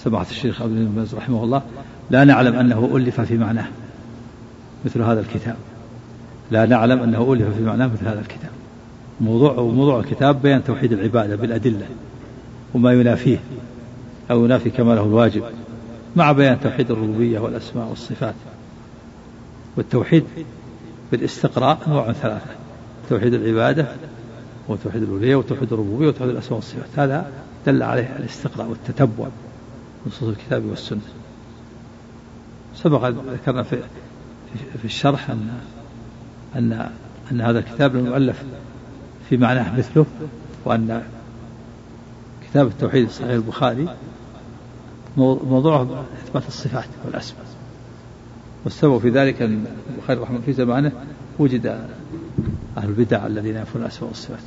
سمعت 0.04 0.32
الشيخ 0.32 0.62
عبد 0.62 0.72
بن 0.72 1.08
رحمه 1.14 1.44
الله 1.44 1.62
لا 2.12 2.24
نعلم 2.24 2.56
أنه 2.56 2.92
ألف 2.96 3.22
في 3.22 3.38
معناه 3.38 3.68
مثل 4.86 5.02
هذا 5.02 5.20
الكتاب. 5.20 5.56
لا 6.52 6.66
نعلم 6.66 7.00
أنه 7.00 7.34
ألف 7.34 7.58
في 7.58 7.64
معناه 7.64 7.88
مثل 7.88 8.08
هذا 8.08 8.20
الكتاب. 8.20 8.52
موضوع 9.22 9.54
موضوع 9.54 10.00
الكتاب 10.00 10.42
بيان 10.42 10.64
توحيد 10.64 10.94
العبادة 10.94 11.36
بالأدلة 11.36 11.86
وما 12.74 12.94
ينافيه 12.94 13.40
أو 14.32 14.46
ينافي 14.46 14.70
كماله 14.70 15.04
الواجب 15.04 15.44
مع 16.16 16.32
بيان 16.32 16.60
توحيد 16.60 16.92
الربوبية 16.92 17.40
والأسماء 17.40 17.88
والصفات. 17.88 18.36
والتوحيد 19.78 20.24
بالاستقراء 21.12 21.80
نوع 21.88 22.12
ثلاثة 22.12 22.52
توحيد 23.10 23.34
العبادة 23.34 23.88
وتوحيد 24.68 25.04
الألوهية 25.04 25.36
وتوحيد 25.36 25.74
الربوبية 25.74 26.08
وتوحيد 26.08 26.30
الأسماء 26.30 26.56
والصفات. 26.56 27.00
هذا 27.00 27.32
دل 27.66 27.84
عليه 27.84 28.16
الاستقراء 28.20 28.68
والتتبع. 28.68 29.28
نصوص 30.08 30.30
الكتاب 30.30 30.66
والسنة. 30.66 31.02
سبق 32.76 33.08
ذكرنا 33.08 33.64
في 33.64 33.78
في 34.78 34.86
الشرح 34.86 35.30
أن 35.30 35.60
أن 36.56 36.90
أن 37.32 37.42
هذا 37.42 37.60
الكتاب 37.60 37.96
المؤلف 37.96 38.44
في 39.30 39.38
معناه 39.38 39.78
مثله 39.78 40.06
وأن 40.66 41.04
كتاب 42.50 42.68
التوحيد 42.68 43.10
صحيح 43.10 43.30
البخاري 43.30 43.96
موضوعه 45.18 46.06
إثبات 46.24 46.48
الصفات 46.48 46.88
والأسماء. 47.06 47.46
والسبب 48.64 48.98
في 48.98 49.10
ذلك 49.10 49.42
أن 49.42 49.66
البخاري 49.96 50.20
رحمه 50.20 50.36
الله 50.36 50.46
في 50.46 50.54
زمانه 50.54 50.92
وجد 51.40 51.66
أهل 52.78 52.90
البدع 52.90 53.28
الذين 53.28 53.56
ينفون 53.56 53.82
الأسماء 53.82 54.10
والصفات 54.10 54.40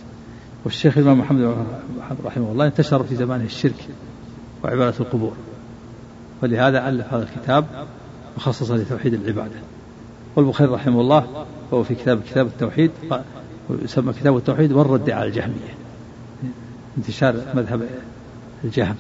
والشيخ 0.65 0.99
الإمام 0.99 1.19
محمد 1.19 1.57
رحمه 2.25 2.53
الله 2.53 2.67
انتشر 2.67 3.03
في 3.03 3.17
زمانه 3.17 3.45
الشرك. 3.45 3.89
وعبادة 4.65 4.95
القبور. 5.01 5.33
ولهذا 6.43 6.89
ألف 6.89 7.15
هذا 7.15 7.23
الكتاب 7.23 7.65
مخصصا 8.37 8.77
لتوحيد 8.77 9.15
العبادة. 9.15 9.57
والبخاري 10.37 10.71
رحمه 10.71 11.01
الله 11.01 11.47
هو 11.73 11.85
في 11.85 11.95
كتاب 11.95 12.23
كتاب 12.23 12.47
التوحيد 12.47 12.91
يسمى 13.71 14.13
كتاب 14.13 14.37
التوحيد 14.37 14.73
والرد 14.73 15.11
على 15.11 15.29
الجهمية 15.29 15.75
انتشار 16.99 17.37
مذهب 17.55 17.89
الجهم. 18.65 18.95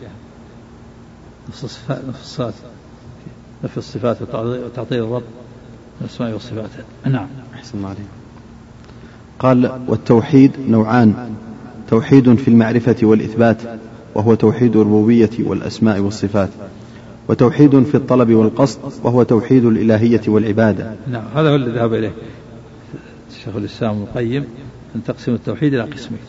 نفس 1.48 1.64
الصفات 1.64 2.04
نفس 2.08 2.20
الصفات 2.20 2.54
نفي 3.64 3.76
الصفات 3.76 4.22
وتعطيل 4.22 5.04
الرب 5.04 5.22
الأسماء 6.00 6.32
والصفات. 6.32 6.70
نعم. 7.06 7.26
أحسن 7.54 7.78
الله 7.78 7.88
عليك. 7.88 8.06
قال 9.38 9.80
والتوحيد 9.88 10.52
نوعان 10.68 11.34
توحيد 11.88 12.34
في 12.34 12.48
المعرفة 12.48 12.96
والإثبات 13.02 13.62
وهو 14.14 14.34
توحيد 14.34 14.76
الربوبية 14.76 15.30
والأسماء 15.38 16.00
والصفات 16.00 16.48
وتوحيد 17.28 17.82
في 17.82 17.94
الطلب 17.94 18.30
والقصد 18.30 18.80
وهو 19.02 19.22
توحيد 19.22 19.64
الإلهية 19.64 20.20
والعبادة. 20.26 20.92
نعم 21.10 21.24
هذا 21.34 21.50
هو 21.50 21.54
الذي 21.54 21.70
ذهب 21.70 21.94
إليه 21.94 22.12
الشيخ 23.30 23.56
الإسلام 23.56 23.90
ابن 23.90 24.02
القيم 24.02 24.44
أن 24.96 25.04
تقسم 25.04 25.34
التوحيد 25.34 25.74
إلى 25.74 25.82
قسمين. 25.82 26.20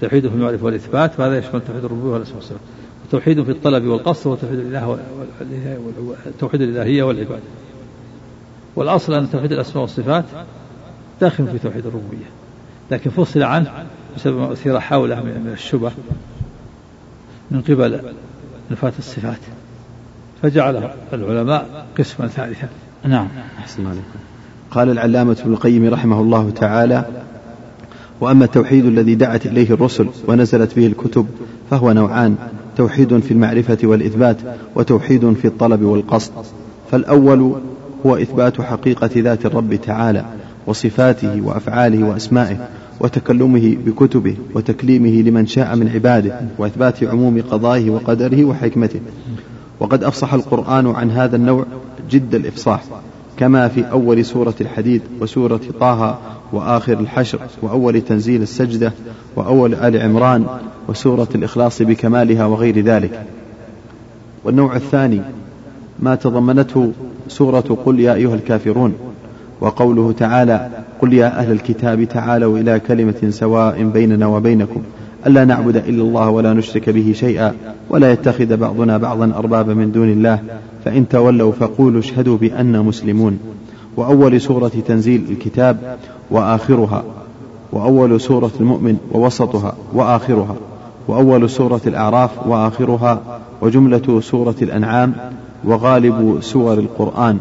توحيد 0.00 0.28
في 0.28 0.34
المعرفة 0.34 0.64
والإثبات 0.64 1.20
وهذا 1.20 1.38
يشمل 1.38 1.60
توحيد 1.66 1.84
الربوبية 1.84 2.12
والأسماء 2.12 2.36
والصفات. 2.36 2.60
وتوحيد 3.08 3.42
في 3.42 3.50
الطلب 3.50 3.84
والقصد 3.84 4.26
هو 4.26 4.34
توحيد 4.34 4.58
الإله 4.58 4.98
توحيد 6.40 6.62
الإلهية 6.62 7.02
والعبادة. 7.02 7.42
والأصل 8.76 9.14
أن 9.14 9.30
توحيد 9.30 9.52
الأسماء 9.52 9.82
والصفات 9.82 10.24
داخل 11.20 11.46
في 11.46 11.58
توحيد 11.58 11.86
الربوبية 11.86 12.26
لكن 12.90 13.10
فصل 13.10 13.42
عنه 13.42 13.84
بسبب 14.16 14.38
ما 14.38 14.52
أثير 14.52 14.80
حوله 14.80 15.22
من 15.22 15.50
الشبه 15.52 15.92
من 17.50 17.60
قبل 17.60 18.00
نفاة 18.70 18.92
الصفات 18.98 19.38
فجعله 20.42 20.90
العلماء 21.12 21.86
قسما 21.98 22.28
ثالثا. 22.28 22.68
نعم. 23.04 23.28
أحسن 23.58 23.86
عليكم. 23.86 24.18
قال 24.70 24.90
العلامة 24.90 25.36
ابن 25.40 25.52
القيم 25.52 25.88
رحمه 25.88 26.20
الله 26.20 26.50
تعالى 26.50 27.04
وأما 28.20 28.44
التوحيد 28.44 28.84
الذي 28.84 29.14
دعت 29.14 29.46
إليه 29.46 29.70
الرسل 29.70 30.08
ونزلت 30.28 30.76
به 30.76 30.86
الكتب 30.86 31.26
فهو 31.70 31.92
نوعان 31.92 32.36
توحيد 32.76 33.18
في 33.18 33.30
المعرفة 33.30 33.78
والإثبات 33.84 34.36
وتوحيد 34.74 35.32
في 35.32 35.44
الطلب 35.44 35.82
والقصد. 35.82 36.32
فالأول 36.90 37.54
هو 38.06 38.16
إثبات 38.16 38.60
حقيقة 38.60 39.10
ذات 39.16 39.46
الرب 39.46 39.74
تعالى 39.74 40.24
وصفاته 40.66 41.40
وأفعاله 41.42 42.04
وأسمائه 42.04 42.68
وتكلمه 43.00 43.76
بكتبه 43.86 44.36
وتكليمه 44.54 45.22
لمن 45.22 45.46
شاء 45.46 45.76
من 45.76 45.88
عباده 45.88 46.40
وإثبات 46.58 47.04
عموم 47.04 47.42
قضائه 47.50 47.90
وقدره 47.90 48.44
وحكمته. 48.44 49.00
وقد 49.80 50.04
أفصح 50.04 50.34
القرآن 50.34 50.86
عن 50.86 51.10
هذا 51.10 51.36
النوع 51.36 51.64
جد 52.10 52.34
الإفصاح 52.34 52.84
كما 53.36 53.68
في 53.68 53.90
أول 53.90 54.24
سورة 54.24 54.54
الحديد 54.60 55.02
وسورة 55.20 55.60
طه 55.80 56.18
وآخر 56.52 57.00
الحشر 57.00 57.38
وأول 57.62 58.00
تنزيل 58.00 58.42
السجدة 58.42 58.92
وأول 59.36 59.74
آل 59.74 60.02
عمران 60.02 60.46
وسورة 60.88 61.28
الإخلاص 61.34 61.82
بكمالها 61.82 62.46
وغير 62.46 62.80
ذلك. 62.80 63.22
والنوع 64.44 64.76
الثاني 64.76 65.20
ما 66.00 66.14
تضمنته 66.14 66.92
سورة 67.28 67.78
قل 67.84 68.00
يا 68.00 68.14
أيها 68.14 68.34
الكافرون 68.34 68.94
وقوله 69.60 70.12
تعالى 70.12 70.83
قل 71.00 71.12
يا 71.12 71.38
أهل 71.38 71.52
الكتاب 71.52 72.04
تعالوا 72.04 72.58
إلى 72.58 72.80
كلمة 72.80 73.30
سواء 73.30 73.84
بيننا 73.84 74.26
وبينكم. 74.26 74.82
ألا 75.26 75.44
نعبد 75.44 75.76
إلا 75.76 76.02
الله 76.02 76.30
ولا 76.30 76.52
نشرك 76.52 76.90
به 76.90 77.12
شيئا 77.16 77.54
ولا 77.90 78.12
يتخذ 78.12 78.56
بعضنا 78.56 78.98
بعضا 78.98 79.32
أربابا 79.36 79.74
من 79.74 79.92
دون 79.92 80.08
الله. 80.08 80.38
فإن 80.84 81.08
تولوا 81.08 81.52
فقولوا 81.52 82.00
اشهدوا 82.00 82.38
بأننا 82.38 82.82
مسلمون. 82.82 83.38
وأول 83.96 84.40
سورة 84.40 84.72
تنزيل 84.88 85.24
الكتاب 85.30 85.96
وآخرها. 86.30 87.04
وأول 87.72 88.20
سورة 88.20 88.50
المؤمن 88.60 88.96
ووسطها 89.12 89.74
وآخرها. 89.92 90.56
وأول 91.08 91.50
سورة 91.50 91.80
الأعراف 91.86 92.30
وآخرها. 92.46 93.40
وجملة 93.60 94.20
سورة 94.20 94.56
الأنعام. 94.62 95.14
وغالب 95.64 96.38
سور 96.40 96.78
القرآن. 96.78 97.38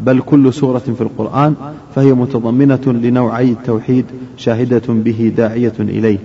بل 0.00 0.20
كل 0.20 0.52
سورة 0.52 0.78
في 0.78 1.00
القرآن 1.00 1.54
فهي 1.94 2.12
متضمنة 2.12 2.80
لنوعي 2.86 3.50
التوحيد 3.50 4.04
شاهدة 4.36 4.82
به 4.88 5.32
داعية 5.36 5.72
إليه. 5.80 6.18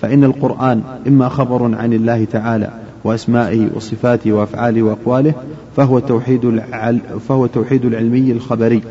فإن 0.00 0.24
القرآن 0.24 0.82
إما 1.06 1.28
خبر 1.28 1.74
عن 1.74 1.92
الله 1.92 2.24
تعالى 2.24 2.70
وأسمائه 3.04 3.68
وصفاته 3.74 4.32
وأفعاله 4.32 4.82
وأقواله 4.82 5.34
فهو 5.76 5.98
توحيد 5.98 6.44
العل 6.44 7.00
فهو 7.28 7.46
توحيد 7.46 7.84
العلمي 7.84 8.32
الخبري. 8.32 8.82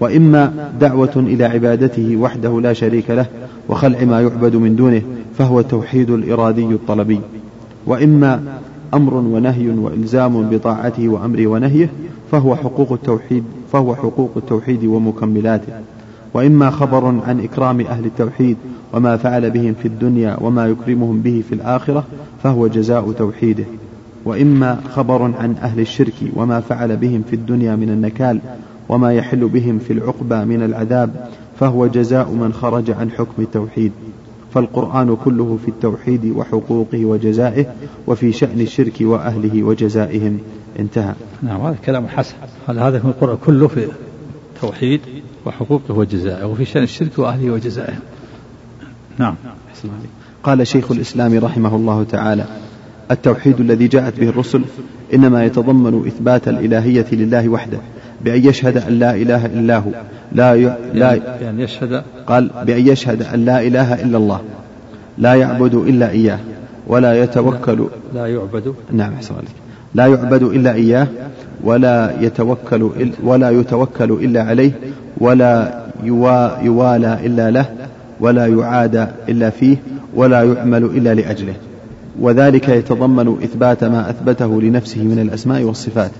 وإما 0.00 0.70
دعوة 0.80 1.16
إلى 1.16 1.44
عبادته 1.44 2.16
وحده 2.16 2.60
لا 2.60 2.72
شريك 2.72 3.10
له 3.10 3.26
وخلع 3.68 4.04
ما 4.04 4.20
يعبد 4.20 4.56
من 4.56 4.76
دونه 4.76 5.02
فهو 5.38 5.60
التوحيد 5.60 6.10
الإرادي 6.10 6.64
الطلبي. 6.64 7.20
وإما 7.86 8.42
أمر 8.94 9.14
ونهي 9.14 9.68
وإلزام 9.68 10.50
بطاعته 10.50 11.08
وأمره 11.08 11.46
ونهيه 11.46 11.90
فهو 12.32 12.56
حقوق 12.56 12.92
التوحيد 12.92 13.44
فهو 13.72 13.94
حقوق 13.94 14.30
التوحيد 14.36 14.84
ومكملاته. 14.84 15.72
وإما 16.34 16.70
خبر 16.70 17.06
عن 17.26 17.40
إكرام 17.40 17.80
أهل 17.80 18.04
التوحيد 18.04 18.56
وما 18.92 19.16
فعل 19.16 19.50
بهم 19.50 19.74
في 19.82 19.88
الدنيا 19.88 20.36
وما 20.40 20.66
يكرمهم 20.66 21.20
به 21.20 21.42
في 21.48 21.54
الآخرة 21.54 22.04
فهو 22.42 22.66
جزاء 22.66 23.12
توحيده. 23.12 23.64
وإما 24.24 24.80
خبر 24.94 25.22
عن 25.22 25.54
أهل 25.62 25.80
الشرك 25.80 26.14
وما 26.36 26.60
فعل 26.60 26.96
بهم 26.96 27.22
في 27.30 27.36
الدنيا 27.36 27.76
من 27.76 27.90
النكال 27.90 28.40
وما 28.88 29.12
يحل 29.12 29.48
بهم 29.48 29.78
في 29.78 29.92
العقبى 29.92 30.44
من 30.44 30.62
العذاب 30.62 31.28
فهو 31.60 31.86
جزاء 31.86 32.30
من 32.30 32.52
خرج 32.52 32.90
عن 32.90 33.10
حكم 33.10 33.42
التوحيد. 33.42 33.92
فالقرآن 34.54 35.16
كله 35.24 35.58
في 35.64 35.70
التوحيد 35.70 36.26
وحقوقه 36.36 37.04
وجزائه 37.04 37.66
وفي 38.06 38.32
شأن 38.32 38.60
الشرك 38.60 39.00
وأهله 39.00 39.62
وجزائهم. 39.62 40.38
انتهى. 40.78 41.14
نعم 41.42 41.60
هذا 41.60 41.76
كلام 41.86 42.08
حسن. 42.08 42.34
هذا 42.68 42.96
القرآن 42.96 43.38
كله 43.46 43.68
في 43.68 43.86
التوحيد 44.54 45.00
وحقوقه 45.46 45.94
وجزائه 45.94 46.44
وفي 46.44 46.64
شأن 46.64 46.82
الشرك 46.82 47.18
وأهله 47.18 47.50
وجزائه. 47.50 47.94
نعم. 49.18 49.34
قال 50.42 50.66
شيخ 50.66 50.90
الإسلام 50.90 51.38
رحمه 51.38 51.76
الله 51.76 52.04
تعالى 52.04 52.44
التوحيد 53.10 53.60
الذي 53.60 53.88
جاءت 53.88 54.20
به 54.20 54.28
الرسل 54.28 54.64
إنما 55.14 55.44
يتضمن 55.44 56.06
إثبات 56.06 56.48
الإلهية 56.48 57.06
لله 57.12 57.48
وحده 57.48 57.78
بأن 58.24 58.44
يشهد 58.44 58.76
أن 58.76 58.98
لا 58.98 59.14
إله 59.14 59.46
إلا 59.46 59.76
هو. 59.76 59.90
لا 60.32 60.54
ي... 60.54 60.72
لا 60.94 61.18
يعني 61.42 61.62
يشهد 61.62 62.02
قال 62.26 62.50
بأن 62.66 62.88
يشهد 62.88 63.22
أن 63.22 63.44
لا 63.44 63.60
إله 63.60 63.94
إلا 63.94 64.18
الله. 64.18 64.40
لا 65.18 65.34
يعبد 65.34 65.74
إلا 65.74 66.10
إياه 66.10 66.38
ولا 66.86 67.22
يتوكل 67.22 67.86
لا 68.14 68.26
يعبد. 68.26 68.74
نعم 68.92 69.12
أحسن 69.12 69.34
عليك. 69.34 69.48
لا 69.94 70.06
يعبد 70.06 70.42
إلا 70.42 70.72
إياه 70.72 71.06
ولا 71.64 72.12
يتوكل 72.20 72.90
ولا 73.22 73.50
يتوكل 73.50 74.10
إلا 74.10 74.42
عليه 74.42 74.72
ولا 75.18 75.82
يوا 76.02 76.62
يوالى 76.62 77.18
إلا 77.26 77.50
له 77.50 77.66
ولا 78.20 78.46
يعاد 78.46 79.08
إلا 79.28 79.50
فيه 79.50 79.76
ولا 80.14 80.42
يعمل 80.42 80.84
إلا 80.84 81.14
لأجله. 81.14 81.54
وذلك 82.20 82.68
يتضمن 82.68 83.42
إثبات 83.42 83.84
ما 83.84 84.10
أثبته 84.10 84.62
لنفسه 84.62 85.00
من 85.00 85.18
الأسماء 85.18 85.62
والصفات. 85.62 86.10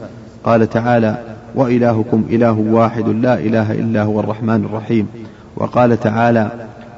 قال 0.44 0.70
تعالى 0.70 1.18
وإلهكم 1.54 2.24
إله 2.30 2.52
واحد 2.52 3.08
لا 3.08 3.34
إله 3.34 3.72
إلا 3.72 4.02
هو 4.02 4.20
الرحمن 4.20 4.64
الرحيم. 4.64 5.06
وقال 5.56 6.00
تعالى 6.00 6.50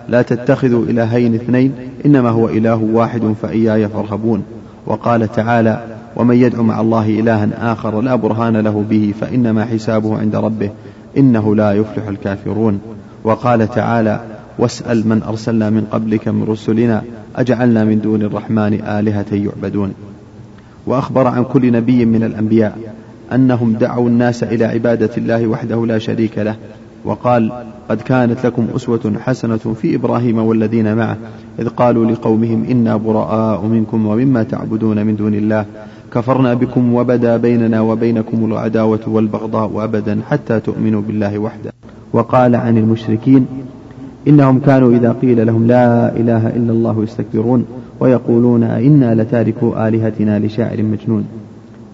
لا 0.08 0.22
تتخذوا 0.22 0.84
إلهين 0.84 1.34
اثنين 1.34 1.72
إنما 2.06 2.30
هو 2.30 2.48
إله 2.48 2.88
واحد 2.92 3.34
فإياي 3.42 3.88
فارهبون. 3.88 4.42
وقال 4.86 5.32
تعالى 5.32 5.84
ومن 6.16 6.36
يدع 6.36 6.62
مع 6.62 6.80
الله 6.80 7.20
إلها 7.20 7.72
آخر 7.72 8.00
لا 8.00 8.14
برهان 8.14 8.56
له 8.56 8.84
به 8.90 9.14
فإنما 9.20 9.64
حسابه 9.64 10.18
عند 10.18 10.36
ربه 10.36 10.70
إنه 11.16 11.56
لا 11.56 11.72
يفلح 11.72 12.08
الكافرون. 12.08 12.80
وقال 13.24 13.70
تعالى 13.70 14.20
واسأل 14.58 15.08
من 15.08 15.22
أرسلنا 15.22 15.70
من 15.70 15.86
قبلك 15.90 16.28
من 16.28 16.44
رسلنا 16.48 17.02
أجعلنا 17.36 17.84
من 17.84 18.00
دون 18.00 18.22
الرحمن 18.22 18.74
آلهة 18.74 19.26
يعبدون. 19.32 19.94
وأخبر 20.86 21.26
عن 21.26 21.44
كل 21.44 21.72
نبي 21.72 22.04
من 22.04 22.22
الأنبياء. 22.22 22.78
أنهم 23.32 23.72
دعوا 23.72 24.08
الناس 24.08 24.42
إلى 24.42 24.64
عبادة 24.64 25.10
الله 25.16 25.46
وحده 25.46 25.86
لا 25.86 25.98
شريك 25.98 26.38
له 26.38 26.56
وقال 27.04 27.52
قد 27.88 28.00
كانت 28.00 28.46
لكم 28.46 28.66
أسوة 28.76 29.12
حسنة 29.20 29.56
في 29.56 29.94
إبراهيم 29.94 30.38
والذين 30.38 30.96
معه 30.96 31.16
إذ 31.58 31.68
قالوا 31.68 32.06
لقومهم 32.06 32.64
إنا 32.70 32.96
براء 32.96 33.66
منكم 33.66 34.06
ومما 34.06 34.42
تعبدون 34.42 35.06
من 35.06 35.16
دون 35.16 35.34
الله 35.34 35.66
كفرنا 36.14 36.54
بكم 36.54 36.94
وبدا 36.94 37.36
بيننا 37.36 37.80
وبينكم 37.80 38.44
العداوة 38.44 39.00
والبغضاء 39.06 39.84
أبدا 39.84 40.20
حتى 40.30 40.60
تؤمنوا 40.60 41.02
بالله 41.02 41.38
وحده. 41.38 41.72
وقال 42.12 42.56
عن 42.56 42.78
المشركين 42.78 43.46
إنهم 44.28 44.58
كانوا 44.58 44.92
إذا 44.92 45.12
قيل 45.12 45.46
لهم 45.46 45.66
لا 45.66 46.16
إله 46.16 46.48
إلا 46.48 46.72
الله 46.72 47.02
يستكبرون 47.02 47.64
ويقولون 48.00 48.62
إنا 48.62 49.14
لتاركوا 49.14 49.88
آلهتنا 49.88 50.38
لشاعر 50.38 50.82
مجنون. 50.82 51.24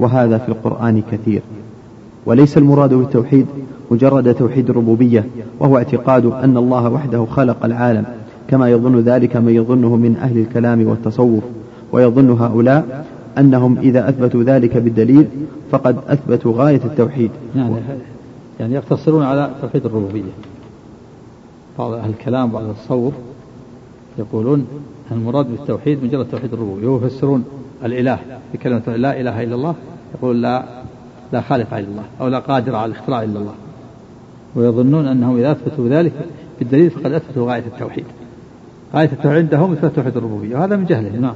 وهذا 0.01 0.39
في 0.39 0.49
القرآن 0.49 1.03
كثير. 1.13 1.43
وليس 2.27 2.59
المراد 2.59 2.95
بالتوحيد 2.95 3.47
مجرد 3.91 4.35
توحيد 4.35 4.71
الربوبية 4.71 5.25
وهو 5.61 5.77
اعتقاد 5.77 6.27
أن 6.27 6.57
الله 6.57 6.89
وحده 6.89 7.25
خلق 7.25 7.65
العالم 7.65 8.05
كما 8.49 8.71
يظن 8.71 9.01
ذلك 9.01 9.37
من 9.37 9.55
يظنه 9.55 9.97
من 9.97 10.17
أهل 10.17 10.39
الكلام 10.39 10.87
والتصوف 10.87 11.43
ويظن 11.93 12.31
هؤلاء 12.31 13.07
أنهم 13.39 13.79
إذا 13.79 14.09
أثبتوا 14.09 14.43
ذلك 14.43 14.77
بالدليل 14.77 15.27
فقد 15.71 15.97
أثبتوا 16.09 16.53
غاية 16.57 16.81
التوحيد. 16.85 17.31
يعني 17.57 17.75
يعني 18.61 18.75
يقتصرون 18.75 19.23
على 19.23 19.51
توحيد 19.63 19.87
الربوبية. 19.87 20.33
بعض 21.79 21.93
أهل 21.93 22.11
الكلام 22.11 22.51
بعض 22.51 22.65
التصوف 22.65 23.15
يقولون 24.19 24.67
المراد 25.13 25.47
بالتوحيد 25.47 26.05
مجرد 26.05 26.27
توحيد 26.31 26.53
الربوبية 26.53 26.87
ويفسرون 26.87 27.45
الإله 27.85 28.19
بكلمة 28.55 28.97
لا 28.97 29.21
إله 29.21 29.43
إلا 29.43 29.55
الله 29.55 29.75
يقول 30.15 30.43
لا 30.43 30.65
لا 31.33 31.41
خالق 31.41 31.75
إلا 31.75 31.89
الله 31.89 32.05
أو 32.21 32.29
لا 32.29 32.39
قادر 32.39 32.77
على 32.77 32.93
الاختراع 32.93 33.23
إلا 33.23 33.39
الله. 33.39 33.55
ويظنون 34.55 35.07
أنهم 35.07 35.37
إذا 35.37 35.53
أثبتوا 35.53 35.89
ذلك 35.89 36.13
بالدليل 36.59 36.91
فقد 36.91 37.13
أثبتوا 37.13 37.53
غاية 37.53 37.65
التوحيد. 37.67 38.05
غاية 38.95 39.11
التوحيد 39.13 39.39
عندهم 39.39 39.73
إثبات 39.73 39.97
توحيد 39.97 40.17
الربوبية 40.17 40.57
وهذا 40.57 40.77
من 40.77 40.85
جهلهم 40.85 41.21
نعم. 41.21 41.35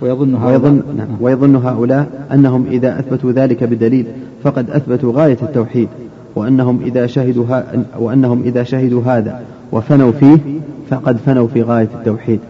ويظن 0.00 0.34
ويظن, 0.34 0.82
نعم. 0.96 1.08
ويظن 1.20 1.56
هؤلاء 1.56 2.26
أنهم 2.32 2.66
إذا 2.66 2.98
أثبتوا 2.98 3.32
ذلك 3.32 3.64
بدليل 3.64 4.06
فقد 4.42 4.70
أثبتوا 4.70 5.12
غاية 5.12 5.38
التوحيد 5.42 5.88
وأنهم 6.36 6.80
إذا 6.82 7.06
شهدوا 7.06 7.62
وأنهم 7.98 8.42
إذا 8.42 8.62
شهدوا 8.62 9.02
هذا 9.02 9.42
وفنوا 9.72 10.12
فيه 10.12 10.38
فقد 10.90 11.16
فنوا 11.16 11.48
في 11.48 11.62
غاية 11.62 11.88
التوحيد. 11.94 12.40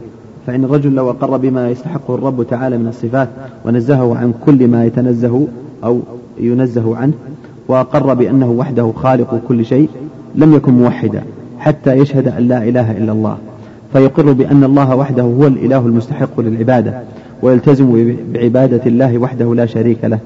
فإن 0.47 0.65
الرجل 0.65 0.95
لو 0.95 1.11
أقر 1.11 1.37
بما 1.37 1.71
يستحقه 1.71 2.15
الرب 2.15 2.43
تعالى 2.43 2.79
من 2.79 2.89
الصفات 2.89 3.29
ونزهه 3.65 4.17
عن 4.17 4.35
كل 4.47 4.69
ما 4.69 4.85
يتنزه 4.85 5.47
أو 5.85 6.01
ينزه 6.41 6.97
عنه 6.97 7.13
وأقر 7.69 8.15
بأنه 8.15 8.51
وحده 8.51 8.93
خالق 8.97 9.41
كل 9.49 9.65
شيء 9.65 9.89
لم 10.35 10.55
يكن 10.55 10.73
موحدا 10.73 11.23
حتى 11.59 11.93
يشهد 11.93 12.29
أن 12.29 12.49
لا 12.49 12.65
إله 12.65 12.91
إلا 12.91 13.13
الله. 13.13 13.37
فيقر 13.93 14.33
بأن 14.33 14.65
الله 14.65 14.97
وحده 14.97 15.23
هو 15.23 15.47
الإله 15.47 15.79
المستحق 15.79 16.41
للعبادة 16.41 17.01
ويلتزم 17.43 18.17
بعبادة 18.33 18.81
الله 18.87 19.19
وحده 19.19 19.55
لا 19.55 19.67
شريك 19.67 20.05
له. 20.05 20.19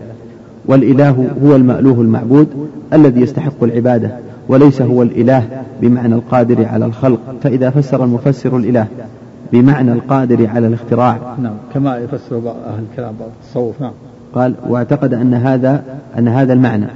والإله 0.66 1.26
هو 1.44 1.56
المألوه 1.56 2.00
المعبود 2.00 2.48
الذي 2.92 3.20
يستحق 3.20 3.62
العبادة 3.64 4.10
وليس 4.48 4.82
هو 4.82 5.02
الإله 5.02 5.46
بمعنى 5.82 6.14
القادر 6.14 6.64
على 6.66 6.84
الخلق. 6.84 7.20
فإذا 7.42 7.70
فسر 7.70 8.04
المفسر 8.04 8.56
الإله 8.56 8.86
بمعنى 9.52 9.92
القادر 9.92 10.46
على 10.46 10.66
الاختراع. 10.66 11.18
نعم 11.42 11.54
كما 11.74 11.98
يفسر 11.98 12.38
بعض 12.38 12.56
أهل 12.66 12.84
الكلام 12.90 13.14
بعض 13.20 13.28
التصوف 13.42 13.80
نعم. 13.80 13.92
قال 14.34 14.54
وأعتقد 14.68 15.14
أن 15.14 15.34
هذا 15.34 15.82
أن 16.18 16.28
هذا 16.28 16.52
المعنى. 16.52 16.86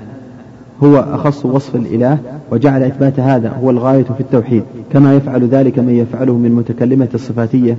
هو 0.83 0.97
أخص 0.97 1.47
وصف 1.47 1.77
الإله 1.77 2.19
وجعل 2.51 2.83
إثبات 2.83 3.21
هذا 3.21 3.49
هو 3.63 3.71
الغاية 3.71 4.03
في 4.03 4.21
التوحيد 4.21 4.63
كما 4.93 5.15
يفعل 5.15 5.49
ذلك 5.49 5.79
من 5.79 5.95
يفعله 5.95 6.33
من 6.33 6.53
متكلمة 6.53 7.09
الصفاتية 7.15 7.77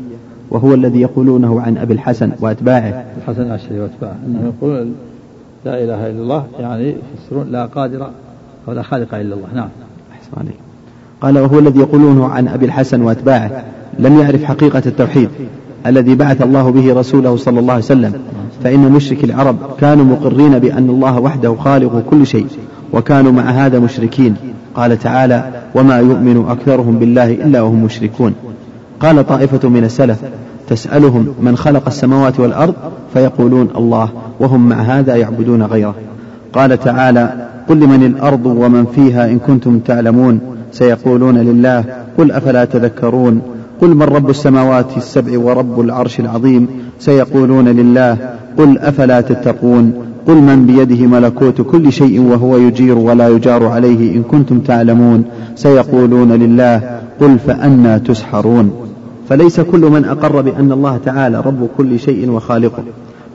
وهو 0.49 0.73
الذي 0.73 1.01
يقولونه 1.01 1.61
عن 1.61 1.77
أبي 1.77 1.93
الحسن 1.93 2.31
وأتباعه. 2.39 3.05
الحسن 3.17 3.41
الأشعري 3.41 3.79
وأتباعه 3.79 4.15
أنه 4.27 4.39
يقول 4.45 4.91
لا 5.65 5.83
إله 5.83 6.09
إلا 6.09 6.21
الله 6.21 6.45
يعني 6.59 6.95
يفسرون 7.13 7.47
لا 7.51 7.65
قادر 7.65 8.09
ولا 8.67 8.81
خالق 8.81 9.15
إلا 9.15 9.35
الله 9.35 9.47
نعم. 9.55 9.69
أحسن 10.11 10.31
عليك. 10.37 10.55
قال 11.21 11.39
وهو 11.39 11.59
الذي 11.59 11.79
يقولونه 11.79 12.27
عن 12.27 12.47
أبي 12.47 12.65
الحسن 12.65 13.01
وأتباعه. 13.01 13.63
لم 13.99 14.19
يعرف 14.19 14.43
حقيقة 14.43 14.81
التوحيد 14.85 15.29
الذي 15.87 16.15
بعث 16.15 16.41
الله 16.41 16.71
به 16.71 16.93
رسوله 16.93 17.35
صلى 17.35 17.59
الله 17.59 17.73
عليه 17.73 17.83
وسلم. 17.83 18.13
فإن 18.63 18.79
مشرك 18.79 19.23
العرب 19.23 19.57
كانوا 19.79 20.05
مقرين 20.05 20.59
بأن 20.59 20.89
الله 20.89 21.19
وحده 21.19 21.55
خالق 21.55 22.03
كل 22.09 22.27
شيء 22.27 22.47
وكانوا 22.93 23.31
مع 23.31 23.43
هذا 23.43 23.79
مشركين. 23.79 24.35
قال 24.75 24.99
تعالى 24.99 25.43
وما 25.75 25.97
يؤمن 25.97 26.45
أكثرهم 26.49 26.99
بالله 26.99 27.31
إلا 27.31 27.61
وهم 27.61 27.83
مشركون. 27.83 28.33
قال 28.99 29.27
طائفة 29.27 29.69
من 29.69 29.83
السلف 29.83 30.17
تسألهم 30.69 31.33
من 31.41 31.57
خلق 31.57 31.87
السماوات 31.87 32.39
والأرض 32.39 32.73
فيقولون 33.13 33.69
الله 33.77 34.09
وهم 34.39 34.69
مع 34.69 34.75
هذا 34.75 35.15
يعبدون 35.15 35.63
غيره. 35.63 35.95
قال 36.53 36.79
تعالى 36.79 37.47
قل 37.69 37.79
لمن 37.79 38.03
الأرض 38.03 38.45
ومن 38.45 38.85
فيها 38.85 39.25
إن 39.25 39.39
كنتم 39.39 39.79
تعلمون. 39.79 40.39
سيقولون 40.71 41.37
لله 41.37 41.83
قل 42.17 42.31
أفلا 42.31 42.65
تذكرون؟ 42.65 43.41
قل 43.81 43.95
من 43.95 44.03
رب 44.03 44.29
السماوات 44.29 44.97
السبع 44.97 45.39
ورب 45.39 45.79
العرش 45.79 46.19
العظيم؟ 46.19 46.67
سيقولون 46.99 47.67
لله 47.67 48.17
قل 48.57 48.77
أفلا 48.77 49.21
تتقون؟ 49.21 49.93
قل 50.27 50.35
من 50.35 50.65
بيده 50.65 51.07
ملكوت 51.07 51.61
كل 51.61 51.91
شيء 51.91 52.21
وهو 52.21 52.57
يجير 52.57 52.97
ولا 52.97 53.29
يجار 53.29 53.67
عليه 53.67 54.15
إن 54.15 54.23
كنتم 54.23 54.59
تعلمون. 54.59 55.23
سيقولون 55.55 56.31
لله 56.31 56.99
قل 57.21 57.37
فأنا 57.47 57.97
تسحرون. 57.97 58.71
فليس 59.29 59.59
كل 59.59 59.81
من 59.81 60.05
أقر 60.05 60.41
بأن 60.41 60.71
الله 60.71 60.99
تعالى 61.05 61.41
رب 61.41 61.67
كل 61.77 61.99
شيء 61.99 62.29
وخالقه. 62.31 62.83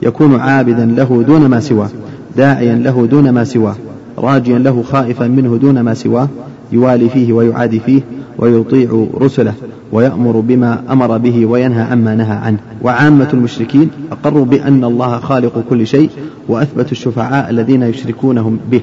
يكون 0.01 0.39
عابدا 0.39 0.85
له 0.85 1.23
دون 1.27 1.45
ما 1.45 1.59
سواه 1.59 1.89
داعيا 2.37 2.75
له 2.75 3.07
دون 3.11 3.29
ما 3.29 3.43
سواه 3.43 3.75
راجيا 4.17 4.59
له 4.59 4.83
خائفا 4.91 5.27
منه 5.27 5.57
دون 5.57 5.79
ما 5.79 5.93
سواه 5.93 6.27
يوالي 6.71 7.09
فيه 7.09 7.33
ويعادي 7.33 7.79
فيه 7.79 8.01
ويطيع 8.37 9.07
رسله 9.21 9.53
ويأمر 9.91 10.39
بما 10.39 10.83
أمر 10.89 11.17
به 11.17 11.45
وينهى 11.45 11.81
عما 11.81 12.15
نهى 12.15 12.35
عنه. 12.35 12.57
وعامة 12.81 13.27
المشركين 13.33 13.89
أقروا 14.11 14.45
بأن 14.45 14.83
الله 14.83 15.19
خالق 15.19 15.63
كل 15.69 15.87
شيء 15.87 16.09
وأثبتوا 16.47 16.91
الشفعاء 16.91 17.49
الذين 17.49 17.83
يشركونهم 17.83 18.59
به 18.71 18.81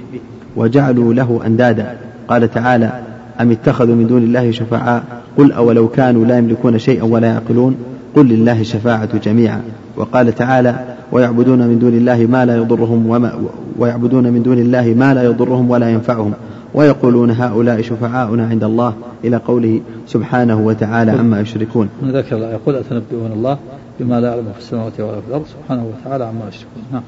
وجعلوا 0.57 1.15
له 1.15 1.41
أندادا. 1.47 1.97
قال 2.29 2.51
تعالى 2.51 2.93
أم 3.41 3.51
اتخذوا 3.51 3.95
من 3.95 4.07
دون 4.07 4.23
الله 4.23 4.51
شفعاء؟ 4.51 5.05
قل 5.39 5.53
أولو 5.53 5.89
كانوا 5.89 6.25
لا 6.25 6.39
يملكون 6.39 6.79
شيئا 6.79 7.03
ولا 7.03 7.27
يعقلون؟ 7.29 7.75
قل 8.17 8.27
لله 8.27 8.61
الشفاعة 8.61 9.19
جميعا. 9.19 9.61
وقال 9.97 10.35
تعالى 10.35 10.75
ويعبدون 11.13 11.59
من 11.59 11.79
دون 11.79 11.93
الله 11.93 12.27
ما 12.31 12.45
لا 12.45 12.57
يضرهم 12.57 13.07
وما 13.07 13.33
ويعبدون 13.79 14.33
من 14.33 14.43
دون 14.43 14.59
الله 14.59 14.95
ما 14.99 15.15
لا 15.15 15.23
يضرهم 15.23 15.71
ولا 15.71 15.91
ينفعهم. 15.91 16.33
ويقولون 16.75 17.31
هؤلاء 17.31 17.83
شفعاؤنا 17.83 18.47
عند 18.47 18.65
الله 18.65 18.95
إلى 19.25 19.37
قوله 19.37 19.81
سبحانه 20.07 20.61
وتعالى 20.61 21.11
عما 21.11 21.41
يشركون. 21.41 21.89
ذكر 22.05 22.37
الله 22.37 22.53
يقول 22.53 22.75
أتنبئون 22.77 23.33
الله 23.33 23.59
بما 24.01 24.21
لا 24.21 24.29
يعلم 24.29 24.53
في 24.53 24.59
السماوات 24.59 25.01
ولا 25.01 25.21
في 25.21 25.29
الأرض 25.29 25.45
سبحانه 25.47 25.87
وتعالى 25.87 26.25
عما 26.25 26.49
يشركون. 26.49 26.83
نعم. 26.93 27.03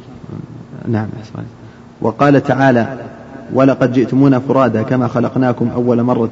نعم 0.89 1.09
وقال 2.01 2.43
تعالى 2.43 2.99
ولقد 3.55 3.93
جئتمونا 3.93 4.39
فرادا 4.39 4.83
كما 4.83 5.09
خلقناكم 5.09 5.69
أول 5.75 6.03
مرة 6.03 6.31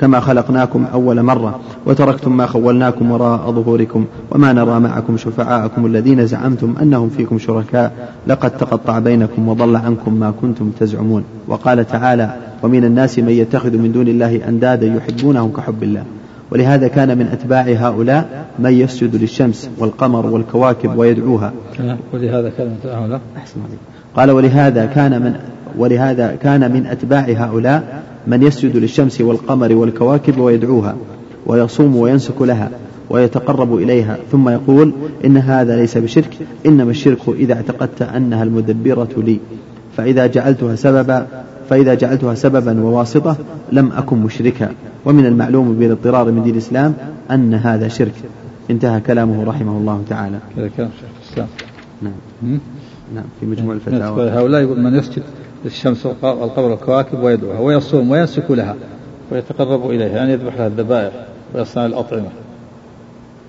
كما 0.00 0.20
خلقناكم 0.20 0.86
أول 0.92 1.22
مرة 1.22 1.60
وتركتم 1.86 2.36
ما 2.36 2.46
خولناكم 2.46 3.10
وراء 3.10 3.50
ظهوركم 3.50 4.04
وما 4.30 4.52
نرى 4.52 4.80
معكم 4.80 5.16
شفعاءكم 5.16 5.86
الذين 5.86 6.26
زعمتم 6.26 6.74
أنهم 6.82 7.08
فيكم 7.08 7.38
شركاء 7.38 7.92
لقد 8.26 8.50
تقطع 8.50 8.98
بينكم 8.98 9.48
وضل 9.48 9.76
عنكم 9.76 10.14
ما 10.14 10.32
كنتم 10.40 10.70
تزعمون 10.80 11.24
وقال 11.48 11.86
تعالى 11.86 12.34
ومن 12.62 12.84
الناس 12.84 13.18
من 13.18 13.28
يتخذ 13.28 13.76
من 13.76 13.92
دون 13.92 14.08
الله 14.08 14.48
أندادا 14.48 14.86
يحبونهم 14.86 15.52
كحب 15.52 15.82
الله 15.82 16.04
ولهذا 16.50 16.88
كان 16.88 17.18
من 17.18 17.26
أتباع 17.26 17.62
هؤلاء 17.62 18.46
من 18.58 18.72
يسجد 18.72 19.16
للشمس 19.16 19.70
والقمر 19.78 20.26
والكواكب 20.26 20.96
ويدعوها. 20.98 21.52
ولهذا 22.12 22.50
كان 22.50 22.66
من 22.66 22.76
هؤلاء 22.84 23.20
قال 24.16 24.30
ولهذا 24.30 24.86
كان 24.86 25.22
من 25.22 25.34
ولهذا 25.78 26.36
كان 26.42 26.72
من 26.72 26.86
أتباع 26.86 27.24
هؤلاء 27.28 28.02
من 28.26 28.42
يسجد 28.42 28.76
للشمس 28.76 29.20
والقمر 29.20 29.74
والكواكب 29.74 30.38
ويدعوها 30.38 30.96
ويصوم 31.46 31.96
وينسك 31.96 32.42
لها 32.42 32.70
ويتقرب 33.10 33.74
إليها 33.74 34.18
ثم 34.32 34.48
يقول 34.48 34.92
إن 35.24 35.36
هذا 35.36 35.76
ليس 35.76 35.98
بشرك 35.98 36.38
إنما 36.66 36.90
الشرك 36.90 37.28
إذا 37.28 37.54
اعتقدت 37.54 38.02
أنها 38.02 38.42
المدبرة 38.42 39.08
لي. 39.16 39.38
فإذا 39.96 40.26
جعلتها 40.26 40.76
سببا 40.76 41.26
فإذا 41.70 41.94
جعلتها 41.94 42.34
سببا 42.34 42.80
وواسطة 42.80 43.36
لم 43.72 43.92
أكن 43.92 44.16
مشركا. 44.16 44.70
ومن 45.04 45.26
المعلوم 45.26 45.74
بالاضطرار 45.74 46.30
من 46.30 46.42
دين 46.42 46.52
الإسلام 46.52 46.94
أن 47.30 47.54
هذا 47.54 47.88
شرك. 47.88 48.14
انتهى 48.70 49.00
كلامه 49.00 49.44
رحمه 49.44 49.78
الله 49.78 50.02
تعالى. 50.08 50.38
هذا 50.56 50.70
كلام 50.76 50.90
شيخ 51.00 51.08
الإسلام. 51.22 51.48
نعم. 52.02 52.58
نعم 53.14 53.24
في 53.40 53.46
مجموع 53.46 53.74
الفتاوى. 53.74 54.30
هؤلاء 54.30 54.62
يقول 54.62 54.80
من 54.80 54.94
يسجد 54.94 55.22
للشمس 55.64 56.06
والقمر 56.06 56.70
والكواكب 56.70 57.22
ويدعوها 57.22 57.60
ويصوم 57.60 58.10
وينسك 58.10 58.50
لها. 58.50 58.76
ويتقرب 59.32 59.90
إليها 59.90 60.08
يعني 60.08 60.32
يذبح 60.32 60.54
لها 60.54 60.66
الذبائح 60.66 61.12
ويصنع 61.54 61.86
الأطعمة. 61.86 62.28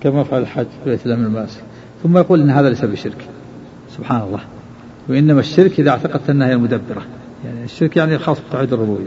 كما 0.00 0.24
فعل 0.24 0.42
الحج 0.42 0.66
في 0.84 0.90
بيت 0.90 1.06
الله 1.06 1.16
من 1.16 1.24
المناسك 1.24 1.60
ثم 2.02 2.18
يقول 2.18 2.40
إن 2.40 2.50
هذا 2.50 2.68
ليس 2.68 2.84
بشرك. 2.84 3.28
سبحان 3.96 4.22
الله. 4.22 4.40
وإنما 5.08 5.40
الشرك 5.40 5.80
إذا 5.80 5.90
اعتقدت 5.90 6.30
أنها 6.30 6.48
هي 6.48 6.52
المدبرة. 6.52 7.02
يعني 7.44 7.64
الشرك 7.64 7.96
يعني 7.96 8.18
خاص 8.18 8.38
بتوحيد 8.48 8.72
الربوبية. 8.72 9.04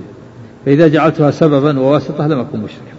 فإذا 0.65 0.87
جعلتها 0.87 1.31
سببا 1.31 1.79
وواسطة 1.79 2.27
لم 2.27 2.39
أكن 2.39 2.59
مشركا. 2.59 2.91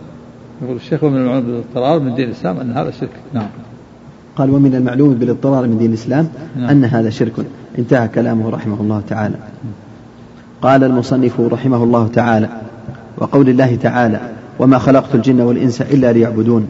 يقول 0.63 0.77
الشيخ 0.77 1.05
ومن 1.05 1.17
المعلوم 1.17 1.43
بالاضطرار 1.43 2.01
من 2.01 2.15
دين 2.15 2.29
الإسلام 2.29 2.61
أن 2.61 2.71
هذا 2.71 2.91
شرك. 2.91 3.11
نعم. 3.35 3.49
قال 4.37 4.51
ومن 4.51 4.75
المعلوم 4.75 5.15
بالاضطرار 5.15 5.67
من 5.67 5.79
دين 5.79 5.89
الإسلام 5.89 6.29
نعم. 6.57 6.69
أن 6.69 6.85
هذا 6.85 7.11
شرك. 7.11 7.33
انتهى 7.79 8.09
كلامه 8.09 8.51
رحمه 8.51 8.81
الله 8.81 9.03
تعالى. 9.09 9.37
قال 10.63 10.85
المصنف 10.85 11.41
رحمه 11.41 11.85
الله 11.85 12.09
تعالى 12.09 12.49
وقول 13.19 13.49
الله 13.49 13.77
تعالى 13.77 14.21
وما 14.59 14.79
خلقت 14.79 15.15
الجن 15.15 15.41
والإنس 15.41 15.83
إلا 15.83 16.13
ليعبدون 16.13 16.69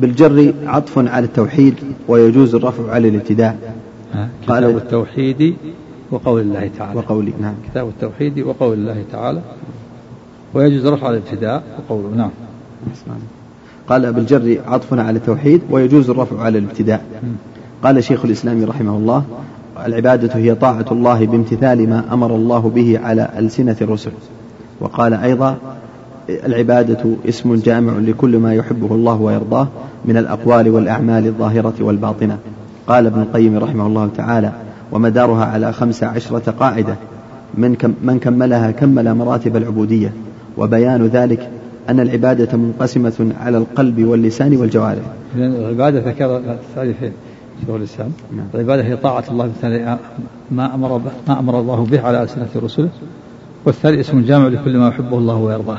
بالجر 0.00 0.52
عطف 0.66 0.98
على 0.98 1.26
التوحيد 1.26 1.74
ويجوز 2.08 2.54
الرفع 2.54 2.90
على 2.90 3.08
الابتداء. 3.08 3.74
قال 4.48 4.64
التوحيد 4.64 5.54
وقول 6.10 6.40
الله 6.40 6.70
تعالى. 6.78 6.98
وقولي 6.98 7.32
نعم. 7.40 7.54
كتاب 7.70 7.88
التوحيد 7.88 8.38
وقول 8.40 8.78
الله 8.78 9.04
تعالى 9.12 9.40
ويجوز 10.54 10.86
رفع 10.86 11.10
الابتداء 11.10 11.62
وقوله 11.78 12.16
نعم. 12.16 12.30
قال 13.88 14.12
بالجر 14.12 14.60
عطف 14.66 14.94
على 14.94 15.18
التوحيد 15.18 15.60
ويجوز 15.70 16.10
الرفع 16.10 16.42
على 16.42 16.58
الابتداء. 16.58 17.04
قال 17.82 18.04
شيخ 18.04 18.24
الإسلام 18.24 18.64
رحمه 18.64 18.96
الله 18.96 19.24
العبادة 19.86 20.36
هي 20.36 20.54
طاعة 20.54 20.84
الله 20.92 21.26
بامتثال 21.26 21.90
ما 21.90 22.04
أمر 22.12 22.36
الله 22.36 22.58
به 22.74 23.00
على 23.04 23.28
ألسنة 23.38 23.76
الرسل. 23.80 24.10
وقال 24.80 25.14
أيضا 25.14 25.56
العبادة 26.30 27.10
اسم 27.28 27.54
جامع 27.54 27.92
لكل 27.98 28.38
ما 28.38 28.54
يحبه 28.54 28.94
الله 28.94 29.20
ويرضاه 29.20 29.68
من 30.04 30.16
الأقوال 30.16 30.68
والأعمال 30.68 31.26
الظاهرة 31.26 31.74
والباطنة. 31.80 32.38
قال 32.86 33.06
ابن 33.06 33.20
القيم 33.20 33.58
رحمه 33.58 33.86
الله 33.86 34.10
تعالى 34.16 34.52
ومدارها 34.92 35.44
على 35.44 35.72
خمس 35.72 36.02
عشرة 36.04 36.50
قاعدة 36.50 36.96
من, 37.54 37.74
كم 37.74 37.94
من 38.02 38.18
كملها 38.18 38.70
كمل 38.70 39.14
مراتب 39.14 39.56
العبودية. 39.56 40.12
وبيان 40.56 41.06
ذلك 41.06 41.48
أن 41.88 42.00
العبادة 42.00 42.58
منقسمة 42.58 43.32
على 43.40 43.58
القلب 43.58 44.04
واللسان 44.04 44.56
والجوارح. 44.56 45.02
العبادة 45.36 46.10
ذكر 46.10 46.56
تعريفين 46.76 47.12
شيخ 47.66 47.74
الإسلام. 47.74 48.12
نعم. 48.36 48.46
العبادة 48.54 48.84
هي 48.84 48.96
طاعة 48.96 49.24
الله 49.30 49.52
ما 50.50 50.74
أمر 50.74 51.00
ما 51.28 51.38
أمر 51.38 51.60
الله 51.60 51.86
به 51.90 52.00
على 52.00 52.22
ألسنة 52.22 52.48
رسله. 52.56 52.88
والثاني 53.64 54.00
اسم 54.00 54.24
جامع 54.24 54.48
لكل 54.48 54.76
ما 54.76 54.88
يحبه 54.88 55.18
الله 55.18 55.36
ويرضاه 55.36 55.78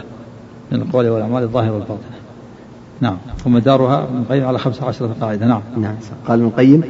من 0.72 0.82
القول 0.82 1.08
والأعمال 1.08 1.44
الظاهرة 1.44 1.72
والباطنة. 1.72 2.20
نعم. 3.02 3.18
ومدارها 3.46 4.04
ابن 4.04 4.18
القيم 4.18 4.46
على 4.46 4.60
خمسة 4.60 4.86
عشرة 4.86 5.16
قاعدة. 5.22 5.46
نعم. 5.46 5.62
نعم. 5.78 5.96
قال 6.28 6.40
ابن 6.40 6.48
القيم 6.48 6.84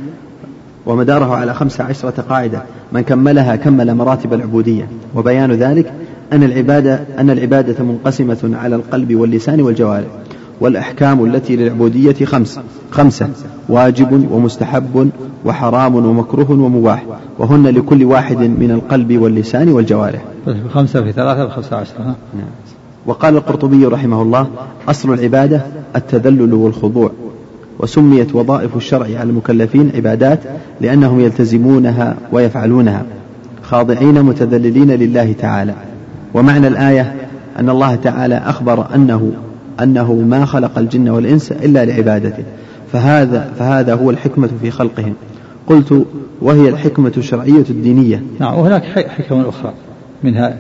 ومداره 0.86 1.36
على 1.36 1.53
خمسة 1.53 1.84
عشرة 1.84 2.22
قاعدة. 2.22 2.64
من 2.91 3.02
كملها 3.02 3.56
كمل 3.56 3.95
مراتب 3.95 4.34
العبودية. 4.34 4.90
وبيان 5.16 5.52
ذلك 5.52 5.94
أن 6.34 6.44
العبادة 6.44 7.03
أن 7.18 7.30
العبادة 7.30 7.84
منقسمة 7.84 8.52
على 8.53 8.76
القلب 8.76 9.16
واللسان 9.16 9.61
والجوارح. 9.61 10.07
والأحكام 10.61 11.26
التي 11.26 11.56
للعبودية 11.56 12.26
خمس. 12.26 12.60
خمسة 12.91 13.30
واجب 13.69 14.31
ومستحب 14.31 15.10
وحرام 15.45 15.95
ومكروه 15.95 16.52
ومباح. 16.52 17.06
وهن 17.40 17.68
لكل 17.68 18.03
واحد 18.03 18.38
من 18.38 18.72
القلب 18.72 19.18
واللسان 19.18 19.69
والجوارح. 19.69 20.22
خمسة 20.73 21.03
في 21.03 21.11
ثلاثة 21.11 21.45
بخمسة 21.45 21.76
عشر 21.76 21.94
نعم. 21.99 22.15
وقال 23.06 23.36
القرطبي 23.36 23.86
رحمه 23.86 24.22
الله 24.22 24.48
أصل 24.90 25.14
العبادة 25.14 25.61
التذلل 25.95 26.53
والخضوع. 26.53 27.11
وسميت 27.80 28.36
وظائف 28.36 28.76
الشرع 28.76 29.06
على 29.06 29.23
المكلفين 29.23 29.91
عبادات 29.95 30.40
لأنهم 30.81 31.19
يلتزمونها 31.19 32.15
ويفعلونها. 32.31 33.06
خاضعين 33.61 34.23
متذللين 34.23 34.91
لله 34.91 35.34
تعالى. 35.40 35.73
ومعنى 36.34 36.68
الآية 36.68 37.15
أن 37.60 37.69
الله 37.69 37.95
تعالى 37.95 38.36
أخبر 38.36 38.95
أنه 38.95 39.31
أنه 39.84 40.14
ما 40.14 40.45
خلق 40.45 40.77
الجن 40.77 41.10
والإنس 41.10 41.51
إلا 41.51 41.85
لعبادته. 41.85 42.43
فهذا 42.91 43.51
فهذا 43.60 43.93
هو 43.93 44.10
الحكمة 44.10 44.49
في 44.61 44.72
خلقهم. 44.72 45.14
قلت 45.68 46.06
وهي 46.41 46.69
الحكمة 46.69 47.11
الشرعية 47.18 47.65
الدينية. 47.69 48.23
نعم 48.39 48.60
وهناك 48.60 48.84
حكم 49.10 49.41
أخرى 49.41 49.73
منها 50.23 50.57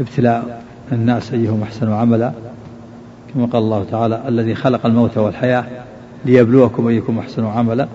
ابتلاء 0.00 0.62
الناس 0.92 1.32
أيهم 1.32 1.62
أحسن 1.62 1.92
عملا. 1.92 2.32
كما 3.34 3.46
قال 3.46 3.62
الله 3.62 3.84
تعالى 3.90 4.22
الذي 4.28 4.54
خلق 4.54 4.86
الموت 4.86 5.18
والحياة 5.18 5.64
ليبلوكم 6.24 6.86
أيكم 6.88 7.18
أحسن 7.18 7.44
عملا. 7.44 7.88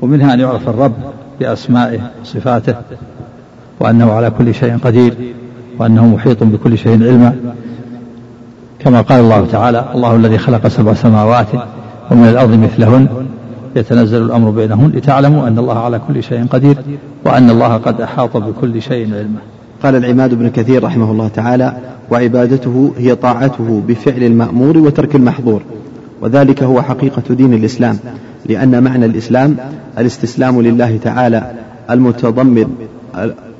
ومنها 0.00 0.34
أن 0.34 0.40
يعرف 0.40 0.68
الرب 0.68 0.94
بأسمائه 1.40 2.10
وصفاته 2.22 2.74
وأنه 3.80 4.12
على 4.12 4.30
كل 4.30 4.54
شيء 4.54 4.78
قدير 4.78 5.14
وأنه 5.78 6.06
محيط 6.06 6.44
بكل 6.44 6.78
شيء 6.78 6.92
علما. 6.92 7.54
كما 8.80 9.00
قال 9.00 9.20
الله 9.20 9.46
تعالى 9.46 9.84
الله 9.94 10.16
الذي 10.16 10.38
خلق 10.38 10.68
سبع 10.68 10.94
سماوات 10.94 11.46
ومن 12.10 12.28
الأرض 12.28 12.50
مثلهن 12.50 13.08
يتنزل 13.76 14.22
الأمر 14.22 14.50
بينهن 14.50 14.90
لتعلموا 14.94 15.48
أن 15.48 15.58
الله 15.58 15.78
على 15.78 16.00
كل 16.08 16.22
شيء 16.22 16.46
قدير 16.46 16.76
وأن 17.24 17.50
الله 17.50 17.76
قد 17.76 18.00
أحاط 18.00 18.36
بكل 18.36 18.82
شيء 18.82 19.14
علما. 19.14 19.38
قال 19.82 19.96
العماد 19.96 20.34
بن 20.34 20.50
كثير 20.50 20.84
رحمه 20.84 21.10
الله 21.10 21.28
تعالى 21.28 21.72
وعبادته 22.10 22.92
هي 22.98 23.14
طاعته 23.14 23.82
بفعل 23.88 24.22
المأمور 24.22 24.78
وترك 24.78 25.14
المحظور. 25.16 25.62
وذلك 26.22 26.62
هو 26.62 26.82
حقيقة 26.82 27.22
دين 27.30 27.54
الإسلام 27.54 27.98
لأن 28.46 28.82
معنى 28.82 29.04
الإسلام 29.04 29.56
الاستسلام 29.98 30.62
لله 30.62 30.96
تعالى 30.96 31.50
المتضمن 31.90 32.66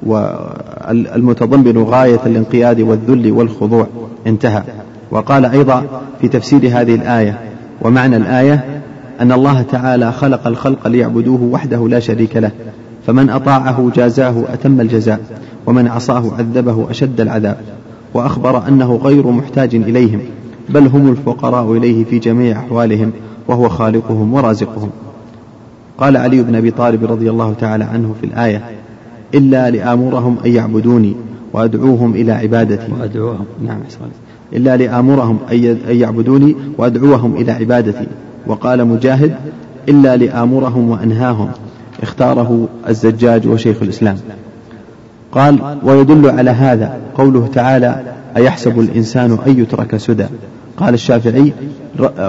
والمتضمن 0.02 1.82
غاية 1.82 2.20
الانقياد 2.26 2.80
والذل 2.80 3.32
والخضوع. 3.32 3.86
انتهى. 4.26 4.62
وقال 5.10 5.44
أيضا 5.44 6.02
في 6.20 6.28
تفسير 6.28 6.60
هذه 6.80 6.94
الآية 6.94 7.38
ومعنى 7.82 8.16
الآية 8.16 8.82
أن 9.20 9.32
الله 9.32 9.62
تعالى 9.62 10.12
خلق 10.12 10.46
الخلق 10.46 10.88
ليعبدوه 10.88 11.42
وحده 11.42 11.88
لا 11.88 12.00
شريك 12.00 12.36
له 12.36 12.50
فمن 13.06 13.30
أطاعه 13.30 13.90
جازاه 13.94 14.44
أتم 14.48 14.80
الجزاء 14.80 15.20
ومن 15.66 15.88
عصاه 15.88 16.34
عذبه 16.38 16.90
أشد 16.90 17.20
العذاب 17.20 17.56
وأخبر 18.14 18.68
أنه 18.68 18.96
غير 18.96 19.26
محتاج 19.26 19.74
إليهم 19.74 20.20
بل 20.68 20.86
هم 20.86 21.08
الفقراء 21.08 21.72
إليه 21.72 22.04
في 22.04 22.18
جميع 22.18 22.58
أحوالهم 22.58 23.12
وهو 23.48 23.68
خالقهم 23.68 24.34
ورازقهم. 24.34 24.90
قال 25.98 26.16
علي 26.16 26.42
بن 26.42 26.54
أبي 26.54 26.70
طالب 26.70 27.04
رضي 27.04 27.30
الله 27.30 27.52
تعالى 27.52 27.84
عنه 27.84 28.14
في 28.20 28.26
الآية 28.26 28.62
إلا 29.34 29.70
لآمرهم 29.70 30.36
أن 30.46 30.52
يعبدوني 30.52 31.16
وأدعوهم 31.52 32.14
إلى 32.14 32.32
عبادتي. 32.32 32.92
وأدعوهم. 33.00 33.44
نعم 33.66 33.80
إلا 34.52 34.76
لآمرهم 34.76 35.38
أن 35.52 35.76
يعبدوني 35.88 36.56
وأدعوهم 36.78 37.34
إلى 37.34 37.52
عبادتي. 37.52 38.06
وقال 38.46 38.84
مجاهد 38.84 39.34
إلا 39.88 40.16
لآمرهم 40.16 40.90
وأنهاهم 40.90 41.48
اختاره 42.02 42.68
الزجاج 42.88 43.48
وشيخ 43.48 43.76
الإسلام. 43.82 44.16
قال 45.32 45.58
ويدل 45.84 46.30
على 46.30 46.50
هذا 46.50 46.98
قوله 47.14 47.46
تعالى 47.46 48.02
أيحسب 48.36 48.80
الإنسان 48.80 49.38
أن 49.46 49.60
يترك 49.60 49.96
سدى 49.96 50.26
قال 50.76 50.94
الشافعي 50.94 51.52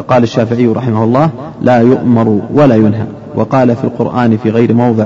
قال 0.07 0.23
الشافعي 0.23 0.67
رحمه 0.67 1.03
الله 1.03 1.29
لا 1.61 1.77
يؤمر 1.77 2.41
ولا 2.53 2.75
ينهى 2.75 3.05
وقال 3.35 3.75
في 3.75 3.83
القرآن 3.83 4.37
في 4.37 4.49
غير 4.49 4.73
موضع 4.73 5.05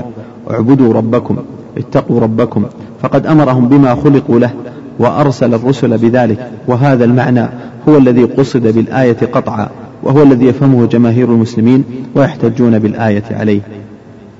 اعبدوا 0.50 0.92
ربكم 0.92 1.36
اتقوا 1.78 2.20
ربكم 2.20 2.64
فقد 3.02 3.26
أمرهم 3.26 3.68
بما 3.68 3.94
خلقوا 3.94 4.38
له 4.38 4.50
وأرسل 4.98 5.54
الرسل 5.54 5.98
بذلك 5.98 6.50
وهذا 6.68 7.04
المعنى 7.04 7.46
هو 7.88 7.96
الذي 7.96 8.24
قصد 8.24 8.66
بالآية 8.66 9.16
قطعا 9.32 9.68
وهو 10.02 10.22
الذي 10.22 10.46
يفهمه 10.46 10.86
جماهير 10.86 11.28
المسلمين 11.28 11.84
ويحتجون 12.14 12.78
بالآية 12.78 13.24
عليه. 13.30 13.60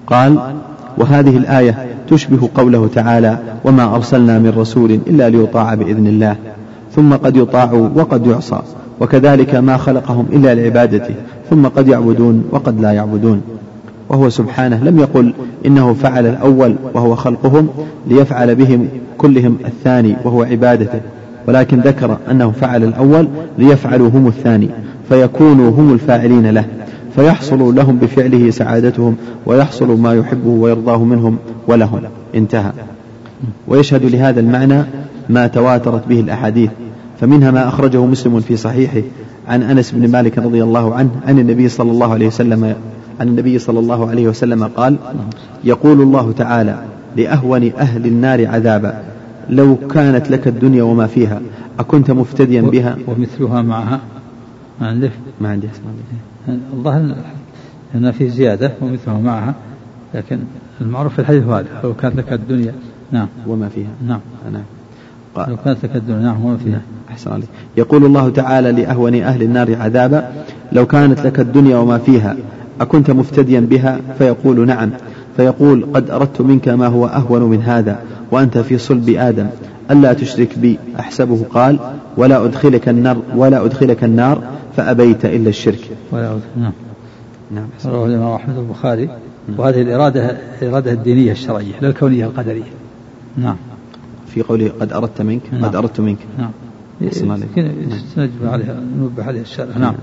قال 0.06 0.38
وهذه 0.98 1.36
الآية 1.36 1.86
تشبه 2.10 2.48
قوله 2.54 2.88
تعالى 2.94 3.38
وما 3.64 3.94
أرسلنا 3.94 4.38
من 4.38 4.52
رسول 4.56 4.90
إلا 4.90 5.28
ليطاع 5.28 5.74
بإذن 5.74 6.06
الله 6.06 6.36
ثم 6.92 7.12
قد 7.12 7.36
يطاع 7.36 7.90
وقد 7.94 8.26
يعصى 8.26 8.58
وكذلك 9.00 9.54
ما 9.54 9.76
خلقهم 9.76 10.26
إلا 10.32 10.54
لعبادته 10.54 11.14
ثم 11.50 11.66
قد 11.66 11.88
يعبدون 11.88 12.44
وقد 12.50 12.80
لا 12.80 12.92
يعبدون. 12.92 13.42
وهو 14.08 14.28
سبحانه 14.28 14.84
لم 14.84 14.98
يقل 14.98 15.34
إنه 15.66 15.94
فعل 15.94 16.26
الأول 16.26 16.76
وهو 16.94 17.14
خلقهم 17.14 17.68
ليفعل 18.06 18.54
بهم 18.54 18.88
كلهم 19.18 19.56
الثاني 19.64 20.16
وهو 20.24 20.42
عبادته 20.42 21.00
ولكن 21.48 21.80
ذكر 21.80 22.18
أنه 22.30 22.50
فعل 22.50 22.84
الأول 22.84 23.28
ليفعلوا 23.58 24.08
هم 24.08 24.26
الثاني 24.26 24.68
فيكونوا 25.08 25.70
هم 25.70 25.92
الفاعلين 25.92 26.46
له 26.46 26.64
فيحصل 27.16 27.74
لهم 27.74 27.96
بفعله 27.96 28.50
سعادتهم 28.50 29.16
ويحصل 29.46 30.00
ما 30.00 30.14
يحبه 30.14 30.50
ويرضاه 30.50 31.04
منهم 31.04 31.36
ولهم. 31.68 32.00
انتهى. 32.34 32.72
ويشهد 33.68 34.04
لهذا 34.04 34.40
المعنى 34.40 34.82
ما 35.28 35.46
تواترت 35.46 36.08
به 36.08 36.20
الأحاديث 36.20 36.70
فمنها 37.20 37.50
ما 37.50 37.68
أخرجه 37.68 38.04
مسلم 38.04 38.40
في 38.40 38.56
صحيحه 38.56 39.02
عن 39.48 39.62
أنس 39.62 39.90
بن 39.90 40.10
مالك 40.10 40.38
رضي 40.38 40.62
الله 40.62 40.94
عنه 40.94 41.10
عن 41.26 41.38
النبي 41.38 41.68
صلى 41.68 41.90
الله 41.90 42.12
عليه 42.12 42.26
وسلم 42.26 42.74
عن 43.20 43.28
النبي 43.28 43.58
صلى 43.58 43.78
الله 43.78 44.10
عليه 44.10 44.28
وسلم 44.28 44.64
قال 44.64 44.96
يقول 45.64 46.00
الله 46.00 46.32
تعالى 46.32 46.78
لأهون 47.16 47.72
أهل 47.78 48.06
النار 48.06 48.46
عذابا. 48.46 49.02
لو 49.50 49.76
كانت 49.76 50.30
لك 50.30 50.48
الدنيا 50.48 50.82
وما 50.82 51.06
فيها 51.06 51.40
أكنت 51.78 52.10
مفتديا 52.10 52.62
بها؟ 52.62 52.96
ومثلها 53.06 53.62
معها؟ 53.62 54.00
ما 54.80 54.86
عندك 54.86 55.10
ما 55.40 55.48
عندي 55.48 55.66
اسمع 55.66 56.58
الظاهر 56.72 57.14
أن 57.94 58.12
في 58.12 58.28
زيادة 58.28 58.72
ومثلها 58.82 59.18
معها 59.18 59.54
لكن 60.14 60.38
المعروف 60.80 61.12
في 61.12 61.18
الحديث 61.18 61.44
هذا 61.44 61.66
لو 61.84 61.94
كانت 61.94 62.16
لك 62.16 62.32
الدنيا 62.32 62.74
نعم. 63.12 63.28
وما 63.46 63.68
فيها. 63.68 63.90
نعم. 64.06 64.20
نعم 64.52 64.62
لو 65.48 65.56
كانت 65.56 65.84
لك 65.84 65.96
الدنيا 65.96 66.20
نعم 66.20 66.44
وما 66.44 66.56
فيها. 66.56 66.80
أحسن 67.10 67.32
عليك. 67.32 67.48
يقول 67.76 68.04
الله 68.04 68.30
تعالى 68.30 68.72
لأهون 68.72 69.14
أهل 69.14 69.42
النار 69.42 69.76
عذابا. 69.76 70.32
لو 70.72 70.86
كانت 70.86 71.20
لك 71.20 71.40
الدنيا 71.40 71.76
وما 71.76 71.98
فيها 71.98 72.36
أكنت 72.80 73.10
مفتديا 73.10 73.60
بها؟ 73.60 74.00
فيقول 74.18 74.66
نعم. 74.66 74.90
فيقول 75.36 75.86
قد 75.94 76.10
أردت 76.10 76.40
منك 76.40 76.68
ما 76.68 76.86
هو 76.86 77.06
أهون 77.06 77.42
من 77.42 77.62
هذا 77.62 78.02
وأنت 78.30 78.58
في 78.58 78.78
صلب 78.78 79.08
آدم. 79.08 79.46
ألا 79.90 80.12
تشرك 80.12 80.58
بي؟ 80.58 80.78
أحسبه. 80.98 81.44
قال 81.50 81.78
ولا 82.16 82.44
أدخلك 82.44 82.88
النار 82.88 83.16
ولا 83.36 83.64
أدخلك 83.64 84.04
النار 84.04 84.42
فأبيت 84.76 85.24
إلا 85.24 85.48
الشرك. 85.48 85.90
ولا 86.12 86.38
نعم 86.56 86.72
نعم. 87.50 87.66
رواه 87.86 88.06
الإمام 88.06 88.32
أحمد 88.32 88.58
البخاري. 88.58 89.08
وهذه 89.58 89.82
الإرادة 89.82 90.36
الإرادة 90.62 90.92
الدينية 90.92 91.32
الشرعية 91.32 91.80
لا 91.80 91.88
الكونية 91.88 92.26
القدرية. 92.26 92.62
نعم. 93.36 93.56
في 94.26 94.42
قوله 94.42 94.72
قد 94.80 94.92
أردت 94.92 95.22
منك 95.22 95.42
نعم. 95.52 95.64
قد 95.64 95.76
أردت 95.76 96.00
منك. 96.00 96.18
نعم. 96.38 96.50
نجب 98.16 98.30
عليها 98.42 98.80
نوبه 98.98 99.24
عليها 99.24 99.42
الشرع. 99.42 99.78
نعم. 99.78 99.94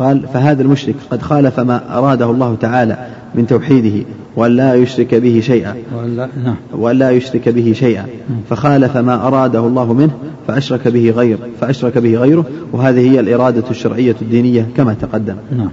قال 0.00 0.22
فهذا 0.34 0.62
المشرك 0.62 0.94
قد 1.10 1.22
خالف 1.22 1.60
ما 1.60 1.98
أراده 1.98 2.30
الله 2.30 2.56
تعالى 2.60 3.06
من 3.34 3.46
توحيده 3.46 4.06
وأن 4.36 4.56
لا 4.56 4.74
يشرك 4.74 5.14
به 5.14 5.40
شيئا. 5.40 5.74
نعم. 6.44 6.56
وأن 6.72 6.96
لا 6.96 7.10
يشرك 7.10 7.48
به 7.48 7.72
شيئا. 7.72 8.06
فخالف 8.50 8.96
ما 8.96 9.26
أراده 9.26 9.58
الله 9.58 9.92
منه 9.92 10.10
فأشرك 10.48 10.88
به 10.88 11.10
غير 11.10 11.38
فأشرك 11.60 11.98
به 11.98 12.16
غيره. 12.16 12.44
وهذه 12.72 13.10
هي 13.10 13.20
الإرادة 13.20 13.64
الشرعية 13.70 14.16
الدينية 14.22 14.66
كما 14.76 14.94
تقدم. 14.94 15.36
نعم. 15.56 15.70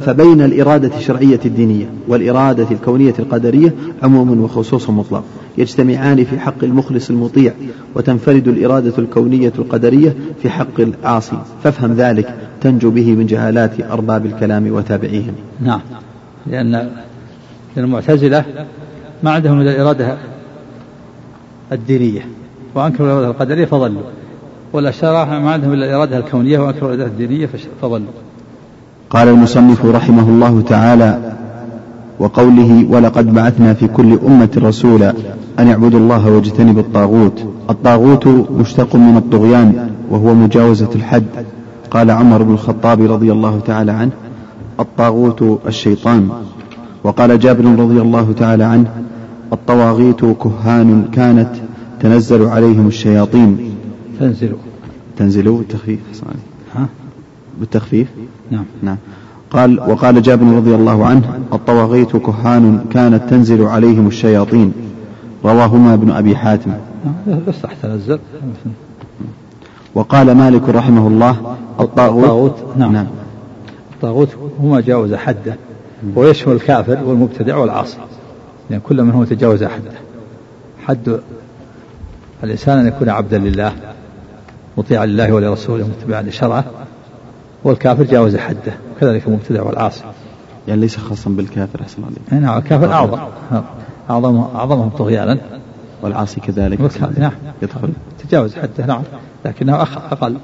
فبين 0.00 0.42
الإرادة 0.42 0.90
الشرعية 0.98 1.40
الدينية 1.44 1.86
والإرادة 2.08 2.66
الكونية 2.70 3.14
القدرية 3.18 3.74
عموم 4.02 4.40
وخصوص 4.40 4.90
مطلق. 4.90 5.24
يجتمعان 5.58 6.24
في 6.24 6.38
حق 6.38 6.64
المخلص 6.64 7.10
المطيع 7.10 7.52
وتنفرد 7.94 8.48
الإرادة 8.48 8.92
الكونية 8.98 9.52
القدرية 9.58 10.14
في 10.42 10.50
حق 10.50 10.80
العاصي. 10.80 11.38
فافهم 11.62 11.92
ذلك. 11.92 12.34
تنجو 12.64 12.90
به 12.90 13.12
من 13.12 13.26
جهالات 13.26 13.80
أرباب 13.80 14.26
الكلام 14.26 14.72
وتابعيهم. 14.72 15.34
نعم. 15.60 15.80
لأن 16.46 16.90
المعتزلة 17.76 18.44
ما 19.22 19.30
عندهم 19.30 19.60
إلا 19.60 19.70
الإرادة 19.70 20.16
الدينية. 21.72 22.26
وأنكروا 22.74 23.08
الإرادة 23.08 23.30
القدرية 23.30 23.64
فضلوا. 23.64 24.02
والأشاعرة 24.72 25.38
ما 25.38 25.50
عندهم 25.50 25.72
إلا 25.72 25.86
الإرادة 25.86 26.18
الكونية 26.18 26.58
وأنكروا 26.58 26.94
الإرادة 26.94 27.12
الدينية 27.12 27.48
فضلوا. 27.82 28.06
قال 29.10 29.28
المصنف 29.28 29.84
رحمه 29.84 30.28
الله 30.28 30.60
تعالى 30.60 31.32
وقوله 32.18 32.86
ولقد 32.90 33.34
بعثنا 33.34 33.74
في 33.74 33.88
كل 33.88 34.18
أمة 34.26 34.50
رسولا 34.56 35.14
أن 35.58 35.68
اعبدوا 35.68 36.00
الله 36.00 36.30
واجتنبوا 36.30 36.82
الطاغوت. 36.82 37.44
الطاغوت 37.70 38.26
مشتق 38.50 38.96
من 38.96 39.16
الطغيان 39.16 39.90
وهو 40.10 40.34
مجاوزة 40.34 40.90
الحد. 40.94 41.26
قال 41.94 42.10
عمر 42.10 42.42
بن 42.42 42.52
الخطاب 42.52 43.12
رضي 43.12 43.32
الله 43.32 43.60
تعالى 43.66 43.92
عنه 43.92 44.12
الطاغوت 44.80 45.60
الشيطان 45.66 46.28
وقال 47.04 47.38
جابر 47.38 47.64
رضي 47.64 48.00
الله 48.00 48.32
تعالى 48.32 48.64
عنه 48.64 48.86
الطواغيت 49.52 50.24
كهان 50.24 51.08
كانت 51.12 51.50
تنزل 52.00 52.44
عليهم 52.44 52.86
الشياطين 52.86 53.74
تنزل 54.20 54.52
تنزل 55.16 55.52
بالتخفيف 55.52 56.00
ها 56.74 56.86
بالتخفيف 57.60 58.08
نعم 58.50 58.64
نعم 58.82 58.96
قال 59.50 59.80
وقال 59.80 60.22
جابر 60.22 60.46
رضي 60.46 60.74
الله 60.74 61.06
عنه 61.06 61.38
الطواغيت 61.52 62.16
كهان 62.16 62.84
كانت 62.90 63.30
تنزل 63.30 63.62
عليهم 63.62 64.06
الشياطين 64.06 64.72
رواهما 65.44 65.94
ابن 65.94 66.10
أبي 66.10 66.36
حاتم 66.36 66.72
بس 67.48 67.56
تنزل 67.82 68.18
وقال 69.94 70.32
مالك 70.32 70.68
رحمه 70.68 71.06
الله 71.06 71.56
الطاغوت, 71.80 72.24
الطاغوت 72.24 72.76
نعم. 72.76 72.92
نعم. 72.92 73.06
الطاغوت 73.94 74.28
هو 74.60 74.68
ما 74.68 74.80
جاوز 74.80 75.14
حده 75.14 75.56
ويشمل 76.16 76.54
الكافر 76.54 77.04
والمبتدع 77.04 77.56
والعاصي 77.56 77.96
لأن 77.96 78.06
يعني 78.70 78.82
كل 78.82 79.02
من 79.02 79.10
هو 79.10 79.24
تجاوز 79.24 79.64
حده. 79.64 79.90
حد 80.86 81.20
الإنسان 82.44 82.78
أن 82.78 82.86
يكون 82.86 83.08
عبدا 83.08 83.38
لله 83.38 83.72
مطيعا 84.76 85.06
لله 85.06 85.32
ولرسوله 85.32 85.88
متبعا 85.88 86.22
لشرعه 86.22 86.64
والكافر 87.64 88.02
جاوز 88.02 88.36
حده 88.36 88.72
وكذلك 88.96 89.26
المبتدع 89.26 89.62
والعاصي. 89.62 90.04
يعني 90.68 90.80
ليس 90.80 90.96
خاصا 90.96 91.30
بالكافر 91.30 91.82
أحسن 91.82 92.04
عليك 92.04 92.44
نعم 92.44 92.58
الكافر 92.58 92.92
أعظم 92.92 93.18
أعظم 94.10 94.38
أعظمهم 94.54 94.88
طغيانا. 94.88 95.38
والعاصي 96.02 96.40
كذلك. 96.40 96.80
نعم. 97.18 97.32
يدخل. 97.62 97.90
تجاوز 98.28 98.54
حده 98.54 98.86
نعم 98.86 99.02
لكنه 99.44 99.74
أقل. 99.82 100.36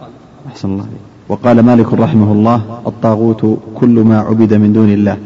أحسن 0.47 0.69
الله 0.69 0.87
وقال 1.29 1.61
مالك 1.61 1.93
رحمه 1.93 2.33
الله 2.33 2.81
الطاغوت 2.87 3.59
كل 3.75 4.01
ما 4.01 4.21
عبد 4.21 4.55
من 4.55 4.73
دون 4.73 4.89
الله. 4.89 5.17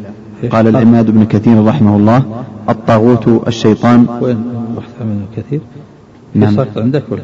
قال 0.50 0.68
العماد 0.68 1.10
بن 1.10 1.24
كثير 1.24 1.64
رحمه 1.64 1.96
الله 1.96 2.44
الطاغوت 2.68 3.48
الشيطان. 3.48 4.06
وين 4.20 4.44
رحت 4.76 4.96
من 5.00 5.26
كثير. 5.36 5.60
نعم. 6.34 6.66
عندك 6.76 7.02
ولا؟ 7.10 7.22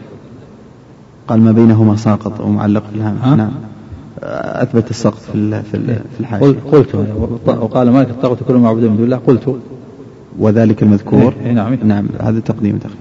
قال 1.29 1.41
ما 1.41 1.53
بينهما 1.53 1.97
ساقط 1.97 2.41
ومعلق 2.41 2.83
نعم 2.99 3.51
أثبت 4.65 4.91
السقط 4.91 5.19
في 5.33 5.63
في 5.63 6.21
الحاشية. 6.21 6.57
قلت 6.73 6.95
وقال 7.47 7.91
مالك 7.91 8.11
الطاغوت 8.11 8.43
كل 8.49 8.55
ما 8.55 8.69
عبد 8.69 8.85
من 8.85 8.97
دون 8.97 9.05
الله 9.05 9.21
قلت. 9.27 9.57
وذلك 10.39 10.83
المذكور. 10.83 11.35
إيه 11.45 11.53
نعم. 11.53 11.75
نعم 11.85 12.07
هذا 12.21 12.41
تقديم 12.41 12.79
تقديم 12.79 13.00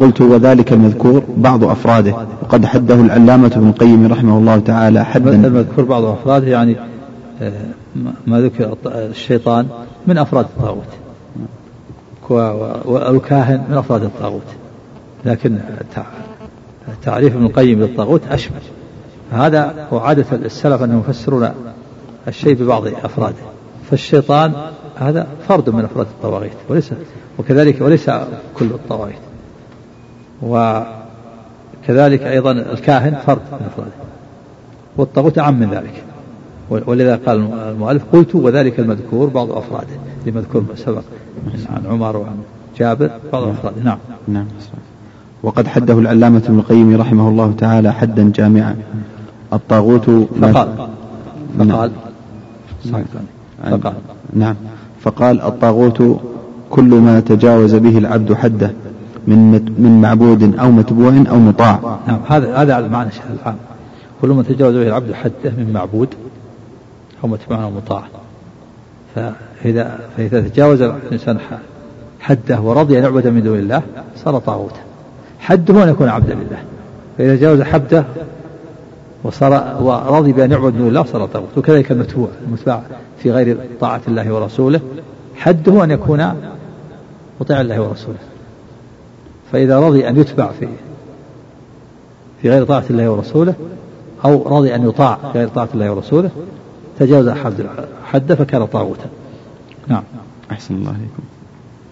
قلت 0.00 0.20
وذلك 0.20 0.72
المذكور 0.72 1.22
بعض 1.36 1.64
أفراده 1.64 2.14
وقد 2.42 2.64
حده 2.64 2.94
العلامة 2.94 3.46
ابن 3.46 3.68
القيم 3.68 4.06
رحمه 4.06 4.38
الله 4.38 4.58
تعالى 4.58 5.04
حدا. 5.04 5.30
المذكور 5.30 5.84
بعض 5.84 6.04
أفراده 6.04 6.46
يعني 6.46 6.76
آه، 7.42 7.52
ما 8.26 8.40
ذكر 8.40 8.76
الشيطان 8.86 9.66
من 10.06 10.18
أفراد 10.18 10.44
الطاغوت 10.44 10.84
والكاهن 12.84 13.64
من 13.70 13.76
أفراد 13.76 14.02
الطاغوت 14.02 14.42
لكن 15.24 15.58
تعريف 17.02 17.36
ابن 17.36 17.46
القيم 17.46 17.80
للطاغوت 17.80 18.20
أشمل 18.30 18.60
هذا 19.32 19.86
هو 19.92 19.98
عادة 19.98 20.24
السلف 20.32 20.82
أنهم 20.82 21.00
يفسرون 21.00 21.50
الشيء 22.28 22.54
ببعض 22.54 22.86
أفراده. 22.86 23.36
فالشيطان 23.90 24.52
هذا 24.96 25.26
فرد 25.48 25.70
من 25.70 25.84
أفراد 25.84 26.06
الطواغيت 26.06 26.52
وليس 26.68 26.90
وكذلك 27.38 27.80
وليس 27.80 28.10
كل 28.54 28.64
الطواغيت. 28.64 29.25
وكذلك 30.42 32.22
أيضا 32.22 32.52
الكاهن 32.52 33.14
فرد 33.26 33.40
من 33.52 33.66
أفراده 33.66 33.90
والطاغوت 34.96 35.38
أعم 35.38 35.60
من 35.60 35.70
ذلك. 35.70 36.02
ولذا 36.70 37.20
قال 37.26 37.48
المؤلف 37.68 38.02
قلت 38.12 38.34
وذلك 38.34 38.80
المذكور 38.80 39.28
بعض 39.28 39.50
أفراده 39.50 39.96
لمذكور 40.26 40.64
سبق 40.76 41.02
عن 41.70 41.86
عمر 41.86 42.16
وعن 42.16 42.36
جابر 42.78 43.10
بعض 43.32 43.42
أفراده. 43.42 43.82
نعم. 43.84 43.98
نعم. 44.28 44.46
وقد 45.42 45.66
حده 45.66 45.98
العلامة 45.98 46.42
ابن 46.46 46.58
القيم 46.58 46.96
رحمه 46.96 47.28
الله 47.28 47.54
تعالى 47.58 47.92
حدا 47.92 48.32
جامعا. 48.34 48.76
الطاغوت 49.52 50.10
فقال. 50.40 50.68
فقال. 51.58 51.90
فقال. 53.70 53.94
نعم. 54.32 54.54
فقال 55.00 55.40
الطاغوت 55.40 56.20
كل 56.70 56.94
ما 56.94 57.20
تجاوز 57.20 57.74
به 57.74 57.98
العبد 57.98 58.32
حده. 58.32 58.70
من 59.26 59.50
من 59.78 60.00
معبود 60.00 60.58
أو 60.58 60.70
متبوع 60.70 61.24
أو 61.30 61.38
مطاع. 61.38 61.98
نعم 62.06 62.20
هذا 62.28 62.56
هذا 62.56 62.78
المعنى 62.78 63.10
العام. 63.40 63.56
كل 64.22 64.28
ما 64.28 64.42
تجاوز 64.42 64.74
به 64.74 64.88
العبد 64.88 65.12
حده 65.12 65.50
من 65.58 65.70
معبود 65.74 66.08
أو 67.24 67.28
متبوع 67.28 67.62
أو 67.62 67.70
مطاع. 67.70 68.04
فاذا 69.14 69.98
فإذا 70.16 70.40
تجاوز 70.40 70.82
الإنسان 70.82 71.38
حده 72.20 72.60
ورضي 72.60 72.98
ان 72.98 73.02
يعبد 73.02 73.26
من 73.26 73.42
دون 73.42 73.58
الله 73.58 73.82
صار 74.24 74.38
طاغوتا. 74.38 74.80
حده 75.38 75.84
أن 75.84 75.88
يكون 75.88 76.08
عبدا 76.08 76.34
لله. 76.34 76.58
فإذا 77.18 77.36
تجاوز 77.36 77.62
حده 77.62 78.04
وصار 79.24 79.76
ورضي 79.80 80.32
بأن 80.32 80.50
يعبد 80.50 80.74
من 80.74 80.88
الله 80.88 81.04
صار 81.04 81.26
طاغوت 81.26 81.58
وكذلك 81.58 81.92
المتبوع 81.92 82.28
المتبع 82.46 82.80
في 83.18 83.30
غير 83.30 83.58
طاعة 83.80 84.00
الله 84.08 84.34
ورسوله 84.34 84.80
حده 85.36 85.84
أن 85.84 85.90
يكون 85.90 86.32
مطيع 87.40 87.60
الله 87.60 87.80
ورسوله 87.80 88.18
فإذا 89.52 89.80
رضي 89.80 90.08
أن 90.08 90.16
يتبع 90.16 90.50
في 90.60 90.68
في 92.42 92.50
غير 92.50 92.64
طاعة 92.64 92.84
الله 92.90 93.10
ورسوله 93.10 93.54
أو 94.24 94.58
رضي 94.58 94.74
أن 94.74 94.88
يطاع 94.88 95.18
في 95.32 95.38
غير 95.38 95.48
طاعة 95.48 95.68
الله 95.74 95.90
ورسوله 95.92 96.30
تجاوز 96.98 97.28
حد 97.28 97.66
حده 98.04 98.34
فكان 98.34 98.66
طاغوتا. 98.66 99.06
نعم. 99.88 100.02
أحسن 100.50 100.74
الله 100.74 100.88
عليكم 100.88 101.22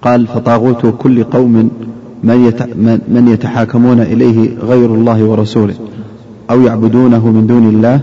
قال 0.03 0.27
فطاغوت 0.27 0.87
كل 0.87 1.25
قوم 1.25 1.53
من 2.25 3.01
من 3.09 3.29
يتحاكمون 3.29 4.01
إليه 4.01 4.59
غير 4.59 4.95
الله 4.95 5.25
ورسوله 5.25 5.75
أو 6.51 6.63
يعبدونه 6.63 7.27
من 7.27 7.47
دون 7.47 7.69
الله 7.69 8.01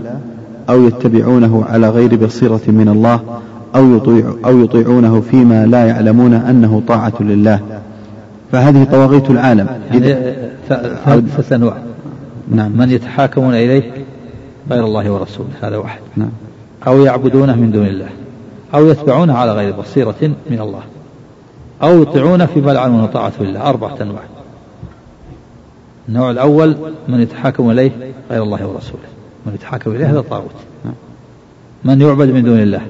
أو 0.70 0.86
يتبعونه 0.86 1.64
على 1.64 1.88
غير 1.88 2.16
بصيرة 2.16 2.60
من 2.66 2.88
الله 2.88 3.20
أو, 3.74 3.96
يطيع 3.96 4.34
أو 4.44 4.60
يطيعونه 4.60 5.20
فيما 5.20 5.66
لا 5.66 5.86
يعلمون 5.86 6.34
أنه 6.34 6.82
طاعة 6.88 7.12
لله. 7.20 7.60
فهذه 8.52 8.84
طواغيت 8.84 9.30
العالم. 9.30 9.68
يعني 9.90 10.34
ثلاث 10.68 11.52
أنواع 11.52 11.76
نعم. 12.48 12.72
من 12.72 12.90
يتحاكمون 12.90 13.54
إليه 13.54 13.92
غير 14.70 14.84
الله 14.84 15.10
ورسوله 15.10 15.48
هذا 15.62 15.76
واحد. 15.76 16.00
نعم. 16.16 16.30
أو 16.86 17.04
يعبدونه 17.04 17.56
من 17.56 17.70
دون 17.70 17.86
الله 17.86 18.08
أو 18.74 18.86
يتبعونه 18.86 19.34
على 19.34 19.52
غير 19.52 19.76
بصيرة 19.76 20.14
من 20.50 20.60
الله 20.60 20.80
أو 21.82 22.02
يطيعونه 22.02 22.46
فيما 22.46 22.70
لا 22.70 22.80
يعلمون 22.80 23.06
طاعة 23.06 23.32
لله. 23.40 23.68
أربعة 23.68 23.96
أنواع. 24.00 24.22
النوع 26.08 26.30
الأول 26.30 26.76
من 27.08 27.20
يتحاكم 27.20 27.70
إليه 27.70 27.90
غير 28.30 28.42
الله 28.42 28.66
ورسوله. 28.66 29.02
من 29.46 29.54
يتحاكم 29.54 29.90
إليه 29.90 30.10
هذا 30.10 30.20
طاغوت. 30.20 30.50
من 31.84 32.00
يعبد 32.00 32.28
من 32.28 32.44
دون 32.44 32.58
الله. 32.58 32.80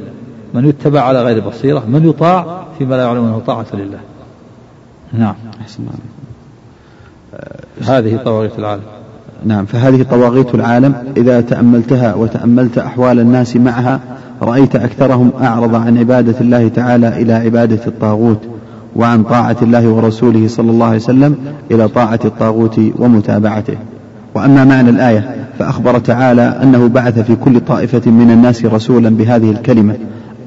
من 0.55 0.69
يتبع 0.69 1.01
على 1.01 1.23
غير 1.23 1.41
بصيرة. 1.41 1.85
من 1.89 2.09
يطاع 2.09 2.65
فيما 2.79 2.95
لا 2.95 3.03
يعلم 3.03 3.25
أنه 3.25 3.43
طاعة 3.47 3.67
لله. 3.75 3.99
نعم. 5.19 5.35
أحسن 5.61 5.83
هذه 7.89 8.17
طواغيت 8.25 8.59
العالم. 8.59 8.83
نعم 9.47 9.65
فهذه 9.65 10.03
طواغيت 10.03 10.55
العالم. 10.55 10.95
إذا 11.17 11.41
تأملتها 11.41 12.15
وتأملت 12.15 12.79
أحوال 12.79 13.21
الناس 13.21 13.57
معها 13.57 14.01
رأيت 14.43 14.77
أكثرهم 14.77 15.31
أعرض 15.43 15.75
عن 15.75 15.99
عبادة 15.99 16.41
الله 16.41 16.69
تعالى 16.69 17.09
إلى 17.23 17.33
عبادة 17.33 17.87
الطاغوت 17.87 18.41
وعن 18.97 19.23
طاعة 19.23 19.57
الله 19.63 19.89
ورسوله 19.89 20.49
صلى 20.49 20.71
الله 20.71 20.87
عليه 20.87 20.97
وسلم 20.97 21.37
إلى 21.71 21.89
طاعة 21.89 22.21
الطاغوت 22.25 22.81
ومتابعته. 22.99 23.77
وأما 24.35 24.65
معنى 24.65 24.91
الآية 24.91 25.37
فأخبر 25.59 25.99
تعالى 25.99 26.43
أنه 26.63 26.87
بعث 26.89 27.19
في 27.19 27.37
كل 27.37 27.61
طائفة 27.61 28.11
من 28.11 28.31
الناس 28.31 28.65
رسولا 28.65 29.11
بهذه 29.11 29.51
الكلمة 29.51 29.97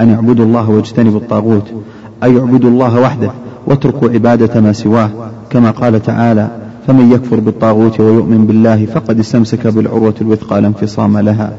أن 0.01 0.13
اعبدوا 0.13 0.45
الله 0.45 0.69
واجتنبوا 0.69 1.19
الطاغوت. 1.19 1.71
أي 2.23 2.39
اعبدوا 2.39 2.69
الله 2.69 2.99
وحده. 2.99 3.31
واتركوا 3.67 4.09
عبادة 4.09 4.61
ما 4.61 4.73
سواه 4.73 5.09
كما 5.49 5.71
قال 5.71 6.03
تعالى 6.03 6.49
فمن 6.87 7.11
يكفر 7.11 7.39
بالطاغوت 7.39 7.99
ويؤمن 7.99 8.45
بالله 8.45 8.85
فقد 8.85 9.19
استمسك 9.19 9.67
بالعروة 9.67 10.13
الوثقى 10.21 10.61
لا 10.61 10.67
انفصام 10.67 11.17
لها. 11.17 11.53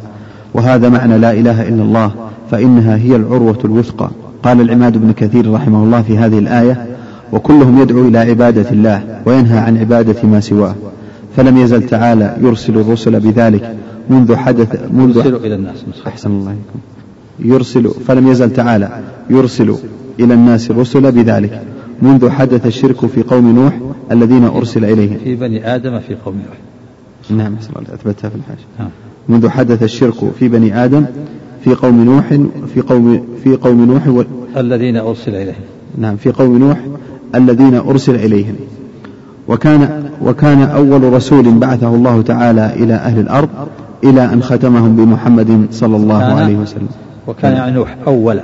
وهذا 0.55 0.89
معنى 0.89 1.19
لا 1.19 1.33
إله 1.33 1.69
إلا 1.69 1.83
الله 1.83 2.11
فإنها 2.51 2.97
هي 2.97 3.17
العروة 3.17 3.59
الوثقى. 3.65 4.11
قال 4.43 4.61
العماد 4.61 4.99
بن 4.99 5.13
كثير 5.13 5.53
رحمه 5.53 5.85
الله 5.85 6.03
في 6.03 6.19
هذه 6.19 6.39
الآية 6.39 6.87
وكلهم 7.33 7.83
يدعو 7.83 8.09
إلى 8.09 8.19
عبادة 8.19 8.71
الله 8.71 9.21
وينهى 9.27 9.59
عن 9.59 9.79
عبادة 9.79 10.29
ما 10.29 10.41
سواه. 10.41 10.75
فلم 11.37 11.57
يزل 11.57 11.87
تعالى 11.87 12.37
يرسل 12.41 12.79
الرسل 12.79 13.21
بذلك 13.21 13.75
منذ 14.11 14.37
حدث 14.37 14.81
منذ 14.93 15.17
يرسل 15.17 15.37
إلى 15.37 15.55
الناس 15.55 15.85
أحسن 16.07 16.31
الله 16.31 16.57
يرسل 17.39 17.91
فلم 18.07 18.29
يزل 18.29 18.53
تعالى 18.53 18.89
يرسل 19.31 19.75
إلى 20.21 20.35
الناس 20.35 20.71
الرسل 20.71 21.13
بذلك. 21.13 21.63
منذ 22.03 22.31
حدث 22.31 22.67
الشرك 22.67 23.07
في 23.07 23.23
قوم 23.23 23.55
نوح 23.55 23.79
الذين 24.13 24.45
أرسل 24.45 24.85
إليهم. 24.85 25.19
في 25.25 25.35
بني 25.35 25.75
آدم 25.75 25.99
في 26.01 26.15
قوم 26.25 26.35
نوح. 26.35 26.59
نعم 27.31 27.57
أثبتها 27.95 28.29
في 28.29 28.37
الحاشية 28.37 28.67
نعم. 28.79 28.89
منذ 29.29 29.49
حدث 29.49 29.83
الشرك 29.83 30.15
في 30.39 30.49
بني 30.49 30.85
آدم 30.85 31.05
في 31.65 31.75
قوم 31.75 32.05
نوح 32.05 32.25
في 32.75 32.81
قوم 32.81 33.27
في 33.45 33.57
قوم 33.57 33.85
نوح 33.85 34.09
و... 34.09 34.23
الذين 34.57 34.97
أرسل 34.97 35.35
إليهم. 35.35 35.65
نعم 35.99 36.17
في 36.17 36.31
قوم 36.31 36.59
نوح 36.59 36.81
الذين 37.35 37.75
أرسل 37.75 38.15
إليهم. 38.15 38.55
وكان 39.49 40.11
وكان 40.23 40.63
أول 40.63 41.13
رسول 41.13 41.59
بعثه 41.59 41.95
الله 41.95 42.23
تعالى 42.23 42.73
إلى 42.75 42.95
أهل 42.95 43.21
الأرض 43.21 43.49
إلى 44.05 44.25
أن 44.25 44.43
ختمهم 44.43 44.97
بمحمد 44.97 45.67
صلى 45.71 45.97
الله 45.97 46.23
عليه 46.23 46.57
وسلم. 46.57 46.89
وكان 47.27 47.53
يعني 47.53 47.73
نوح 47.73 47.97
أولا 48.07 48.43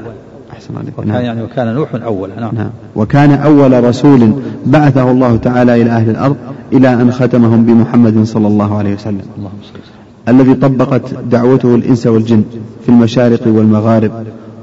أحسن 0.63 0.77
عليك 0.77 0.99
وكان 0.99 1.09
نعم. 1.09 1.23
يعني 1.23 1.43
وكان 1.43 1.75
نوح 1.75 1.95
أولا 1.95 2.41
نعم. 2.41 2.55
نعم. 2.55 2.71
وكان 2.97 3.31
أول 3.31 3.85
رسول 3.85 4.33
بعثه 4.67 5.11
الله 5.11 5.37
تعالى 5.37 5.83
إلى 5.83 5.91
أهل 5.91 6.11
الأرض 6.11 6.37
إلى 6.73 6.95
أن 6.95 7.13
ختمهم 7.13 7.65
بمحمد 7.65 8.25
صلى 8.25 8.47
الله 8.47 8.79
عليه 8.79 8.95
وسلم. 8.95 9.21
اللهم 9.39 9.53
صل 9.63 9.81
الذي 10.29 10.55
طبقت 10.55 11.03
دعوته 11.31 11.75
الإنس 11.75 12.07
والجن 12.07 12.43
في 12.83 12.89
المشارق 12.89 13.47
والمغارب 13.47 14.11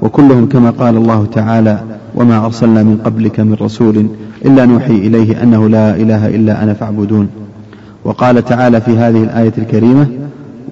وكلهم 0.02 0.46
كما 0.46 0.70
قال 0.70 0.96
الله 0.96 1.26
تعالى 1.32 1.80
وما 2.14 2.44
أرسلنا 2.46 2.82
من 2.82 2.98
قبلك 3.04 3.40
من 3.40 3.54
رسول 3.60 4.06
إلا 4.44 4.64
نوحي 4.66 4.94
إليه 4.94 5.42
أنه 5.42 5.68
لا 5.68 5.96
إله 5.96 6.28
إلا 6.28 6.62
أنا 6.62 6.74
فاعبدون. 6.74 7.28
وقال 8.04 8.44
تعالى 8.44 8.80
في 8.80 8.90
هذه 8.90 9.22
الآية 9.22 9.52
الكريمة 9.58 10.06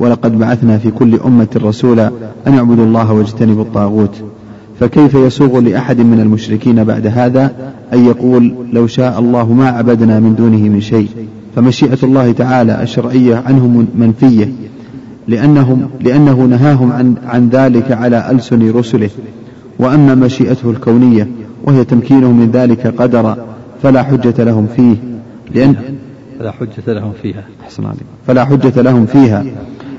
ولقد 0.01 0.39
بعثنا 0.39 0.79
في 0.79 0.91
كل 0.91 1.21
أمة 1.27 1.49
رسولا 1.57 2.11
أن 2.47 2.55
يعبدوا 2.55 2.85
الله 2.85 3.13
واجتنبوا 3.13 3.63
الطاغوت. 3.63 4.23
فكيف 4.81 5.15
يسوغ 5.15 5.59
لأحد 5.59 6.01
من 6.01 6.21
المشركين 6.21 6.85
بعد 6.85 7.07
هذا 7.07 7.53
أن 7.93 8.07
يقول 8.07 8.55
لو 8.73 8.87
شاء 8.87 9.19
الله 9.19 9.53
ما 9.53 9.69
عبدنا 9.69 10.21
من 10.21 10.35
دونه 10.35 10.69
من 10.69 10.81
شيء؟ 10.81 11.09
فمشيئة 11.57 11.99
الله 12.03 12.33
تعالى 12.33 12.83
الشرعية 12.83 13.43
عنهم 13.47 13.87
منفية 13.95 14.53
لأنهم 15.29 15.91
لأنه 16.01 16.43
نهاهم 16.45 16.93
عن 16.93 17.15
عن 17.27 17.49
ذلك 17.49 17.93
على 17.93 18.31
ألسن 18.31 18.71
رسله. 18.71 19.11
وأما 19.79 20.15
مشيئته 20.15 20.71
الكونية 20.71 21.29
وهي 21.65 21.85
تمكينه 21.85 22.33
من 22.33 22.51
ذلك 22.51 22.87
قدرا 22.87 23.37
فلا 23.83 24.03
حجة 24.03 24.45
لهم 24.45 24.67
فيه 24.77 24.97
لأن 25.55 25.75
فلا 26.39 26.51
حجة 26.51 26.93
لهم 26.93 27.13
فيها. 27.23 27.45
أحسن 27.65 27.85
عليك. 27.85 28.03
فلا 28.27 28.45
حجة 28.45 28.83
لهم 28.83 29.07
فيها 29.07 29.45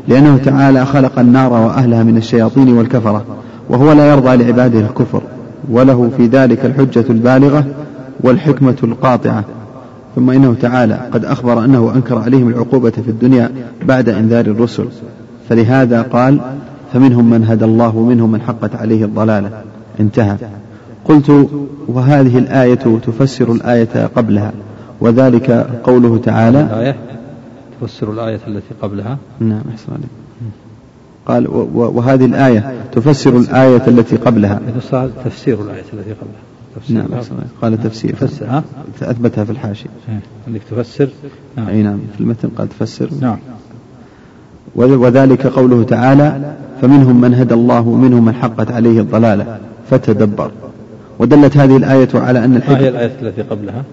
لأنه 0.08 0.38
تعالى 0.38 0.86
خلق 0.86 1.20
النار 1.20 1.54
وأهلها 1.54 2.04
من 2.04 2.18
الشياطين 2.18 2.74
والكفرة. 2.74 3.26
وهو 3.70 3.92
لا 3.92 4.12
يرضى 4.12 4.44
لعباده 4.44 4.80
الكفر 4.80 5.22
وله 5.72 6.12
في 6.18 6.26
ذلك 6.26 6.66
الحجة 6.66 7.06
البالغة 7.10 7.66
والحكمة 8.22 8.76
القاطعة. 8.84 9.44
ثم 10.16 10.30
إنه 10.30 10.56
تعالى 10.62 11.00
قد 11.12 11.26
أخبر 11.26 11.66
أنه 11.66 11.92
أنكر 11.96 12.18
عليهم 12.18 12.50
العقوبة 12.50 12.90
في 12.90 13.10
الدنيا 13.10 13.52
بعد 13.86 14.10
إنذار 14.10 14.46
الرسل. 14.46 14.86
فلهذا 15.50 16.02
قال 16.02 16.40
فمنهم 16.94 17.30
من 17.30 17.46
هدى 17.46 17.66
الله 17.66 17.96
ومنهم 17.96 18.32
من 18.32 18.42
حقت 18.42 18.76
عليه 18.76 19.06
الضلالة. 19.06 19.50
انتهى. 20.00 20.36
قلت 21.06 21.50
وهذه 21.88 22.38
الآية 22.38 22.76
تفسر 22.76 23.52
الآية 23.52 24.10
قبلها 24.16 24.52
وذلك 25.02 25.52
قوله 25.84 26.18
تعالى 26.18 26.62
الآية 26.62 26.96
تفسر 27.82 28.12
الآية 28.12 28.40
التي 28.48 28.74
قبلها؟ 28.82 29.18
نعم 29.40 29.62
أحسن 29.72 29.92
عليك. 29.92 30.19
قال 31.30 31.48
وهذه 31.74 32.26
الآية 32.26 32.74
تفسر 32.92 33.38
الآية 33.38 33.88
التي 33.88 34.16
قبلها. 34.16 34.60
تفسير 35.26 35.62
الآية 35.62 35.84
التي 35.94 36.12
قبلها. 36.12 36.42
تفسير. 36.76 36.98
نعم 36.98 37.08
قال 37.62 37.84
تفسير. 37.84 38.12
تفسر 38.12 38.46
ها؟ 38.46 38.64
أثبتها 39.02 39.44
في 39.44 39.52
الحاشية. 39.52 39.90
أنك 40.48 40.62
تفسر؟ 40.72 41.10
نعم. 41.58 41.68
أي 41.68 41.84
نعم 41.84 42.00
في 42.16 42.22
المتن 42.22 42.50
قال 42.50 42.70
تفسر. 42.70 43.10
نعم. 43.22 43.38
وذلك 44.76 45.48
قوله 45.48 45.84
تعالى 45.84 46.56
فمنهم 46.82 47.22
من 47.22 47.34
هدى 47.34 47.54
الله 47.54 47.88
ومنهم 47.88 48.26
من 48.26 48.34
حقت 48.34 48.72
عليه 48.72 49.00
الضلالة 49.00 49.58
فتدبر. 49.90 50.52
ودلت 51.20 51.58
هذه 51.58 51.78
الآية 51.78 52.10
على 52.14 52.46
أن 52.46 52.56
الحكمة 52.56 52.76
ما 52.76 52.84
هي 52.84 52.90
الآية 52.90 53.12
التي 53.22 53.42
قبلها؟ 53.42 53.84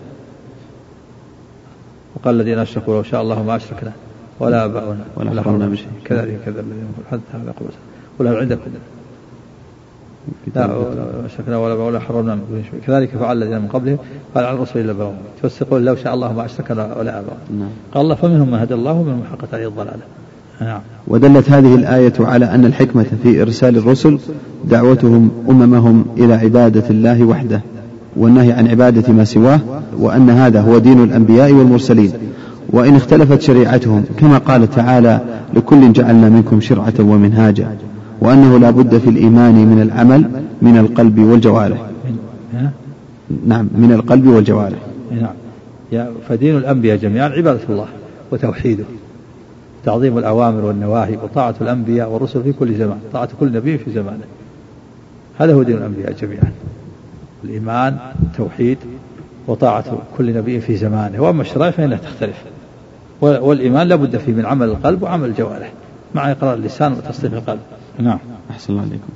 وقال 2.17 2.41
الذين 2.41 2.59
أشركوا 2.59 2.95
لو 2.95 3.03
شاء 3.03 3.23
الله 3.23 3.43
ما 3.43 3.57
أشركنا. 3.57 3.93
ولا 4.41 4.65
آباؤنا 4.65 5.05
ولا 5.17 5.43
حرمنا 5.43 5.67
من 5.67 5.77
شيء 5.77 5.89
كذلك 6.05 6.41
كذا 6.47 6.61
الذين 6.61 6.87
حتى 7.11 7.21
هذا 7.33 7.55
قبل 7.61 7.71
ولا 8.19 8.39
عندكم 8.39 8.71
لا 10.55 10.71
أشركنا 11.27 11.59
ولا 11.59 11.75
ولا 11.75 12.01
حرمنا 12.01 12.35
من 12.35 12.65
شيء 12.71 12.81
كذلك 12.87 13.09
فعل 13.09 13.43
الذين 13.43 13.61
من 13.61 13.69
قبلهم. 13.69 13.99
قال 14.35 14.45
على 14.45 14.57
الرسول 14.57 14.83
إلا 14.83 14.93
بلغوا 14.93 15.13
تفسقون 15.43 15.85
لو 15.85 15.97
شاء 15.97 16.15
الله 16.15 16.33
ما 16.33 16.45
أشركنا 16.45 16.97
ولا 16.99 17.19
آباؤنا 17.19 17.37
نعم. 17.59 17.69
قال 17.95 18.03
الله 18.03 18.15
فمنهم 18.15 18.51
من 18.51 18.59
هدى 18.59 18.75
الله 18.75 18.93
ومنهم 18.93 19.17
من 19.17 19.27
حقت 19.33 19.55
عليه 19.55 19.69
الضلالة. 19.69 20.03
نعم. 20.61 20.81
ودلت 21.09 21.51
هذه 21.51 21.75
الآية 21.75 22.13
على 22.21 22.45
أن 22.45 22.65
الحكمة 22.65 23.07
في 23.23 23.43
إرسال 23.43 23.77
الرسل 23.77 24.19
دعوتهم 24.65 25.31
أممهم 25.49 26.05
إلى 26.17 26.35
عبادة 26.35 26.91
الله 26.91 27.25
وحده 27.25 27.61
والنهي 28.17 28.53
عن 28.53 28.69
عبادة 28.69 29.13
ما 29.13 29.25
سواه 29.25 29.61
وأن 29.99 30.31
هذا 30.31 30.61
هو 30.61 30.79
دين 30.79 31.05
الأنبياء 31.05 31.53
والمرسلين. 31.53 32.13
وإن 32.71 32.97
اختلفت 32.97 33.41
شريعتهم 33.41 34.05
كما 34.19 34.39
قال 34.39 34.71
تعالى 34.71 35.21
لكل 35.55 35.93
جعلنا 35.93 36.29
منكم 36.29 36.61
شرعة 36.61 36.95
ومنهاجا 37.01 37.77
وأنه 38.21 38.59
لا 38.59 38.71
بد 38.71 38.99
في 38.99 39.11
الإيمان 39.11 39.55
من 39.55 39.83
العمل 39.83 40.31
من 40.63 40.79
القلب 40.79 41.19
والجوارح. 41.19 41.79
نعم 43.47 43.69
من 43.75 43.93
القلب 43.93 44.27
والجوارح. 44.27 44.79
نعم. 45.93 46.07
فدين 46.29 46.57
الأنبياء 46.57 46.97
جميعا 46.97 47.29
عبادة 47.29 47.61
الله 47.71 47.87
وتوحيده 48.33 48.85
تعظيم 49.85 50.19
الأوامر 50.19 50.65
والنواهي 50.65 51.17
وطاعة 51.17 51.55
الأنبياء 51.61 52.11
والرسل 52.11 52.43
في 52.43 52.53
كل 52.53 52.75
زمان 52.75 52.99
طاعة 53.13 53.29
كل 53.41 53.53
نبي 53.53 53.79
في 53.79 53.91
زمانه. 53.91 54.25
هذا 55.39 55.55
هو 55.55 55.63
دين 55.63 55.77
الأنبياء 55.77 56.13
جميعا. 56.13 56.53
الإيمان 57.45 57.97
التوحيد 58.23 58.79
وطاعة 59.47 59.85
كل 60.19 60.35
نبي 60.35 60.61
في 60.61 60.77
زمانه. 60.77 61.23
وأما 61.23 61.43
الشرائع 61.43 61.71
فإنها 61.71 61.99
تختلف. 61.99 62.45
والإيمان 63.21 63.89
لابد 63.89 64.17
فيه 64.17 64.33
من 64.33 64.47
عمل 64.47 64.69
القلب 64.69 65.03
وعمل 65.03 65.29
الجوارح 65.29 65.73
مع 66.15 66.31
إقرار 66.31 66.55
اللسان 66.55 66.93
وتصديق 66.93 67.33
القلب. 67.33 67.59
نعم. 67.99 68.19
أحسن 68.51 68.73
الله 68.73 68.83
عليكم. 68.83 69.09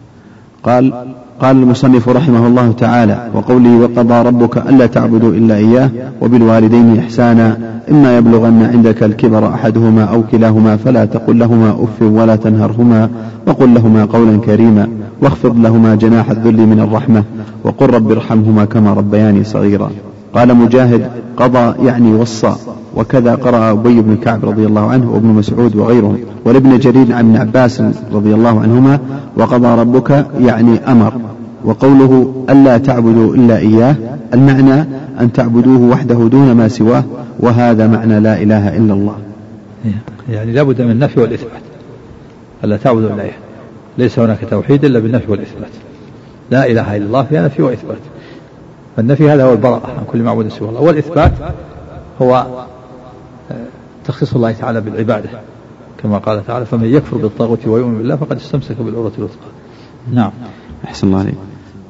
قال 0.63 0.93
قال 1.41 1.57
المصنف 1.57 2.09
رحمه 2.09 2.47
الله 2.47 2.73
تعالى 2.73 3.31
وقوله 3.35 3.77
وقضى 3.77 4.29
ربك 4.29 4.57
ألا 4.57 4.87
تعبدوا 4.87 5.33
إلا 5.33 5.57
إياه 5.57 5.91
وبالوالدين 6.21 6.99
إحسانا 6.99 7.59
إما 7.91 8.19
يبلغن 8.19 8.63
عندك 8.63 9.03
الكبر 9.03 9.49
أحدهما 9.49 10.05
أو 10.05 10.23
كلاهما 10.23 10.77
فلا 10.77 11.05
تقل 11.05 11.39
لهما 11.39 11.71
أف 11.71 12.03
ولا 12.03 12.37
تنهرهما 12.37 13.11
وقل 13.47 13.75
لهما 13.75 14.05
قولا 14.05 14.39
كريما 14.39 14.89
واخفض 15.23 15.59
لهما 15.59 15.95
جناح 15.95 16.31
الذل 16.31 16.67
من 16.67 16.81
الرحمة 16.81 17.25
وقل 17.65 17.91
رب 17.91 18.11
ارحمهما 18.11 18.65
كما 18.65 18.93
ربياني 18.93 19.45
صغيرا. 19.45 19.91
قال 20.35 20.55
مجاهد 20.57 21.11
قضى 21.37 21.87
يعني 21.87 22.13
وصى. 22.13 22.53
وكذا 22.97 23.35
قرأ 23.35 23.71
أبي 23.71 24.01
بن 24.01 24.17
كعب 24.17 24.45
رضي 24.45 24.67
الله 24.67 24.91
عنه 24.91 25.15
وابن 25.15 25.29
مسعود 25.29 25.77
وغيرهم 25.77 26.19
ولابن 26.45 26.79
جرير 26.79 27.13
عن 27.13 27.29
ابن 27.29 27.37
عباس 27.37 27.83
رضي 28.13 28.35
الله 28.35 28.61
عنهما 28.61 28.99
وقضى 29.37 29.81
ربك 29.81 30.27
يعني 30.41 30.79
أمر 30.79 31.13
وقوله 31.65 32.45
ألا 32.51 32.79
تعبدوا 32.79 33.35
إلا 33.35 33.59
إياه 33.59 33.97
المعنى 34.35 34.85
أن 35.21 35.33
تعبدوه 35.33 35.81
وحده 35.81 36.29
دون 36.29 36.53
ما 36.53 36.69
سواه 36.69 37.05
وهذا 37.41 37.87
معنى 37.87 38.21
لا 38.21 38.43
إله 38.43 38.77
إلا 38.77 38.95
الله. 38.95 39.17
يعني 40.31 40.53
لابد 40.53 40.83
من 40.83 40.91
النفي 40.91 41.21
والإثبات. 41.21 41.63
ألا 42.65 42.77
تعبدوا 42.77 43.11
إلا 43.11 43.23
إياه. 43.23 43.33
ليس 43.99 44.19
هناك 44.19 44.39
توحيد 44.51 44.85
إلا 44.85 44.99
بالنفي 44.99 45.31
والإثبات. 45.31 45.71
لا 46.51 46.67
إله 46.67 46.97
إلا 46.97 47.07
الله 47.07 47.23
فيها 47.23 47.45
نفي 47.45 47.63
وإثبات. 47.63 47.99
فالنفي 48.97 49.31
هذا 49.31 49.45
هو 49.45 49.53
البراءة 49.53 49.87
عن 49.87 50.05
كل 50.13 50.23
معبود 50.23 50.49
سوى 50.49 50.69
الله. 50.69 50.81
والإثبات 50.81 51.33
هو 52.23 52.47
تخصيص 54.11 54.35
الله 54.35 54.53
تعالى 54.53 54.81
بالعبادة 54.81 55.29
كما 56.03 56.19
قال 56.19 56.47
تعالى 56.47 56.67
فمن 56.67 56.85
يكفر 56.85 57.17
بالطاغوت 57.17 57.67
ويؤمن 57.67 57.99
بالله 57.99 58.17
فقد 58.17 58.37
استمسك 58.37 58.77
بالعروة 58.81 59.13
الوثقى. 59.19 59.51
نعم. 60.13 60.31
أحسن 60.85 61.07
الله 61.07 61.19
عليك. 61.19 61.35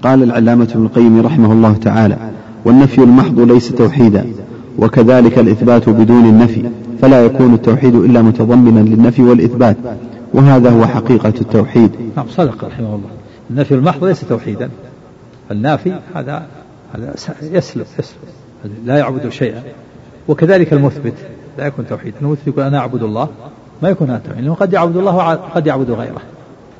قال 0.02 0.22
العلامة 0.22 0.68
ابن 0.74 0.84
القيم 0.84 1.20
رحمه 1.20 1.52
الله 1.52 1.72
تعالى 1.72 2.16
والنفي 2.64 2.98
المحض 2.98 3.40
ليس 3.40 3.72
توحيدا 3.72 4.26
وكذلك 4.78 5.38
الإثبات 5.38 5.88
بدون 5.88 6.24
النفي 6.24 6.70
فلا 7.02 7.24
يكون 7.24 7.54
التوحيد 7.54 7.94
إلا 7.94 8.22
متضمنا 8.22 8.80
للنفي 8.80 9.22
والإثبات 9.22 9.76
وهذا 10.34 10.70
هو 10.70 10.86
حقيقة 10.86 11.34
التوحيد. 11.40 11.90
نعم 12.16 12.26
صدق 12.28 12.64
رحمه 12.64 12.94
الله. 12.94 13.10
النفي 13.50 13.74
المحض 13.74 14.04
ليس 14.04 14.20
توحيدا. 14.20 14.70
النافي 15.50 15.92
هذا 16.14 16.46
هذا 16.94 17.14
يسلب 17.42 17.86
يسلب 17.98 18.16
لا 18.84 18.98
يعبد 18.98 19.28
شيئا. 19.28 19.62
وكذلك 20.28 20.72
المثبت. 20.72 21.14
لا 21.60 21.66
يكون 21.66 21.86
توحيد. 21.86 22.14
المثبت 22.22 22.46
يقول 22.46 22.64
أنا 22.64 22.78
أعبد 22.78 23.02
الله. 23.02 23.28
ما 23.82 23.88
يكون 23.88 24.10
هذا 24.10 24.18
توحيد 24.18 24.40
لأنه 24.40 24.54
قد 24.54 24.72
يعبد 24.72 24.96
الله 24.96 25.16
وقد 25.16 25.66
يعبد 25.66 25.90
غيره. 25.90 26.20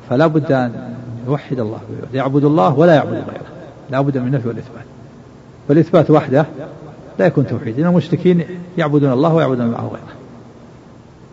فلا 0.09 0.27
بد 0.27 0.51
أن 0.51 0.93
يوحد 1.27 1.59
الله. 1.59 1.79
يعبد 2.13 2.43
الله 2.45 2.79
ولا 2.79 2.95
يعبد 2.95 3.13
غيره. 3.13 3.45
لا 3.89 4.01
بد 4.01 4.17
من 4.17 4.27
النفي 4.27 4.47
والإثبات. 4.47 4.85
والإثبات 5.69 6.11
وحده 6.11 6.45
لا 7.19 7.25
يكون 7.25 7.47
توحيد. 7.47 7.79
لأن 7.79 7.87
المشركين 7.87 8.43
يعبدون 8.77 9.11
الله 9.11 9.33
ويعبدون 9.33 9.67
معه 9.67 9.87
غيره. 9.87 10.15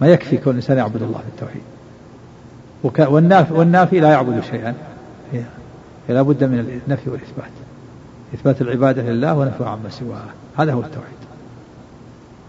ما 0.00 0.06
يكفي 0.06 0.36
كون 0.36 0.52
الإنسان 0.52 0.76
يعبد 0.78 1.02
الله 1.02 1.18
في 1.18 1.28
التوحيد. 1.28 1.62
والنافي, 3.12 3.54
والنافي 3.54 4.00
لا 4.00 4.10
يعبد 4.10 4.42
شيئا 4.50 4.74
لا 6.08 6.22
بد 6.22 6.44
من 6.44 6.80
النفي 6.86 7.10
والإثبات. 7.10 7.50
إثبات 8.34 8.62
العبادة 8.62 9.02
لله 9.02 9.34
ونفي 9.34 9.64
عما 9.64 9.88
سواه. 9.90 10.22
هذا 10.56 10.72
هو 10.72 10.80
التوحيد. 10.80 11.17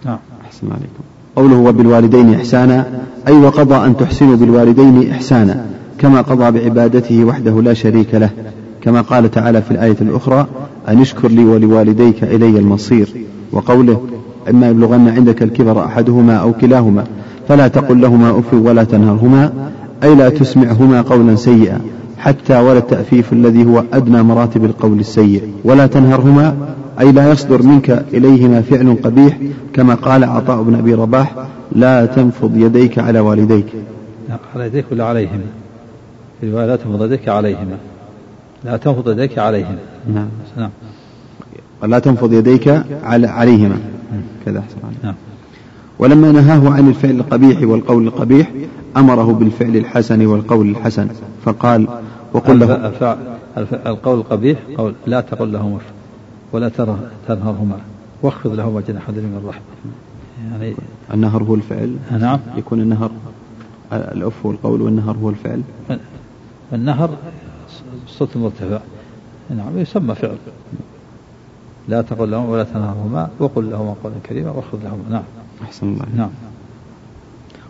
نعم. 0.06 0.18
أحسن 0.46 0.68
عليكم. 0.68 1.04
قوله 1.36 1.58
وبالوالدين 1.58 2.34
إحسانا 2.34 2.86
أي 3.28 3.34
وقضى 3.34 3.76
أن 3.76 3.98
تحسنوا 3.98 4.36
بالوالدين 4.36 5.12
إحسانا 5.12 5.66
كما 5.98 6.22
قضى 6.22 6.60
بعبادته 6.60 7.24
وحده 7.24 7.62
لا 7.62 7.74
شريك 7.74 8.16
له. 8.16 8.30
كما 8.82 9.02
قال 9.02 9.32
تعالى 9.32 9.62
في 9.62 9.72
الآية 9.72 9.98
الأخرى 10.02 10.48
أن 10.88 11.02
اشكر 11.02 11.28
لي 11.28 11.46
ولوالديك 11.46 12.24
إلي 12.24 12.60
المصير. 12.60 13.10
وقوله 13.52 14.02
إما 14.50 14.70
يبلغن 14.70 15.08
عندك 15.08 15.44
الكبر 15.44 15.86
أحدهما 15.86 16.36
أو 16.36 16.54
كلاهما 16.54 17.04
فلا 17.48 17.68
تقل 17.68 18.02
لهما 18.02 18.40
أف 18.40 18.54
ولا 18.54 18.84
تنهرهما 18.84 19.52
أي 20.04 20.16
لا 20.16 20.30
تسمعهما 20.30 21.02
قولا 21.02 21.36
سيئا 21.36 21.80
حتى 22.18 22.60
ولا 22.60 22.78
التأفيف 22.78 23.34
الذي 23.34 23.66
هو 23.66 23.84
أدنى 23.94 24.24
مراتب 24.24 24.66
القول 24.66 25.00
السيء. 25.00 25.42
ولا 25.64 25.88
تنهرهما 25.88 26.56
أي 27.00 27.12
لا 27.12 27.32
يصدر 27.32 27.64
منك 27.64 28.06
إليهما 28.14 28.62
فعل 28.62 28.98
قبيح 29.04 29.38
كما 29.74 29.96
قال 29.96 30.24
عطاء 30.24 30.64
بن 30.64 30.76
أبي 30.76 30.94
رباح 30.94 31.36
لا 31.72 32.06
تنفض 32.06 32.58
يديك 32.58 33.00
على 33.00 33.20
والديك. 33.20 33.66
على 34.56 34.66
يديك 34.66 34.86
ولا 34.92 35.06
عليهما؟ 35.06 35.46
لا 36.44 36.76
تنفض 36.76 37.04
يديك 37.04 37.30
عليهما. 37.30 37.78
لا 38.64 38.78
تنفض 38.78 39.10
يديك 39.10 39.40
عليهما. 39.40 39.78
نعم. 40.14 40.28
نعم. 40.58 40.70
لا 41.84 42.00
تنفض 42.00 42.34
يديك 42.34 42.84
على 43.04 43.28
عليهما. 43.28 43.78
كذا 44.46 44.60
أحسن 44.60 44.78
نعم. 45.04 45.16
ولما 46.00 46.32
نهاه 46.32 46.70
عن 46.74 46.88
الفعل 46.88 47.12
القبيح 47.12 47.62
والقول 47.62 48.08
القبيح 48.08 48.52
أمره 48.98 49.34
بالفعل 49.34 49.76
الحسن 49.76 50.26
والقول 50.26 50.70
الحسن 50.70 51.08
فقال 51.46 51.88
وقل 52.34 52.60
له 52.60 52.92
القول 53.86 54.18
القبيح 54.20 54.60
قول 54.78 54.94
لا 55.08 55.22
تقل 55.22 55.52
لهما 55.54 55.78
ولا 56.52 56.70
تنهرهما 57.28 57.78
واخفض 58.22 58.54
لهما 58.54 58.82
جناح 58.82 59.10
ذل 59.10 59.24
من 59.24 59.42
الرحمة 59.44 59.64
يعني 60.52 60.74
النهر 61.14 61.44
هو 61.44 61.56
الفعل. 61.56 61.96
نعم. 62.12 62.40
يكون 62.58 62.82
النهر 62.82 63.12
الأف 63.94 64.46
هو 64.46 64.52
القول 64.52 64.82
والنهر 64.82 65.18
هو 65.18 65.30
الفعل. 65.30 65.62
النهر 66.74 67.10
صوت 68.08 68.38
مرتفع. 68.38 68.80
نعم 69.50 69.78
يسمى 69.78 70.16
فعل. 70.16 70.38
لا 71.88 72.02
تقل 72.02 72.32
لهما 72.32 72.50
ولا 72.50 72.64
تنهرهما 72.64 73.30
وقل 73.40 73.70
لهما 73.70 73.96
قولا 74.04 74.16
كريما 74.30 74.52
واخفض 74.52 74.80
لهما. 74.84 75.04
نعم. 75.10 75.24
أحسن 75.64 75.88
الله 75.88 76.06
نعم. 76.18 76.30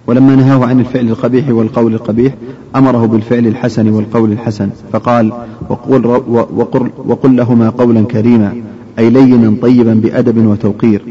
ولما 0.07 0.35
نهاه 0.35 0.65
عن 0.65 0.79
الفعل 0.79 1.07
القبيح 1.07 1.49
والقول 1.49 1.93
القبيح 1.93 2.33
أمره 2.75 3.05
بالفعل 3.05 3.47
الحسن 3.47 3.89
والقول 3.89 4.31
الحسن 4.31 4.69
فقال 4.91 5.33
وقل, 5.69 6.05
وقل, 6.05 6.91
وقل 7.05 7.35
لهما 7.35 7.69
قولا 7.69 8.05
كريما. 8.05 8.63
أي 8.99 9.09
لينا 9.09 9.55
طيبا 9.61 9.93
بأدب 9.93 10.45
وتوقير 10.45 11.01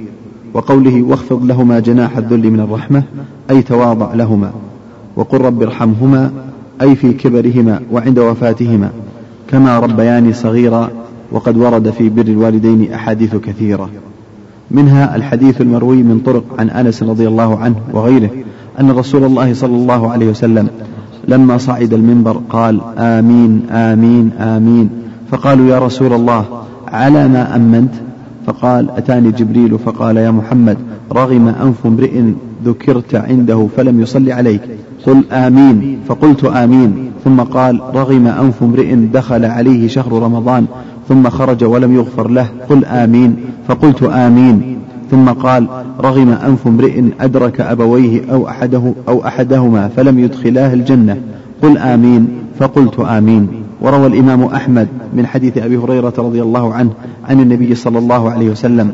وقوله 0.54 1.02
واخفض 1.02 1.44
لهما 1.44 1.80
جناح 1.80 2.16
الذل 2.16 2.50
من 2.50 2.60
الرحمة 2.60 3.02
أي 3.50 3.62
تواضع 3.62 4.14
لهما 4.14 4.52
وقل 5.16 5.40
رب 5.40 5.62
ارحمهما 5.62 6.30
أي 6.82 6.96
في 6.96 7.12
كبرهما 7.12 7.80
وعند 7.92 8.18
وفاتهما 8.18 8.90
كما 9.48 9.78
ربياني 9.78 10.32
صغيرا 10.32 10.90
وقد 11.32 11.56
ورد 11.56 11.90
في 11.90 12.08
بر 12.08 12.22
الوالدين 12.22 12.92
أحاديث 12.92 13.36
كثيرة. 13.36 13.90
منها 14.70 15.16
الحديث 15.16 15.60
المروي 15.60 16.02
من 16.02 16.20
طرق 16.26 16.44
عن 16.58 16.70
أنس 16.70 17.02
رضي 17.02 17.28
الله 17.28 17.58
عنه 17.58 17.74
وغيره 17.92 18.30
أن 18.80 18.90
رسول 18.90 19.24
الله 19.24 19.54
صلى 19.54 19.76
الله 19.76 20.10
عليه 20.10 20.30
وسلم 20.30 20.68
لما 21.28 21.58
صعد 21.58 21.92
المنبر 21.92 22.40
قال 22.50 22.80
آمين 22.98 23.62
آمين 23.70 24.30
آمين 24.38 24.90
فقالوا 25.30 25.68
يا 25.68 25.78
رسول 25.78 26.12
الله 26.12 26.44
على 26.92 27.28
ما 27.28 27.56
أمنت؟ 27.56 27.92
فقال 28.46 28.90
أتاني 28.90 29.30
جبريل؟ 29.30 29.78
فقال 29.78 30.16
يا 30.16 30.30
محمد 30.30 30.78
رغم 31.12 31.48
أنف 31.48 31.86
امرئ 31.86 32.22
ذكرت 32.64 33.14
عنده 33.14 33.68
فلم 33.76 34.00
يصلي 34.00 34.32
عليك. 34.32 34.60
قل 35.06 35.24
آمين. 35.32 35.98
فقلت 36.08 36.44
آمين. 36.44 37.10
ثم 37.24 37.40
قال 37.40 37.80
رغم 37.94 38.26
أنف 38.26 38.62
امرئ 38.62 38.94
دخل 38.94 39.44
عليه 39.44 39.88
شهر 39.88 40.22
رمضان 40.22 40.66
ثم 41.08 41.28
خرج 41.28 41.64
ولم 41.64 41.94
يغفر 41.96 42.28
له. 42.28 42.46
قل 42.68 42.84
آمين. 42.84 43.36
فقلت 43.68 44.02
آمين. 44.02 44.78
ثم 45.10 45.28
قال 45.28 45.66
رغم 46.00 46.28
أنف 46.28 46.66
امرئ 46.66 47.04
أدرك 47.20 47.60
أبويه 47.60 48.32
أو 48.32 48.48
أحده 48.48 48.92
أو 49.08 49.26
أحدهما 49.26 49.88
فلم 49.88 50.18
يدخلاه 50.18 50.74
الجنة. 50.74 51.16
قل 51.62 51.78
آمين. 51.78 52.28
فقلت 52.58 53.00
آمين. 53.00 53.48
وروى 53.80 54.06
الإمام 54.06 54.44
أحمد 54.44 54.88
من 55.14 55.26
حديث 55.26 55.58
أبي 55.58 55.76
هريرة 55.76 56.14
رضي 56.18 56.42
الله 56.42 56.74
عنه 56.74 56.90
عن 57.24 57.40
النبي 57.40 57.74
صلى 57.74 57.98
الله 57.98 58.30
عليه 58.30 58.50
وسلم 58.50 58.92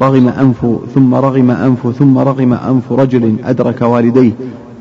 رغم 0.00 0.28
أنف 0.28 0.66
ثم 0.94 1.14
رغم 1.14 1.50
أنف 1.50 1.96
ثم 1.98 2.18
رغم 2.18 2.52
أنف 2.52 2.92
رجل 2.92 3.34
أدرك 3.44 3.82
والديه 3.82 4.32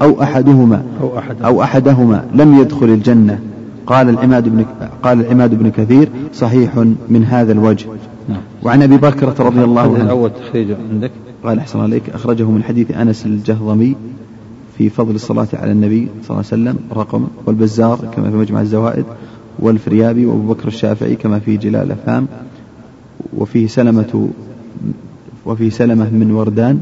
أو 0.02 0.22
أحدهما 0.22 0.84
أو, 1.02 1.18
أحد 1.18 1.42
أو 1.42 1.64
أحدهما 1.64 2.26
لم 2.34 2.58
يدخل 2.60 2.86
الجنة. 2.86 3.40
قال 3.88 4.10
العماد 4.10 4.50
بن 4.50 4.66
قال 5.04 5.20
العماد 5.20 5.60
بن 5.60 5.70
كثير 5.70 6.10
صحيح 6.34 6.78
من 7.10 7.26
هذا 7.26 7.52
الوجه. 7.52 7.86
نعم. 8.30 8.42
وعن 8.64 8.82
أبي 8.82 8.98
بكرة 8.98 9.36
رضي 9.40 9.64
الله 9.64 9.82
عنه. 9.82 10.04
الأول 10.04 10.32
تخريجه 10.48 10.78
عندك؟ 10.92 11.12
قال 11.44 11.60
أحسن 11.60 11.80
عليك 11.80 12.10
أخرجه 12.10 12.44
من 12.44 12.64
حديث 12.64 12.92
أنس 12.92 13.26
الجهضمي 13.26 13.96
في 14.78 14.90
فضل 14.90 15.16
الصلاة 15.16 15.48
على 15.54 15.72
النبي 15.72 16.08
صلى 16.24 16.38
الله 16.38 16.46
عليه 16.52 16.64
وسلم 16.64 16.78
رقم 16.94 17.28
والبزار 17.46 18.00
كما 18.16 18.32
في 18.32 18.38
مجمع 18.38 18.62
الزوائد. 18.62 19.06
والفريابي 19.60 20.26
وابو 20.26 20.54
بكر 20.54 20.68
الشافعي 20.68 21.16
كما 21.16 21.40
في 21.40 21.58
جلال 21.58 21.86
الافهام 21.86 22.28
وفيه 23.38 23.68
سلمة 23.68 24.30
وفيه 25.46 25.70
سلمة 25.70 26.10
من 26.10 26.32
وردان 26.32 26.80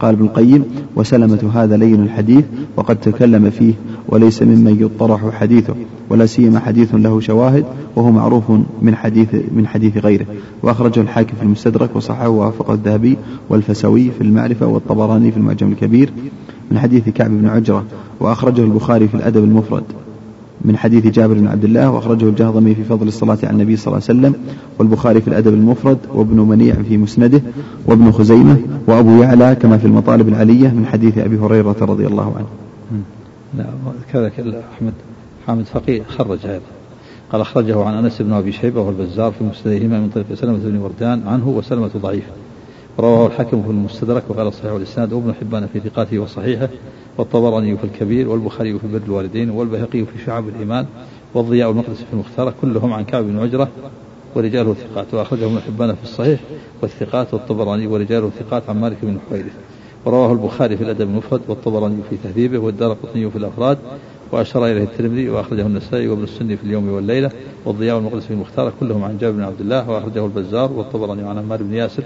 قال 0.00 0.14
ابن 0.14 0.24
القيم 0.24 0.64
وسلمة 0.96 1.50
هذا 1.54 1.76
لين 1.76 2.02
الحديث 2.02 2.44
وقد 2.76 2.96
تكلم 2.96 3.50
فيه 3.50 3.74
وليس 4.08 4.42
ممن 4.42 4.76
يطرح 4.80 5.30
حديثه 5.30 5.74
ولا 6.10 6.26
سيما 6.26 6.60
حديث 6.60 6.94
له 6.94 7.20
شواهد 7.20 7.64
وهو 7.96 8.10
معروف 8.10 8.44
من 8.82 8.94
حديث 8.94 9.34
من 9.34 9.66
حديث 9.66 9.96
غيره 9.96 10.26
وأخرجه 10.62 11.00
الحاكم 11.00 11.36
في 11.36 11.42
المستدرك 11.42 11.96
وصححه 11.96 12.28
ووافقه 12.28 12.74
الذهبي 12.74 13.16
والفسوي 13.48 14.10
في 14.10 14.20
المعرفة 14.20 14.66
والطبراني 14.66 15.30
في 15.30 15.36
المعجم 15.36 15.72
الكبير 15.72 16.12
من 16.70 16.78
حديث 16.78 17.08
كعب 17.08 17.30
بن 17.30 17.48
عجرة 17.48 17.84
وأخرجه 18.20 18.60
البخاري 18.62 19.08
في 19.08 19.14
الأدب 19.14 19.44
المفرد 19.44 19.84
من 20.64 20.76
حديث 20.76 21.06
جابر 21.06 21.34
بن 21.34 21.46
عبد 21.46 21.64
الله 21.64 21.90
وأخرجه 21.90 22.24
الجهضمي 22.28 22.74
في 22.74 22.84
فضل 22.84 23.08
الصلاة 23.08 23.38
على 23.42 23.50
النبي 23.50 23.76
صلى 23.76 23.86
الله 23.86 24.08
عليه 24.08 24.18
وسلم 24.18 24.34
والبخاري 24.78 25.20
في 25.20 25.28
الأدب 25.28 25.54
المفرد 25.54 25.98
وابن 26.14 26.40
منيع 26.40 26.74
في 26.74 26.96
مسنده 26.96 27.42
وابن 27.86 28.10
خزيمة 28.10 28.58
وأبو 28.86 29.22
يعلى 29.22 29.54
كما 29.54 29.78
في 29.78 29.86
المطالب 29.86 30.28
العلية 30.28 30.68
من 30.68 30.86
حديث 30.86 31.18
أبي 31.18 31.38
هريرة 31.38 31.76
رضي 31.80 32.06
الله 32.06 32.34
عنه. 32.36 32.46
لا 33.58 33.66
كذا 34.12 34.62
أحمد 34.74 34.92
حامد 35.46 35.64
فقيه 35.64 36.02
خرج 36.02 36.38
هذا. 36.44 36.60
قال 37.32 37.40
أخرجه 37.40 37.84
عن 37.84 37.94
أنس 37.94 38.22
بن 38.22 38.32
أبي 38.32 38.52
شيبة 38.52 38.80
والبزار 38.80 39.32
في 39.32 39.44
مسندهما 39.44 40.00
من 40.00 40.08
طريق 40.08 40.34
سلمة 40.34 40.58
بن 40.58 40.76
وردان 40.76 41.22
عنه 41.26 41.48
وسلمة 41.48 41.90
ضعيف 41.96 42.24
رواه 43.00 43.26
الحاكم 43.26 43.62
في 43.62 43.68
المستدرك 43.68 44.22
وقال 44.28 44.52
صحيح 44.52 44.72
الإسناد 44.72 45.12
وابن 45.12 45.34
حبان 45.34 45.66
في 45.72 45.80
ثقاته 45.80 46.18
وصحيحه 46.18 46.68
والطبراني 47.18 47.76
في 47.76 47.84
الكبير 47.84 48.28
والبخاري 48.28 48.78
في 48.78 48.86
بر 48.86 49.00
الوالدين 49.06 49.50
والبهقي 49.50 50.04
في 50.04 50.24
شعب 50.26 50.48
الإيمان 50.48 50.86
والضياء 51.34 51.70
المقدس 51.70 51.96
في 51.96 52.12
المختار 52.12 52.54
كلهم 52.62 52.92
عن 52.92 53.04
كعب 53.04 53.24
بن 53.24 53.38
عجرة 53.38 53.68
ورجاله 54.34 54.74
ثقات. 54.74 55.14
وأخرجه 55.14 55.46
ابن 55.46 55.60
حبان 55.60 55.94
في 55.94 56.02
الصحيح 56.02 56.40
والثقات 56.82 57.34
والطبراني 57.34 57.86
ورجاله 57.86 58.30
ثقات 58.38 58.68
عن 58.68 58.80
مالك 58.80 58.96
بن 59.02 59.18
حويرث. 59.28 59.52
ورواه 60.04 60.32
البخاري 60.32 60.76
في 60.76 60.84
الأدب 60.84 61.00
المفرد 61.00 61.40
والطبراني 61.48 61.96
في 62.10 62.16
تهذيبه 62.24 62.58
والدار 62.58 62.92
قطني 62.92 63.30
في 63.30 63.38
الأفراد. 63.38 63.78
وأشار 64.32 64.66
إليه 64.66 64.82
الترمذي 64.82 65.28
وأخرجه 65.28 65.66
النسائي 65.66 66.08
وابن 66.08 66.22
السني 66.22 66.56
في 66.56 66.64
اليوم 66.64 66.88
والليلة. 66.88 67.30
والضياء 67.64 67.98
المقدس 67.98 68.24
في 68.24 68.30
المختار 68.30 68.72
كلهم 68.80 69.04
عن 69.04 69.18
جابر 69.18 69.36
بن 69.36 69.42
عبد 69.42 69.60
الله. 69.60 69.90
وأخرجه 69.90 70.26
البزار 70.26 70.72
والطبراني 70.72 71.22
عن 71.22 71.38
عمار 71.38 71.62
بن 71.62 71.74
ياسر. 71.74 72.02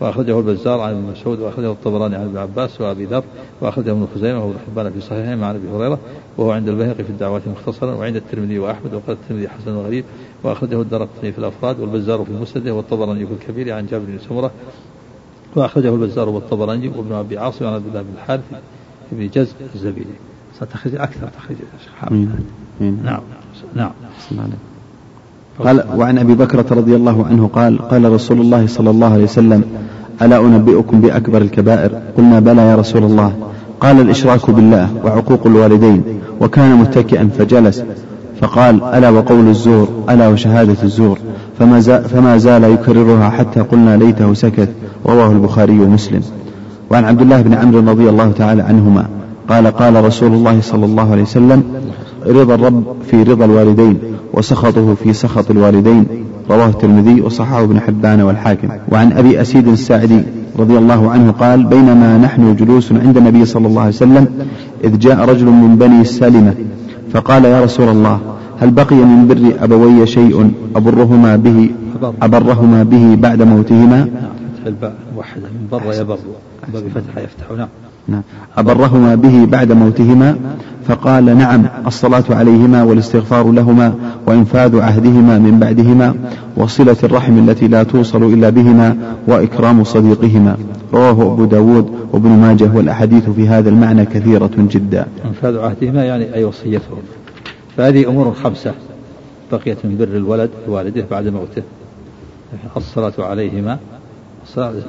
وأخرجه 0.00 0.38
البزار 0.38 0.80
عن 0.80 0.90
ابن 0.90 1.02
مسعود 1.02 1.40
وأخرجه 1.40 1.72
الطبراني 1.72 2.16
عن 2.16 2.24
ابن 2.24 2.36
عباس 2.36 2.80
وأبي 2.80 3.04
ذر 3.04 3.24
وأخرجه 3.60 3.90
ابن 3.90 4.06
خزيمة 4.14 4.44
وابن 4.44 4.58
حبان 4.66 4.92
في 4.92 5.00
صحيحه 5.00 5.30
عن 5.30 5.42
أبي 5.42 5.68
هريرة 5.68 5.98
وهو 6.36 6.50
عند 6.50 6.68
البيهقي 6.68 7.04
في 7.04 7.10
الدعوات 7.10 7.42
مختصرا 7.48 7.94
وعند 7.94 8.16
الترمذي 8.16 8.58
وأحمد 8.58 8.94
وقال 8.94 9.16
الترمذي 9.22 9.48
حسن 9.48 9.74
وغريب 9.74 10.04
وأخرجه 10.42 10.80
الدرقطني 10.80 11.32
في 11.32 11.38
الأفراد 11.38 11.80
والبزار 11.80 12.24
في 12.24 12.30
المسند 12.30 12.68
والطبراني 12.68 13.26
في 13.26 13.32
الكبير 13.32 13.72
عن 13.72 13.86
جابر 13.86 14.04
بن 14.04 14.18
سمرة 14.28 14.50
وأخرجه 15.56 15.94
البزار 15.94 16.28
والطبراني 16.28 16.88
وابن 16.88 17.12
أبي 17.12 17.38
عاصم 17.38 17.66
عن 17.66 17.74
عبد 17.74 17.86
الله 17.86 18.02
بن 18.02 18.12
الحارث 18.14 18.42
بن 19.12 19.28
جز 19.28 19.54
الزبيدي. 19.74 20.14
ستخرج 20.56 20.94
أكثر 20.94 21.28
تخرج 21.28 21.56
نعم. 23.02 23.20
نعم. 23.74 23.92
قال 25.64 25.84
وعن 25.96 26.18
أبي 26.18 26.34
بكرة 26.34 26.66
رضي 26.70 26.96
الله 26.96 27.26
عنه 27.26 27.50
قال 27.52 27.78
قال 27.78 28.12
رسول 28.12 28.40
الله 28.40 28.66
صلى 28.66 28.90
الله 28.90 29.12
عليه 29.12 29.24
وسلم 29.24 29.62
ألا 30.22 30.38
أنبئكم 30.40 31.00
بأكبر 31.00 31.42
الكبائر؟ 31.42 31.90
قلنا 32.18 32.40
بلى 32.40 32.62
يا 32.62 32.76
رسول 32.76 33.04
الله. 33.04 33.32
قال 33.80 34.00
الإشراك 34.00 34.50
بالله 34.50 34.88
وعقوق 35.04 35.46
الوالدين 35.46 36.02
وكان 36.40 36.76
متكئا 36.76 37.28
فجلس. 37.38 37.84
فقال 38.40 38.84
ألا 38.84 39.10
وقول 39.10 39.48
الزور 39.48 39.88
ألا 40.10 40.28
وشهادة 40.28 40.76
الزور 40.82 41.18
فما, 41.58 41.80
فما 41.80 42.36
زال 42.36 42.64
يكررها 42.64 43.30
حتى 43.30 43.60
قلنا 43.60 43.96
ليته 43.96 44.34
سكت. 44.34 44.68
رواه 45.06 45.32
البخاري 45.32 45.80
ومسلم. 45.80 46.20
وعن 46.90 47.04
عبد 47.04 47.22
الله 47.22 47.42
بن 47.42 47.54
عمرو 47.54 47.78
رضي 47.78 48.08
الله 48.08 48.32
تعالى 48.32 48.62
عنهما 48.62 49.06
قال 49.48 49.66
قال 49.66 50.04
رسول 50.04 50.32
الله 50.32 50.60
صلى 50.60 50.86
الله 50.86 51.10
عليه 51.12 51.22
وسلم 51.22 51.62
رضا 52.26 52.54
الرب 52.54 52.84
في 53.10 53.22
رضا 53.22 53.44
الوالدين. 53.44 53.98
وسخطه 54.32 54.94
في 54.94 55.12
سخط 55.12 55.50
الوالدين. 55.50 56.06
رواه 56.50 56.68
الترمذي 56.68 57.20
وصححه 57.20 57.64
ابن 57.64 57.80
حبان 57.80 58.20
والحاكم. 58.20 58.68
وعن 58.92 59.12
أبي 59.12 59.40
أسيد 59.40 59.68
الساعدي 59.68 60.22
رضي 60.58 60.78
الله 60.78 61.10
عنه 61.10 61.30
قال 61.30 61.64
بينما 61.64 62.18
نحن 62.18 62.56
جلوس 62.56 62.92
عند 62.92 63.16
النبي 63.16 63.44
صلى 63.44 63.66
الله 63.66 63.80
عليه 63.80 63.90
وسلم 63.90 64.26
إذ 64.84 64.98
جاء 64.98 65.24
رجل 65.24 65.46
من 65.46 65.76
بني 65.76 66.04
سلمة 66.04 66.54
فقال 67.12 67.44
يا 67.44 67.60
رسول 67.64 67.88
الله 67.88 68.20
هل 68.60 68.70
بقي 68.70 68.96
من 68.96 69.28
بر 69.28 69.64
أبوي 69.64 70.06
شيء 70.06 70.50
أبرهما 70.76 71.36
به 71.36 71.70
أبرهما 72.22 72.82
به 72.82 73.14
بعد 73.14 73.42
موتهما؟ 73.42 74.08
موحدة 75.16 75.48
من 75.48 75.68
بر 75.72 75.92
يبر. 76.00 76.18
بفتحة 76.74 77.20
يفتح. 77.20 77.50
نعم 77.50 77.58
نعم. 77.58 77.85
أبرهما 78.56 79.14
به 79.14 79.44
بعد 79.44 79.72
موتهما 79.72 80.36
فقال 80.88 81.24
نعم 81.24 81.66
الصلاة 81.86 82.24
عليهما 82.30 82.82
والاستغفار 82.82 83.52
لهما 83.52 83.94
وإنفاذ 84.26 84.80
عهدهما 84.80 85.38
من 85.38 85.58
بعدهما 85.60 86.14
وصلة 86.56 86.96
الرحم 87.04 87.48
التي 87.48 87.68
لا 87.68 87.82
توصل 87.82 88.22
إلا 88.22 88.50
بهما 88.50 88.96
وإكرام 89.26 89.84
صديقهما. 89.84 90.56
رواه 90.92 91.32
أبو 91.32 91.44
داود 91.44 91.90
وابن 92.12 92.28
ماجه 92.28 92.70
والأحاديث 92.74 93.30
في 93.30 93.48
هذا 93.48 93.68
المعنى 93.68 94.04
كثيرة 94.04 94.50
جدا. 94.58 95.06
إنفاذ 95.24 95.58
عهدهما 95.58 96.04
يعني 96.04 96.34
أي 96.34 96.44
وصيتهم 96.44 96.98
فهذه 97.76 98.08
أمور 98.08 98.34
خمسة. 98.44 98.72
بقيت 99.52 99.78
من 99.84 99.96
بر 99.98 100.16
الولد 100.16 100.50
لوالده 100.68 101.04
بعد 101.10 101.28
موته. 101.28 101.62
الصلاة 102.76 103.12
عليهما 103.18 103.78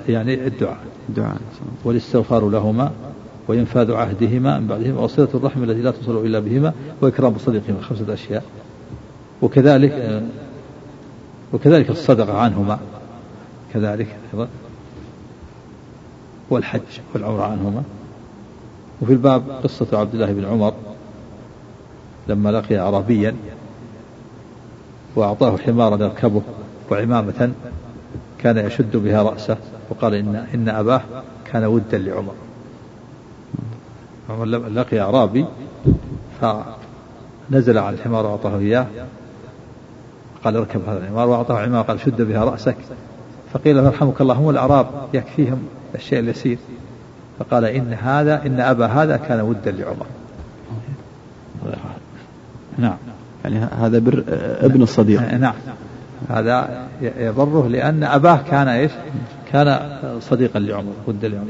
يعني 0.10 0.48
الدعاء 0.48 0.78
الدعاء 1.10 1.38
والاستغفار 1.84 2.50
لهما 2.50 2.92
وإنفاذ 3.48 3.92
عهدهما 3.92 4.60
من 4.60 4.68
بعدهما 4.68 5.02
وصلة 5.02 5.28
الرحم 5.34 5.64
التي 5.64 5.82
لا 5.82 5.92
تصل 5.92 6.26
إلا 6.26 6.40
بهما 6.40 6.74
وإكرام 7.02 7.38
صديقهما 7.38 7.82
خمسة 7.82 8.14
أشياء. 8.14 8.44
وكذلك 9.42 10.24
وكذلك 11.54 11.90
الصدقة 11.90 12.38
عنهما 12.38 12.80
كذلك 13.74 14.18
أيضا. 14.34 14.48
والحج 16.50 16.82
والعمرة 17.14 17.44
عنهما. 17.44 17.84
وفي 19.02 19.14
الباب 19.14 19.44
قصة 19.64 19.88
عبد 19.94 20.14
الله 20.14 20.34
بن 20.34 20.46
عمر 20.46 20.74
لما 22.28 22.50
لقي 22.50 22.80
أعرابيا 22.80 23.36
وأعطاه 25.16 25.58
حمارا 25.58 26.04
يركبه 26.04 26.42
وعمامة 26.92 27.52
كان 28.40 28.58
يشد 28.58 28.98
بها 28.98 29.24
رأسه 29.24 29.58
وقال 29.90 30.14
إن 30.14 30.36
إن 30.54 30.70
أباه 30.70 31.02
كان 31.52 31.64
ودا 31.64 31.98
لعمر. 31.98 32.34
عمر 34.30 34.46
لقي 34.46 35.00
أعرابي 35.00 35.46
نزل 37.52 37.78
على 37.78 37.96
الحمار 37.96 38.26
وأعطاه 38.26 38.58
إياه. 38.60 38.86
قال 40.44 40.56
اركب 40.56 40.82
هذا 40.88 40.98
الحمار 40.98 41.28
وأعطاه 41.28 41.60
عمار 41.60 41.82
قال 41.82 42.00
شد 42.00 42.22
بها 42.22 42.46
رأسك. 42.46 42.76
فقيل 43.54 43.76
له 43.76 43.86
يرحمك 43.86 44.22
الله 44.22 44.34
هم 44.34 44.50
الأعراب 44.50 44.88
يكفيهم 45.14 45.68
الشيء 45.96 46.20
اليسير. 46.20 46.58
فقال 47.40 47.66
إن 47.66 47.94
هذا 47.94 48.46
إن 48.46 48.60
أبا 48.60 48.86
هذا 48.86 49.18
كان 49.18 49.42
ودا 49.42 49.72
لعمر. 49.72 50.06
نعم. 52.78 52.98
يعني 53.44 53.58
هذا 53.58 54.00
بر 54.00 54.24
ابن 54.62 54.82
الصديق. 54.82 55.34
نعم. 55.34 55.54
هذا 56.30 56.88
يبره 57.02 57.68
لأن 57.68 58.04
أباه 58.04 58.40
كان 58.52 58.68
إيش؟ 58.68 58.92
كان 59.52 59.80
صديقا 60.22 60.60
لعمر 60.60 60.92
ودا 61.08 61.28
لعمر. 61.28 61.46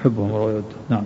يحبهم 0.00 0.30
ويوده 0.30 0.64
نعم. 0.90 1.02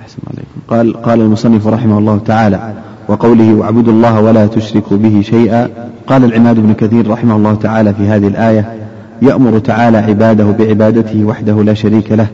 أحسن 0.00 0.18
عليكم. 0.26 0.60
قال 0.68 1.02
قال 1.02 1.20
المصنف 1.20 1.66
رحمه 1.66 1.98
الله 1.98 2.18
تعالى 2.18 2.74
وقوله 3.08 3.54
واعبدوا 3.54 3.92
الله 3.92 4.20
ولا 4.20 4.46
تشركوا 4.46 4.96
به 4.96 5.20
شيئا 5.22 5.68
قال 6.06 6.24
العماد 6.24 6.56
بن 6.56 6.74
كثير 6.74 7.10
رحمه 7.10 7.36
الله 7.36 7.54
تعالى 7.54 7.94
في 7.94 8.08
هذه 8.08 8.28
الآية 8.28 8.74
يأمر 9.22 9.58
تعالى 9.58 9.98
عباده 9.98 10.44
بعبادته 10.44 11.24
وحده 11.24 11.62
لا 11.62 11.74
شريك 11.74 12.12
له 12.12 12.26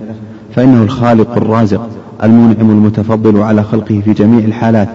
فإنه 0.54 0.82
الخالق 0.82 1.36
الرازق 1.36 1.88
المنعم 2.22 2.70
المتفضل 2.70 3.40
على 3.42 3.62
خلقه 3.62 4.02
في 4.04 4.12
جميع 4.12 4.44
الحالات 4.44 4.88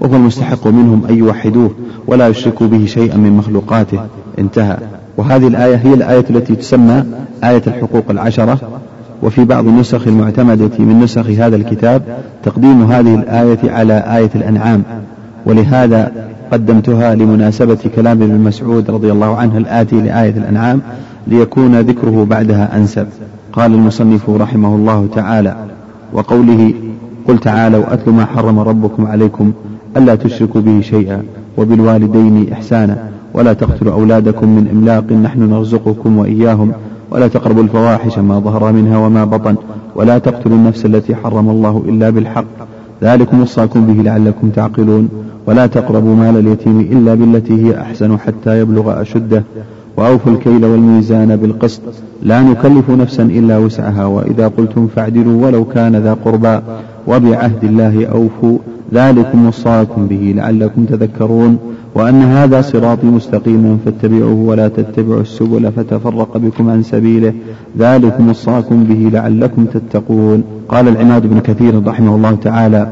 وهو 0.00 0.16
المستحق 0.16 0.66
منهم 0.66 1.02
أن 1.10 1.18
يوحدوه 1.18 1.70
ولا 2.06 2.28
يشركوا 2.28 2.66
به 2.66 2.86
شيئا 2.86 3.16
من 3.16 3.32
مخلوقاته. 3.32 4.00
انتهى. 4.38 4.76
وهذه 5.16 5.46
الآية 5.46 5.76
هي 5.76 5.94
الآية 5.94 6.24
التي 6.30 6.56
تسمى 6.56 7.04
آية 7.44 7.62
الحقوق 7.66 8.04
العشرة. 8.10 8.58
وفي 9.22 9.44
بعض 9.44 9.66
النسخ 9.66 10.06
المعتمدة 10.06 10.70
من 10.78 11.00
نسخ 11.00 11.26
هذا 11.26 11.56
الكتاب 11.56 12.02
تقديم 12.42 12.82
هذه 12.82 13.14
الآية 13.14 13.70
على 13.70 13.98
آية 14.16 14.30
الأنعام. 14.34 14.82
ولهذا 15.46 16.12
قدمتها 16.52 17.14
لمناسبة 17.14 17.78
كلام 17.96 18.22
ابن 18.22 18.40
مسعود 18.40 18.90
رضي 18.90 19.12
الله 19.12 19.36
عنه 19.36 19.58
الآتي 19.58 20.00
لآية 20.00 20.34
الأنعام 20.36 20.80
ليكون 21.26 21.80
ذكره 21.80 22.26
بعدها 22.30 22.76
أنسب. 22.76 23.06
قال 23.52 23.74
المصنف 23.74 24.30
رحمه 24.30 24.74
الله 24.74 25.08
تعالى 25.14 25.56
وقوله 26.12 26.72
قل 27.28 27.38
تعالوا 27.38 27.94
أتل 27.94 28.10
ما 28.10 28.24
حرم 28.24 28.58
ربكم 28.58 29.06
عليكم 29.06 29.52
ألا 29.96 30.14
تشركوا 30.14 30.60
به 30.60 30.80
شيئا 30.80 31.22
وبالوالدين 31.58 32.52
إحسانا. 32.52 32.96
ولا 33.34 33.52
تقتلوا 33.52 33.92
أولادكم 33.92 34.48
من 34.48 34.68
إملاق 34.72 35.12
نحن 35.12 35.50
نرزقكم 35.50 36.18
وإياهم. 36.18 36.72
ولا 37.10 37.28
تقربوا 37.28 37.62
الفواحش 37.62 38.18
ما 38.18 38.38
ظهر 38.38 38.72
منها 38.72 38.98
وما 38.98 39.24
بطن. 39.24 39.54
ولا 39.96 40.18
تقتلوا 40.18 40.56
النفس 40.56 40.86
التي 40.86 41.14
حرم 41.14 41.50
الله 41.50 41.82
إلا 41.88 42.10
بالحق. 42.10 42.44
ذلكم 43.02 43.40
وصاكم 43.40 43.86
به 43.86 44.02
لعلكم 44.02 44.48
تعقلون. 44.48 45.08
ولا 45.46 45.66
تقربوا 45.66 46.14
مال 46.14 46.36
اليتيم 46.36 46.80
إلا 46.80 47.14
بالتي 47.14 47.66
هي 47.66 47.80
أحسن 47.80 48.18
حتى 48.18 48.60
يبلغ 48.60 49.02
أشده. 49.02 49.44
وأوفوا 49.96 50.32
الكيل 50.32 50.64
والميزان 50.64 51.36
بالقسط. 51.36 51.82
لا 52.22 52.42
نكلف 52.42 52.90
نفسا 52.90 53.22
إلا 53.22 53.58
وسعها. 53.58 54.04
وإذا 54.04 54.48
قلتم 54.48 54.88
فاعدلوا 54.96 55.46
ولو 55.46 55.64
كان 55.64 55.96
ذا 55.96 56.16
قربى. 56.24 56.60
وبعهد 57.06 57.64
الله 57.64 58.06
أوفوا. 58.06 58.58
ذلكم 58.94 59.46
وصاكم 59.46 60.06
به 60.06 60.34
لعلكم 60.36 60.84
تذكرون 60.84 61.58
وأن 61.94 62.22
هذا 62.22 62.60
صراطي 62.60 63.06
مستقيما 63.06 63.78
فاتبعوه 63.84 64.34
ولا 64.34 64.68
تتبعوا 64.68 65.20
السبل 65.20 65.72
فتفرق 65.72 66.36
بكم 66.36 66.70
عن 66.70 66.82
سبيله. 66.82 67.32
ذلكم 67.78 68.28
وصاكم 68.28 68.84
به 68.84 69.10
لعلكم 69.12 69.64
تتقون. 69.64 70.42
قال 70.68 70.88
العماد 70.88 71.26
بن 71.26 71.38
كثير 71.40 71.86
رحمه 71.86 72.16
الله 72.16 72.34
تعالى 72.34 72.88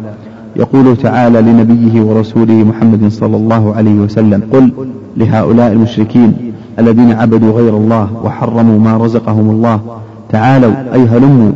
يقول 0.57 0.97
تعالى 0.97 1.41
لنبيه 1.41 2.03
ورسوله 2.03 2.55
محمد 2.55 3.09
صلى 3.09 3.37
الله 3.37 3.75
عليه 3.75 3.95
وسلم 3.95 4.43
قل 4.53 4.73
لهؤلاء 5.17 5.73
المشركين 5.73 6.33
الذين 6.79 7.13
عبدوا 7.13 7.53
غير 7.53 7.77
الله 7.77 8.09
وحرموا 8.25 8.79
ما 8.79 8.97
رزقهم 8.97 9.51
الله 9.51 9.81
تعالوا 10.29 10.73
أي 10.95 11.07
هلموا 11.07 11.53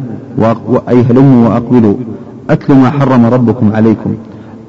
هلموا 1.11 1.49
وأقبلوا 1.49 1.95
أتلوا 2.51 2.79
ما 2.79 2.91
حرم 2.91 3.27
ربكم 3.27 3.73
عليكم. 3.73 4.15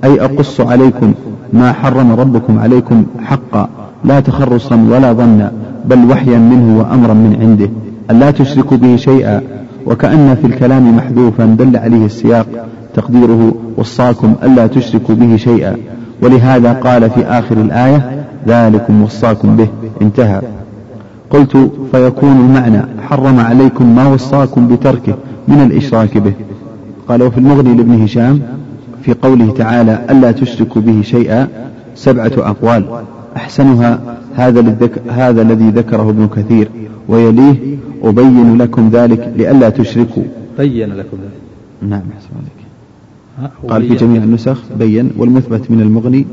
أي 0.03 0.21
أقص 0.21 0.61
عليكم 0.61 1.13
ما 1.53 1.71
حرم 1.71 2.11
ربكم 2.11 2.59
عليكم 2.59 3.05
حقا 3.23 3.69
لا 4.05 4.19
تخرصا 4.19 4.75
ولا 4.91 5.13
ظنا 5.13 5.51
بل 5.85 6.11
وحيا 6.11 6.37
منه 6.37 6.79
وأمرا 6.79 7.13
من 7.13 7.37
عنده 7.41 7.69
ألا 8.11 8.31
تشركوا 8.31 8.77
به 8.77 8.95
شيئا. 8.95 9.41
وكأن 9.85 10.35
في 10.41 10.47
الكلام 10.47 10.95
محذوفا 10.95 11.45
دل 11.45 11.77
عليه 11.77 12.05
السياق 12.05 12.45
تقديره 12.93 13.53
وصاكم 13.77 14.33
ألا 14.43 14.67
تشركوا 14.67 15.15
به 15.15 15.35
شيئا. 15.35 15.75
ولهذا 16.21 16.73
قال 16.73 17.09
في 17.09 17.25
آخر 17.25 17.57
الآية 17.57 18.25
ذلكم 18.47 19.01
وصاكم 19.01 19.55
به 19.55 19.67
انتهى. 20.01 20.41
قلت 21.29 21.71
فيكون 21.91 22.31
المعنى 22.31 22.81
حرم 23.09 23.39
عليكم 23.39 23.95
ما 23.95 24.07
وصاكم 24.07 24.67
بتركه 24.67 25.13
من 25.47 25.61
الإشراك 25.61 26.17
به. 26.17 26.33
قال 27.07 27.23
وفي 27.23 27.37
المغني 27.37 27.73
لابن 27.73 28.03
هشام 28.03 28.39
في 29.03 29.13
قوله 29.13 29.53
تعالى 29.53 30.05
ألا 30.09 30.31
تشركوا 30.31 30.81
به 30.81 31.01
شيئا 31.01 31.47
سبعة 31.95 32.31
أقوال. 32.37 33.03
أحسنها 33.35 34.17
هذا, 34.35 34.89
هذا 35.09 35.41
الذي 35.41 35.69
ذكره 35.69 36.09
ابن 36.09 36.27
كثير 36.27 36.67
ويليه 37.07 37.77
أبين 38.03 38.57
لكم 38.57 38.89
ذلك 38.89 39.33
لئلا 39.37 39.69
تشركوا. 39.69 40.23
بين 40.57 40.93
لكم 40.93 41.17
ذلك. 41.17 41.41
نعم 41.81 42.01
قال 43.67 43.87
في 43.87 43.95
جميع 43.95 44.23
النسخ 44.23 44.61
بين 44.79 45.11
والمثبت 45.17 45.71
من 45.71 45.81
المغني 45.81 46.25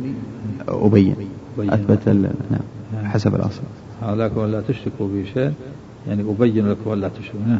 أبين. 0.69 1.15
أثبت 1.59 2.09
نعم 2.09 3.05
حسب 3.05 3.35
الأصل. 3.35 3.61
لكم 4.03 4.45
ألا 4.45 4.61
تشركوا 4.61 5.09
به 5.09 5.24
شيء 5.35 5.53
يعني 6.09 6.23
أبين 6.23 6.69
لكم 6.69 6.93
ألا 6.93 7.09
تشركوا. 7.09 7.40
نعم 7.49 7.59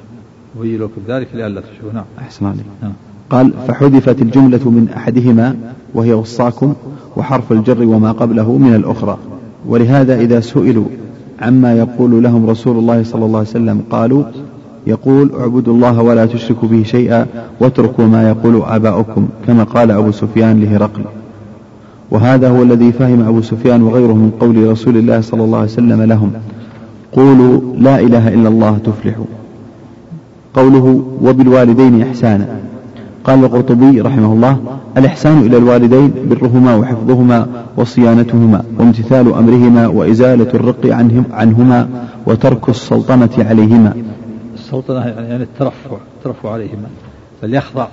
أبين 0.59 0.83
لكم 0.83 1.01
ذلك 1.09 1.29
لئلا 1.35 1.61
تشركوا. 1.61 1.93
نعم. 1.95 2.05
أحسن 2.19 2.47
عليك. 2.47 2.65
نعم. 2.83 2.93
قال 3.31 3.53
فحذفت 3.69 4.23
الجملة 4.23 4.71
من 4.71 4.89
أحدهما 4.97 5.55
وهي 5.95 6.13
وصاكم 6.13 6.75
وحرف 7.17 7.53
الجر 7.53 7.87
وما 7.87 8.13
قبله 8.13 8.53
من 8.59 8.75
الأخرى. 8.75 9.19
ولهذا 9.69 10.21
إذا 10.21 10.41
سئلوا 10.41 10.85
عما 11.43 11.73
يقول 11.73 12.23
لهم 12.23 12.51
رسول 12.51 12.79
الله 12.79 13.03
صلى 13.03 13.25
الله 13.25 13.39
عليه 13.39 13.49
وسلم 13.49 13.81
قالوا 13.91 14.25
يقول 14.87 15.33
اعبدوا 15.41 15.75
الله 15.75 16.03
ولا 16.03 16.27
تشركوا 16.27 16.69
به 16.69 16.83
شيئا 16.83 17.27
واتركوا 17.61 18.07
ما 18.07 18.29
يقول 18.29 18.63
آباؤكم 18.63 19.29
كما 19.47 19.65
قال 19.65 19.91
أبو 19.91 20.11
سفيان 20.11 20.61
لهرقل. 20.61 21.03
وهذا 22.11 22.49
هو 22.51 22.63
الذي 22.63 22.93
فهم 22.93 23.21
أبو 23.29 23.43
سفيان 23.43 23.83
وغيره 23.83 24.13
من 24.13 24.31
قول 24.41 24.71
رسول 24.71 24.97
الله 24.97 25.21
صلى 25.21 25.45
الله 25.45 25.59
عليه 25.59 25.69
وسلم 25.69 26.03
لهم. 26.03 26.31
قولوا 27.13 27.61
لا 27.79 28.01
إله 28.01 28.29
إلا 28.29 28.49
الله 28.49 28.79
تفلحوا. 28.79 29.25
قوله 30.55 31.05
وبالوالدين 31.23 32.03
إحسانا. 32.03 32.68
قال 33.25 33.45
القرطبي 33.45 34.01
رحمه 34.01 34.33
الله 34.33 34.59
الإحسان 34.97 35.39
إلى 35.39 35.57
الوالدين 35.57 36.13
برهما 36.31 36.77
وحفظهما 36.77 37.47
وصيانتهما 37.77 38.65
وامتثال 38.79 39.35
أمرهما 39.35 39.87
وإزالة 39.87 40.49
الرق 40.55 40.87
عنهم 40.87 41.25
عنهما 41.33 41.89
وترك 42.27 42.69
السلطنة 42.69 43.29
عليهما. 43.39 43.95
السلطنة 44.55 45.01
يعني 45.07 45.43
الترفع 45.43 45.97
الترفع 46.19 46.53
عليهما 46.53 46.89
بل 47.43 47.55
يخضع 47.55 47.87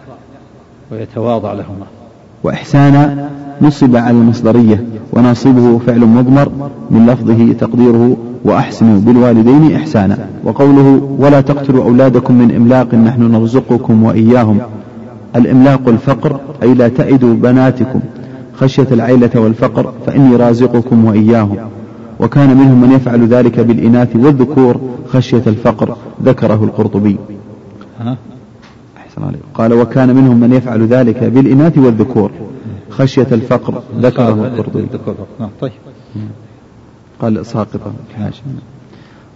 ويتواضع 0.91 1.53
لهما. 1.53 1.85
وإحسانا 2.43 3.29
نصب 3.61 3.95
على 3.95 4.17
المصدرية 4.17 4.85
وناصبه 5.13 5.77
فعل 5.77 5.99
مضمر 5.99 6.51
من 6.91 7.05
لفظه 7.05 7.53
تقديره 7.53 8.17
وأحسنوا 8.45 8.99
بالوالدين 8.99 9.75
إحسانا. 9.75 10.17
وقوله 10.43 11.17
ولا 11.19 11.41
تقتلوا 11.41 11.83
أولادكم 11.83 12.33
من 12.33 12.55
إملاق 12.55 12.95
نحن 12.95 13.31
نرزقكم 13.31 14.03
وإياهم 14.03 14.59
الإملاق 15.35 15.87
الفقر 15.87 16.39
أي 16.63 16.73
لا 16.73 16.87
تئدوا 16.87 17.33
بناتكم 17.33 17.99
خشية 18.57 18.87
العيلة 18.91 19.29
والفقر 19.35 19.93
فإني 20.05 20.35
رازقكم 20.35 21.05
وإياهم. 21.05 21.57
وكان 22.19 22.57
منهم 22.57 22.81
من 22.81 22.91
يفعل 22.91 23.27
ذلك 23.27 23.59
بالإناث 23.59 24.15
والذكور 24.15 24.79
خشية 25.07 25.43
الفقر 25.47 25.97
ذكره 26.23 26.63
القرطبي. 26.63 27.17
أحسن 28.97 29.23
عليك. 29.23 29.39
قال 29.53 29.73
وكان 29.73 30.15
منهم 30.15 30.39
من 30.39 30.53
يفعل 30.53 30.87
ذلك 30.87 31.23
بالإناث 31.23 31.77
والذكور 31.77 32.31
خشية 32.89 33.27
الفقر 33.31 33.81
ذكره 33.99 34.45
القرطبي. 34.45 34.87
نعم، 35.39 35.49
طيب. 35.61 35.71
قال 37.21 37.45
ساقطة 37.45 37.93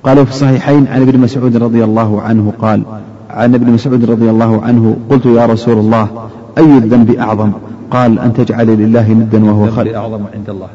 قال 0.03 0.25
في 0.25 0.31
الصحيحين 0.31 0.87
عن 0.87 1.01
ابن 1.01 1.19
مسعود 1.19 1.57
رضي 1.57 1.83
الله 1.83 2.21
عنه 2.21 2.53
قال 2.61 2.83
عن 3.29 3.55
ابن 3.55 3.71
مسعود 3.71 4.05
رضي 4.05 4.29
الله 4.29 4.61
عنه 4.61 4.97
قلت 5.09 5.25
يا 5.25 5.45
رسول 5.45 5.77
الله 5.77 6.29
أي 6.57 6.77
الذنب 6.77 7.11
أعظم؟ 7.11 7.51
قال 7.91 8.19
أن 8.19 8.33
تجعل 8.33 8.67
لله 8.67 9.11
ندا 9.11 9.45
وهو 9.45 9.71
خلق 9.71 9.97
أعظم 9.97 10.21
عند 10.33 10.49
الله. 10.49 10.67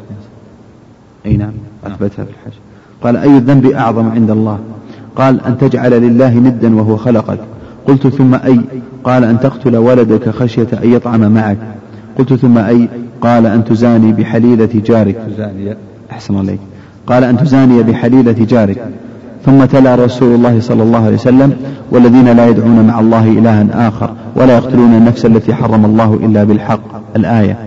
أي 1.26 1.36
نعم 1.36 1.52
أثبتها 1.84 2.24
في 2.24 2.30
الحج 2.30 2.58
قال 3.02 3.16
أي 3.16 3.36
الذنب 3.36 3.66
أعظم 3.66 4.08
عند 4.08 4.30
الله؟ 4.30 4.58
قال 5.16 5.40
أن 5.40 5.58
تجعل 5.58 5.90
لله 5.90 6.34
ندا 6.34 6.76
وهو 6.76 6.96
خلقك. 6.96 7.38
قلت 7.86 8.06
ثم 8.06 8.34
أي؟ 8.34 8.60
قال 9.04 9.24
أن 9.24 9.40
تقتل 9.40 9.76
ولدك 9.76 10.30
خشية 10.30 10.68
أن 10.84 10.92
يطعم 10.92 11.32
معك. 11.32 11.58
قلت 12.18 12.34
ثم 12.34 12.58
أي؟ 12.58 12.88
قال 13.20 13.46
أن 13.46 13.64
تزاني 13.64 14.12
بحليلة 14.12 14.82
جارك. 14.86 15.26
أحسن 16.10 16.36
عليك 16.36 16.60
قال 17.06 17.24
أن 17.24 17.36
تزاني 17.36 17.82
بحليلة 17.82 18.32
جارك. 18.32 18.88
ثم 19.44 19.64
تلا 19.64 19.94
رسول 19.94 20.34
الله 20.34 20.60
صلى 20.60 20.82
الله 20.82 21.04
عليه 21.04 21.14
وسلم 21.14 21.56
والذين 21.90 22.36
لا 22.36 22.48
يدعون 22.48 22.86
مع 22.86 23.00
الله 23.00 23.28
إلها 23.28 23.88
آخر 23.88 24.14
ولا 24.36 24.56
يقتلون 24.56 24.94
النفس 24.94 25.26
التي 25.26 25.54
حرم 25.54 25.84
الله 25.84 26.14
إلا 26.14 26.44
بالحق. 26.44 27.16
الآية. 27.16 27.58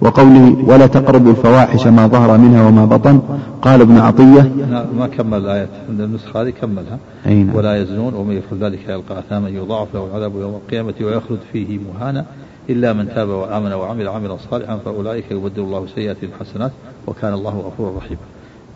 وقوله 0.00 0.56
ولا 0.66 0.86
تقربوا 0.86 1.30
الفواحش 1.30 1.86
ما 1.86 2.06
ظهر 2.06 2.38
منها 2.38 2.66
وما 2.66 2.84
بطن. 2.84 3.20
قال 3.62 3.80
ابن 3.80 3.98
عطية 3.98 4.52
ما 4.98 5.06
كمل 5.18 5.38
الآية. 5.38 5.68
عند 5.88 6.00
النسخة 6.00 6.42
هذه 6.42 6.50
كملها. 6.50 6.98
أين 7.26 7.50
ولا 7.54 7.82
يزنون 7.82 8.14
ومن 8.14 8.36
يفعل 8.36 8.58
ذلك 8.58 8.88
يلقى 8.88 9.18
أثاما 9.18 9.48
يضاعف 9.48 9.88
له 9.94 10.06
العذاب 10.06 10.32
يوم 10.40 10.54
القيامة 10.54 10.94
ويخلد 11.00 11.38
فيه 11.52 11.78
مهانا 11.78 12.24
إلا 12.70 12.92
من 12.92 13.08
تاب 13.14 13.28
وآمن 13.28 13.72
وعمل 13.72 14.08
عملا 14.08 14.36
صالحا 14.50 14.78
فأولئك 14.84 15.24
يبدل 15.30 15.62
الله 15.62 15.86
سيئاتهم 15.94 16.30
حسنات 16.40 16.72
وكان 17.06 17.32
الله 17.32 17.50
غفورا 17.50 17.92
رحيما. 17.98 18.20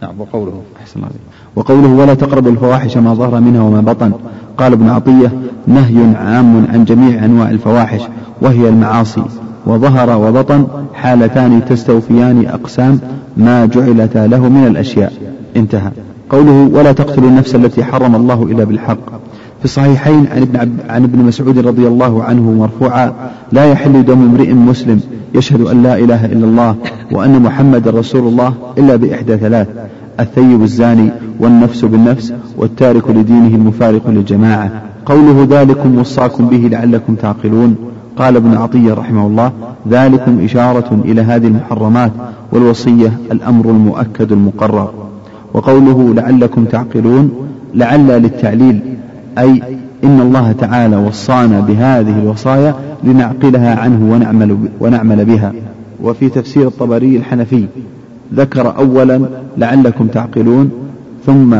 نعم 0.02 0.20
وقوله 0.20 0.62
أحسن 0.80 1.00
عليك 1.00 1.20
وقوله 1.56 1.88
ولا 1.88 2.14
تقربوا 2.14 2.50
الفواحش 2.50 2.96
ما 2.96 3.14
ظهر 3.14 3.40
منها 3.40 3.62
وما 3.62 3.80
بطن. 3.80 4.12
قال 4.58 4.72
ابن 4.72 4.88
عطية 4.88 5.32
نهي 5.66 6.14
عام 6.16 6.66
عن 6.72 6.84
جميع 6.84 7.24
أنواع 7.24 7.50
الفواحش 7.50 8.00
وهي 8.42 8.68
المعاصي. 8.68 9.22
وظهر 9.66 10.18
وبطن 10.18 10.66
حالتان 10.94 11.64
تستوفيان 11.64 12.46
أقسام 12.46 13.00
ما 13.36 13.66
جعلتا 13.66 14.26
له 14.26 14.48
من 14.48 14.66
الأشياء. 14.66 15.12
انتهى. 15.56 15.90
قوله 16.30 16.70
ولا 16.72 16.92
تقتلوا 16.92 17.28
النفس 17.28 17.54
التي 17.54 17.84
حرم 17.84 18.16
الله 18.16 18.42
إلا 18.42 18.64
بالحق. 18.64 19.17
في 19.58 19.64
الصحيحين 19.64 20.26
عن 20.26 20.42
ابن, 20.42 20.56
عب 20.56 20.70
عن 20.88 21.04
ابن 21.04 21.18
مسعود 21.18 21.58
رضي 21.58 21.86
الله 21.86 22.22
عنه 22.22 22.50
مرفوعا 22.50 23.12
لا 23.52 23.64
يحل 23.64 24.04
دم 24.04 24.22
امرئ 24.22 24.52
مسلم 24.52 25.00
يشهد 25.34 25.60
أن 25.60 25.82
لا 25.82 25.98
إله 25.98 26.24
إلا 26.24 26.46
الله 26.46 26.76
وأن 27.12 27.42
محمد 27.42 27.88
رسول 27.88 28.28
الله 28.28 28.54
إلا 28.78 28.96
بإحدى 28.96 29.36
ثلاث 29.36 29.68
الثيب 30.20 30.62
الزاني 30.62 31.10
والنفس 31.40 31.84
بالنفس 31.84 32.32
والتارك 32.56 33.10
لدينه 33.10 33.56
المفارق 33.56 34.10
للجماعة. 34.10 34.82
قوله 35.06 35.46
ذلكم 35.50 35.98
وصاكم 35.98 36.48
به 36.48 36.68
لعلكم 36.72 37.14
تعقلون. 37.14 37.76
قال 38.16 38.36
ابن 38.36 38.54
عطية 38.54 38.94
رحمه 38.94 39.26
الله 39.26 39.52
ذلكم 39.88 40.44
إشارة 40.44 41.00
إلى 41.04 41.20
هذه 41.20 41.46
المحرمات 41.46 42.12
والوصية 42.52 43.12
الأمر 43.32 43.70
المؤكد 43.70 44.32
المقرر. 44.32 44.92
وقوله 45.54 46.14
لعلكم 46.14 46.64
تعقلون 46.64 47.30
لعل 47.74 48.06
للتعليل 48.06 48.97
أي 49.38 49.62
إن 50.04 50.20
الله 50.20 50.52
تعالى 50.52 50.96
وصانا 50.96 51.60
بهذه 51.60 52.18
الوصايا 52.18 52.74
لنعقلها 53.04 53.80
عنه 53.80 54.12
ونعمل, 54.12 54.58
ونعمل 54.80 55.24
بها. 55.24 55.52
وفي 56.02 56.28
تفسير 56.28 56.66
الطبري 56.66 57.16
الحنفي 57.16 57.66
ذكر 58.34 58.76
أولا 58.76 59.20
لعلكم 59.56 60.06
تعقلون 60.06 60.70
ثم 61.26 61.56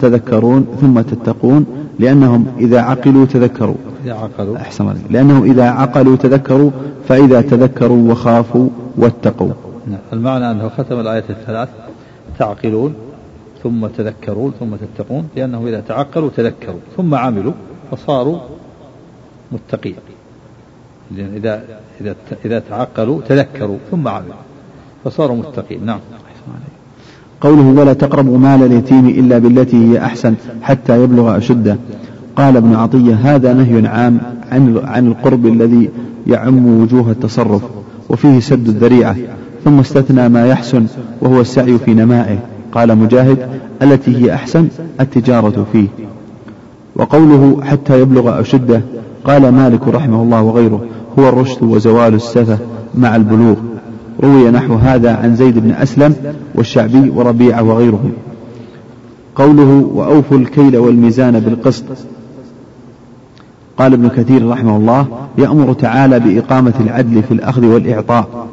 تذكرون 0.00 0.66
ثم 0.80 1.00
تتقون 1.00 1.66
لأنهم 1.98 2.46
إذا 2.58 2.80
عقلوا 2.80 3.26
تذكروا. 3.26 3.74
إذا 4.04 4.12
عقلوا. 4.12 4.56
أحسن 4.56 4.88
عليك. 4.88 5.02
لأنهم 5.10 5.42
إذا 5.42 5.64
عقلوا 5.64 6.16
تذكروا 6.16 6.70
فإذا 7.08 7.40
تذكروا 7.40 8.10
وخافوا 8.10 8.68
واتقوا. 8.96 9.50
نعم. 9.86 9.98
المعنى 10.12 10.50
أنه 10.50 10.68
ختم 10.68 11.00
الآية 11.00 11.24
الثلاث 11.30 11.68
تعقلون. 12.38 12.94
ثم 13.62 13.86
تذكرون 13.86 14.52
ثم 14.60 14.76
تتقون 14.76 15.28
لأنهم 15.36 15.66
إذا 15.66 15.80
تعقلوا 15.80 16.30
تذكروا 16.36 16.80
ثم 16.96 17.14
عملوا 17.14 17.52
فصاروا 17.90 18.38
متقين. 19.52 19.94
لأن 21.16 21.34
إذا 21.36 21.64
إذا 22.00 22.14
إذا 22.44 22.58
تعقلوا 22.58 23.20
تذكروا 23.28 23.78
ثم 23.90 24.08
عملوا 24.08 24.34
فصاروا 25.04 25.36
متقين. 25.36 25.86
نعم. 25.86 26.00
قوله 27.40 27.80
ولا 27.80 27.92
تقربوا 27.92 28.38
مال 28.38 28.62
اليتيم 28.62 29.08
إلا 29.08 29.38
بالتي 29.38 29.76
هي 29.76 29.98
أحسن 29.98 30.34
حتى 30.62 31.02
يبلغ 31.02 31.36
أشده. 31.36 31.76
قال 32.36 32.56
ابن 32.56 32.74
عطية 32.74 33.14
هذا 33.14 33.52
نهي 33.52 33.86
عام 33.86 34.20
عن 34.52 34.78
عن 34.84 35.06
القرب 35.06 35.46
الذي 35.46 35.90
يعم 36.26 36.80
وجوه 36.82 37.10
التصرف 37.10 37.62
وفيه 38.08 38.40
سد 38.40 38.68
الذريعة 38.68 39.16
ثم 39.64 39.78
استثنى 39.78 40.28
ما 40.28 40.46
يحسن 40.46 40.86
وهو 41.20 41.40
السعي 41.40 41.78
في 41.78 41.94
نمائه. 41.94 42.38
قال 42.72 42.98
مجاهد 42.98 43.48
التي 43.82 44.16
هي 44.16 44.34
أحسن 44.34 44.68
التجارة 45.00 45.66
فيه. 45.72 45.88
وقوله 46.96 47.60
حتى 47.62 48.00
يبلغ 48.00 48.40
أشده 48.40 48.82
قال 49.24 49.48
مالك 49.48 49.88
رحمه 49.88 50.22
الله 50.22 50.42
وغيره 50.42 50.80
هو 51.18 51.28
الرشد 51.28 51.62
وزوال 51.62 52.14
السفة 52.14 52.58
مع 52.94 53.16
البلوغ. 53.16 53.56
روي 54.22 54.50
نحو 54.50 54.74
هذا 54.74 55.16
عن 55.16 55.36
زيد 55.36 55.58
بن 55.58 55.70
أسلم 55.70 56.14
والشعبي 56.54 57.10
وربيعة 57.10 57.62
وغيرهم. 57.62 58.12
قوله 59.36 59.90
وأوفوا 59.94 60.38
الكيل 60.38 60.76
والميزان 60.76 61.40
بالقسط. 61.40 61.84
قال 63.78 63.92
ابن 63.92 64.08
كثير 64.08 64.48
رحمه 64.48 64.76
الله 64.76 65.06
يأمر 65.38 65.72
تعالى 65.72 66.20
بإقامة 66.20 66.74
العدل 66.80 67.22
في 67.22 67.34
الأخذ 67.34 67.66
والإعطاء. 67.66 68.46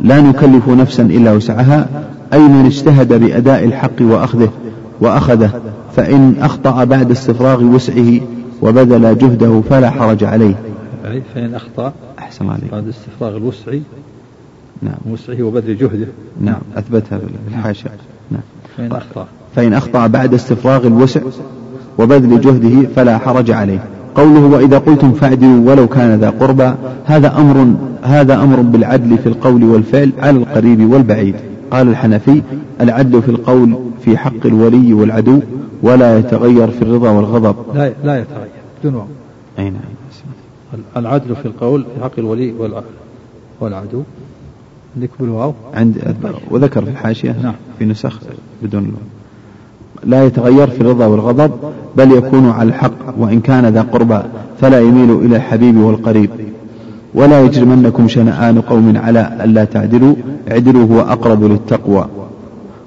لا 0.00 0.20
نكلف 0.20 0.68
نفسا 0.68 1.02
إلا 1.02 1.32
وسعها 1.32 1.88
أي 2.32 2.38
من 2.38 2.66
اجتهد 2.66 3.12
بأداء 3.12 3.64
الحق 3.64 4.00
وأخذه 4.00 4.50
وأخذه 5.00 5.50
فإن 5.96 6.34
أخطأ 6.40 6.84
بعد 6.84 7.10
استفراغ 7.10 7.62
وسعه 7.62 8.20
وبذل 8.62 9.18
جهده 9.18 9.62
فلا 9.70 9.90
حرج 9.90 10.24
عليه. 10.24 10.54
فإن 11.34 11.54
أخطأ 11.54 11.92
أحسن 12.18 12.48
عليك. 12.48 12.72
بعد 12.72 12.88
استفراغ 12.88 13.36
الوسع 13.36 13.72
نعم. 14.82 14.94
وسعه 15.10 15.42
وبذل 15.42 15.76
جهده. 15.76 16.06
نعم 16.40 16.60
أثبتها 16.76 17.18
في 17.18 17.24
الحاشية. 17.48 17.90
نعم. 18.30 18.40
فإن 18.76 18.92
أخطأ. 18.92 19.26
فإن 19.56 19.74
أخطأ 19.74 20.06
بعد 20.06 20.34
استفراغ 20.34 20.86
الوسع 20.86 21.20
وبذل 21.98 22.40
جهده 22.40 22.88
فلا 22.96 23.18
حرج 23.18 23.50
عليه. 23.50 23.84
قوله 24.14 24.40
وإذا 24.40 24.78
قلتم 24.78 25.12
فاعدلوا 25.12 25.70
ولو 25.70 25.86
كان 25.88 26.20
ذا 26.20 26.30
قربى 26.30 26.72
هذا 27.04 27.36
أمر 27.38 27.74
هذا 28.02 28.42
أمر 28.42 28.60
بالعدل 28.60 29.18
في 29.18 29.26
القول 29.26 29.64
والفعل 29.64 30.10
على 30.18 30.38
القريب 30.38 30.92
والبعيد. 30.92 31.34
قال 31.70 31.88
الحنفي 31.88 32.42
العدل 32.80 33.22
في 33.22 33.28
القول 33.28 33.78
في 34.04 34.18
حق 34.18 34.46
الولي 34.46 34.94
والعدو 34.94 35.40
ولا 35.82 36.18
يتغير 36.18 36.70
في 36.70 36.82
الرضا 36.82 37.10
والغضب. 37.10 37.56
لا 37.74 37.92
لا 38.04 38.20
يتغير. 38.20 38.48
بدون 38.84 39.08
أي 39.58 39.70
نعم 39.70 39.82
العدل 40.96 41.36
في 41.36 41.46
القول 41.46 41.84
في 41.94 42.04
حق 42.04 42.18
الولي 42.18 42.54
والعدو. 43.60 44.02
عندك 44.96 45.10
بالواو 45.20 45.54
عند 45.74 46.16
وذكر 46.50 46.84
في 46.84 46.90
الحاشية 46.90 47.36
نعم. 47.42 47.54
في 47.78 47.84
نسخ 47.84 48.18
بدون 48.62 48.82
الواو 48.82 49.02
لا 50.04 50.24
يتغير 50.24 50.70
في 50.70 50.80
الرضا 50.80 51.06
والغضب 51.06 51.52
بل 51.96 52.12
يكون 52.12 52.50
على 52.50 52.68
الحق 52.68 53.18
وإن 53.18 53.40
كان 53.40 53.66
ذا 53.66 53.82
قربى 53.82 54.20
فلا 54.60 54.80
يميل 54.80 55.10
إلى 55.10 55.36
الحبيب 55.36 55.76
والقريب. 55.76 56.30
ولا 57.14 57.40
يجرمنكم 57.40 58.08
شنآن 58.08 58.60
قوم 58.60 58.96
على 58.96 59.32
ألا 59.44 59.64
تعدلوا 59.64 60.14
اعدلوا 60.50 60.86
هو 60.86 61.00
أقرب 61.00 61.44
للتقوى. 61.44 62.06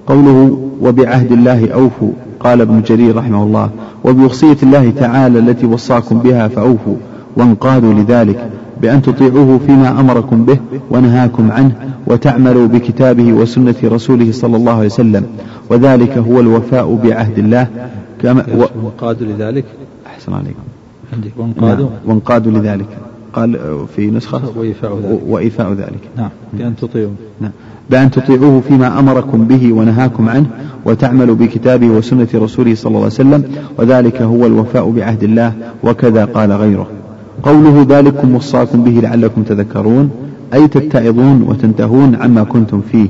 قوله 0.08 0.60
وبعهد 0.82 1.32
الله 1.32 1.72
أوفوا 1.74 2.12
قال 2.40 2.62
ابن 2.62 2.82
جرير 2.82 3.16
رحمه 3.16 3.44
الله 3.44 3.70
وبوصية 4.04 4.58
الله 4.64 4.90
تعالى 4.90 5.40
التي 5.40 5.66
وصاكم 5.66 6.20
بها 6.20 6.48
فأوفوا 6.48 6.96
وانقادوا 7.38 7.94
لذلك 7.94 8.50
بأن 8.82 9.02
تطيعوه 9.02 9.60
فيما 9.68 10.00
أمركم 10.00 10.46
به 10.46 10.58
ونهاكم 10.92 11.52
عنه 11.52 11.72
وتعملوا 12.08 12.68
بكتابه 12.68 13.34
وسنة 13.34 13.76
رسوله 13.84 14.32
صلى 14.32 14.58
الله 14.58 14.74
عليه 14.74 14.86
وسلم. 14.86 15.26
وذلك 15.70 16.18
هو 16.18 16.40
الوفاء 16.40 17.00
بعهد 17.04 17.40
الله. 17.40 17.68
كما 18.22 18.46
وانقادوا 18.84 19.28
لذلك؟ 19.28 19.66
أحسن 20.08 20.34
عليكم. 20.34 20.64
وانقادوا؟ 21.38 21.86
نعم 21.86 21.96
وانقادوا 22.06 22.52
لذلك. 22.52 22.88
قال 23.34 23.60
في 23.96 24.12
نسخة. 24.12 24.42
وإيفاء 24.56 25.00
ذلك. 25.00 25.20
وإيفاء 25.28 25.74
ذلك. 25.74 26.02
نعم 26.18 26.30
بأن 26.54 26.76
تطيعوه. 26.76 27.14
نعم. 27.42 27.52
بأن 27.90 28.12
تطيعوه 28.12 28.62
فيما 28.68 29.00
أمركم 29.00 29.46
به 29.46 29.74
ونهاكم 29.74 30.30
عنه 30.30 30.46
وتعملوا 30.86 31.36
بكتابه 31.36 31.88
وسنة 31.90 32.28
رسوله 32.36 32.76
صلى 32.76 32.88
الله 32.88 33.00
عليه 33.00 33.08
وسلم 33.08 33.44
وذلك 33.78 34.22
هو 34.22 34.46
الوفاء 34.46 34.90
بعهد 34.90 35.24
الله 35.24 35.54
وكذا 35.84 36.26
قال 36.26 36.52
غيره. 36.52 36.88
قوله 37.44 37.86
ذلكم 37.90 38.36
وصاكم 38.36 38.84
به 38.84 38.92
لعلكم 38.92 39.44
تذكرون 39.44 40.10
أي 40.54 40.68
تتعظون 40.68 41.42
وتنتهون 41.42 42.16
عما 42.16 42.44
كنتم 42.44 42.82
فيه. 42.92 43.08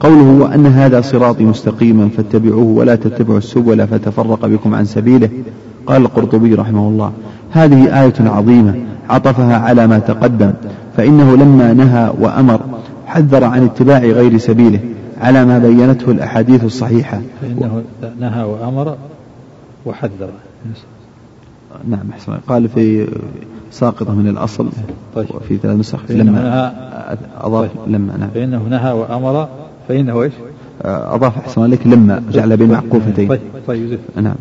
قوله 0.00 0.38
وأن 0.40 0.66
هذا 0.66 1.00
صراطي 1.00 1.44
مستقيما 1.44 2.08
فاتبعوه 2.08 2.64
ولا 2.64 2.94
تتبعوا 2.94 3.38
السبل 3.38 3.86
فتفرق 3.86 4.46
بكم 4.46 4.74
عن 4.74 4.84
سبيله. 4.84 5.28
قال 5.86 6.02
القرطبي 6.02 6.54
رحمه 6.54 6.88
الله 6.88 7.12
هذه 7.54 8.02
آية 8.02 8.14
عظيمة 8.20 8.74
عطفها 9.10 9.56
على 9.56 9.86
ما 9.86 9.98
تقدم 9.98 10.52
فإنه 10.96 11.36
لما 11.36 11.72
نهى 11.72 12.12
وأمر 12.18 12.60
حذر 13.06 13.44
عن 13.44 13.64
اتباع 13.64 13.98
غير 13.98 14.38
سبيله 14.38 14.80
على 15.20 15.44
ما 15.44 15.58
بينته 15.58 16.10
الأحاديث 16.10 16.64
الصحيحة 16.64 17.20
فإنه 17.42 17.82
نهى 18.20 18.44
وأمر 18.44 18.96
وحذر 19.86 20.28
نعم 21.88 22.10
أحسن 22.12 22.32
قال 22.48 22.68
في 22.68 23.08
ساقطة 23.70 24.14
من 24.14 24.28
الأصل 24.28 24.68
طيب. 25.14 25.26
وفي 25.30 25.56
ثلاث 25.56 25.76
نسخ 25.76 25.98
لما 26.10 26.74
أضاف 27.40 27.70
طيب. 27.70 27.94
لما 27.94 28.16
نعم 28.16 28.30
فإنه 28.34 28.62
نهى 28.70 28.92
وأمر 28.92 29.48
فإنه 29.88 30.22
إيش؟ 30.22 30.32
أضاف 30.84 31.38
أحسن 31.38 31.62
عليك 31.62 31.86
لما 31.86 32.22
جعل 32.32 32.56
بين 32.56 32.70
معقوفتين 32.70 33.28
طيب 33.28 33.40
طيب. 33.66 33.98
نعم 34.16 34.34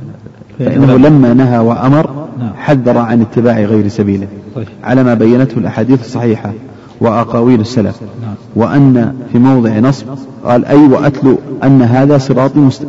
فإنه 0.59 0.87
فإنه 0.87 0.97
لما 0.97 1.33
نهى 1.33 1.59
وأمر 1.59 2.09
نعم. 2.39 2.53
حذر 2.55 2.97
عن 2.97 3.21
اتباع 3.21 3.59
غير 3.59 3.87
سبيله. 3.87 4.27
طيب. 4.55 4.67
على 4.83 5.03
ما 5.03 5.13
بينته 5.13 5.57
الأحاديث 5.57 6.01
الصحيحة 6.01 6.53
وأقاويل 7.01 7.61
السلف. 7.61 7.99
نعم. 8.01 8.33
وأن 8.55 9.15
في 9.31 9.39
موضع 9.39 9.79
نصب 9.79 10.05
قال 10.45 10.65
أي 10.65 10.87
وأتلو 10.87 11.37
أن 11.63 11.81
هذا 11.81 12.17
صراطي 12.17 12.59
مست... 12.59 12.87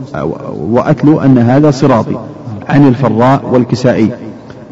وأتلو 0.54 1.20
أن 1.20 1.38
هذا 1.38 1.70
صراطي 1.70 2.16
عن 2.68 2.88
الفراء 2.88 3.44
والكسائي. 3.52 4.10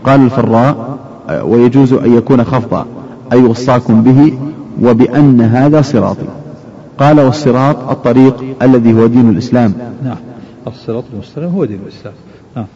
قال 0.05 0.21
الفراء 0.21 0.99
ويجوز 1.45 1.93
أن 1.93 2.17
يكون 2.17 2.45
خفضا 2.45 2.87
أي 3.33 3.43
وصاكم 3.43 4.03
به 4.03 4.39
وبأن 4.83 5.41
هذا 5.41 5.83
صراطي. 5.83 6.27
قال 6.99 7.21
والصراط 7.21 7.91
الطريق 7.91 8.45
الذي 8.63 8.95
هو 8.95 9.07
دين 9.07 9.31
الإسلام. 9.31 9.73
نعم. 10.05 10.17
الصراط 10.67 11.05
المستقيم 11.13 11.49
هو 11.49 11.65
دين 11.65 11.81
الإسلام. 11.87 12.15
نعم. 12.57 12.67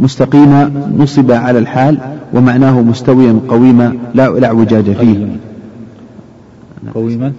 مستقيما 0.00 0.88
نصب 0.98 1.32
على 1.32 1.58
الحال 1.58 1.98
ومعناه 2.34 2.80
مستويا 2.80 3.40
قويما 3.48 3.96
لا 4.14 4.28
لا 4.28 4.46
اعوجاج 4.46 4.90
فيه. 4.92 5.26
قويما. 6.94 7.32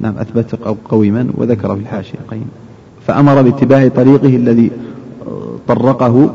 نعم 0.00 0.14
أثبت 0.18 0.54
قويما 0.88 1.26
وذكر 1.34 1.74
في 1.74 1.80
الحاشية. 1.80 2.18
قيما 2.30 2.44
فأمر 3.06 3.42
باتباع 3.42 3.88
طريقه 3.88 4.36
الذي 4.36 4.70
طرقه 5.68 6.34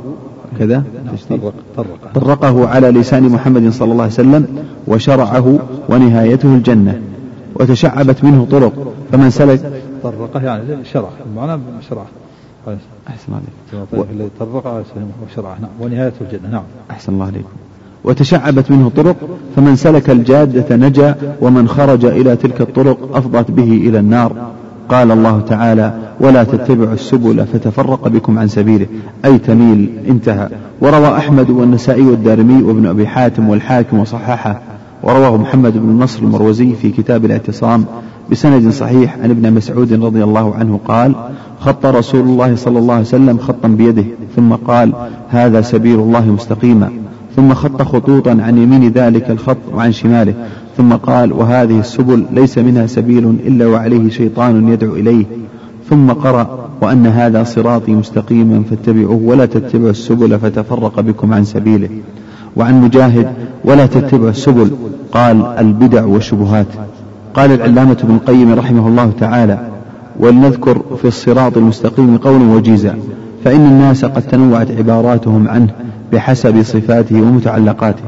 كذا؟ 0.60 0.84
تشديد. 1.14 1.42
طرق 1.42 1.54
طرق. 1.78 2.12
طرقه 2.16 2.68
على 2.68 2.92
لسان 2.92 3.24
محمد 3.24 3.70
صلى 3.70 3.92
الله 3.92 4.04
عليه 4.04 4.14
وسلم 4.14 4.48
وشرعه 4.88 5.60
ونهايته 5.90 6.56
الجنة. 6.56 7.02
وتشعبت 7.56 8.24
منه 8.24 8.48
طرق 8.52 8.94
فمن 9.12 9.30
سلك 9.30 9.82
طرقه 10.04 10.42
يعني 10.42 10.64
شرع 10.94 11.10
المعنى 11.32 11.62
أحسن. 13.08 13.34
عليك. 13.34 13.88
طيب 13.92 14.06
الذي 14.14 14.30
طرق 14.40 14.84
وشرع 15.26 15.58
نعم. 15.62 15.70
ونهايته 15.82 16.16
الجنة. 16.22 16.52
نعم. 16.52 16.64
أحسن 16.92 17.14
الله 17.14 17.26
عليكم. 17.26 17.50
وتشعبت 18.04 18.72
منه 18.72 18.92
طرق 18.96 19.16
فمن 19.56 19.76
سلك 19.76 20.10
الجادة 20.10 20.76
نجا 20.76 21.16
ومن 21.42 21.68
خرج 21.68 22.06
إلى 22.06 22.36
تلك 22.36 22.62
الطرق 22.62 23.16
أفضت 23.18 23.52
به 23.52 23.64
إلى 23.64 24.00
النار. 24.00 24.34
قال 24.90 25.12
الله 25.12 25.42
تعالى 25.42 25.94
ولا 26.20 26.44
تتبعوا 26.44 26.94
السبل 26.94 27.46
فتفرق 27.46 28.08
بكم 28.08 28.40
عن 28.40 28.48
سبيله. 28.48 28.88
أي 29.26 29.38
تميل 29.38 29.90
انتهى. 30.10 30.50
وروى 30.82 31.18
أحمد 31.18 31.50
والنسائي 31.50 32.06
والدارمي 32.06 32.64
وابن 32.64 32.86
أبي 32.86 33.08
حاتم 33.08 33.50
والحاكم 33.50 34.00
وصححه. 34.00 34.62
ورواه 35.04 35.38
محمد 35.38 35.74
بن 35.74 35.90
النصر 35.90 36.24
المروزي 36.24 36.74
في 36.74 36.92
كتاب 36.92 37.26
الاعتصام. 37.26 37.86
بسند 38.32 38.70
صحيح 38.70 39.18
عن 39.24 39.30
ابن 39.30 39.54
مسعود 39.54 39.94
رضي 39.94 40.24
الله 40.24 40.56
عنه 40.56 40.80
قال 40.88 41.16
خط 41.60 41.86
رسول 41.86 42.22
الله 42.22 42.56
صلى 42.56 42.80
الله 42.80 42.94
عليه 42.94 43.04
وسلم 43.04 43.38
خطا 43.38 43.68
بيده 43.68 44.04
ثم 44.36 44.54
قال 44.54 44.94
هذا 45.30 45.62
سبيل 45.62 46.00
الله 46.00 46.26
مستقيما. 46.26 46.90
ثم 47.36 47.54
خط 47.54 47.82
خطوطا 47.82 48.32
عن 48.32 48.58
يمين 48.58 48.90
ذلك 48.90 49.32
الخط 49.32 49.58
وعن 49.74 49.92
شماله 49.92 50.34
ثم 50.78 50.94
قال 50.94 51.34
وهذه 51.34 51.80
السبل 51.80 52.26
ليس 52.34 52.58
منها 52.58 52.88
سبيل 52.88 53.26
إلا 53.26 53.68
وعليه 53.68 54.10
شيطان 54.10 54.68
يدعو 54.68 54.96
إليه. 54.96 55.26
ثم 55.90 56.12
قرأ 56.12 56.70
وأن 56.82 57.08
هذا 57.08 57.44
صراطي 57.44 57.92
مستقيما 57.92 58.64
فاتبعوه 58.70 59.22
ولا 59.24 59.46
تتبعوا 59.46 59.90
السبل 59.90 60.40
فتفرق 60.40 61.00
بكم 61.00 61.34
عن 61.34 61.44
سبيله. 61.44 61.90
وعن 62.56 62.82
مجاهد 62.82 63.28
ولا 63.66 63.86
تتبعوا 63.86 64.30
السبل 64.30 64.72
قال 65.12 65.42
البدع 65.42 66.06
والشبهات. 66.06 66.68
قال 67.38 67.52
العلامة 67.52 67.98
ابن 68.04 68.16
القيم 68.16 68.54
رحمه 68.54 68.88
الله 68.88 69.12
تعالى 69.20 69.60
ولنذكر 70.20 70.82
في 71.02 71.08
الصراط 71.08 71.58
المستقيم 71.58 72.18
قولا 72.18 72.44
وجيزا 72.54 72.96
فإن 73.46 73.66
الناس 73.66 74.06
قد 74.06 74.22
تنوعت 74.22 74.72
عباراتهم 74.72 75.48
عنه 75.48 75.68
بحسب 76.14 76.64
صفاته 76.64 77.22
ومتعلقاته 77.22 78.02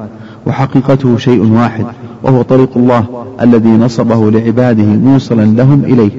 وحقيقته 0.48 1.18
شيء 1.18 1.52
واحد 1.52 1.86
وهو 2.24 2.42
طريق 2.42 2.70
الله 2.76 3.06
الذي 3.42 3.70
نصبه 3.70 4.32
لعباده 4.32 4.84
موصلا 4.84 5.42
لهم 5.46 5.84
إليه 5.84 6.12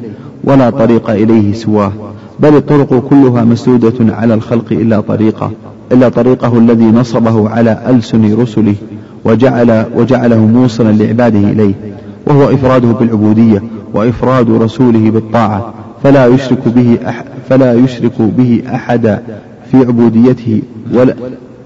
ولا 0.45 0.71
طريق 0.71 1.11
إليه 1.11 1.53
سواه 1.53 1.93
بل 2.41 2.57
الطرق 2.57 3.09
كلها 3.11 3.45
مسدودة 3.45 4.15
على 4.15 4.35
الخلق 4.35 4.73
إلا 4.73 5.01
طريقة 5.01 5.51
إلا 5.93 6.09
طريقه 6.09 6.59
الذي 6.59 6.85
نصبه 6.85 7.49
على 7.49 7.79
ألسن 7.89 8.41
رسله 8.41 8.75
وجعل 9.25 9.85
وجعله 9.97 10.39
موصلا 10.39 10.93
لعباده 10.93 11.39
إليه 11.39 11.75
وهو 12.27 12.55
إفراده 12.55 12.93
بالعبودية 12.93 13.63
وإفراد 13.95 14.51
رسوله 14.51 15.11
بالطاعة 15.11 15.75
فلا 16.03 16.27
يشرك 16.27 16.69
به 16.69 16.99
أح 17.09 17.25
فلا 17.49 17.75
يشرك 17.75 18.21
به 18.21 18.63
أحدا 18.75 19.23
في 19.71 19.77
عبوديته 19.77 20.63
ولا 20.93 21.17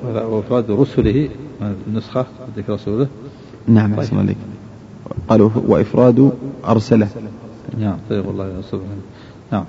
وإفراد 0.05 0.71
رسله 0.71 1.29
النسخة 1.89 2.27
ذكر 2.57 2.73
رسوله. 2.73 3.07
نعم 3.69 3.95
أحسن 3.95 4.19
عليك. 4.19 4.37
قالوا 5.29 5.51
وإفراد 5.67 6.33
أرسله. 6.69 7.09
نعم 7.79 7.97
طيب 8.11 8.25
الله. 8.31 8.49
ينصره 8.57 8.81
نعم. 9.53 9.65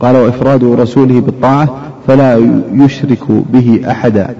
قال 0.00 0.16
وإفراد 0.16 0.64
رسوله 0.64 1.20
بالطاعة 1.20 1.92
فلا 2.06 2.36
يشرك 2.72 3.30
به 3.52 3.90
أحدا 3.90 4.34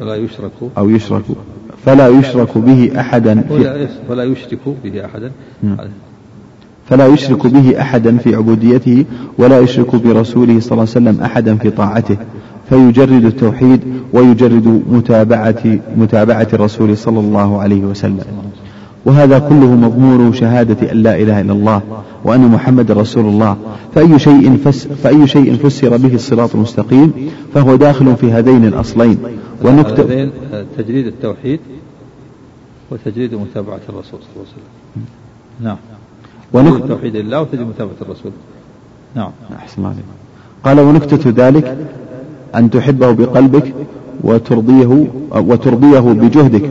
فلا 0.00 0.14
يشرك. 0.14 0.52
أو 0.78 0.90
يشرك. 0.90 1.24
فلا 1.84 2.08
يشرك 2.08 2.58
به 2.58 3.00
أحدا 3.00 3.40
في 3.48 3.88
فلا 4.08 4.24
يشرك 4.24 4.58
به 4.84 5.04
أحدا. 5.04 5.30
فلا 6.88 7.06
يشرك 7.06 7.46
به 7.46 7.80
أحدا 7.80 8.16
في 8.16 8.34
عبوديته 8.34 9.04
ولا 9.38 9.60
يشرك 9.60 9.96
برسوله 9.96 10.60
صلى 10.60 10.72
الله 10.72 10.80
عليه 10.80 10.82
وسلم 10.82 11.20
أحدا 11.20 11.56
في 11.56 11.70
طاعته. 11.70 12.16
فيجرد 12.68 13.24
التوحيد 13.24 13.80
ويجرد 14.12 14.82
متابعة 14.90 15.78
متابعة 15.96 16.48
الرسول 16.52 16.96
صلى 16.96 17.20
الله 17.20 17.60
عليه 17.60 17.80
وسلم. 17.80 18.24
وهذا 19.04 19.38
كله 19.38 19.74
مضمون 19.74 20.32
شهادة 20.32 20.92
أن 20.92 20.96
لا 20.96 21.16
إله 21.16 21.40
إلا 21.40 21.52
الله 21.52 21.82
وأن 22.24 22.40
محمد 22.40 22.90
رسول 22.90 23.24
الله. 23.24 23.56
فأي 23.94 24.18
شيء 24.18 24.56
فس 24.56 24.86
فأي 24.86 25.26
شيء 25.26 25.54
فسر 25.54 25.96
به 25.96 26.14
الصراط 26.14 26.54
المستقيم 26.54 27.12
فهو 27.54 27.76
داخل 27.76 28.16
في 28.16 28.32
هذين 28.32 28.64
الأصلين. 28.64 29.18
هذين 29.64 30.30
تجريد 30.78 31.06
التوحيد 31.06 31.60
وتجريد 32.90 33.34
متابعة 33.34 33.80
الرسول 33.88 34.20
صلى 34.20 34.30
الله 34.36 34.46
عليه 34.46 34.52
وسلم. 34.52 35.04
نعم. 35.60 35.76
ونكتة 36.52 36.86
توحيد 36.86 37.16
الله 37.16 37.40
وتجريد 37.40 37.66
متابعة 37.68 37.94
الرسول. 38.02 38.32
نعم. 39.16 39.30
أحسن 39.56 39.84
عليك. 39.84 40.04
قال 40.64 40.80
ونكتة 40.80 41.46
ذلك 41.46 41.76
أن 42.54 42.70
تحبه 42.70 43.12
بقلبك 43.12 43.74
وترضيه 44.24 45.06
وترضيه 45.30 46.00
بجهدك. 46.00 46.70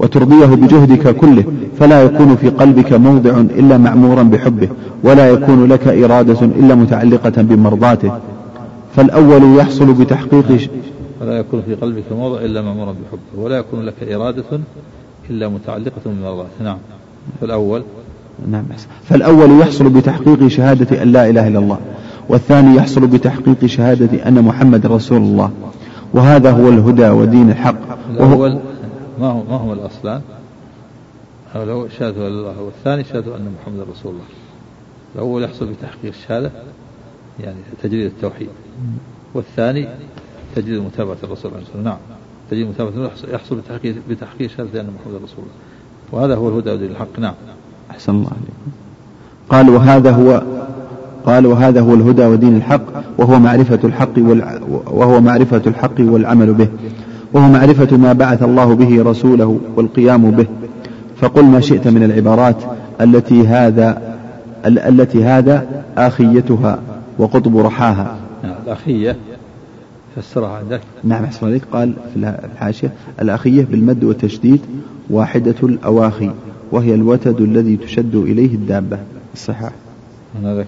وترضيه 0.00 0.46
بجهدك 0.46 1.16
كله 1.16 1.44
فلا 1.78 2.02
يكون 2.02 2.36
في 2.36 2.48
قلبك 2.48 2.92
موضع 2.92 3.40
إلا 3.40 3.78
معمورا 3.78 4.22
بحبه 4.22 4.68
ولا 5.04 5.30
يكون 5.30 5.68
لك 5.68 5.88
إرادة 5.88 6.40
إلا 6.40 6.74
متعلقة 6.74 7.42
بمرضاته. 7.42 8.12
فالأول 8.96 9.58
يحصل 9.58 9.92
بتحقيق 9.92 10.70
ولا 11.20 11.38
يكون 11.38 11.62
في 11.66 11.74
قلبك 11.74 12.04
موضع 12.12 12.40
إلا 12.40 12.62
مأمورا 12.62 12.92
بحبه 12.92 13.44
ولا 13.44 13.58
يكون 13.58 13.82
لك 13.82 14.12
إرادة 14.12 14.44
إلا 15.30 15.48
متعلقة 15.48 16.00
بمرضاته. 16.06 16.48
نعم. 16.64 16.78
فالأول. 17.40 17.82
نعم. 18.50 18.64
فالأول 19.04 19.60
يحصل 19.60 19.88
بتحقيق 19.88 20.46
شهادة 20.46 21.02
أن 21.02 21.12
لا 21.12 21.30
إله 21.30 21.48
إلا 21.48 21.58
الله 21.58 21.78
والثاني 22.28 22.76
يحصل 22.76 23.06
بتحقيق 23.06 23.66
شهادة 23.66 24.28
أن 24.28 24.42
محمد 24.42 24.86
رسول 24.86 25.18
الله 25.18 25.50
وهذا 26.14 26.50
هو 26.50 26.68
الهدى 26.68 27.08
ودين 27.08 27.50
الحق. 27.50 27.74
الأول. 28.10 28.58
ما 29.20 29.26
هو 29.26 29.42
ما 29.44 29.56
هو 29.56 29.72
الأصلان؟ 29.72 30.20
الأول 31.56 31.92
شهادة 31.92 32.28
الله 32.28 32.60
والثاني 32.60 33.04
شهادة 33.04 33.36
أن 33.36 33.54
محمد 33.62 33.80
رسول 33.92 34.12
الله. 34.12 34.24
الأول 35.14 35.42
يحصل 35.44 35.66
بتحقيق 35.66 36.12
الشهادة 36.22 36.50
يعني 37.40 37.56
تجريد 37.82 38.06
التوحيد. 38.06 38.48
والثاني 39.34 39.88
تجريد 40.56 40.80
متابعة 40.82 41.16
الرسول 41.24 41.52
عليه 41.54 41.62
الصلاة 41.62 41.82
نعم. 41.82 41.96
تجريد 42.50 42.68
متابعة 42.68 43.10
يحصل- 43.32 43.56
بتحقيق 43.56 43.94
بتحقيق 44.10 44.50
شهادة 44.50 44.80
أن 44.80 44.86
محمد 45.00 45.14
رسول 45.14 45.38
الله. 45.38 45.54
وهذا 46.12 46.36
هو 46.36 46.48
الهدى 46.48 46.70
ودين 46.70 46.90
الحق. 46.90 47.18
نعم. 47.18 47.34
أحسن 47.90 48.12
الله 48.12 48.26
عليكم. 48.26 48.72
قال 49.48 49.70
وهذا 49.70 50.10
هو 50.10 50.42
قال 51.26 51.46
وهذا 51.46 51.80
هو 51.80 51.94
الهدى 51.94 52.24
ودين 52.26 52.56
الحق 52.56 52.82
وهو 53.18 53.38
معرفة 53.38 53.80
الحق 53.84 54.18
وهو 54.86 55.20
معرفة 55.20 55.62
الحق 55.66 55.94
والعمل 56.00 56.54
به. 56.54 56.68
وهو 57.32 57.48
معرفة 57.48 57.96
ما 57.96 58.12
بعث 58.12 58.42
الله 58.42 58.74
به 58.74 59.02
رسوله 59.10 59.60
والقيام 59.76 60.30
به. 60.30 60.46
فقل 61.16 61.44
ما 61.44 61.60
شئت 61.60 61.88
من 61.88 62.02
العبارات 62.02 62.56
التي 63.00 63.46
هذا 63.46 64.16
ال- 64.66 64.78
التي 64.78 65.24
هذا 65.24 65.84
آخيتها 65.96 66.78
وقطب 67.18 67.56
رحاها. 67.58 68.16
نعم 68.44 68.54
الأخية. 68.66 69.16
فسرها 70.16 70.48
عندك. 70.48 70.80
نعم 71.04 71.24
أحسن 71.24 71.46
عليك. 71.46 71.62
قال 71.72 71.92
في 72.14 72.34
الحاشية 72.54 72.92
الأخية 73.22 73.66
بالمد 73.70 74.04
والتشديد 74.04 74.60
واحدة 75.10 75.54
الأواخي 75.62 76.30
وهي 76.72 76.94
الوتد 76.94 77.40
الذي 77.40 77.76
تشد 77.76 78.14
إليه 78.14 78.54
الدابة. 78.54 78.98
الصحاح 79.34 79.72
هذا 80.44 80.66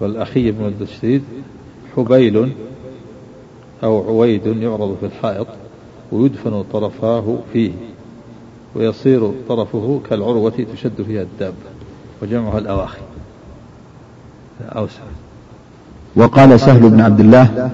والأخية 0.00 0.52
بالمد 0.52 0.72
والتشديد 0.80 1.22
حبيل 1.96 2.52
أو 3.84 4.08
عويد 4.08 4.46
يعرض 4.46 4.96
في 5.00 5.06
الحائط. 5.06 5.46
ويدفن 6.12 6.64
طرفاه 6.72 7.38
فيه 7.52 7.70
ويصير 8.74 9.32
طرفه 9.48 10.00
كالعروة 10.10 10.52
تشد 10.74 11.02
فيها 11.06 11.22
الدابة 11.22 11.72
وجمعها 12.22 12.58
الأواخي 12.58 13.00
أوسع 14.62 15.02
وقال 16.16 16.60
سهل 16.60 16.90
بن 16.90 17.00
عبد 17.00 17.20
الله 17.20 17.70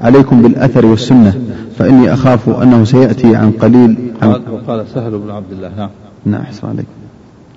عليكم 0.00 0.42
بالأثر 0.42 0.86
والسنة 0.86 1.40
فإني 1.78 2.12
أخاف 2.12 2.48
أنه 2.48 2.84
سيأتي 2.84 3.36
عن 3.36 3.50
قليل 3.50 3.96
عن 4.22 4.42
وقال 4.50 4.84
سهل 4.94 5.18
بن 5.18 5.30
عبد 5.30 5.52
الله 5.52 5.72
نعم. 5.76 5.90
نعم 6.26 6.40
أحسن 6.40 6.68
عليك. 6.68 6.86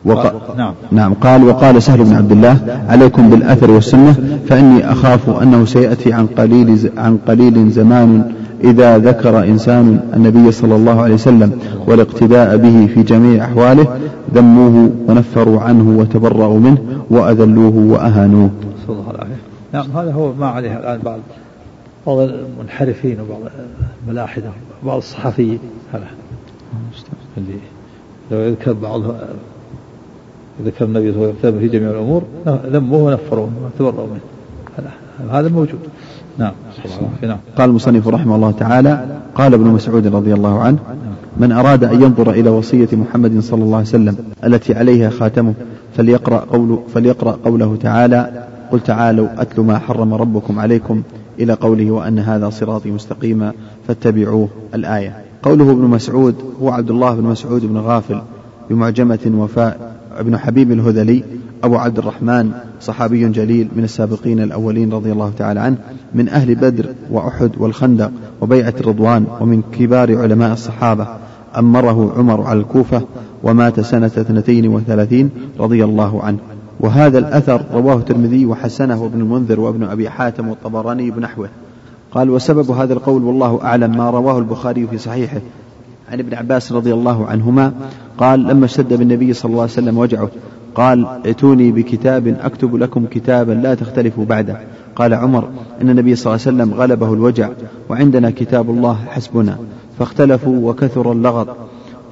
وق... 0.06 0.56
نعم. 0.58 0.74
نعم 0.92 1.14
قال 1.14 1.44
وقال 1.44 1.84
سهل 1.84 2.04
بن 2.04 2.14
عبد 2.14 2.32
الله 2.32 2.86
عليكم 2.90 3.30
بالأثر 3.30 3.72
والسنة 3.72 4.40
فإني 4.50 4.92
أخاف 4.92 5.30
أنه 5.30 5.66
سيأتي 5.66 6.14
عن 6.14 6.28
قليل 6.28 6.92
عن 6.98 7.18
قليل 7.18 7.70
زمان 7.72 8.34
إذا 8.64 8.98
ذكر 8.98 9.44
إنسان 9.44 10.10
النبي 10.14 10.52
صلى 10.52 10.76
الله 10.76 11.02
عليه 11.02 11.14
وسلم 11.14 11.60
والاقتداء 11.88 12.58
به 12.58 12.88
في 12.94 13.04
جميع 13.04 13.46
أحواله 13.46 14.00
ذموه 14.34 14.92
ونفروا 15.08 15.62
عنه 15.62 16.00
وتبرأوا 16.00 16.60
منه 16.60 17.04
وأذلوه 17.10 17.78
وأهانوه. 17.78 18.50
صلى 18.88 18.96
الله 19.00 19.14
عليه 19.20 19.36
نعم 19.74 19.92
هذا 19.92 20.14
هو 20.14 20.34
ما 20.34 20.48
عليه 20.48 20.78
الآن 20.78 21.00
بعض 21.00 21.20
بعض 22.08 22.18
المنحرفين 22.20 23.18
وبعض 23.20 23.42
الملاحدة 24.04 24.50
وبعض 24.84 24.98
الصحفيين. 24.98 25.60
هذا. 25.94 26.08
اللي 27.38 27.54
لو 28.32 28.38
يذكر 28.38 28.74
بعض 28.74 29.02
ذكر 30.66 30.86
النبي 30.86 31.12
صلى 31.12 31.22
الله 31.22 31.28
عليه 31.28 31.40
وسلم 31.40 31.60
في 31.60 31.68
جميع 31.68 31.90
الأمور 31.90 32.24
ذموه 32.48 33.04
ونفروه 33.04 33.50
وتبرأوا 33.66 34.08
منه. 34.08 34.20
هذا 35.32 35.50
موجود. 35.50 35.80
نعم. 36.38 36.52
نعم. 37.22 37.38
قال 37.58 37.70
المصنف 37.70 38.08
رحمه 38.08 38.36
الله 38.36 38.52
تعالى 38.52 39.06
قال 39.36 39.54
ابن 39.54 39.66
مسعود 39.66 40.08
رضي 40.08 40.34
الله 40.34 40.60
عنه 40.60 40.78
من 41.38 41.52
أراد 41.52 41.84
أن 41.84 42.02
ينظر 42.02 42.32
إلى 42.32 42.50
وصية 42.50 42.88
محمد 42.94 43.40
صلى 43.40 43.64
الله 43.64 43.78
عليه 43.78 43.88
وسلم 43.88 44.18
التي 44.44 44.74
عليها 44.74 45.10
خاتمه 45.10 45.54
فليقرأ, 45.98 46.40
قول 46.40 46.80
فليقرأ 46.94 47.32
قوله 47.46 47.78
تعالى 47.82 48.46
قل 48.72 48.80
تعالوا 48.80 49.28
أتل 49.38 49.62
ما 49.62 49.80
حرم 49.80 50.14
ربكم 50.14 50.60
عليكم 50.60 51.02
إلى 51.40 51.54
قوله 51.54 51.92
وأن 51.92 52.20
هذا 52.20 52.50
صراطي 52.50 52.92
مستقيما 52.92 53.52
فاتبعوه 53.88 54.50
الآية. 54.76 55.16
قوله 55.44 55.72
ابن 55.72 55.82
مسعود 55.82 56.36
هو 56.62 56.70
عبد 56.70 56.92
الله 56.92 57.16
بن 57.16 57.24
مسعود 57.24 57.66
بن 57.66 57.78
غافل 57.78 58.22
بمعجمة 58.70 59.32
وفاء 59.38 59.96
ابن 60.18 60.38
حبيب 60.38 60.72
الهذلي 60.72 61.24
أبو 61.64 61.76
عبد 61.76 61.98
الرحمن 61.98 62.52
صحابي 62.82 63.30
جليل 63.30 63.68
من 63.76 63.84
السابقين 63.84 64.40
الأولين 64.40 64.94
رضي 64.94 65.12
الله 65.12 65.32
تعالى 65.38 65.60
عنه 65.60 65.78
من 66.16 66.30
أهل 66.30 66.56
بدر 66.56 66.86
وأحد 67.12 67.52
والخندق 67.58 68.12
وبيعة 68.42 68.74
الرضوان 68.80 69.26
ومن 69.42 69.62
كبار 69.62 70.18
علماء 70.18 70.54
الصحابة. 70.54 71.08
أمره 71.58 72.14
عمر 72.18 72.42
على 72.42 72.60
الكوفة 72.60 73.02
ومات 73.44 73.80
سنة 73.80 74.06
اثنتين 74.06 74.68
وثلاثين 74.68 75.30
رضي 75.60 75.84
الله 75.84 76.24
عنه. 76.24 76.38
وهذا 76.80 77.18
الأثر 77.20 77.66
رواه 77.74 77.96
الترمذي 77.96 78.46
وحسنه 78.46 79.06
ابن 79.06 79.22
المنذر 79.22 79.60
وابن 79.60 79.84
أبي 79.84 80.10
حاتم 80.10 80.48
والطبراني 80.48 81.12
بنحوه 81.12 81.50
قال 82.12 82.30
وسبب 82.30 82.72
هذا 82.72 82.94
القول 82.94 83.24
والله 83.24 83.60
أعلم 83.64 83.98
ما 83.98 84.10
رواه 84.10 84.40
البخاري 84.40 84.88
في 84.88 84.98
صحيحه. 84.98 85.42
عن 86.12 86.20
ابن 86.20 86.34
عباس 86.34 86.72
رضي 86.72 86.94
الله 86.94 87.26
عنهما 87.26 87.74
قال 88.18 88.44
لما 88.44 88.66
اشتد 88.66 88.94
بالنبي 88.94 89.34
صلى 89.34 89.50
الله 89.50 89.62
عليه 89.62 89.72
وسلم 89.72 89.98
وجعه 89.98 90.30
قال 90.76 91.06
ائتوني 91.26 91.72
بكتاب 91.72 92.28
أكتب 92.42 92.76
لكم 92.76 93.06
كتابا 93.06 93.52
لا 93.52 93.74
تختلفوا 93.74 94.26
بعده. 94.26 94.58
قال 94.96 95.14
عمر 95.14 95.48
إن 95.82 95.90
النبي 95.90 96.16
صلى 96.16 96.36
الله 96.36 96.46
عليه 96.48 96.58
وسلم 96.58 96.82
غلبه 96.82 97.14
الوجع 97.14 97.50
وعندنا 97.90 98.30
كتاب 98.30 98.70
الله 98.70 98.98
حسبنا. 99.08 99.58
فاختلفوا 100.00 100.70
وكثر 100.70 101.12
اللغط. 101.12 101.48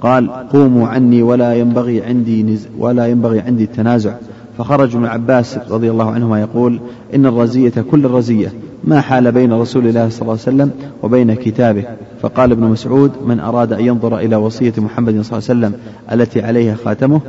قال 0.01 0.29
قوموا 0.29 0.87
عني 0.87 1.23
ولا 1.23 1.53
ينبغي 1.53 2.03
عندي 2.03 2.43
نز 2.43 2.67
ولا 2.77 3.07
ينبغي 3.07 3.39
عندي 3.39 3.63
التنازع. 3.63 4.13
فخرج 4.57 4.95
ابن 4.95 5.05
عباس 5.05 5.59
رضي 5.69 5.91
الله 5.91 6.11
عنهما 6.11 6.41
يقول 6.41 6.79
إن 7.15 7.25
الرزية 7.25 7.73
كل 7.91 8.05
الرزية 8.05 8.53
ما 8.83 9.01
حال 9.01 9.31
بين 9.31 9.53
رسول 9.53 9.87
الله 9.87 10.09
صلى 10.09 10.21
الله 10.21 10.31
عليه 10.31 10.41
وسلم 10.41 10.71
وبين 11.03 11.33
كتابه. 11.33 11.83
فقال 12.21 12.51
ابن 12.51 12.63
مسعود 12.63 13.11
من 13.25 13.39
أراد 13.39 13.73
أن 13.73 13.85
ينظر 13.85 14.17
إلى 14.17 14.35
وصية 14.35 14.73
محمد 14.77 15.21
صلى 15.21 15.37
الله 15.37 15.49
عليه 15.49 15.59
وسلم 15.59 15.73
التي 16.11 16.41
عليها 16.41 16.75
خاتمه 16.75 17.21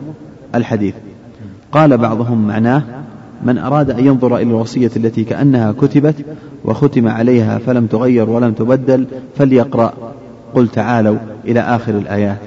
الحديث. 0.55 0.95
قال 1.75 1.99
بعضهم 1.99 2.47
معناه 2.47 2.83
من 3.47 3.59
أراد 3.59 3.91
أن 3.91 4.07
ينظر 4.07 4.37
إلى 4.37 4.43
الوصية 4.43 4.91
التي 4.97 5.25
كأنها 5.25 5.73
كتبت 5.73 6.15
وختم 6.65 7.09
عليها 7.09 7.59
فلم 7.59 7.87
تغير 7.87 8.31
ولم 8.31 8.53
تبدل 8.53 9.07
فليقرأ. 9.37 9.93
قل 10.55 10.69
تعالوا 10.69 11.17
إلى 11.45 11.61
آخر 11.61 11.99
الآيات. 11.99 12.39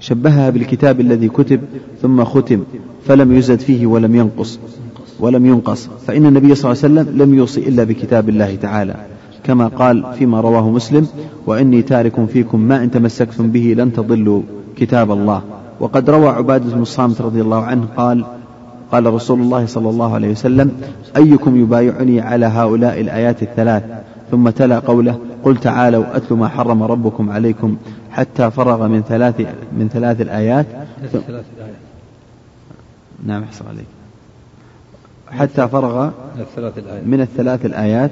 شبهها 0.00 0.50
بالكتاب 0.50 1.00
الذي 1.00 1.28
كتب 1.28 1.60
ثم 2.02 2.24
ختم 2.24 2.62
فلم 3.06 3.36
يزد 3.36 3.60
فيه 3.60 3.86
ولم 3.86 4.16
ينقص 4.16 4.58
ولم 5.20 5.46
ينقص. 5.46 5.88
فإن 6.06 6.26
النبي 6.26 6.54
صلى 6.54 6.72
الله 6.72 6.84
عليه 6.84 6.94
وسلم 6.94 7.22
لم 7.22 7.34
يوصي 7.34 7.68
إلا 7.68 7.84
بكتاب 7.84 8.28
الله 8.28 8.54
تعالى. 8.54 8.94
كما 9.44 9.66
قال 9.68 10.04
فيما 10.18 10.40
رواه 10.40 10.70
مسلم 10.70 11.06
وإني 11.46 11.82
تارك 11.82 12.24
فيكم 12.24 12.60
ما 12.60 12.84
إن 12.84 12.90
تمسكتم 12.90 13.50
به 13.50 13.74
لن 13.78 13.92
تضلوا 13.92 14.42
كتاب 14.76 15.12
الله. 15.12 15.42
وقد 15.80 16.10
روى 16.10 16.28
عبادة 16.28 16.74
بن 16.74 16.82
الصامت 16.82 17.20
رضي 17.20 17.40
الله 17.40 17.62
عنه 17.62 17.84
قال 17.96 18.24
قال 18.94 19.14
رسول 19.14 19.40
الله 19.40 19.66
صلى 19.66 19.90
الله 19.90 20.14
عليه 20.14 20.30
وسلم 20.30 20.72
أيكم 21.16 21.60
يبايعني 21.60 22.20
على 22.20 22.46
هؤلاء 22.46 23.00
الآيات 23.00 23.42
الثلاث؟ 23.42 23.82
ثم 24.30 24.48
تلا 24.48 24.78
قوله 24.78 25.18
قل 25.44 25.56
تعالوا 25.56 26.16
أتل 26.16 26.34
ما 26.34 26.48
حرم 26.48 26.82
ربكم 26.82 27.30
عليكم 27.30 27.76
حتى 28.10 28.50
فرغ 28.50 28.88
من 28.88 29.02
ثلاث 29.02 29.40
من 29.78 29.88
ثلاث 29.92 30.20
الآيات. 30.20 30.66
نعم 33.26 33.42
أحسن 33.42 33.64
عليك. 33.68 33.86
حتى 35.30 35.68
فرغ 35.68 36.10
من 37.06 37.20
الثلاث 37.20 37.66
الآيات. 37.66 38.10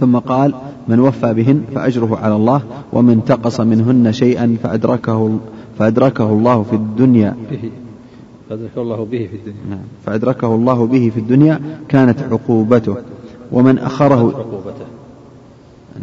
ثم 0.00 0.18
قال 0.18 0.54
من 0.88 1.00
وفى 1.00 1.34
بهن 1.34 1.64
فأجره 1.74 2.18
على 2.22 2.36
الله 2.36 2.62
ومن 2.92 3.24
تقص 3.24 3.60
منهن 3.60 4.12
شيئا 4.12 4.56
فأدركه 4.62 5.38
فأدركه 5.78 6.28
الله 6.28 6.62
في 6.62 6.76
الدنيا. 6.76 7.36
فأدركه 8.48 8.82
الله 8.82 9.04
به 9.04 9.28
في 9.30 9.36
الدنيا. 9.36 9.64
نعم. 9.70 9.78
فأدركه 10.06 10.54
الله 10.54 10.86
به 10.86 11.10
في 11.14 11.20
الدنيا 11.20 11.60
كانت 11.88 12.18
عقوبته. 12.30 12.96
ومن 13.52 13.78
أخره 13.78 14.32
عقوبته. 14.38 14.86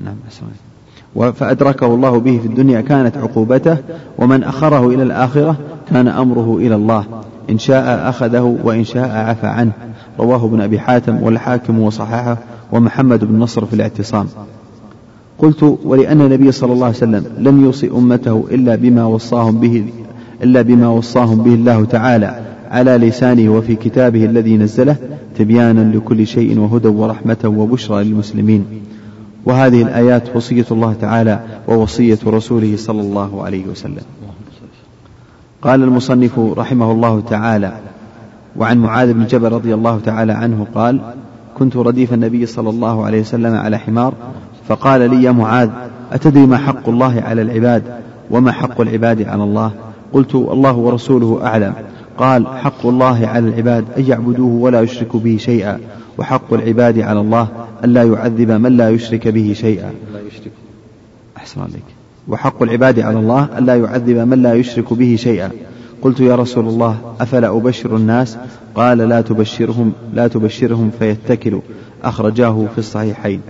نعم 0.06 1.32
فأدركه 1.32 1.88
الله 1.88 2.18
به 2.18 2.40
في 2.40 2.48
الدنيا 2.48 2.82
كانت 2.82 3.18
عقوبته. 3.18 3.78
ومن 4.18 4.44
أخره 4.44 4.88
إلى 4.88 5.04
الآخرة 5.04 5.56
كان 5.90 6.08
أمره 6.08 6.58
إلى 6.58 6.76
الله. 6.76 7.06
إن 7.50 7.58
شاء 7.58 8.10
أخذه 8.10 8.58
وإن 8.64 8.84
شاء 8.84 9.10
عفى 9.10 9.48
عنه. 9.48 9.72
رواه 10.20 10.46
ابن 10.46 10.62
أبي 10.62 10.80
حاتم 10.80 11.24
والحاكم 11.24 11.80
وصححه 11.80 12.38
ومحمد 12.72 13.26
بن 13.26 13.40
نصر 13.40 13.66
في 13.66 13.74
الاعتصام. 13.74 14.28
قلت 15.40 15.78
ولأن 15.84 16.22
النبي 16.22 16.52
صلى 16.52 16.74
الله 16.74 16.86
عليه 16.86 16.96
وسلم 16.96 17.26
لم 17.38 17.66
يوصي 17.66 17.90
أمته 17.92 18.46
إلا 18.52 18.76
بما 18.76 19.06
وصاهم 19.06 19.58
به 19.58 19.86
إلا 20.44 20.62
بما 20.62 20.88
وصاهم 20.88 21.44
به 21.44 21.54
الله 21.54 21.86
تعالى 21.86 22.42
على 22.72 22.98
لسانه 22.98 23.50
وفي 23.50 23.76
كتابه 23.76 24.26
الذي 24.26 24.58
نزله 24.58 24.96
تبيانا 25.38 25.98
لكل 25.98 26.28
شيء 26.28 26.60
وهدى 26.60 26.88
ورحمة 26.88 27.38
وبشرى 27.46 28.04
للمسلمين. 28.04 28.66
وهذه 29.46 29.82
الآيات 29.82 30.36
وصية 30.36 30.66
الله 30.72 30.94
تعالى 31.02 31.40
ووصية 31.68 32.20
رسوله 32.28 32.78
صلى 32.78 33.02
الله 33.02 33.44
عليه 33.44 33.66
وسلم. 33.66 34.04
قال 35.62 35.84
المصنف 35.84 36.40
رحمه 36.40 36.92
الله 36.92 37.22
تعالى 37.22 37.74
وعن 38.58 38.78
معاذ 38.78 39.14
بن 39.14 39.26
جبل 39.26 39.52
رضي 39.52 39.74
الله 39.74 40.00
تعالى 40.06 40.34
عنه 40.34 40.68
قال 40.76 41.02
كنت 41.58 41.78
رديف 41.78 42.14
النبي 42.14 42.46
صلى 42.46 42.70
الله 42.70 43.06
عليه 43.06 43.22
وسلم 43.22 43.56
على 43.56 43.78
حمار 43.78 44.14
فقال 44.68 45.10
لي 45.10 45.24
يا 45.24 45.32
معاذ 45.32 45.70
أتدري 46.12 46.46
ما 46.46 46.58
حق 46.58 46.90
الله 46.90 47.22
على 47.22 47.42
العباد 47.42 47.84
وما 48.32 48.52
حق 48.52 48.82
العباد 48.82 49.28
على 49.28 49.44
الله؟ 49.44 49.72
قلت 50.14 50.36
الله 50.36 50.76
ورسوله 50.76 51.46
أعلم. 51.46 51.74
قال 52.18 52.48
حق 52.48 52.86
الله 52.86 53.28
على 53.28 53.48
العباد 53.48 53.86
أن 53.98 54.04
يعبدوه 54.08 54.62
ولا 54.62 54.82
يشركوا 54.82 55.20
به 55.20 55.38
شيئا 55.38 55.80
وحق 56.18 56.54
العباد 56.54 57.00
على 57.00 57.20
الله 57.20 57.48
أن 57.84 57.90
لا 57.90 58.04
يعذب 58.04 58.52
من 58.52 58.78
لا 58.78 58.90
يشرك 58.90 59.28
به 59.28 59.54
شيئا. 59.56 59.92
أحسن 61.38 61.62
عليك. 61.62 61.84
وحق 62.28 62.64
العباد 62.64 63.00
على 63.00 63.20
الله 63.20 63.50
أن 63.58 63.66
لا 63.66 63.76
يعذب 63.76 64.18
من 64.18 64.42
لا 64.42 64.54
يشرك 64.54 64.94
به 64.94 65.16
شيئا. 65.20 65.50
قلت 66.02 66.20
يا 66.20 66.36
رسول 66.36 66.68
الله 66.68 66.98
أفلا 67.22 67.58
أبشر 67.58 67.96
الناس؟ 67.96 68.38
قال 68.76 68.98
لا 68.98 69.22
تبشرهم 69.22 69.94
لا 70.14 70.28
تبشرهم 70.28 70.92
فيتكلوا 71.00 71.62
أخرجاه 72.04 72.66
في 72.74 72.78
الصحيحين. 72.78 73.42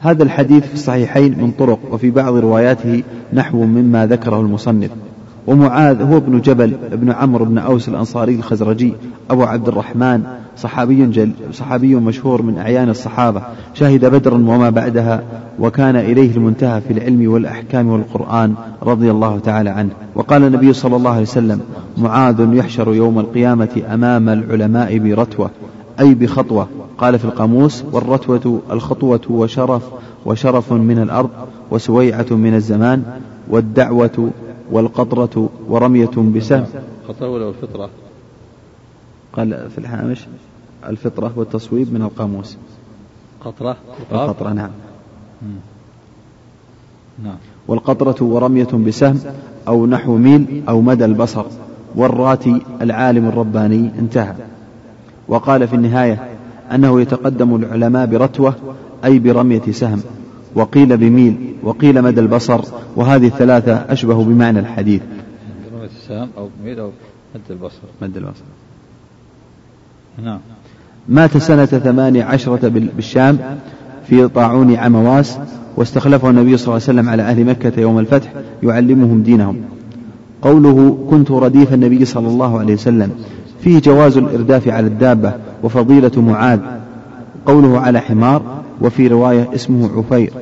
هذا 0.00 0.22
الحديث 0.22 0.66
في 0.66 0.74
الصحيحين 0.74 1.38
من 1.38 1.50
طرق 1.58 1.78
وفي 1.90 2.10
بعض 2.10 2.34
رواياته 2.34 3.02
نحو 3.32 3.64
مما 3.64 4.06
ذكره 4.06 4.40
المصنف. 4.40 4.90
ومعاذ 5.46 6.02
هو 6.02 6.16
ابن 6.16 6.40
جبل 6.40 6.74
ابن 6.92 7.10
عمرو 7.10 7.44
بن 7.44 7.58
أوس 7.58 7.88
الأنصاري 7.88 8.34
الخزرجي 8.34 8.94
أبو 9.30 9.42
عبد 9.42 9.68
الرحمن 9.68 10.22
صحابي 10.56 11.06
جل 11.06 11.30
صحابي 11.52 11.94
مشهور 11.94 12.42
من 12.42 12.58
أعيان 12.58 12.88
الصحابة 12.88 13.42
شهد 13.74 14.04
بدرا 14.04 14.34
وما 14.34 14.70
بعدها 14.70 15.22
وكان 15.58 15.96
إليه 15.96 16.36
المنتهى 16.36 16.80
في 16.80 16.92
العلم 16.92 17.32
والأحكام 17.32 17.88
والقرآن 17.88 18.54
رضي 18.82 19.10
الله 19.10 19.38
تعالى 19.38 19.70
عنه. 19.70 19.90
وقال 20.14 20.44
النبي 20.44 20.72
صلى 20.72 20.96
الله 20.96 21.10
عليه 21.10 21.22
وسلم 21.22 21.60
معاذ 21.98 22.54
يحشر 22.54 22.94
يوم 22.94 23.18
القيامة 23.18 23.82
أمام 23.94 24.28
العلماء 24.28 24.98
برتوة 24.98 25.50
أي 26.00 26.14
بخطوة؟ 26.14 26.68
قال 26.98 27.18
في 27.18 27.24
القاموس 27.24 27.84
والرتوة 27.92 28.60
الخطوة 28.70 29.20
وشرف 29.30 29.82
وشرف 30.26 30.72
من 30.72 30.98
الأرض 30.98 31.30
وسويعة 31.70 32.26
من 32.30 32.54
الزمان 32.54 33.02
والدعوة 33.48 34.30
والقطرة 34.72 35.48
ورمية 35.68 36.10
بسهم. 36.36 36.66
القطرة 37.08 37.28
ولا 37.28 37.48
الفطرة؟ 37.48 37.90
قال 39.32 39.70
في 39.70 39.78
الهامش 39.78 40.26
الفطرة 40.88 41.32
والتصويب 41.36 41.94
من 41.94 42.02
القاموس. 42.02 42.56
قطرة؟ 43.44 43.76
القطرة 44.12 44.52
نعم. 44.52 44.70
نعم. 47.24 47.36
والقطرة 47.68 48.24
ورمية 48.24 48.68
بسهم 48.86 49.20
أو 49.68 49.86
نحو 49.86 50.16
ميل 50.16 50.62
أو 50.68 50.80
مدى 50.80 51.04
البصر. 51.04 51.44
والراتي 51.94 52.60
العالم 52.82 53.28
الرباني 53.28 53.90
انتهى. 53.98 54.34
وقال 55.28 55.68
في 55.68 55.76
النهاية 55.76 56.28
أنه 56.72 57.00
يتقدم 57.00 57.56
العلماء 57.56 58.06
برتوة 58.06 58.54
أي 59.04 59.18
برمية 59.18 59.72
سهم. 59.72 60.02
وقيل 60.54 60.96
بميل 60.96 61.36
وقيل 61.62 62.02
مدى 62.02 62.20
البصر 62.20 62.60
وهذه 62.96 63.26
الثلاثة 63.26 63.72
أشبه 63.74 64.24
بمعنى 64.24 64.58
الحديث. 64.58 65.02
السهم 65.84 66.28
أو 66.38 66.48
ميل 66.64 66.80
أو 66.80 66.90
مد 67.34 67.40
البصر. 67.50 67.78
مد 68.02 68.16
البصر. 68.16 68.42
نعم. 70.24 70.38
مات 71.08 71.36
سنة 71.36 71.64
ثمان 71.66 72.16
عشرة 72.16 72.68
بالشام 72.68 73.38
في 74.08 74.28
طاعون 74.28 74.74
عمواس 74.74 75.38
واستخلفه 75.76 76.30
النبي 76.30 76.56
صلى 76.56 76.64
الله 76.64 76.74
عليه 76.74 76.84
وسلم 76.84 77.08
على 77.08 77.22
أهل 77.22 77.44
مكة 77.44 77.80
يوم 77.80 77.98
الفتح 77.98 78.32
يعلمهم 78.62 79.22
دينهم. 79.22 79.56
قوله 80.42 81.06
كنت 81.10 81.30
رديف 81.30 81.74
النبي 81.74 82.04
صلى 82.04 82.28
الله 82.28 82.58
عليه 82.58 82.74
وسلم 82.74 83.10
فيه 83.60 83.80
جواز 83.80 84.16
الإرداف 84.16 84.68
على 84.68 84.86
الدابة 84.86 85.32
وفضيلة 85.62 86.20
معاذ. 86.20 86.60
قوله 87.46 87.80
على 87.80 88.00
حمار 88.00 88.61
وفي 88.82 89.08
رواية 89.08 89.50
اسمه 89.54 89.90
عفير. 89.96 90.32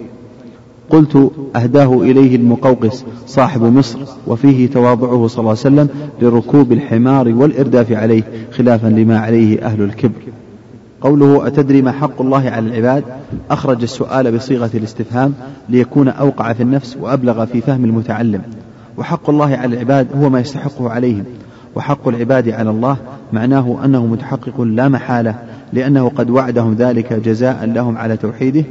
قلت 0.91 1.31
أهداه 1.57 2.03
إليه 2.03 2.37
المقوقس 2.37 3.05
صاحب 3.27 3.63
مصر 3.63 3.99
وفيه 4.27 4.69
تواضعه 4.71 5.27
صلى 5.27 5.39
الله 5.39 5.51
عليه 5.51 5.61
وسلم 5.61 5.89
لركوب 6.23 6.73
الحمار 6.73 7.29
والإرداف 7.29 7.93
عليه 7.93 8.23
خلافا 8.53 8.87
لما 8.87 9.19
عليه 9.19 9.63
أهل 9.67 9.83
الكبر. 9.83 10.23
قوله 11.01 11.47
أتدري 11.47 11.83
ما 11.83 11.93
حق 11.93 12.23
الله 12.23 12.51
على 12.51 12.67
العباد؟ 12.67 13.05
أخرج 13.51 13.83
السؤال 13.83 14.37
بصيغة 14.37 14.71
الاستفهام 14.75 15.35
ليكون 15.69 16.09
أوقع 16.09 16.53
في 16.53 16.63
النفس 16.63 16.97
وأبلغ 17.01 17.45
في 17.45 17.61
فهم 17.61 17.85
المتعلم. 17.85 18.43
وحق 18.99 19.31
الله 19.31 19.57
على 19.57 19.75
العباد 19.75 20.07
هو 20.17 20.31
ما 20.31 20.41
يستحقه 20.41 20.91
عليهم. 20.91 21.25
وحق 21.75 22.09
العباد 22.09 22.49
على 22.49 22.71
الله 22.71 22.97
معناه 23.33 23.79
أنه 23.85 24.07
متحقق 24.07 24.61
لا 24.61 24.89
محالة 24.89 25.35
لأنه 25.73 26.09
قد 26.09 26.31
وعدهم 26.31 26.75
ذلك 26.75 27.13
جزاء 27.13 27.65
لهم 27.65 27.99
على 27.99 28.17
توحيده 28.17 28.65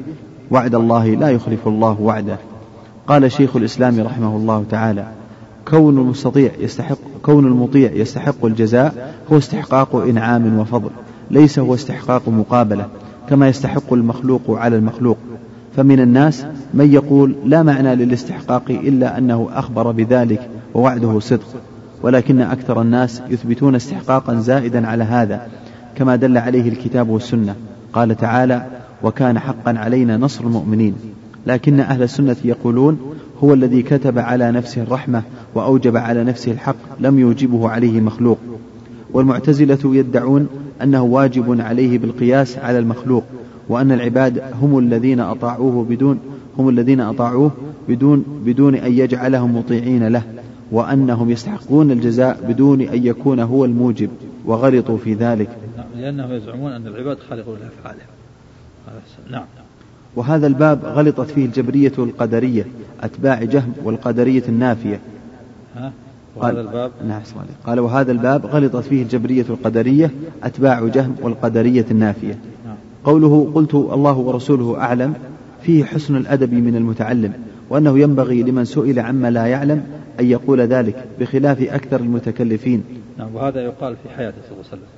وعد 0.51 0.75
الله 0.75 1.07
لا 1.07 1.29
يخلف 1.29 1.67
الله 1.67 2.01
وعده. 2.01 2.37
قال 3.07 3.31
شيخ 3.31 3.55
الإسلام 3.55 3.99
رحمه 3.99 4.35
الله 4.35 4.65
تعالى 4.71 5.07
كون 5.67 5.97
المستطيع 5.97 6.51
يستحق 6.59 6.97
كون 7.23 7.45
المطيع 7.45 7.91
يستحق 7.91 8.45
الجزاء 8.45 9.13
هو 9.31 9.37
استحقاق 9.37 9.95
إنعام 9.95 10.59
وفضل 10.59 10.89
ليس 11.31 11.59
هو 11.59 11.73
استحقاق 11.73 12.29
مقابلة 12.29 12.87
كما 13.29 13.47
يستحق 13.47 13.93
المخلوق 13.93 14.41
على 14.49 14.75
المخلوق. 14.75 15.17
فمن 15.75 15.99
الناس 15.99 16.45
من 16.73 16.93
يقول 16.93 17.35
لا 17.45 17.63
معنى 17.63 17.95
للاستحقاق 17.95 18.63
إلا 18.69 19.17
أنه 19.17 19.49
أخبر 19.53 19.91
بذلك 19.91 20.49
ووعده 20.73 21.19
صدق. 21.19 21.47
ولكن 22.01 22.41
أكثر 22.41 22.81
الناس 22.81 23.21
يثبتون 23.29 23.75
استحقاقا 23.75 24.35
زائدا 24.35 24.87
على 24.87 25.03
هذا 25.03 25.47
كما 25.95 26.15
دل 26.15 26.37
عليه 26.37 26.69
الكتاب 26.69 27.09
والسنة. 27.09 27.55
قال 27.93 28.17
تعالى 28.17 28.65
وكان 29.03 29.39
حقا 29.39 29.77
علينا 29.77 30.17
نصر 30.17 30.43
المؤمنين. 30.43 30.95
لكن 31.47 31.79
أهل 31.79 32.03
السنة 32.03 32.35
يقولون 32.43 32.99
هو 33.43 33.53
الذي 33.53 33.81
كتب 33.81 34.19
على 34.19 34.51
نفسه 34.51 34.81
الرحمة 34.81 35.23
وأوجب 35.55 35.97
على 35.97 36.23
نفسه 36.23 36.51
الحق 36.51 36.75
لم 36.99 37.19
يوجبه 37.19 37.69
عليه 37.69 38.01
مخلوق. 38.01 38.37
والمعتزلة 39.13 39.79
يدعون 39.83 40.47
أنه 40.83 41.03
واجب 41.03 41.61
عليه 41.61 41.97
بالقياس 41.97 42.57
على 42.57 42.79
المخلوق 42.79 43.23
وأن 43.69 43.91
العباد 43.91 44.41
هم 44.61 44.79
الذين 44.79 45.19
أطاعوه 45.19 45.85
بدون 45.89 46.19
هم 46.57 46.69
الذين 46.69 47.01
أطاعوه 47.01 47.51
بدون 47.89 48.23
بدون 48.45 48.75
أن 48.75 48.91
يجعلهم 48.91 49.57
مطيعين 49.57 50.07
له. 50.07 50.23
وأنهم 50.71 51.29
يستحقون 51.29 51.91
الجزاء 51.91 52.39
بدون 52.47 52.81
أن 52.81 53.05
يكون 53.05 53.39
هو 53.39 53.65
الموجب 53.65 54.09
وغلطوا 54.45 54.97
في 54.97 55.13
ذلك. 55.13 55.49
نعم 55.77 55.85
لأنهم 56.01 56.31
يزعمون 56.31 56.71
أن 56.71 56.87
العباد 56.87 57.17
خالقون 57.29 57.57
لأفعالهم 57.59 58.07
نعم 59.31 59.45
وهذا 60.15 60.47
الباب 60.47 60.85
غلطت 60.85 61.31
فيه 61.31 61.45
الجبرية 61.45 61.91
القدرية 61.97 62.65
أتباع 63.01 63.43
جهم 63.43 63.73
والقدرية 63.83 64.43
النافية. 64.47 64.99
ها؟ 65.75 65.91
وهذا 66.35 66.61
الباب؟ 66.61 66.91
نعم 67.07 67.21
قال 67.65 67.79
وهذا 67.79 68.11
الباب 68.11 68.45
غلطت 68.45 68.83
فيه 68.83 69.03
الجبرية 69.03 69.45
القدرية 69.49 70.11
أتباع 70.43 70.87
جهم 70.87 71.15
والقدرية 71.21 71.85
النافية. 71.91 72.37
نعم. 72.65 72.75
قوله 73.03 73.51
قلت 73.55 73.75
الله 73.75 74.17
ورسوله 74.17 74.77
أعلم 74.77 75.13
فيه 75.63 75.83
حسن 75.83 76.15
الأدب 76.15 76.53
من 76.53 76.75
المتعلم. 76.75 77.33
وأنه 77.69 77.99
ينبغي 77.99 78.43
لمن 78.43 78.65
سئل 78.65 78.99
عما 78.99 79.31
لا 79.31 79.45
يعلم 79.45 79.83
أن 80.19 80.25
يقول 80.25 80.61
ذلك 80.61 81.05
بخلاف 81.19 81.61
أكثر 81.61 81.99
المتكلفين. 81.99 82.83
نعم 83.17 83.35
وهذا 83.35 83.61
يقال 83.61 83.95
في 84.03 84.09
حياته 84.09 84.37
صلى 84.41 84.51
الله 84.51 84.65
عليه 84.71 84.81
وسلم. 84.81 84.89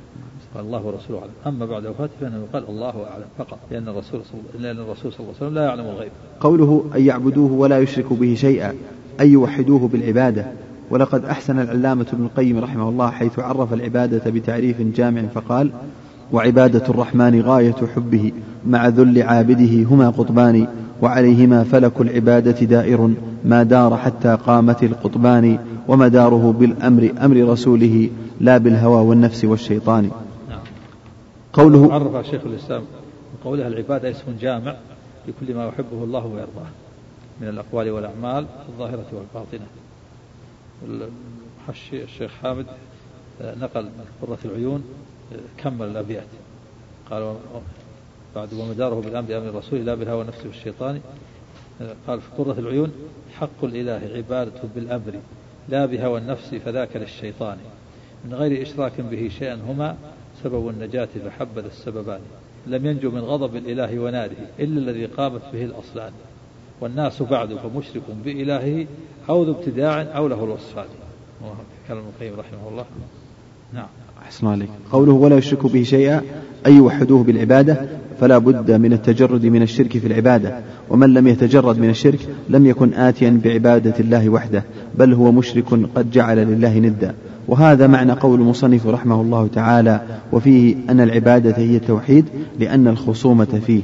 قال 0.56 0.66
الله 0.66 0.86
ورسوله 0.86 1.20
أعلم. 1.20 1.32
أما 1.48 1.66
بعد 1.66 1.86
وفاته 1.86 2.12
فإنه 2.22 2.44
يقال 2.50 2.64
الله 2.70 3.06
أعلم 3.12 3.26
فقط 3.38 3.60
لأن 3.72 3.88
الرسول 3.88 4.22
صلى 4.32 4.64
لأن 4.64 4.78
الرسول 4.78 5.14
صلى 5.14 5.20
الله 5.20 5.34
عليه 5.36 5.46
وسلم 5.46 5.56
لا 5.56 5.64
يعلم 5.64 5.86
الغيب. 5.86 6.12
قوله 6.40 6.86
أن 6.96 7.02
يعبدوه 7.02 7.52
ولا 7.52 7.80
يشركوا 7.80 8.18
به 8.18 8.36
شيئا 8.36 8.74
أن 9.22 9.32
يوحدوه 9.32 9.88
بالعبادة. 9.88 10.46
ولقد 10.90 11.26
أحسن 11.26 11.60
العلامة 11.60 12.06
ابن 12.14 12.24
القيم 12.24 12.60
رحمه 12.60 12.90
الله 12.90 13.10
حيث 13.12 13.40
عرف 13.40 13.74
العبادة 13.74 14.32
بتعريف 14.32 14.82
جامع 14.82 15.22
فقال 15.22 15.72
وعبادة 16.34 16.88
الرحمن 16.90 17.42
غاية 17.42 17.76
حبه 17.96 18.32
مع 18.68 18.88
ذل 18.88 19.22
عابده 19.22 19.84
هما 19.90 20.10
قطبان 20.10 20.68
وعليهما 21.02 21.64
فلك 21.64 22.02
العبادة 22.02 22.66
دائر 22.66 23.14
ما 23.46 23.64
دار 23.64 23.98
حتى 23.98 24.38
قامت 24.46 24.84
القطبان 24.84 25.60
ومداره 25.88 26.56
بالأمر 26.60 27.12
أمر 27.22 27.50
رسوله 27.50 28.10
لا 28.40 28.58
بالهوى 28.58 29.02
والنفس 29.08 29.46
والشيطان. 29.46 30.12
قوله 31.54 31.94
عرف 31.94 32.28
شيخ 32.28 32.42
الإسلام 32.46 32.82
قولها 33.44 33.68
العبادة 33.68 34.12
اسم 34.12 34.38
جامع 34.42 34.76
لكل 35.28 35.56
ما 35.56 35.66
يحبه 35.68 36.04
الله 36.04 36.26
ويرضاه 36.26 36.70
من 37.42 37.48
الأقوال 37.48 37.92
والأعمال 37.92 38.46
الظاهرة 38.70 39.06
والباطنة 39.14 39.66
الشيخ 41.84 42.32
حامد 42.42 42.66
آه، 43.42 43.56
نقل 43.56 43.90
قرة 44.22 44.38
العيون 44.46 44.84
كمل 45.58 45.88
الأبيات 45.88 46.28
قال 47.10 47.36
بعد 48.36 48.54
ومداره 48.54 48.96
بالأمر 48.96 49.28
بأمر 49.28 49.50
الرسول 49.50 49.86
لا 49.86 49.96
بالهوى 49.96 50.18
والنفس 50.18 50.46
والشيطان 50.46 51.02
آه، 51.82 51.96
قال 52.08 52.22
في 52.22 52.28
قرة 52.38 52.60
العيون 52.60 52.92
حق 53.40 53.64
الإله 53.64 54.16
عبادة 54.16 54.62
بالأمر 54.76 55.14
لا 55.70 55.86
بهوى 55.86 56.20
النفس 56.20 56.56
فذاك 56.56 56.96
للشيطان. 56.96 57.58
من 58.26 58.34
غير 58.34 58.62
إشراك 58.62 59.02
به 59.02 59.32
شيئا 59.40 59.56
هما 59.56 59.98
سبب 60.44 60.70
النجاة 60.70 61.10
فحبذ 61.26 61.66
السببان. 61.66 62.20
لم 62.68 62.86
ينجو 62.86 63.12
من 63.12 63.22
غضب 63.22 63.56
الإله 63.56 64.00
وناره 64.00 64.48
إلا 64.60 64.80
الذي 64.80 65.06
قامت 65.06 65.42
به 65.54 65.64
الأصلان. 65.64 66.12
والناس 66.82 67.22
بعد 67.22 67.54
فمشرك 67.54 68.04
بإلهه 68.26 68.88
أو 69.30 69.44
ذو 69.44 69.52
ابتداع 69.52 70.02
أو 70.02 70.28
له 70.28 70.44
الوصفان. 70.44 70.88
كلام 71.88 72.04
القيم 72.16 72.40
رحمه 72.40 72.70
الله. 72.70 72.86
نعم. 73.74 73.88
أحسن 74.22 74.48
عليك. 74.48 74.70
قوله 74.92 75.14
ولا 75.14 75.38
يشرك 75.38 75.66
به 75.66 75.84
شيئا 75.84 76.22
أي 76.66 76.76
يوحدوه 76.76 77.24
بالعبادة 77.24 77.82
فلا 78.20 78.38
بد 78.38 78.72
من 78.72 78.94
التجرد 78.94 79.46
من 79.46 79.62
الشرك 79.62 79.98
في 79.98 80.08
العبادة. 80.08 80.60
ومن 80.90 81.14
لم 81.14 81.28
يتجرد 81.28 81.80
من 81.80 81.90
الشرك 81.90 82.20
لم 82.50 82.68
يكن 82.68 82.94
آتيا 82.94 83.42
بعبادة 83.44 83.94
الله 84.00 84.30
وحده 84.30 84.64
بل 84.98 85.14
هو 85.14 85.32
مشرك 85.32 85.66
قد 85.96 86.12
جعل 86.12 86.38
لله 86.38 86.80
ندا. 86.80 87.14
وهذا 87.48 87.88
معنى 87.88 88.12
قول 88.12 88.40
المصنف 88.40 88.88
رحمه 88.88 89.22
الله 89.22 89.48
تعالى 89.48 90.02
وفيه 90.32 90.76
أن 90.90 91.02
العبادة 91.02 91.58
هي 91.58 91.76
التوحيد 91.76 92.26
لأن 92.60 92.88
الخصومة 92.88 93.62
فيه. 93.68 93.82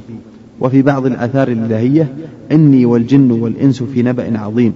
وفي 0.60 0.82
بعض 0.82 1.06
الآثار 1.06 1.48
الإلهية 1.48 2.08
إني 2.52 2.86
والجن 2.86 3.30
والإنس 3.30 3.82
في 3.82 4.02
نبأ 4.02 4.38
عظيم 4.38 4.72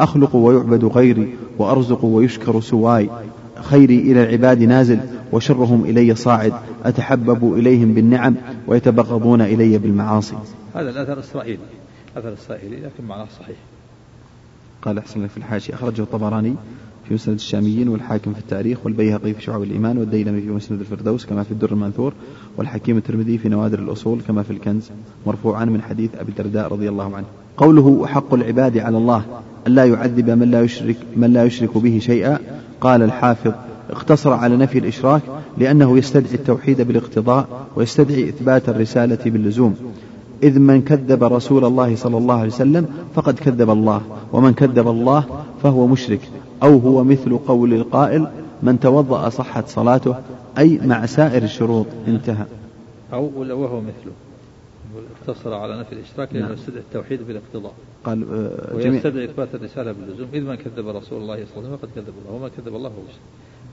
أخلق 0.00 0.36
ويعبد 0.36 0.84
غيري 0.84 1.28
وأرزق 1.58 2.04
ويشكر 2.04 2.60
سواي. 2.60 3.08
خيري 3.60 3.98
إلى 3.98 4.22
العباد 4.22 4.62
نازل 4.62 4.98
وشرهم 5.32 5.84
إلي 5.84 6.14
صاعد 6.14 6.52
أتحبب 6.84 7.54
إليهم 7.54 7.94
بالنعم 7.94 8.34
ويتبغضون 8.66 9.40
إلي 9.40 9.78
بالمعاصي. 9.78 10.36
هذا 10.74 10.90
الأثر 10.90 11.12
الإسرائيلي 11.12 11.58
أثر 12.16 12.32
إسرائيلي 12.32 12.76
لكن 12.76 13.04
معناه 13.08 13.26
صحيح. 13.40 13.56
قال 14.82 14.98
أحسن 14.98 15.26
في 15.26 15.36
الحاشية 15.36 15.74
أخرجه 15.74 16.02
الطبراني 16.02 16.54
في 17.08 17.14
مسند 17.14 17.34
الشاميين 17.34 17.88
والحاكم 17.88 18.32
في 18.32 18.38
التاريخ 18.38 18.78
والبيهقي 18.84 19.34
في 19.34 19.42
شعب 19.42 19.62
الإيمان 19.62 19.98
والديلمي 19.98 20.40
في 20.40 20.48
مسند 20.48 20.80
الفردوس 20.80 21.26
كما 21.26 21.42
في 21.42 21.50
الدر 21.50 21.72
المنثور 21.72 22.12
والحكيم 22.56 22.96
الترمذي 22.96 23.38
في 23.38 23.48
نوادر 23.48 23.78
الأصول 23.78 24.20
كما 24.28 24.42
في 24.42 24.50
الكنز 24.50 24.90
مرفوعا 25.26 25.64
من 25.64 25.82
حديث 25.82 26.10
أبي 26.14 26.30
الدرداء 26.30 26.72
رضي 26.72 26.88
الله 26.88 27.16
عنه. 27.16 27.26
قوله 27.56 28.06
حق 28.06 28.34
العباد 28.34 28.78
على 28.78 28.98
الله 28.98 29.24
أن 29.66 29.72
لا 29.72 29.84
يعذب 29.84 30.30
من 30.30 30.50
لا 30.50 30.62
يشرك 30.62 30.96
من 31.16 31.32
لا 31.32 31.44
يشرك 31.44 31.78
به 31.78 31.98
شيئا 31.98 32.38
قال 32.80 33.02
الحافظ 33.02 33.52
اقتصر 33.90 34.32
على 34.32 34.56
نفي 34.56 34.78
الإشراك 34.78 35.22
لأنه 35.58 35.98
يستدعي 35.98 36.34
التوحيد 36.34 36.80
بالاقتضاء 36.80 37.46
ويستدعي 37.76 38.28
إثبات 38.28 38.68
الرسالة 38.68 39.18
باللزوم. 39.26 39.76
إذ 40.42 40.58
من 40.58 40.82
كذب 40.82 41.24
رسول 41.24 41.64
الله 41.64 41.96
صلى 41.96 42.18
الله 42.18 42.34
عليه 42.34 42.52
وسلم 42.52 42.86
فقد 43.14 43.38
كذب 43.38 43.70
الله 43.70 44.00
ومن 44.32 44.54
كذب 44.54 44.88
الله 44.88 45.24
فهو 45.62 45.86
مشرك 45.86 46.20
أو 46.62 46.78
هو 46.78 47.04
مثل 47.04 47.38
قول 47.38 47.74
القائل 47.74 48.26
من 48.62 48.80
توضأ 48.80 49.28
صحت 49.28 49.68
صلاته 49.68 50.14
أي 50.58 50.80
مع 50.84 51.06
سائر 51.06 51.42
الشروط 51.42 51.86
انتهى. 52.08 52.44
أو 53.12 53.30
وهو 53.36 53.80
مثله. 53.80 54.25
اقتصر 55.20 55.54
على 55.54 55.78
نفي 55.80 55.92
الإشراك 55.92 56.32
لأنه 56.32 56.46
نعم. 56.46 56.54
يستدعي 56.54 56.80
التوحيد 56.80 57.22
بالاقتضاء 57.22 57.74
قال 58.04 58.24
آه 58.32 58.76
ويستدعي 58.76 59.24
إثبات 59.24 59.54
الرسالة 59.54 59.92
باللزوم. 59.92 60.28
إذ 60.34 60.40
من 60.40 60.54
كذب 60.54 60.88
رسول 60.88 60.92
الله 60.92 61.04
صلى 61.04 61.22
الله 61.22 61.32
عليه 61.32 61.44
وسلم 61.44 61.76
فقد 61.76 61.88
كذب 61.94 62.14
الله 62.22 62.36
ومن 62.36 62.48
كذب 62.48 62.76
الله 62.76 62.88
هو 62.88 63.02
مشرك 63.08 63.20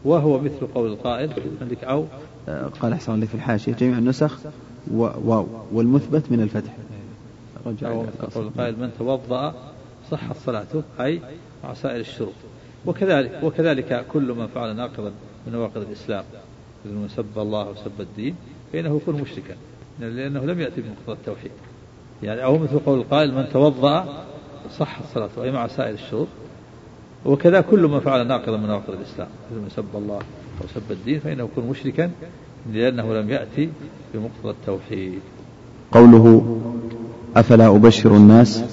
وهو 0.05 0.39
مثل 0.39 0.67
قول 0.75 0.91
القائل 0.91 1.31
عندك 1.61 1.83
أو 1.83 2.05
آه 2.49 2.67
قال 2.67 2.93
أحسن 2.93 3.13
الله 3.13 3.25
في 3.25 3.35
الحاشية 3.35 3.73
جميع 3.73 3.97
النسخ 3.97 4.39
واو 4.91 5.47
والمثبت 5.73 6.31
من 6.31 6.41
الفتح. 6.41 6.75
رجع 7.65 7.91
أو 7.91 8.05
قول 8.35 8.45
القائل 8.45 8.79
من 8.79 8.91
توضأ 8.99 9.53
صحت 10.11 10.35
صلاته 10.45 10.83
أي 10.99 11.21
مع 11.63 11.73
سائر 11.73 11.99
الشروط. 11.99 12.33
وكذلك 12.85 13.39
وكذلك 13.43 14.05
كل 14.13 14.33
من 14.33 14.47
فعل 14.47 14.75
ناقضا 14.75 15.11
من 15.47 15.53
نواقض 15.53 15.77
الإسلام 15.77 16.23
مثل 16.85 16.95
من 16.95 17.07
سب 17.07 17.39
الله 17.39 17.69
وسب 17.69 18.01
الدين 18.01 18.35
فإنه 18.73 18.97
يكون 18.97 19.21
مشركا. 19.21 19.55
لأنه 19.99 20.45
لم 20.45 20.59
يأتي 20.59 20.81
بمقتضى 20.81 21.11
التوحيد. 21.11 21.51
يعني 22.23 22.43
أو 22.43 22.57
مثل 22.57 22.79
قول 22.79 22.99
القائل 22.99 23.33
من 23.33 23.45
توضأ 23.53 24.05
صحت 24.77 25.03
صلاته 25.13 25.43
أي 25.43 25.51
مع 25.51 25.67
سائر 25.67 25.93
الشروط 25.93 26.27
وكذا 27.25 27.61
كل 27.61 27.87
من 27.87 27.99
فعل 27.99 28.27
ناقضا 28.27 28.57
من 28.57 28.67
نواقض 28.67 28.89
الإسلام 28.89 29.27
مثل 29.51 29.61
من 29.61 29.69
سب 29.69 29.95
الله 29.95 30.19
أو 30.61 30.67
سب 30.75 30.91
الدين 30.91 31.19
فإنه 31.19 31.43
يكون 31.43 31.69
مشركا 31.69 32.11
لأنه 32.73 33.13
لم 33.13 33.29
يأتي 33.29 33.69
بمقتضى 34.13 34.49
التوحيد. 34.49 35.19
قوله 35.91 36.57
أفلا 37.35 37.75
أبشر 37.75 38.15
الناس؟ 38.15 38.63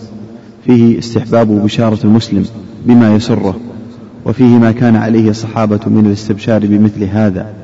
فيه 0.64 0.98
استحباب 0.98 1.46
بشارة 1.46 1.98
المسلم 2.04 2.46
بما 2.84 3.14
يسره 3.14 3.60
وفيه 4.26 4.58
ما 4.58 4.72
كان 4.72 4.96
عليه 4.96 5.30
الصحابة 5.30 5.80
من 5.86 6.06
الاستبشار 6.06 6.66
بمثل 6.66 7.04
هذا. 7.04 7.54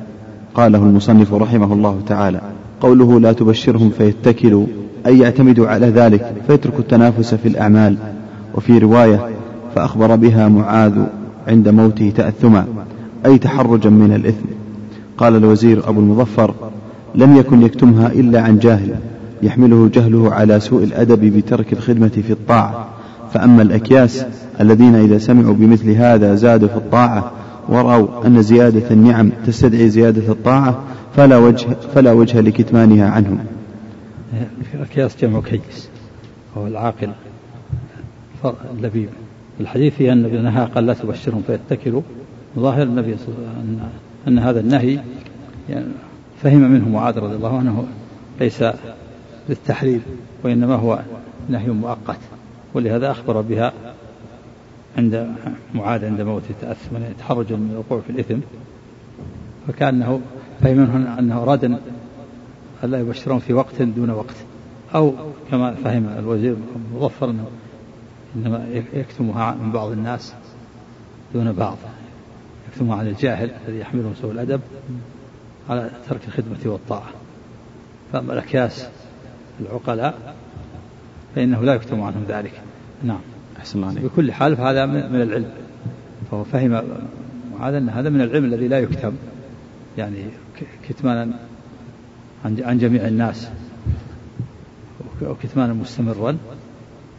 قاله 0.55 0.83
المصنف 0.83 1.33
رحمه 1.33 1.73
الله 1.73 2.01
تعالى. 2.07 2.41
قوله 2.81 3.19
لا 3.19 3.31
تبشرهم 3.31 3.89
فيتكلوا 3.97 4.65
أي 5.05 5.19
يعتمدوا 5.19 5.67
على 5.67 5.87
ذلك 5.87 6.33
فيتركوا 6.47 6.79
التنافس 6.79 7.35
في 7.35 7.47
الأعمال. 7.47 7.97
وفي 8.55 8.77
رواية 8.77 9.29
فأخبر 9.75 10.15
بها 10.15 10.47
معاذ 10.47 10.93
عند 11.47 11.69
موته 11.69 12.13
تأثما 12.15 12.65
أي 13.25 13.37
تحرجا 13.37 13.89
من 13.89 14.13
الإثم. 14.13 14.45
قال 15.17 15.35
الوزير 15.35 15.89
أبو 15.89 15.99
المظفر 15.99 16.53
لم 17.15 17.35
يكن 17.35 17.61
يكتمها 17.61 18.07
إلا 18.07 18.41
عن 18.41 18.59
جاهل 18.59 18.95
يحمله 19.43 19.89
جهله 19.93 20.33
على 20.33 20.59
سوء 20.59 20.83
الأدب 20.83 21.37
بترك 21.37 21.73
الخدمة 21.73 22.07
في 22.27 22.31
الطاعة. 22.31 22.87
فأما 23.33 23.61
الأكياس 23.61 24.25
الذين 24.61 24.95
إذا 24.95 25.17
سمعوا 25.17 25.53
بمثل 25.53 25.89
هذا 25.91 26.35
زادوا 26.35 26.67
في 26.67 26.75
الطاعة 26.75 27.31
ورأوا 27.69 28.27
أن 28.27 28.41
زيادة 28.41 28.91
النعم 28.91 29.31
تستدعي 29.45 29.89
زيادة 29.89 30.31
الطاعة 30.31 30.83
فلا 31.15 31.37
وجه 31.37 31.67
فلا 31.95 32.11
وجه 32.11 32.41
لكتمانها 32.41 33.09
عنهم. 33.09 33.39
الأكياس 34.73 35.17
جمع 35.21 35.41
كيس 35.41 35.89
وهو 36.55 36.67
العاقل 36.67 37.09
اللبيب 38.77 39.09
الحديث 39.59 39.95
فيه 39.95 40.13
أن 40.13 40.17
النبي 40.17 40.37
نهى 40.37 40.65
قال 40.65 40.85
لا 40.85 40.93
تبشرهم 40.93 41.43
فيتكلوا 41.47 42.01
ظاهر 42.59 42.83
النبي 42.83 43.13
أن, 43.13 43.79
أن 44.27 44.39
هذا 44.39 44.59
النهي 44.59 44.99
يعني 45.69 45.85
فهم 46.43 46.71
منه 46.71 46.89
معاذ 46.89 47.19
رضي 47.19 47.35
الله 47.35 47.57
عنه 47.57 47.85
ليس 48.41 48.63
للتحريم 49.49 50.01
وإنما 50.43 50.75
هو 50.75 50.99
نهي 51.49 51.69
مؤقت 51.69 52.19
ولهذا 52.73 53.11
أخبر 53.11 53.41
بها 53.41 53.73
عند 54.97 55.35
معاذ 55.75 56.05
عند 56.05 56.21
موته 56.21 56.53
تأثما 56.61 57.07
يتحرج 57.07 57.53
من 57.53 57.69
الوقوع 57.71 58.01
في 58.01 58.09
الإثم 58.09 58.39
فكأنه 59.67 60.21
فهم 60.61 60.77
منه 60.77 61.19
أنه 61.19 61.43
أراد 61.43 61.65
أن 61.65 61.79
لا 62.83 62.99
يبشرون 62.99 63.39
في 63.39 63.53
وقت 63.53 63.81
دون 63.81 64.09
وقت 64.09 64.35
أو 64.95 65.13
كما 65.51 65.73
فهم 65.73 66.07
الوزير 66.19 66.55
المظفر 66.93 67.29
أنه 67.29 67.47
إنما 68.35 68.67
يكتمها 68.93 69.55
من 69.55 69.71
بعض 69.71 69.91
الناس 69.91 70.33
دون 71.33 71.51
بعض 71.51 71.77
يكتمها 72.71 72.97
عن 72.97 73.07
الجاهل 73.07 73.51
الذي 73.67 73.79
يحمله 73.79 74.13
سوء 74.21 74.31
الأدب 74.31 74.61
على 75.69 75.91
ترك 76.09 76.21
الخدمة 76.27 76.57
والطاعة. 76.65 77.09
فأما 78.13 78.33
الأكياس 78.33 78.87
العقلاء 79.59 80.35
فإنه 81.35 81.61
لا 81.61 81.73
يكتم 81.73 82.01
عنهم 82.01 82.25
ذلك. 82.27 82.61
نعم. 83.03 83.19
أحسن 83.67 83.79
الله 83.79 83.89
عليك. 83.89 84.03
بكل 84.03 84.31
حال 84.31 84.57
فهذا 84.57 84.85
من 84.85 85.21
العلم. 85.21 85.49
فهو 86.31 86.43
فهم 86.43 86.81
هذا 87.61 87.77
أن 87.77 87.89
هذا 87.89 88.09
من 88.09 88.21
العلم 88.21 88.45
الذي 88.45 88.67
لا 88.67 88.79
يكتم 88.79 89.11
يعني 89.97 90.17
كتمانا 90.89 91.27
عن 92.45 92.77
جميع 92.77 93.07
الناس. 93.07 93.49
أو 95.25 95.35
كتمانا 95.43 95.73
مستمرا. 95.73 96.37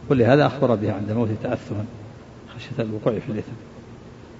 ولهذا 0.09 0.45
أخبر 0.45 0.75
به 0.75 0.93
عند 0.93 1.11
موته 1.11 1.35
تأثما 1.43 1.85
خشية 2.55 2.83
الوقوع 2.83 3.19
في 3.19 3.31
الإثم. 3.31 3.51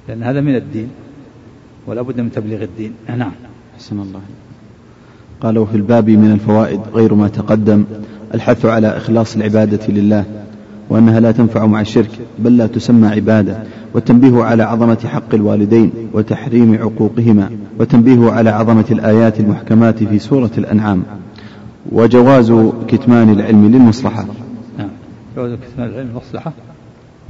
لأن 0.07 0.23
هذا 0.23 0.41
من 0.41 0.55
الدين 0.55 0.89
ولا 1.87 2.01
بد 2.01 2.21
من 2.21 2.31
تبليغ 2.31 2.63
الدين. 2.63 2.93
نعم. 3.17 3.31
أحسن 3.75 3.99
الله 3.99 4.21
قالوا 5.41 5.65
في 5.65 5.77
الباب 5.77 6.09
من 6.09 6.31
الفوائد 6.31 6.81
غير 6.93 7.13
ما 7.13 7.27
تقدم 7.27 7.85
الحث 8.33 8.65
على 8.65 8.97
إخلاص 8.97 9.35
العبادة 9.35 9.87
لله. 9.87 10.25
وأنها 10.89 11.19
لا 11.19 11.31
تنفع 11.31 11.65
مع 11.65 11.81
الشرك 11.81 12.11
بل 12.39 12.57
لا 12.57 12.67
تسمى 12.67 13.07
عبادة. 13.07 13.63
والتنبيه 13.93 14.43
على 14.43 14.63
عظمة 14.63 14.99
حق 15.05 15.33
الوالدين 15.33 15.91
وتحريم 16.13 16.75
عقوقهما 16.75 17.49
وتنبيه 17.79 18.31
على 18.31 18.49
عظمة 18.49 18.85
الآيات 18.91 19.39
المحكمات 19.39 20.03
في 20.03 20.19
سورة 20.19 20.51
الأنعام. 20.57 21.03
وجواز 21.91 22.53
كتمان 22.87 23.29
العلم 23.29 23.71
للمصلحة. 23.71 24.25
نعم. 24.77 24.89
جواز 25.35 25.51
كتمان 25.53 25.89
العلم 25.89 26.07
للمصلحة؟ 26.07 26.53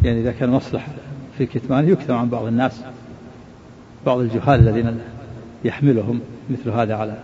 يعني 0.04 0.22
إذا 0.22 0.32
كان 0.32 0.50
مصلحة 0.50 0.92
في 1.38 1.46
كتمانه 1.46 1.88
يكتم 1.88 2.14
عن 2.14 2.30
بعض 2.30 2.46
الناس 2.46 2.82
بعض 4.06 4.20
الجهال 4.20 4.60
الذين 4.60 4.98
يحملهم 5.66 6.20
مثل 6.50 6.70
هذا 6.70 6.96
على 6.96 7.18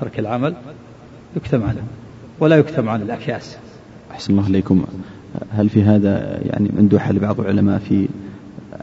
ترك 0.00 0.18
العمل 0.18 0.54
يكتم 1.36 1.62
عنهم 1.62 1.86
ولا 2.40 2.56
يكتم 2.56 2.88
عن 2.88 3.02
الأكياس. 3.02 3.56
أحسن 4.10 4.32
الله 4.32 4.44
عليكم 4.44 4.84
هل 5.50 5.68
في 5.68 5.82
هذا 5.82 6.40
يعني 6.42 6.70
مندوحة 6.76 7.12
لبعض 7.12 7.40
العلماء 7.40 7.78
في 7.78 8.08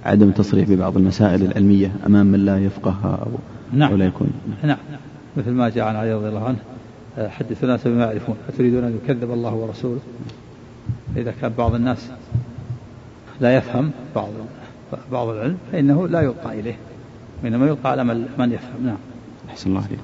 عدم 0.06 0.30
التصريح 0.30 0.70
ببعض 0.70 0.98
المسائل 0.98 1.42
العلمية 1.42 1.92
أمام 2.06 2.26
من 2.26 2.46
لا 2.46 2.58
يفقهها 2.58 3.20
أو, 3.26 3.32
نعم. 3.74 3.92
أو 3.92 3.98
لا 3.98 4.06
يكون؟ 4.06 4.30
نعم. 4.64 4.78
مثل 5.38 5.52
ما 5.52 5.70
جاء 5.70 5.86
عن 5.86 5.96
علي 5.96 6.14
رضي 6.14 6.30
الله 6.30 6.46
عنه 6.46 6.58
حدثوا 7.18 7.64
الناس 7.64 7.88
بما 7.88 8.06
يعرفون. 8.06 8.36
أتريدون 8.50 8.84
أن 8.84 9.00
يكذب 9.04 9.32
الله 9.32 9.54
ورسوله؟ 9.54 10.00
إذا 11.18 11.34
كان 11.42 11.52
بعض 11.58 11.76
الناس 11.76 12.10
لا 13.42 13.58
يفهم 13.58 13.92
بعض 14.16 14.30
بعض 15.12 15.28
العلم 15.28 15.58
فإنه 15.72 16.08
لا 16.08 16.22
يلقى 16.22 16.60
إليه. 16.60 16.76
وإنما 17.44 17.68
يلقى 17.68 17.92
على 17.92 18.04
من 18.38 18.52
يفهم. 18.52 18.86
نعم. 18.86 18.98
أحسن 19.50 19.70
الله 19.70 19.82
عليكم 19.82 20.04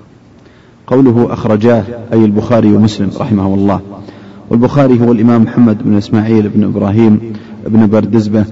قوله 0.87 1.33
أخرجاه 1.33 1.83
أي 2.13 2.25
البخاري 2.25 2.75
ومسلم 2.75 3.11
رحمه 3.19 3.53
الله. 3.53 3.81
والبخاري 4.49 5.01
هو 5.01 5.11
الإمام 5.11 5.43
محمد 5.43 5.83
بن 5.83 5.97
إسماعيل 5.97 6.49
بن 6.49 6.63
إبراهيم 6.63 7.33
بن 7.67 7.87
بردزبة 7.87 8.45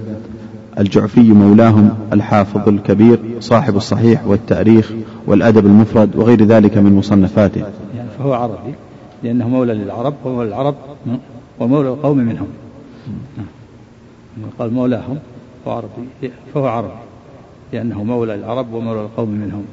الجعفي 0.78 1.32
مولاهم 1.32 1.90
الحافظ 2.12 2.68
الكبير 2.68 3.18
صاحب 3.40 3.76
الصحيح 3.76 4.26
والتاريخ 4.26 4.92
والأدب 5.26 5.66
المفرد 5.66 6.16
وغير 6.16 6.44
ذلك 6.44 6.78
من 6.78 6.92
مصنفاته 6.92 7.60
يعني 7.96 8.08
فهو 8.18 8.32
عربي 8.32 8.74
لأنه 9.22 9.48
مولى 9.48 9.74
للعرب 9.74 10.14
ومولى 10.24 10.48
العرب 10.48 10.74
ومولى 11.60 11.88
القوم 11.88 12.18
منهم. 12.18 12.46
قال 14.58 14.72
مولاهم 14.72 15.18
فهو 15.64 15.74
عربي 15.74 16.30
فهو 16.54 16.66
عربي 16.66 16.92
لأنه 17.72 18.04
مولى 18.04 18.34
العرب 18.34 18.72
ومولى 18.72 19.00
القوم 19.00 19.28
منهم. 19.28 19.64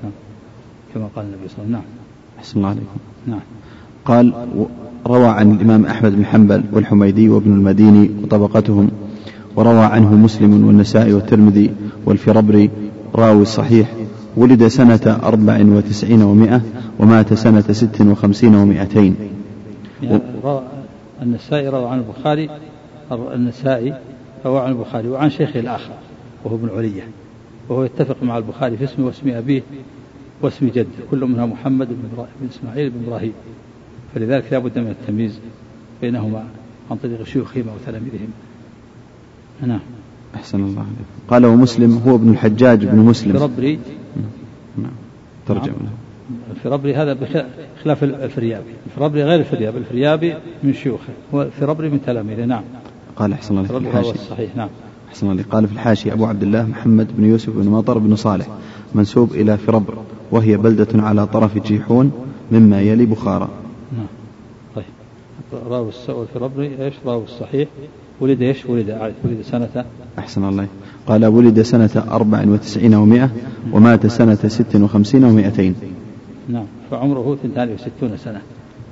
كما 0.94 1.10
قال 1.16 1.26
النبي 1.26 1.48
صلى 1.48 1.66
الله 1.66 1.68
عليه 1.68 1.68
وسلم 1.68 1.72
نعم 1.72 1.84
أحسن 2.40 2.58
الله 2.58 2.70
عليكم 2.70 2.98
نعم 3.28 3.40
قال 4.06 4.34
روى 5.08 5.28
عن 5.28 5.52
الإمام 5.52 5.86
أحمد 5.86 6.16
بن 6.16 6.26
حنبل 6.26 6.64
والحميدي 6.72 7.30
وابن 7.30 7.54
المديني 7.54 8.10
وطبقتهم 8.24 8.90
وروى 9.56 9.84
عنه 9.84 10.16
مسلم 10.16 10.68
والنسائي 10.68 11.14
والترمذي 11.14 11.72
والفربري 12.06 12.70
راوي 13.16 13.42
الصحيح 13.42 13.94
ولد 14.38 14.68
سنة 14.68 15.20
أربع 15.24 15.66
وتسعين 15.66 16.22
ومائة 16.22 16.62
ومات 17.00 17.34
سنة 17.34 17.62
ست 17.62 18.02
وخمسين 18.02 18.56
ومائتين. 18.56 19.16
يعني 20.04 20.22
النسائي 21.22 21.68
روى 21.68 21.90
عن 21.90 22.00
البخاري 22.00 22.50
النسائي 23.12 23.94
روى 24.46 24.60
عن 24.60 24.72
البخاري 24.72 25.08
وعن 25.08 25.30
شيخه 25.30 25.60
الآخر 25.60 25.94
وهو 26.46 26.56
ابن 26.56 26.70
علية 26.78 27.08
وهو 27.70 27.84
يتفق 27.84 28.24
مع 28.24 28.38
البخاري 28.38 28.78
في 28.78 28.84
اسمه 28.84 29.06
واسم 29.06 29.30
أبيه 29.30 29.62
واسم 30.42 30.68
جده 30.68 30.88
كل 31.12 31.26
منها 31.26 31.46
محمد 31.46 31.88
بن, 31.88 32.26
بن 32.42 32.48
إسماعيل 32.50 32.90
بن 32.90 33.06
إبراهيم. 33.08 33.34
فلذلك 34.16 34.46
لا 34.52 34.60
بد 34.60 34.80
من 34.80 34.88
التمييز 34.88 35.40
بينهما 36.02 36.44
عن 36.92 36.98
طريق 36.98 37.24
شيوخهما 37.24 37.72
وتلاميذهما. 37.74 38.34
نعم. 39.68 39.80
أحسن 40.36 40.64
الله 40.64 40.82
عليك 40.82 41.08
قال 41.28 41.46
ومسلم 41.46 42.02
هو 42.08 42.16
ابن 42.16 42.30
الحجاج 42.30 42.86
بن 42.86 42.98
مسلم. 43.00 43.36
الفربري 43.36 43.80
نعم. 44.78 44.92
ترجم 45.48 45.74
نعم. 45.84 45.94
الفربري 46.52 46.96
هذا 46.96 47.14
بخلاف 47.14 48.04
الفريابي. 48.04 48.72
الفربري 48.86 49.24
غير 49.24 49.40
الفريابي. 49.40 49.78
الفريابي 49.78 50.34
من 50.64 50.74
شيوخه. 50.74 51.14
والفربري 51.32 51.90
من 51.90 52.00
تلاميذه. 52.06 52.46
نعم. 52.46 52.64
قال 53.16 53.34
أحسن 53.34 53.58
الله 53.58 53.76
عليك 53.76 53.88
الحاشية 53.88 54.20
صحيح 54.30 54.56
نعم. 54.56 54.70
أحسن 55.10 55.32
الله 55.32 55.44
قال 55.52 55.68
في 55.68 55.74
الحاشية 55.74 56.14
أبو 56.14 56.26
عبد 56.26 56.44
الله 56.44 56.66
محمد 56.66 57.08
بن 57.18 57.26
يوسف 57.26 57.50
بن 57.50 57.70
مطر 57.70 57.98
بن 57.98 58.16
صالح 58.16 58.48
منسوب 58.96 59.32
إلى 59.32 59.58
فربر 59.58 59.94
وهي 60.32 60.58
بلدة 60.58 61.02
على 61.02 61.28
طرف 61.28 61.58
جيحون 61.58 62.12
مما 62.52 62.82
يلي 62.82 63.06
بخارى. 63.06 63.50
نعم 63.50 63.71
راوي 65.70 65.92
الفربري 66.10 66.72
إيش؟ 66.80 66.94
راوي 67.06 67.24
الصحيح. 67.24 67.68
ولد 68.20 68.42
إيش؟ 68.42 68.66
ولد 68.66 69.12
ولد 69.26 69.42
سنة. 69.42 69.86
أحسن 70.20 70.44
الله. 70.44 70.68
قال 71.08 71.26
ولد 71.26 71.62
سنة 71.62 72.06
أربع 72.12 72.44
وتسعين 72.48 72.96
ومائة 72.96 73.30
ومات 73.74 74.08
سنة 74.08 74.38
ست 74.48 74.76
وخمسين 74.76 75.24
ومائتين. 75.24 75.76
نعم. 76.50 76.66
فعمره 76.92 77.38
ثنتان 77.44 77.70
وستون 77.74 78.18
سنة. 78.18 78.42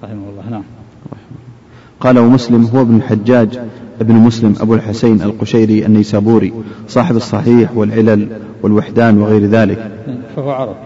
رحمه 0.04 0.30
الله. 0.30 0.50
نعم. 0.50 0.64
قال 2.00 2.20
ومسلم 2.20 2.66
هو 2.66 2.82
ابن 2.82 2.96
الحجاج 2.96 3.60
ابن 4.02 4.14
مسلم 4.14 4.56
أبو 4.62 4.76
الحسين 4.76 5.22
القشيري 5.22 5.86
النيسابوري 5.86 6.54
صاحب 6.88 7.16
الصحيح 7.16 7.78
والعلل 7.78 8.28
والوحدان 8.64 9.22
وغير 9.22 9.46
ذلك. 9.46 9.92
فهو 10.36 10.52
عربي. 10.52 10.80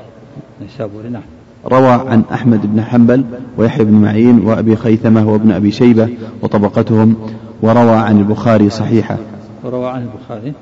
نيسابوري. 0.61 1.09
نعم. 1.09 1.23
روى 1.65 1.91
عن 1.91 2.23
أحمد 2.33 2.73
بن 2.73 2.81
حنبل 2.81 3.23
ويحيى 3.57 3.85
بن 3.85 3.93
معين 3.93 4.39
وأبي 4.39 4.75
خيثمة 4.75 5.29
وابن 5.29 5.51
أبي 5.51 5.71
شيبة 5.71 6.09
وطبقتهم 6.41 7.15
وروى 7.61 7.95
عن 7.95 8.19
البخاري 8.19 8.69
صحيحة. 8.69 9.17
وروى 9.63 9.87
عن 9.87 10.01
البخاري؟ 10.01 10.53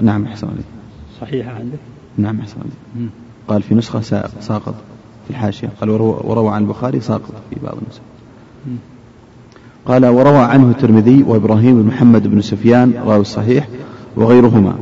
نعم 0.00 0.24
أحسن 0.24 0.46
عليك 0.46 0.64
صحيحة 1.20 1.50
عندك؟ 1.50 1.78
نعم 2.18 2.40
أحسن 2.40 2.56
عليك 2.60 3.10
قال 3.48 3.62
في 3.62 3.74
نسخة 3.74 4.00
ساقط 4.40 4.74
في 5.24 5.30
الحاشية. 5.30 5.68
قال 5.80 5.90
وروى 5.90 6.50
عن 6.50 6.62
البخاري 6.62 7.00
ساقط 7.00 7.32
في 7.50 7.56
بعض 7.62 7.74
النسخ. 7.82 8.00
قال 9.86 10.06
وروى 10.06 10.38
عنه 10.38 10.70
الترمذي 10.70 11.22
وإبراهيم 11.22 11.82
بن 11.82 11.88
محمد 11.88 12.26
بن 12.26 12.40
سفيان 12.40 12.92
راوي 13.06 13.20
الصحيح 13.20 13.68
وغيرهما. 14.16 14.74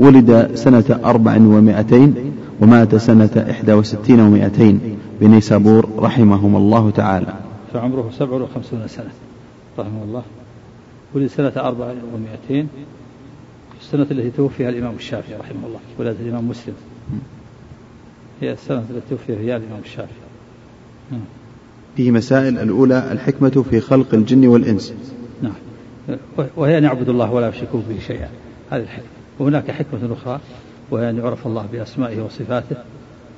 ولد 0.00 0.50
سنة 0.54 1.00
أربع 1.04 1.36
ومائتين 1.36 2.14
ومات 2.62 2.94
سنة 2.96 3.46
إحدى 3.50 3.72
وستين 3.72 4.20
ومائتين 4.20 4.80
بنيسابور 5.20 5.88
رحمهم 5.98 6.56
الله 6.56 6.90
تعالى. 6.90 7.34
فعمره 7.72 8.10
سبع 8.18 8.36
وخمسون 8.36 8.88
سنة 8.88 9.10
رحمه 9.78 10.02
الله. 10.02 10.22
ولد 11.14 11.26
سنة 11.26 11.52
أربع 11.56 11.94
ومائتين 12.14 12.68
السنة 13.80 14.06
التي 14.10 14.30
توفيها 14.30 14.68
الإمام 14.68 14.94
الشافعي 14.94 15.36
رحمه 15.36 15.66
الله 15.66 15.80
ولادة 15.98 16.18
الإمام 16.20 16.48
مسلم. 16.48 16.74
هي 18.40 18.52
السنة 18.52 18.84
التي 18.90 19.10
توفي 19.10 19.36
فيها 19.36 19.56
الإمام 19.56 19.80
الشافعي. 19.84 20.28
نعم. 21.10 21.20
فيه 21.96 22.10
مسائل 22.10 22.58
الأولى 22.58 23.12
الحكمة 23.12 23.64
في 23.70 23.80
خلق 23.80 24.14
الجن 24.14 24.46
والإنس. 24.46 24.94
نعم. 25.42 25.52
وهي 26.56 26.78
أن 26.78 26.84
يعبدوا 26.84 27.12
الله 27.12 27.32
ولا 27.32 27.48
يشركوا 27.48 27.80
به 27.88 27.98
شيئا. 28.06 28.28
هذه 28.70 28.82
الحكمة. 28.82 29.08
وهناك 29.38 29.70
حكمة 29.70 30.12
أخرى. 30.12 30.40
وهي 30.92 31.10
أن 31.10 31.18
يعرف 31.18 31.46
الله 31.46 31.66
بأسمائه 31.72 32.22
وصفاته 32.22 32.76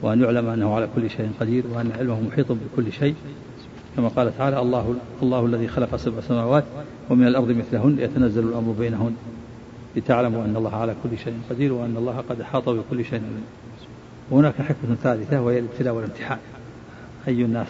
وأن 0.03 0.23
يعلم 0.23 0.49
أنه 0.49 0.75
على 0.75 0.89
كل 0.97 1.11
شيء 1.11 1.31
قدير 1.41 1.65
وأن 1.75 1.93
علمه 1.99 2.21
محيط 2.21 2.53
بكل 2.53 2.93
شيء. 2.93 3.15
كما 3.97 4.09
قال 4.09 4.39
تعالى 4.39 4.61
الله 4.61 4.95
الله 5.23 5.47
الذي 5.47 5.69
خلق 5.69 5.97
سبع 5.97 6.21
سماوات 6.21 6.65
ومن 7.11 7.27
الأرض 7.27 7.51
مثلهن 7.51 7.99
يتنزل 7.99 8.43
الأمر 8.43 8.73
بينهن 8.79 9.15
لتعلموا 9.97 10.45
أن 10.45 10.57
الله 10.57 10.77
على 10.77 10.95
كل 11.03 11.19
شيء 11.19 11.35
قدير 11.51 11.73
وأن 11.73 11.97
الله 11.97 12.25
قد 12.29 12.41
أحاط 12.41 12.69
بكل 12.69 13.05
شيء 13.05 13.23
وهناك 14.31 14.55
حكمة 14.55 14.95
ثالثة 15.03 15.43
وهي 15.43 15.59
الابتلاء 15.59 15.95
والامتحان. 15.95 16.39
أي 17.29 17.45
الناس 17.45 17.69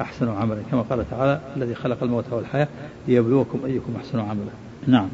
أحسن 0.00 0.28
عملا؟ 0.28 0.62
كما 0.70 0.82
قال 0.82 1.10
تعالى 1.10 1.40
الذي 1.56 1.74
خلق 1.74 2.02
الموت 2.02 2.24
والحياة 2.30 2.68
ليبلوكم 3.08 3.58
أيكم 3.66 3.92
أحسن 3.96 4.18
عملا. 4.18 4.52
نعم. 4.86 5.08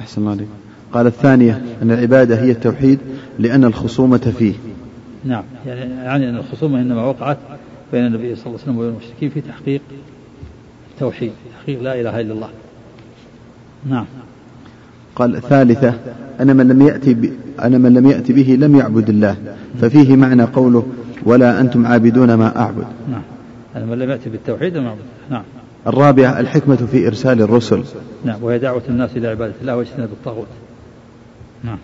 أحسن 0.00 0.22
الله 0.22 0.46
قال 0.92 1.06
الثانية 1.06 1.62
أن 1.82 1.90
العبادة 1.90 2.42
هي 2.42 2.50
التوحيد 2.50 2.98
لأن 3.38 3.64
الخصومة 3.64 4.32
فيه. 4.38 4.54
نعم 5.24 5.44
يعني, 5.66 6.28
أن 6.28 6.36
الخصومة 6.36 6.80
إنما 6.80 7.04
وقعت 7.04 7.38
بين 7.92 8.06
النبي 8.06 8.36
صلى 8.36 8.46
الله 8.46 8.58
عليه 8.60 8.62
وسلم 8.62 8.78
وبين 8.78 8.90
المشركين 8.90 9.30
في 9.30 9.40
تحقيق 9.40 9.80
التوحيد 10.94 11.32
تحقيق 11.60 11.82
لا 11.82 12.00
إله 12.00 12.20
إلا 12.20 12.32
الله. 12.32 12.48
نعم. 13.90 14.04
قال 15.16 15.36
الثالثة 15.36 15.94
أنا 16.40 16.52
من 16.52 16.68
لم 16.68 16.82
يأتي 16.82 17.14
ب... 17.14 17.32
أنا 17.60 17.78
من 17.78 17.94
لم 17.94 18.10
يأتي 18.10 18.32
به 18.32 18.56
لم 18.60 18.76
يعبد 18.76 19.08
الله 19.08 19.36
ففيه 19.80 20.16
معنى 20.16 20.42
قوله 20.42 20.86
ولا 21.24 21.60
أنتم 21.60 21.86
عابدون 21.86 22.34
ما 22.34 22.58
أعبد. 22.58 22.86
نعم. 23.10 23.22
أنا 23.76 23.84
من 23.84 23.98
لم 23.98 24.10
يأتي 24.10 24.30
بالتوحيد 24.30 24.76
لم 24.76 24.84
يعبد 24.84 25.00
نعم. 25.30 25.42
الرابعة 25.86 26.40
الحكمة 26.40 26.76
في 26.76 27.06
إرسال 27.06 27.42
الرسل. 27.42 27.82
نعم 28.24 28.42
وهي 28.42 28.58
دعوة 28.58 28.82
الناس 28.88 29.16
إلى 29.16 29.28
عبادة 29.28 29.54
الله 29.60 29.76
واجتناب 29.76 30.08
الطاغوت. 30.08 30.46
نعم. 31.64 31.78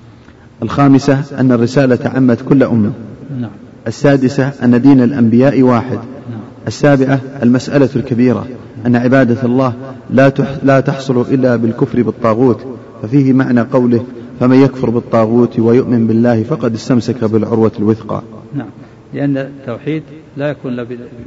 الخامسة 0.62 1.40
أن 1.40 1.52
الرسالة 1.52 1.98
عمت 2.08 2.42
كل 2.48 2.62
أمة. 2.62 2.92
نعم. 3.40 3.50
السادسة 3.86 4.52
أن 4.62 4.82
دين 4.82 5.00
الأنبياء 5.02 5.62
واحد. 5.62 5.98
نعم. 6.30 6.40
السابعة 6.66 7.20
المسألة 7.42 7.90
الكبيرة 7.96 8.46
أن 8.86 8.96
عبادة 8.96 9.42
الله 9.42 9.72
لا 10.10 10.32
لا 10.62 10.80
تحصل 10.80 11.20
إلا 11.20 11.56
بالكفر 11.56 12.02
بالطاغوت 12.02 12.66
ففيه 13.02 13.32
معنى 13.32 13.60
قوله 13.60 14.04
فمن 14.40 14.56
يكفر 14.56 14.90
بالطاغوت 14.90 15.58
ويؤمن 15.58 16.06
بالله 16.06 16.42
فقد 16.42 16.74
استمسك 16.74 17.24
بالعروة 17.24 17.72
الوثقى 17.78 18.22
نعم. 18.54 18.68
لأن 19.14 19.36
التوحيد 19.36 20.02
لا 20.36 20.50
يكون 20.50 20.72
إلا 20.72 20.86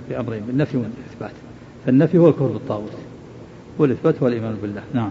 بأمرين 0.09 0.41
بالنفي 0.47 0.77
والإثبات. 0.77 1.35
فالنفي 1.85 2.17
هو 2.17 2.29
الكفر 2.29 2.47
بالطاغوت 2.47 2.91
والإثبات 3.79 4.23
هو 4.23 4.27
الإيمان 4.27 4.55
بالله. 4.61 4.81
نعم. 4.93 5.09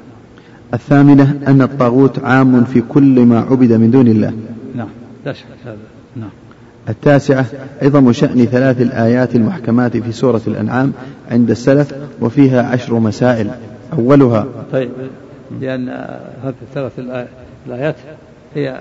الثامنة 0.75 1.41
أن 1.47 1.63
الطاغوت 1.63 2.19
عام 2.19 2.65
في 2.65 2.83
كل 2.89 3.21
ما 3.21 3.41
عبد 3.41 3.73
من 3.73 3.91
دون 3.91 4.09
الله. 4.09 4.33
نعم 4.75 4.89
لا 5.27 5.33
شك 5.33 5.47
هذا. 5.65 5.77
نعم. 6.17 6.31
التاسعة 6.89 7.47
عظم 7.83 8.13
شأن 8.13 8.45
ثلاث 8.45 8.81
الآيات 8.81 9.37
المحكمات 9.37 9.97
في 9.97 10.13
سورة 10.13 10.41
الأنعام 10.47 10.93
عند 11.31 11.51
السلف 11.51 11.95
وفيها 12.21 12.63
عشر 12.63 12.95
مسائل. 12.99 13.51
أولها 13.93 14.47
طيب 14.73 14.91
لأن 15.61 15.89
هذه 16.45 16.55
الثلاث 16.63 16.93
الآيات 17.67 17.97
هي 18.55 18.81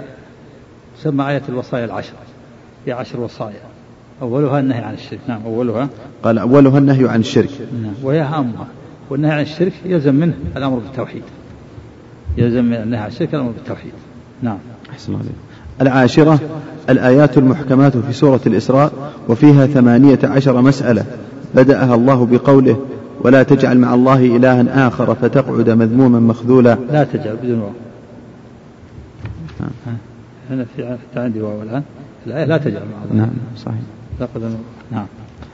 تسمى 0.99 1.29
آية 1.29 1.41
الوصايا 1.49 1.85
العشر. 1.85 2.13
هي 2.85 2.91
عشر 2.91 3.19
وصايا. 3.19 3.61
أولها 4.21 4.59
النهي 4.59 4.79
عن 4.79 4.93
الشرك. 4.93 5.19
نعم 5.27 5.41
أولها. 5.45 5.89
قال 6.23 6.37
أولها 6.37 6.77
النهي 6.77 7.09
عن 7.09 7.19
الشرك. 7.19 7.49
نعم 7.83 7.93
وهي 8.03 8.21
أهمها 8.21 8.67
والنهي 9.09 9.31
عن 9.31 9.41
الشرك 9.41 9.73
يلزم 9.85 10.15
منه 10.15 10.33
الأمر 10.57 10.79
بالتوحيد. 10.79 11.23
يلزم 12.37 12.65
من 12.65 12.73
النهي 12.73 13.07
الشرك 13.07 13.33
الأمر 13.33 13.51
بالتوحيد. 13.51 13.91
نعم. 14.41 14.57
أحسن 14.91 15.13
الله 15.13 15.23
العاشرة 15.81 16.39
الآيات 16.89 17.37
المحكمات 17.37 17.97
في 17.97 18.13
سورة 18.13 18.39
الإسراء 18.47 18.91
وفيها 19.29 19.65
ثمانية 19.65 20.19
عشر 20.23 20.61
مسألة 20.61 21.05
بدأها 21.55 21.95
الله 21.95 22.25
بقوله 22.25 22.79
ولا 23.21 23.43
تجعل 23.43 23.77
مع 23.77 23.93
الله 23.93 24.35
إلها 24.35 24.87
آخر 24.87 25.15
فتقعد 25.15 25.69
مذموما 25.69 26.19
مخذولا. 26.19 26.77
لا 26.91 27.03
تجعل 27.03 27.35
بدون 27.43 27.59
واو. 27.59 27.71
نعم. 29.59 29.97
هنا 30.49 30.65
في 30.75 31.19
عندي 31.19 31.41
واو 31.41 31.61
الآن. 31.61 31.83
الآية 32.27 32.45
لا 32.45 32.57
تجعل 32.57 32.81
مع 32.81 33.03
الله. 33.11 33.25
نعم 33.25 33.33
صحيح. 33.57 33.81
نعم. 34.91 35.05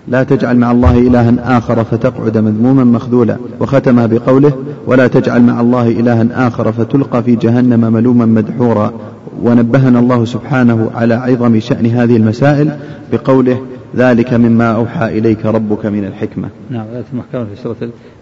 لا 0.07 0.23
تجعل 0.23 0.57
مع 0.57 0.71
الله 0.71 0.97
إلها 0.97 1.57
آخر 1.57 1.83
فتقعد 1.83 2.37
مذموما 2.37 2.83
مخذولا 2.83 3.37
وختم 3.59 4.07
بقوله 4.07 4.53
ولا 4.87 5.07
تجعل 5.07 5.41
مع 5.41 5.61
الله 5.61 5.87
إلها 5.87 6.47
آخر 6.47 6.71
فتلقى 6.71 7.23
في 7.23 7.35
جهنم 7.35 7.93
ملوما 7.93 8.25
مدحورا. 8.25 8.93
ونبهنا 9.41 9.99
الله 9.99 10.25
سبحانه 10.25 10.91
على 10.95 11.13
عظم 11.13 11.59
شأن 11.59 11.85
هذه 11.85 12.17
المسائل 12.17 12.79
بقوله 13.11 13.61
ذلك 13.95 14.33
مما 14.33 14.75
أوحى 14.75 15.17
إليك 15.17 15.45
ربك 15.45 15.85
من 15.85 16.05
الحكمة. 16.05 16.49
نعم 16.69 16.85
آية 16.93 17.03
المحكمة 17.13 17.43
في 17.43 17.55
سورة 17.63 17.75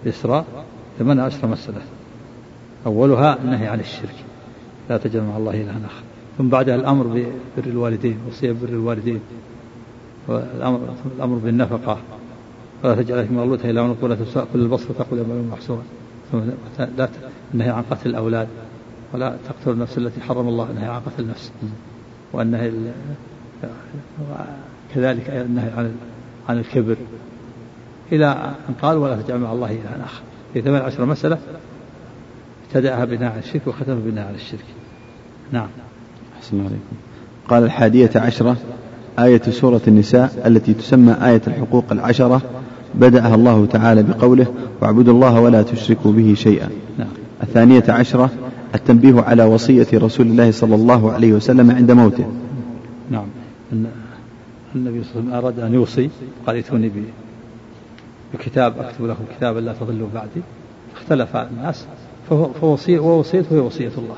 الإسراء 0.06 0.46
ثمان 1.00 1.20
عشر 1.20 1.48
مسألة. 1.48 1.82
أولها 2.86 3.38
النهي 3.44 3.68
عن 3.68 3.80
الشرك. 3.80 4.16
لا 4.90 4.98
تجعل 4.98 5.24
مع 5.24 5.38
الله 5.38 5.52
إلها 5.52 5.78
آخر. 5.86 6.04
ثم 6.38 6.48
بعدها 6.48 6.76
الأمر 6.76 7.08
ببر 7.08 7.68
الوالدين 7.68 8.18
وصية 8.30 8.52
بر 8.52 8.70
الوالدين. 8.70 9.20
والأمر 10.28 10.80
الأمر 11.16 11.36
بالنفقة. 11.36 11.98
ولا 12.84 12.96
تجعل 12.96 13.28
في 13.28 13.34
مغلوتها 13.34 13.70
إلى 13.72 13.82
عنق 13.82 13.98
ولا 14.02 14.16
تساء 14.16 14.48
كل 14.54 14.60
البصر 14.60 14.94
تقول 14.94 15.20
يا 15.20 15.26
محصورا 15.52 15.84
لا 16.98 17.10
النهي 17.54 17.70
عن 17.70 17.84
قتل 17.92 18.10
الأولاد. 18.10 18.48
ولا 19.14 19.36
تقتل 19.46 19.72
النفس 19.72 19.98
التي 19.98 20.22
حرم 20.22 20.48
الله. 20.48 20.70
النهي 20.70 20.86
عن 20.86 21.02
قتل 21.02 21.24
النفس. 21.24 21.52
والنهي 22.34 22.72
كذلك 24.96 25.30
النهي 25.30 25.70
عن 25.78 25.96
عن 26.50 26.58
الكبر. 26.58 26.96
إلى 28.12 28.26
أن 28.70 28.74
قال 28.82 28.98
ولا 28.98 29.22
تجعل 29.22 29.40
مع 29.40 29.52
الله 29.52 29.72
إلها 29.72 30.06
آخر. 30.06 30.22
في 30.54 30.62
ثمان 30.62 30.82
عشر 30.82 31.06
مسألة 31.06 31.38
ابتدأها 32.68 33.06
بناء 33.06 33.32
على 33.32 33.40
الشرك 33.40 33.62
وختمها 33.68 33.96
بناء 33.96 34.28
على 34.28 34.36
الشرك. 34.36 34.66
نعم. 35.52 35.68
أحسن 36.38 36.60
عليكم. 36.60 36.96
قال 37.48 37.64
الحادية 37.64 38.12
عشرة. 38.16 38.58
آية 39.20 39.42
سورة 39.42 39.82
النساء 39.88 40.44
التي 40.46 40.74
تسمى 40.74 41.16
آية 41.24 41.42
الحقوق 41.48 41.86
العشرة 41.92 42.42
بدأها 42.96 43.36
الله 43.36 43.66
تعالى 43.66 44.04
بقوله 44.04 44.46
واعبدوا 44.82 45.14
الله 45.14 45.40
ولا 45.40 45.62
تشركوا 45.62 46.12
به 46.12 46.34
شيئا. 46.34 46.70
نعم. 46.98 47.08
الثانية 47.44 47.84
عشرة 47.90 48.30
التنبيه 48.76 49.22
على 49.22 49.44
وصية 49.44 49.88
رسول 49.94 50.28
الله 50.28 50.52
صلى 50.52 50.76
الله 50.76 51.12
عليه 51.12 51.34
وسلم 51.34 51.72
عند 51.72 51.92
موته. 51.92 52.26
نعم. 53.12 53.26
النبي 54.76 55.04
صلى 55.04 55.22
الله 55.22 55.32
عليه 55.32 55.32
وسلم 55.32 55.34
أراد 55.34 55.60
أن 55.60 55.74
يوصي 55.74 56.10
قال 56.48 56.56
ائتوني 56.56 56.92
بكتاب 58.34 58.74
أكتب 58.80 59.06
لكم 59.06 59.24
كتابا 59.38 59.60
لا 59.60 59.74
تضلوا 59.74 60.08
بعدي. 60.14 60.42
اختلف 60.96 61.36
الناس 61.36 61.86
فوصية 62.62 63.00
ووصيته 63.00 63.56
هي 63.56 63.60
وصية 63.60 63.92
الله. 63.98 64.16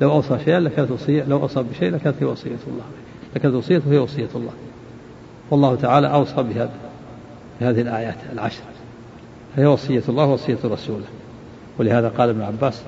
لو 0.00 0.12
أوصى 0.12 0.38
شيئا 0.44 0.60
لكانت 0.60 0.90
وصية 0.90 1.24
لو 1.24 1.38
أوصى 1.38 1.64
بشيء 1.72 1.90
لكانت 1.90 2.16
هي 2.20 2.26
وصية 2.26 2.50
الله. 2.50 2.84
لكانت 3.36 3.54
وصيته 3.54 3.92
هي 3.92 3.98
وصية 3.98 4.28
الله. 4.34 4.52
والله 5.50 5.74
تعالى 5.74 6.06
أوصى 6.12 6.42
بهذا 6.42 6.70
بهذه 7.60 7.80
الآيات 7.80 8.16
العشر 8.32 8.62
هي 9.56 9.66
وصية 9.66 10.02
الله 10.08 10.24
ووصية 10.24 10.58
رسوله. 10.64 11.04
ولهذا 11.78 12.08
قال 12.08 12.28
ابن 12.28 12.42
عباس 12.42 12.82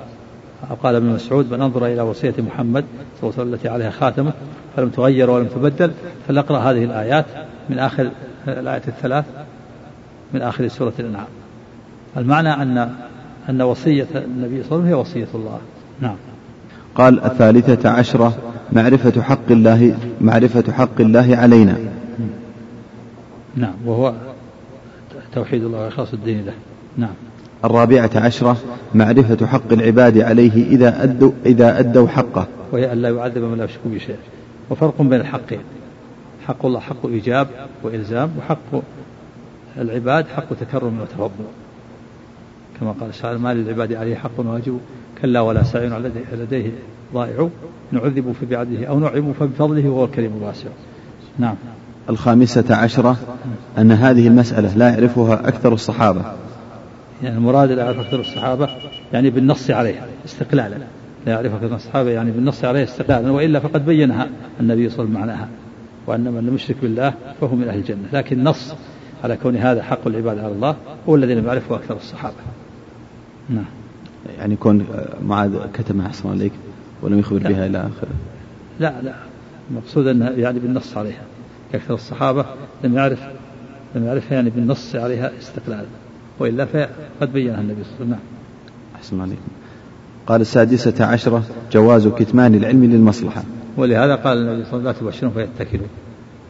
أو 0.71 0.77
قال 0.83 0.95
ابن 0.95 1.07
مسعود 1.07 1.53
من 1.53 1.63
أنظر 1.63 1.87
إلى 1.87 2.03
وصية 2.03 2.35
محمد 2.39 2.85
صلى 3.21 3.31
الله 3.31 3.33
عليه 3.39 3.43
وسلم 3.43 3.55
التي 3.55 3.69
عليها 3.69 3.91
خاتمة 3.91 4.33
فلم 4.77 4.89
تغير 4.89 5.31
ولم 5.31 5.47
تبدل 5.47 5.93
فلنقرأ 6.29 6.59
هذه 6.59 6.85
الآيات 6.85 7.27
من 7.71 7.79
آخر 7.79 8.11
الآية 8.49 8.83
الثلاث 8.89 9.25
من 10.35 10.43
آخر 10.43 10.69
سورة 10.69 10.93
الأنعام. 10.99 11.27
المعنى 12.17 12.49
أن 12.49 12.95
أن 13.49 13.63
وصية 13.63 14.07
النبي 14.15 14.63
صلى 14.63 14.73
الله 14.73 14.87
عليه 14.87 14.87
وسلم 14.87 14.87
هي 14.87 14.95
وصية 14.95 15.29
الله. 15.35 15.59
نعم. 16.01 16.17
قال 16.95 17.25
الثالثة 17.25 17.91
عشرة 17.91 18.37
معرفة 18.73 19.23
حق 19.23 19.51
الله 19.51 19.99
معرفة 20.21 20.73
حق 20.73 21.01
الله 21.01 21.37
علينا. 21.37 21.77
نعم 23.57 23.75
وهو 23.87 24.15
توحيد 25.35 25.65
الله 25.65 25.79
وإخلاص 25.79 26.13
الدين 26.13 26.47
له. 26.47 26.53
نعم. 26.97 27.15
الرابعة 27.65 28.11
عشرة 28.15 28.57
معرفة 28.95 29.47
حق 29.47 29.73
العباد 29.73 30.19
عليه 30.19 30.67
إذا 30.67 31.03
أدوا 31.03 31.31
إذا 31.47 31.79
أدوا 31.79 32.09
حقه. 32.09 32.47
وهي 32.73 32.93
أن 32.93 33.03
لا 33.03 33.09
يعذب 33.09 33.43
من 33.43 33.59
لا 33.59 33.65
يشرك 33.65 33.81
بشيء 33.87 34.17
وفرق 34.71 35.03
بين 35.03 35.21
الحقين. 35.21 35.61
حق 36.47 36.67
الله 36.67 36.81
حق 36.81 37.07
إيجاب 37.07 37.49
وإلزام 37.83 38.31
وحق 38.39 38.83
العباد 39.79 40.27
حق 40.37 40.55
تكرم 40.61 41.01
وتفضل. 41.01 41.45
كما 42.81 42.95
قال 43.01 43.09
الشاعر 43.09 43.39
ما 43.39 43.55
للعباد 43.55 43.93
عليه 43.93 44.17
حق 44.17 44.31
واجب؟ 44.39 44.81
كلا 45.23 45.41
ولا 45.41 45.63
سعي 45.63 46.13
لديه 46.33 46.73
ضائع 47.15 47.49
نعذب 47.93 48.35
فبعدله 48.41 48.87
أو 48.87 48.99
نعم 48.99 49.33
فبفضله 49.33 49.89
وهو 49.89 50.05
الكريم 50.05 50.33
الواسع. 50.37 50.69
نعم. 51.39 51.55
الخامسة 52.11 52.77
عشرة 52.77 53.17
أن 53.79 53.93
هذه 53.93 54.29
المسألة 54.29 54.77
لا 54.77 54.89
يعرفها 54.89 55.49
أكثر 55.49 55.73
الصحابة. 55.73 56.23
يعني 57.23 57.37
المراد 57.37 57.73
لا 57.73 57.85
يعرف 57.85 57.99
أكثر 57.99 58.21
الصحابة 58.21 58.69
يعني 59.13 59.31
بالنص 59.31 59.71
عليها 59.71 60.07
استقلالا. 60.25 60.77
لا 61.27 61.33
يعرف 61.33 61.55
أكثر 61.55 61.77
الصحابة 61.77 62.11
يعني 62.11 62.31
بالنص 62.31 62.65
عليها 62.65 62.85
استقلالا 62.85 63.31
وإلا 63.31 63.61
فقد 63.61 63.87
بينها 63.87 64.29
النبي 64.61 64.89
صلى 64.89 65.05
الله 65.05 65.21
عليه 65.21 65.33
وسلم 65.33 65.37
معناها 65.37 65.49
وأن 66.07 66.33
من 66.33 66.47
لم 66.47 66.55
يشرك 66.55 66.77
بالله 66.83 67.15
فهو 67.41 67.57
من 67.57 67.69
أهل 67.69 67.79
الجنة. 67.79 68.09
لكن 68.13 68.45
نص 68.45 68.75
على 69.25 69.37
كون 69.37 69.57
هذا 69.57 69.83
حق 69.83 70.07
العباد 70.07 70.39
على 70.39 70.53
الله 70.53 70.77
هو 71.09 71.15
الذي 71.15 71.35
لم 71.35 71.47
يعرفه 71.47 71.77
أكثر 71.77 71.97
الصحابة. 71.97 72.37
نعم. 73.49 73.78
يعني 74.39 74.57
كون 74.57 74.87
معاذ 75.27 75.57
كتمها 75.75 76.07
أحسن 76.07 76.31
عليك 76.31 76.53
ولم 77.03 77.19
يخبر 77.19 77.39
لا. 77.39 77.49
بها 77.49 77.67
إلى 77.67 77.79
آخره. 77.79 78.11
لا 78.81 79.03
لا. 79.03 79.15
المقصود 79.71 80.07
أنها 80.07 80.31
يعني 80.31 80.59
بالنص 80.59 80.97
عليها. 80.97 81.23
أكثر 81.75 81.95
الصحابة 81.95 82.47
لم 82.85 82.95
يعرف 82.95 83.19
لم 83.95 84.05
يعرفها 84.05 84.35
يعني 84.35 84.51
بالنص 84.51 84.95
عليها 84.95 85.31
استقلالا 85.39 85.87
وإلا 86.39 86.65
فقد 86.65 87.33
بينها 87.33 87.61
النبي 87.61 87.85
صلى 87.85 87.93
الله 88.01 88.01
عليه 88.01 88.07
وسلم. 88.07 88.11
نعم. 88.11 88.21
أحسن 88.97 89.21
عليكم. 89.21 89.49
قال 90.27 90.41
السادسة 90.41 91.05
عشرة 91.05 91.43
جواز 91.73 92.09
كتمان 92.09 92.55
العلم 92.55 92.85
للمصلحة. 92.85 93.43
ولهذا 93.77 94.15
قال 94.15 94.39
النبي 94.39 94.65
صلى 94.65 94.79
الله 94.79 94.89
عليه 94.89 94.99
وسلم 94.99 95.07
لا 95.07 95.11
تبشرهم 95.11 95.33
فيتكلوا. 95.33 95.87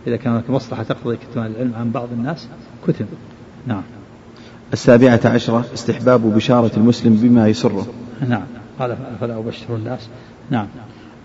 إذا 0.07 0.16
كان 0.16 0.32
هناك 0.32 0.50
مصلحة 0.50 0.82
تقتضي 0.82 1.16
كتمان 1.16 1.50
العلم 1.50 1.73
عن 1.74 1.90
بعض 1.90 2.08
الناس 2.12 2.48
كتم. 2.89 3.05
نعم. 3.66 3.82
السابعة 4.72 5.20
عشرة 5.24 5.64
استحباب 5.74 6.34
بشارة 6.34 6.70
المسلم 6.76 7.14
بما 7.14 7.48
يسره. 7.48 7.86
نعم. 8.28 8.42
قال 8.80 8.97
فلا 9.20 9.38
أبشر 9.38 9.76
الناس. 9.76 10.08
نعم. 10.50 10.66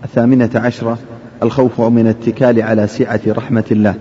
الثامنة 0.04 0.50
عشرة 0.54 0.98
الخوف 1.42 1.80
من 1.80 2.00
الاتكال 2.00 2.62
على 2.62 2.86
سعة 2.86 3.20
رحمة 3.28 3.64
الله. 3.70 3.94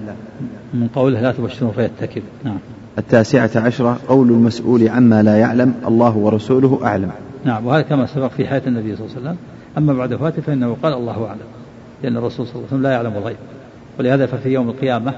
من 0.74 0.88
قوله 0.88 1.22
لا 1.22 1.32
تبشروا 1.32 1.72
فيتكل. 1.72 2.22
نعم. 2.44 2.58
التاسعة 2.98 3.50
عشرة 3.56 4.00
قول 4.08 4.30
المسؤول 4.30 4.90
عما 4.90 5.24
لا 5.24 5.38
يعلم 5.38 5.74
الله 5.88 6.18
ورسوله 6.18 6.80
أعلم. 6.84 7.12
نعم. 7.46 7.66
وهذا 7.66 7.82
كما 7.82 8.06
سبق 8.06 8.32
في 8.32 8.48
حياة 8.48 8.62
النبي 8.68 8.96
صلى 8.96 9.06
الله 9.06 9.18
عليه 9.18 9.28
وسلم. 9.28 9.38
أما 9.78 9.94
بعد 9.94 10.14
وفاته 10.14 10.42
فإنه 10.42 10.78
قال 10.84 10.94
الله 10.94 11.26
أعلم 11.28 11.40
لأن 12.04 12.18
الرسول 12.18 12.48
صلى 12.48 12.56
الله 12.56 12.68
عليه 12.68 12.68
وسلم 12.68 12.84
لا 12.84 12.92
يعلم 12.92 13.14
الغيب. 13.18 13.38
ولهذا 14.00 14.26
ففي 14.26 14.50
يوم 14.50 14.70
القيامة 14.70 15.14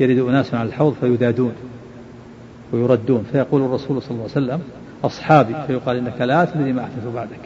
يرد 0.00 0.28
أناس 0.28 0.54
على 0.54 0.68
الحوض 0.68 0.94
فيدادون 1.00 1.52
ويردون. 2.72 3.24
فيقول 3.32 3.62
الرسول 3.62 4.02
صلى 4.02 4.10
الله 4.10 4.22
عليه 4.22 4.46
وسلم 4.46 4.60
أصحابي 5.04 5.54
فيقال 5.66 5.96
إنك 5.96 6.20
لا 6.20 6.44
تدري 6.44 6.72
ما 6.72 6.82
أحدث 6.82 7.06
بعدك. 7.14 7.40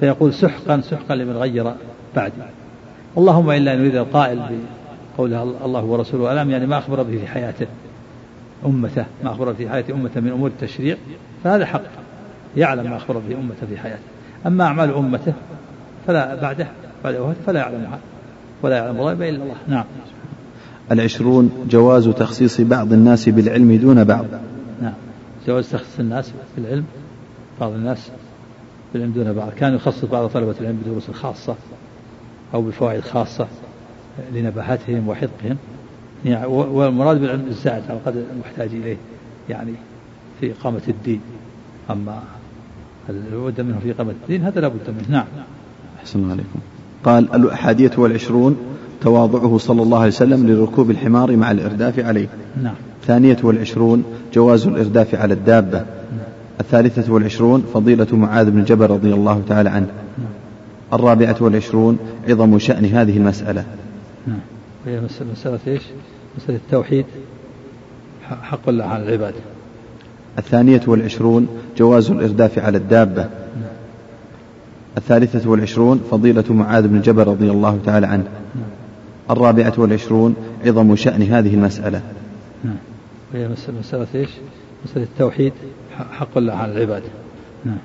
فيقول 0.00 0.34
سحقا 0.34 0.80
سحقا 0.80 1.14
لمن 1.14 1.36
غير 1.36 1.72
بعدي. 2.16 2.34
اللهم 3.18 3.50
إلا 3.50 3.74
أن 3.74 3.78
يريد 3.78 3.96
القائل 3.96 4.42
بقول 5.16 5.34
الله 5.34 5.84
ورسوله 5.84 6.28
أعلم 6.28 6.50
يعني 6.50 6.66
ما 6.66 6.78
أخبر 6.78 7.02
به 7.02 7.18
في 7.18 7.26
حياته؟ 7.26 7.66
أمته. 8.66 9.04
ما 9.24 9.30
أخبر 9.30 9.54
في 9.54 9.68
حياة 9.68 9.84
أمته 9.90 10.20
من 10.20 10.30
أمور 10.30 10.48
التشريع 10.48 10.96
فهذا 11.44 11.66
حق. 11.66 11.82
يعلم 12.56 12.90
ما 12.90 12.96
أخبر 12.96 13.18
به 13.28 13.34
أمته 13.34 13.66
في 13.66 13.78
حياته. 13.78 14.02
أما 14.46 14.64
أعمال 14.64 14.94
أمته 14.94 15.32
فلا 16.06 16.34
بعده 16.34 16.66
بعد 17.04 17.34
فلا 17.46 17.60
يعلمها 17.60 17.98
ولا 18.62 18.76
يعلم 18.76 18.96
الغيب 18.96 19.22
إلا 19.22 19.42
الله. 19.42 19.56
نعم. 19.68 19.84
العشرون 20.90 21.50
جواز 21.70 22.08
تخصيص 22.08 22.60
بعض 22.60 22.92
الناس 22.92 23.28
بالعلم 23.28 23.76
دون 23.76 24.04
بعض. 24.04 24.24
نعم. 24.82 24.92
جواز 25.46 25.70
تخصيص 25.70 26.00
الناس 26.00 26.32
بالعلم 26.56 26.84
بعض 27.60 27.72
الناس 27.72 28.10
بالعلم 28.92 29.12
دون 29.12 29.32
بعض. 29.32 29.50
كان 29.56 29.74
يخصص 29.74 30.04
بعض 30.04 30.28
طلبة 30.28 30.54
العلم 30.60 30.78
بدروس 30.84 31.10
خاصة 31.10 31.54
أو 32.54 32.62
بفوائد 32.62 33.00
خاصة 33.00 33.46
لنباهتهم 34.34 35.08
وحذقهم 35.08 35.56
يعني 36.24 36.46
والمراد 36.46 37.20
بالعلم 37.20 37.46
الزائد 37.48 37.82
على 37.88 37.98
قدر 38.06 38.22
المحتاج 38.32 38.68
إليه 38.72 38.96
يعني 39.48 39.72
في 40.40 40.52
إقامة 40.52 40.82
الدين. 40.88 41.20
أما 41.90 42.22
الود 43.08 43.60
منه 43.60 43.78
في 43.78 43.90
إقامة 43.90 44.14
الدين؟ 44.22 44.44
هذا 44.44 44.60
لا 44.60 44.68
بد 44.68 44.88
منه. 44.88 45.10
نعم. 45.10 45.24
أحسن 46.00 46.30
عليكم. 46.30 46.58
قال 47.04 47.34
الأحادية 47.34 47.90
والعشرون 47.96 48.56
تواضعه 49.02 49.58
صلى 49.58 49.82
الله 49.82 49.98
عليه 49.98 50.08
وسلم 50.08 50.46
لركوب 50.46 50.90
الحمار 50.90 51.36
مع 51.36 51.50
الإرداف 51.50 51.98
عليه. 51.98 52.28
نعم. 52.62 52.74
الثانية 53.02 53.36
والعشرون 53.42 54.04
جواز 54.34 54.66
الإرداف 54.66 55.14
على 55.14 55.34
الدابة. 55.34 55.78
نعم. 55.78 55.86
الثالثة 56.60 57.12
والعشرون 57.12 57.64
فضيلة 57.74 58.06
معاذ 58.12 58.50
بن 58.50 58.64
جبل 58.64 58.86
رضي 58.86 59.14
الله 59.14 59.42
تعالى 59.48 59.70
عنه. 59.70 59.86
نعم. 60.18 60.28
الرابعة 60.92 61.36
والعشرون 61.40 61.98
عظم 62.28 62.58
شأن 62.58 62.84
هذه 62.84 63.16
المسألة. 63.16 63.64
نعم. 64.26 64.40
هي 64.86 65.00
مسألة 65.32 65.58
إيش؟ 65.66 65.82
مسألة 66.38 66.56
التوحيد. 66.56 67.04
حق 68.42 68.68
الله 68.68 68.84
على 68.84 69.02
العباد. 69.02 69.34
الثانية 70.38 70.80
والعشرون 70.86 71.48
جواز 71.76 72.10
الإرداف 72.10 72.58
على 72.58 72.78
الدابة. 72.78 73.26
الثالثة 74.98 75.50
والعشرون 75.50 76.00
فضيلة 76.10 76.44
معاذ 76.50 76.88
بن 76.88 77.00
جبل 77.00 77.26
رضي 77.26 77.50
الله 77.50 77.78
تعالى 77.86 78.06
عنه. 78.06 78.24
الرابعة 79.30 79.72
والعشرون 79.76 80.34
عظم 80.66 80.96
شأن 80.96 81.22
هذه 81.22 81.54
المسألة. 81.54 82.02
نعم. 82.64 82.76
وهي 83.34 83.48
مسألة 83.48 84.06
إيش؟ 84.14 84.30
مسألة 84.84 85.04
التوحيد 85.04 85.52
حق 86.10 86.38
الله 86.38 86.54
على 86.54 86.72
العباد 86.72 87.02
نعم. 87.64 87.78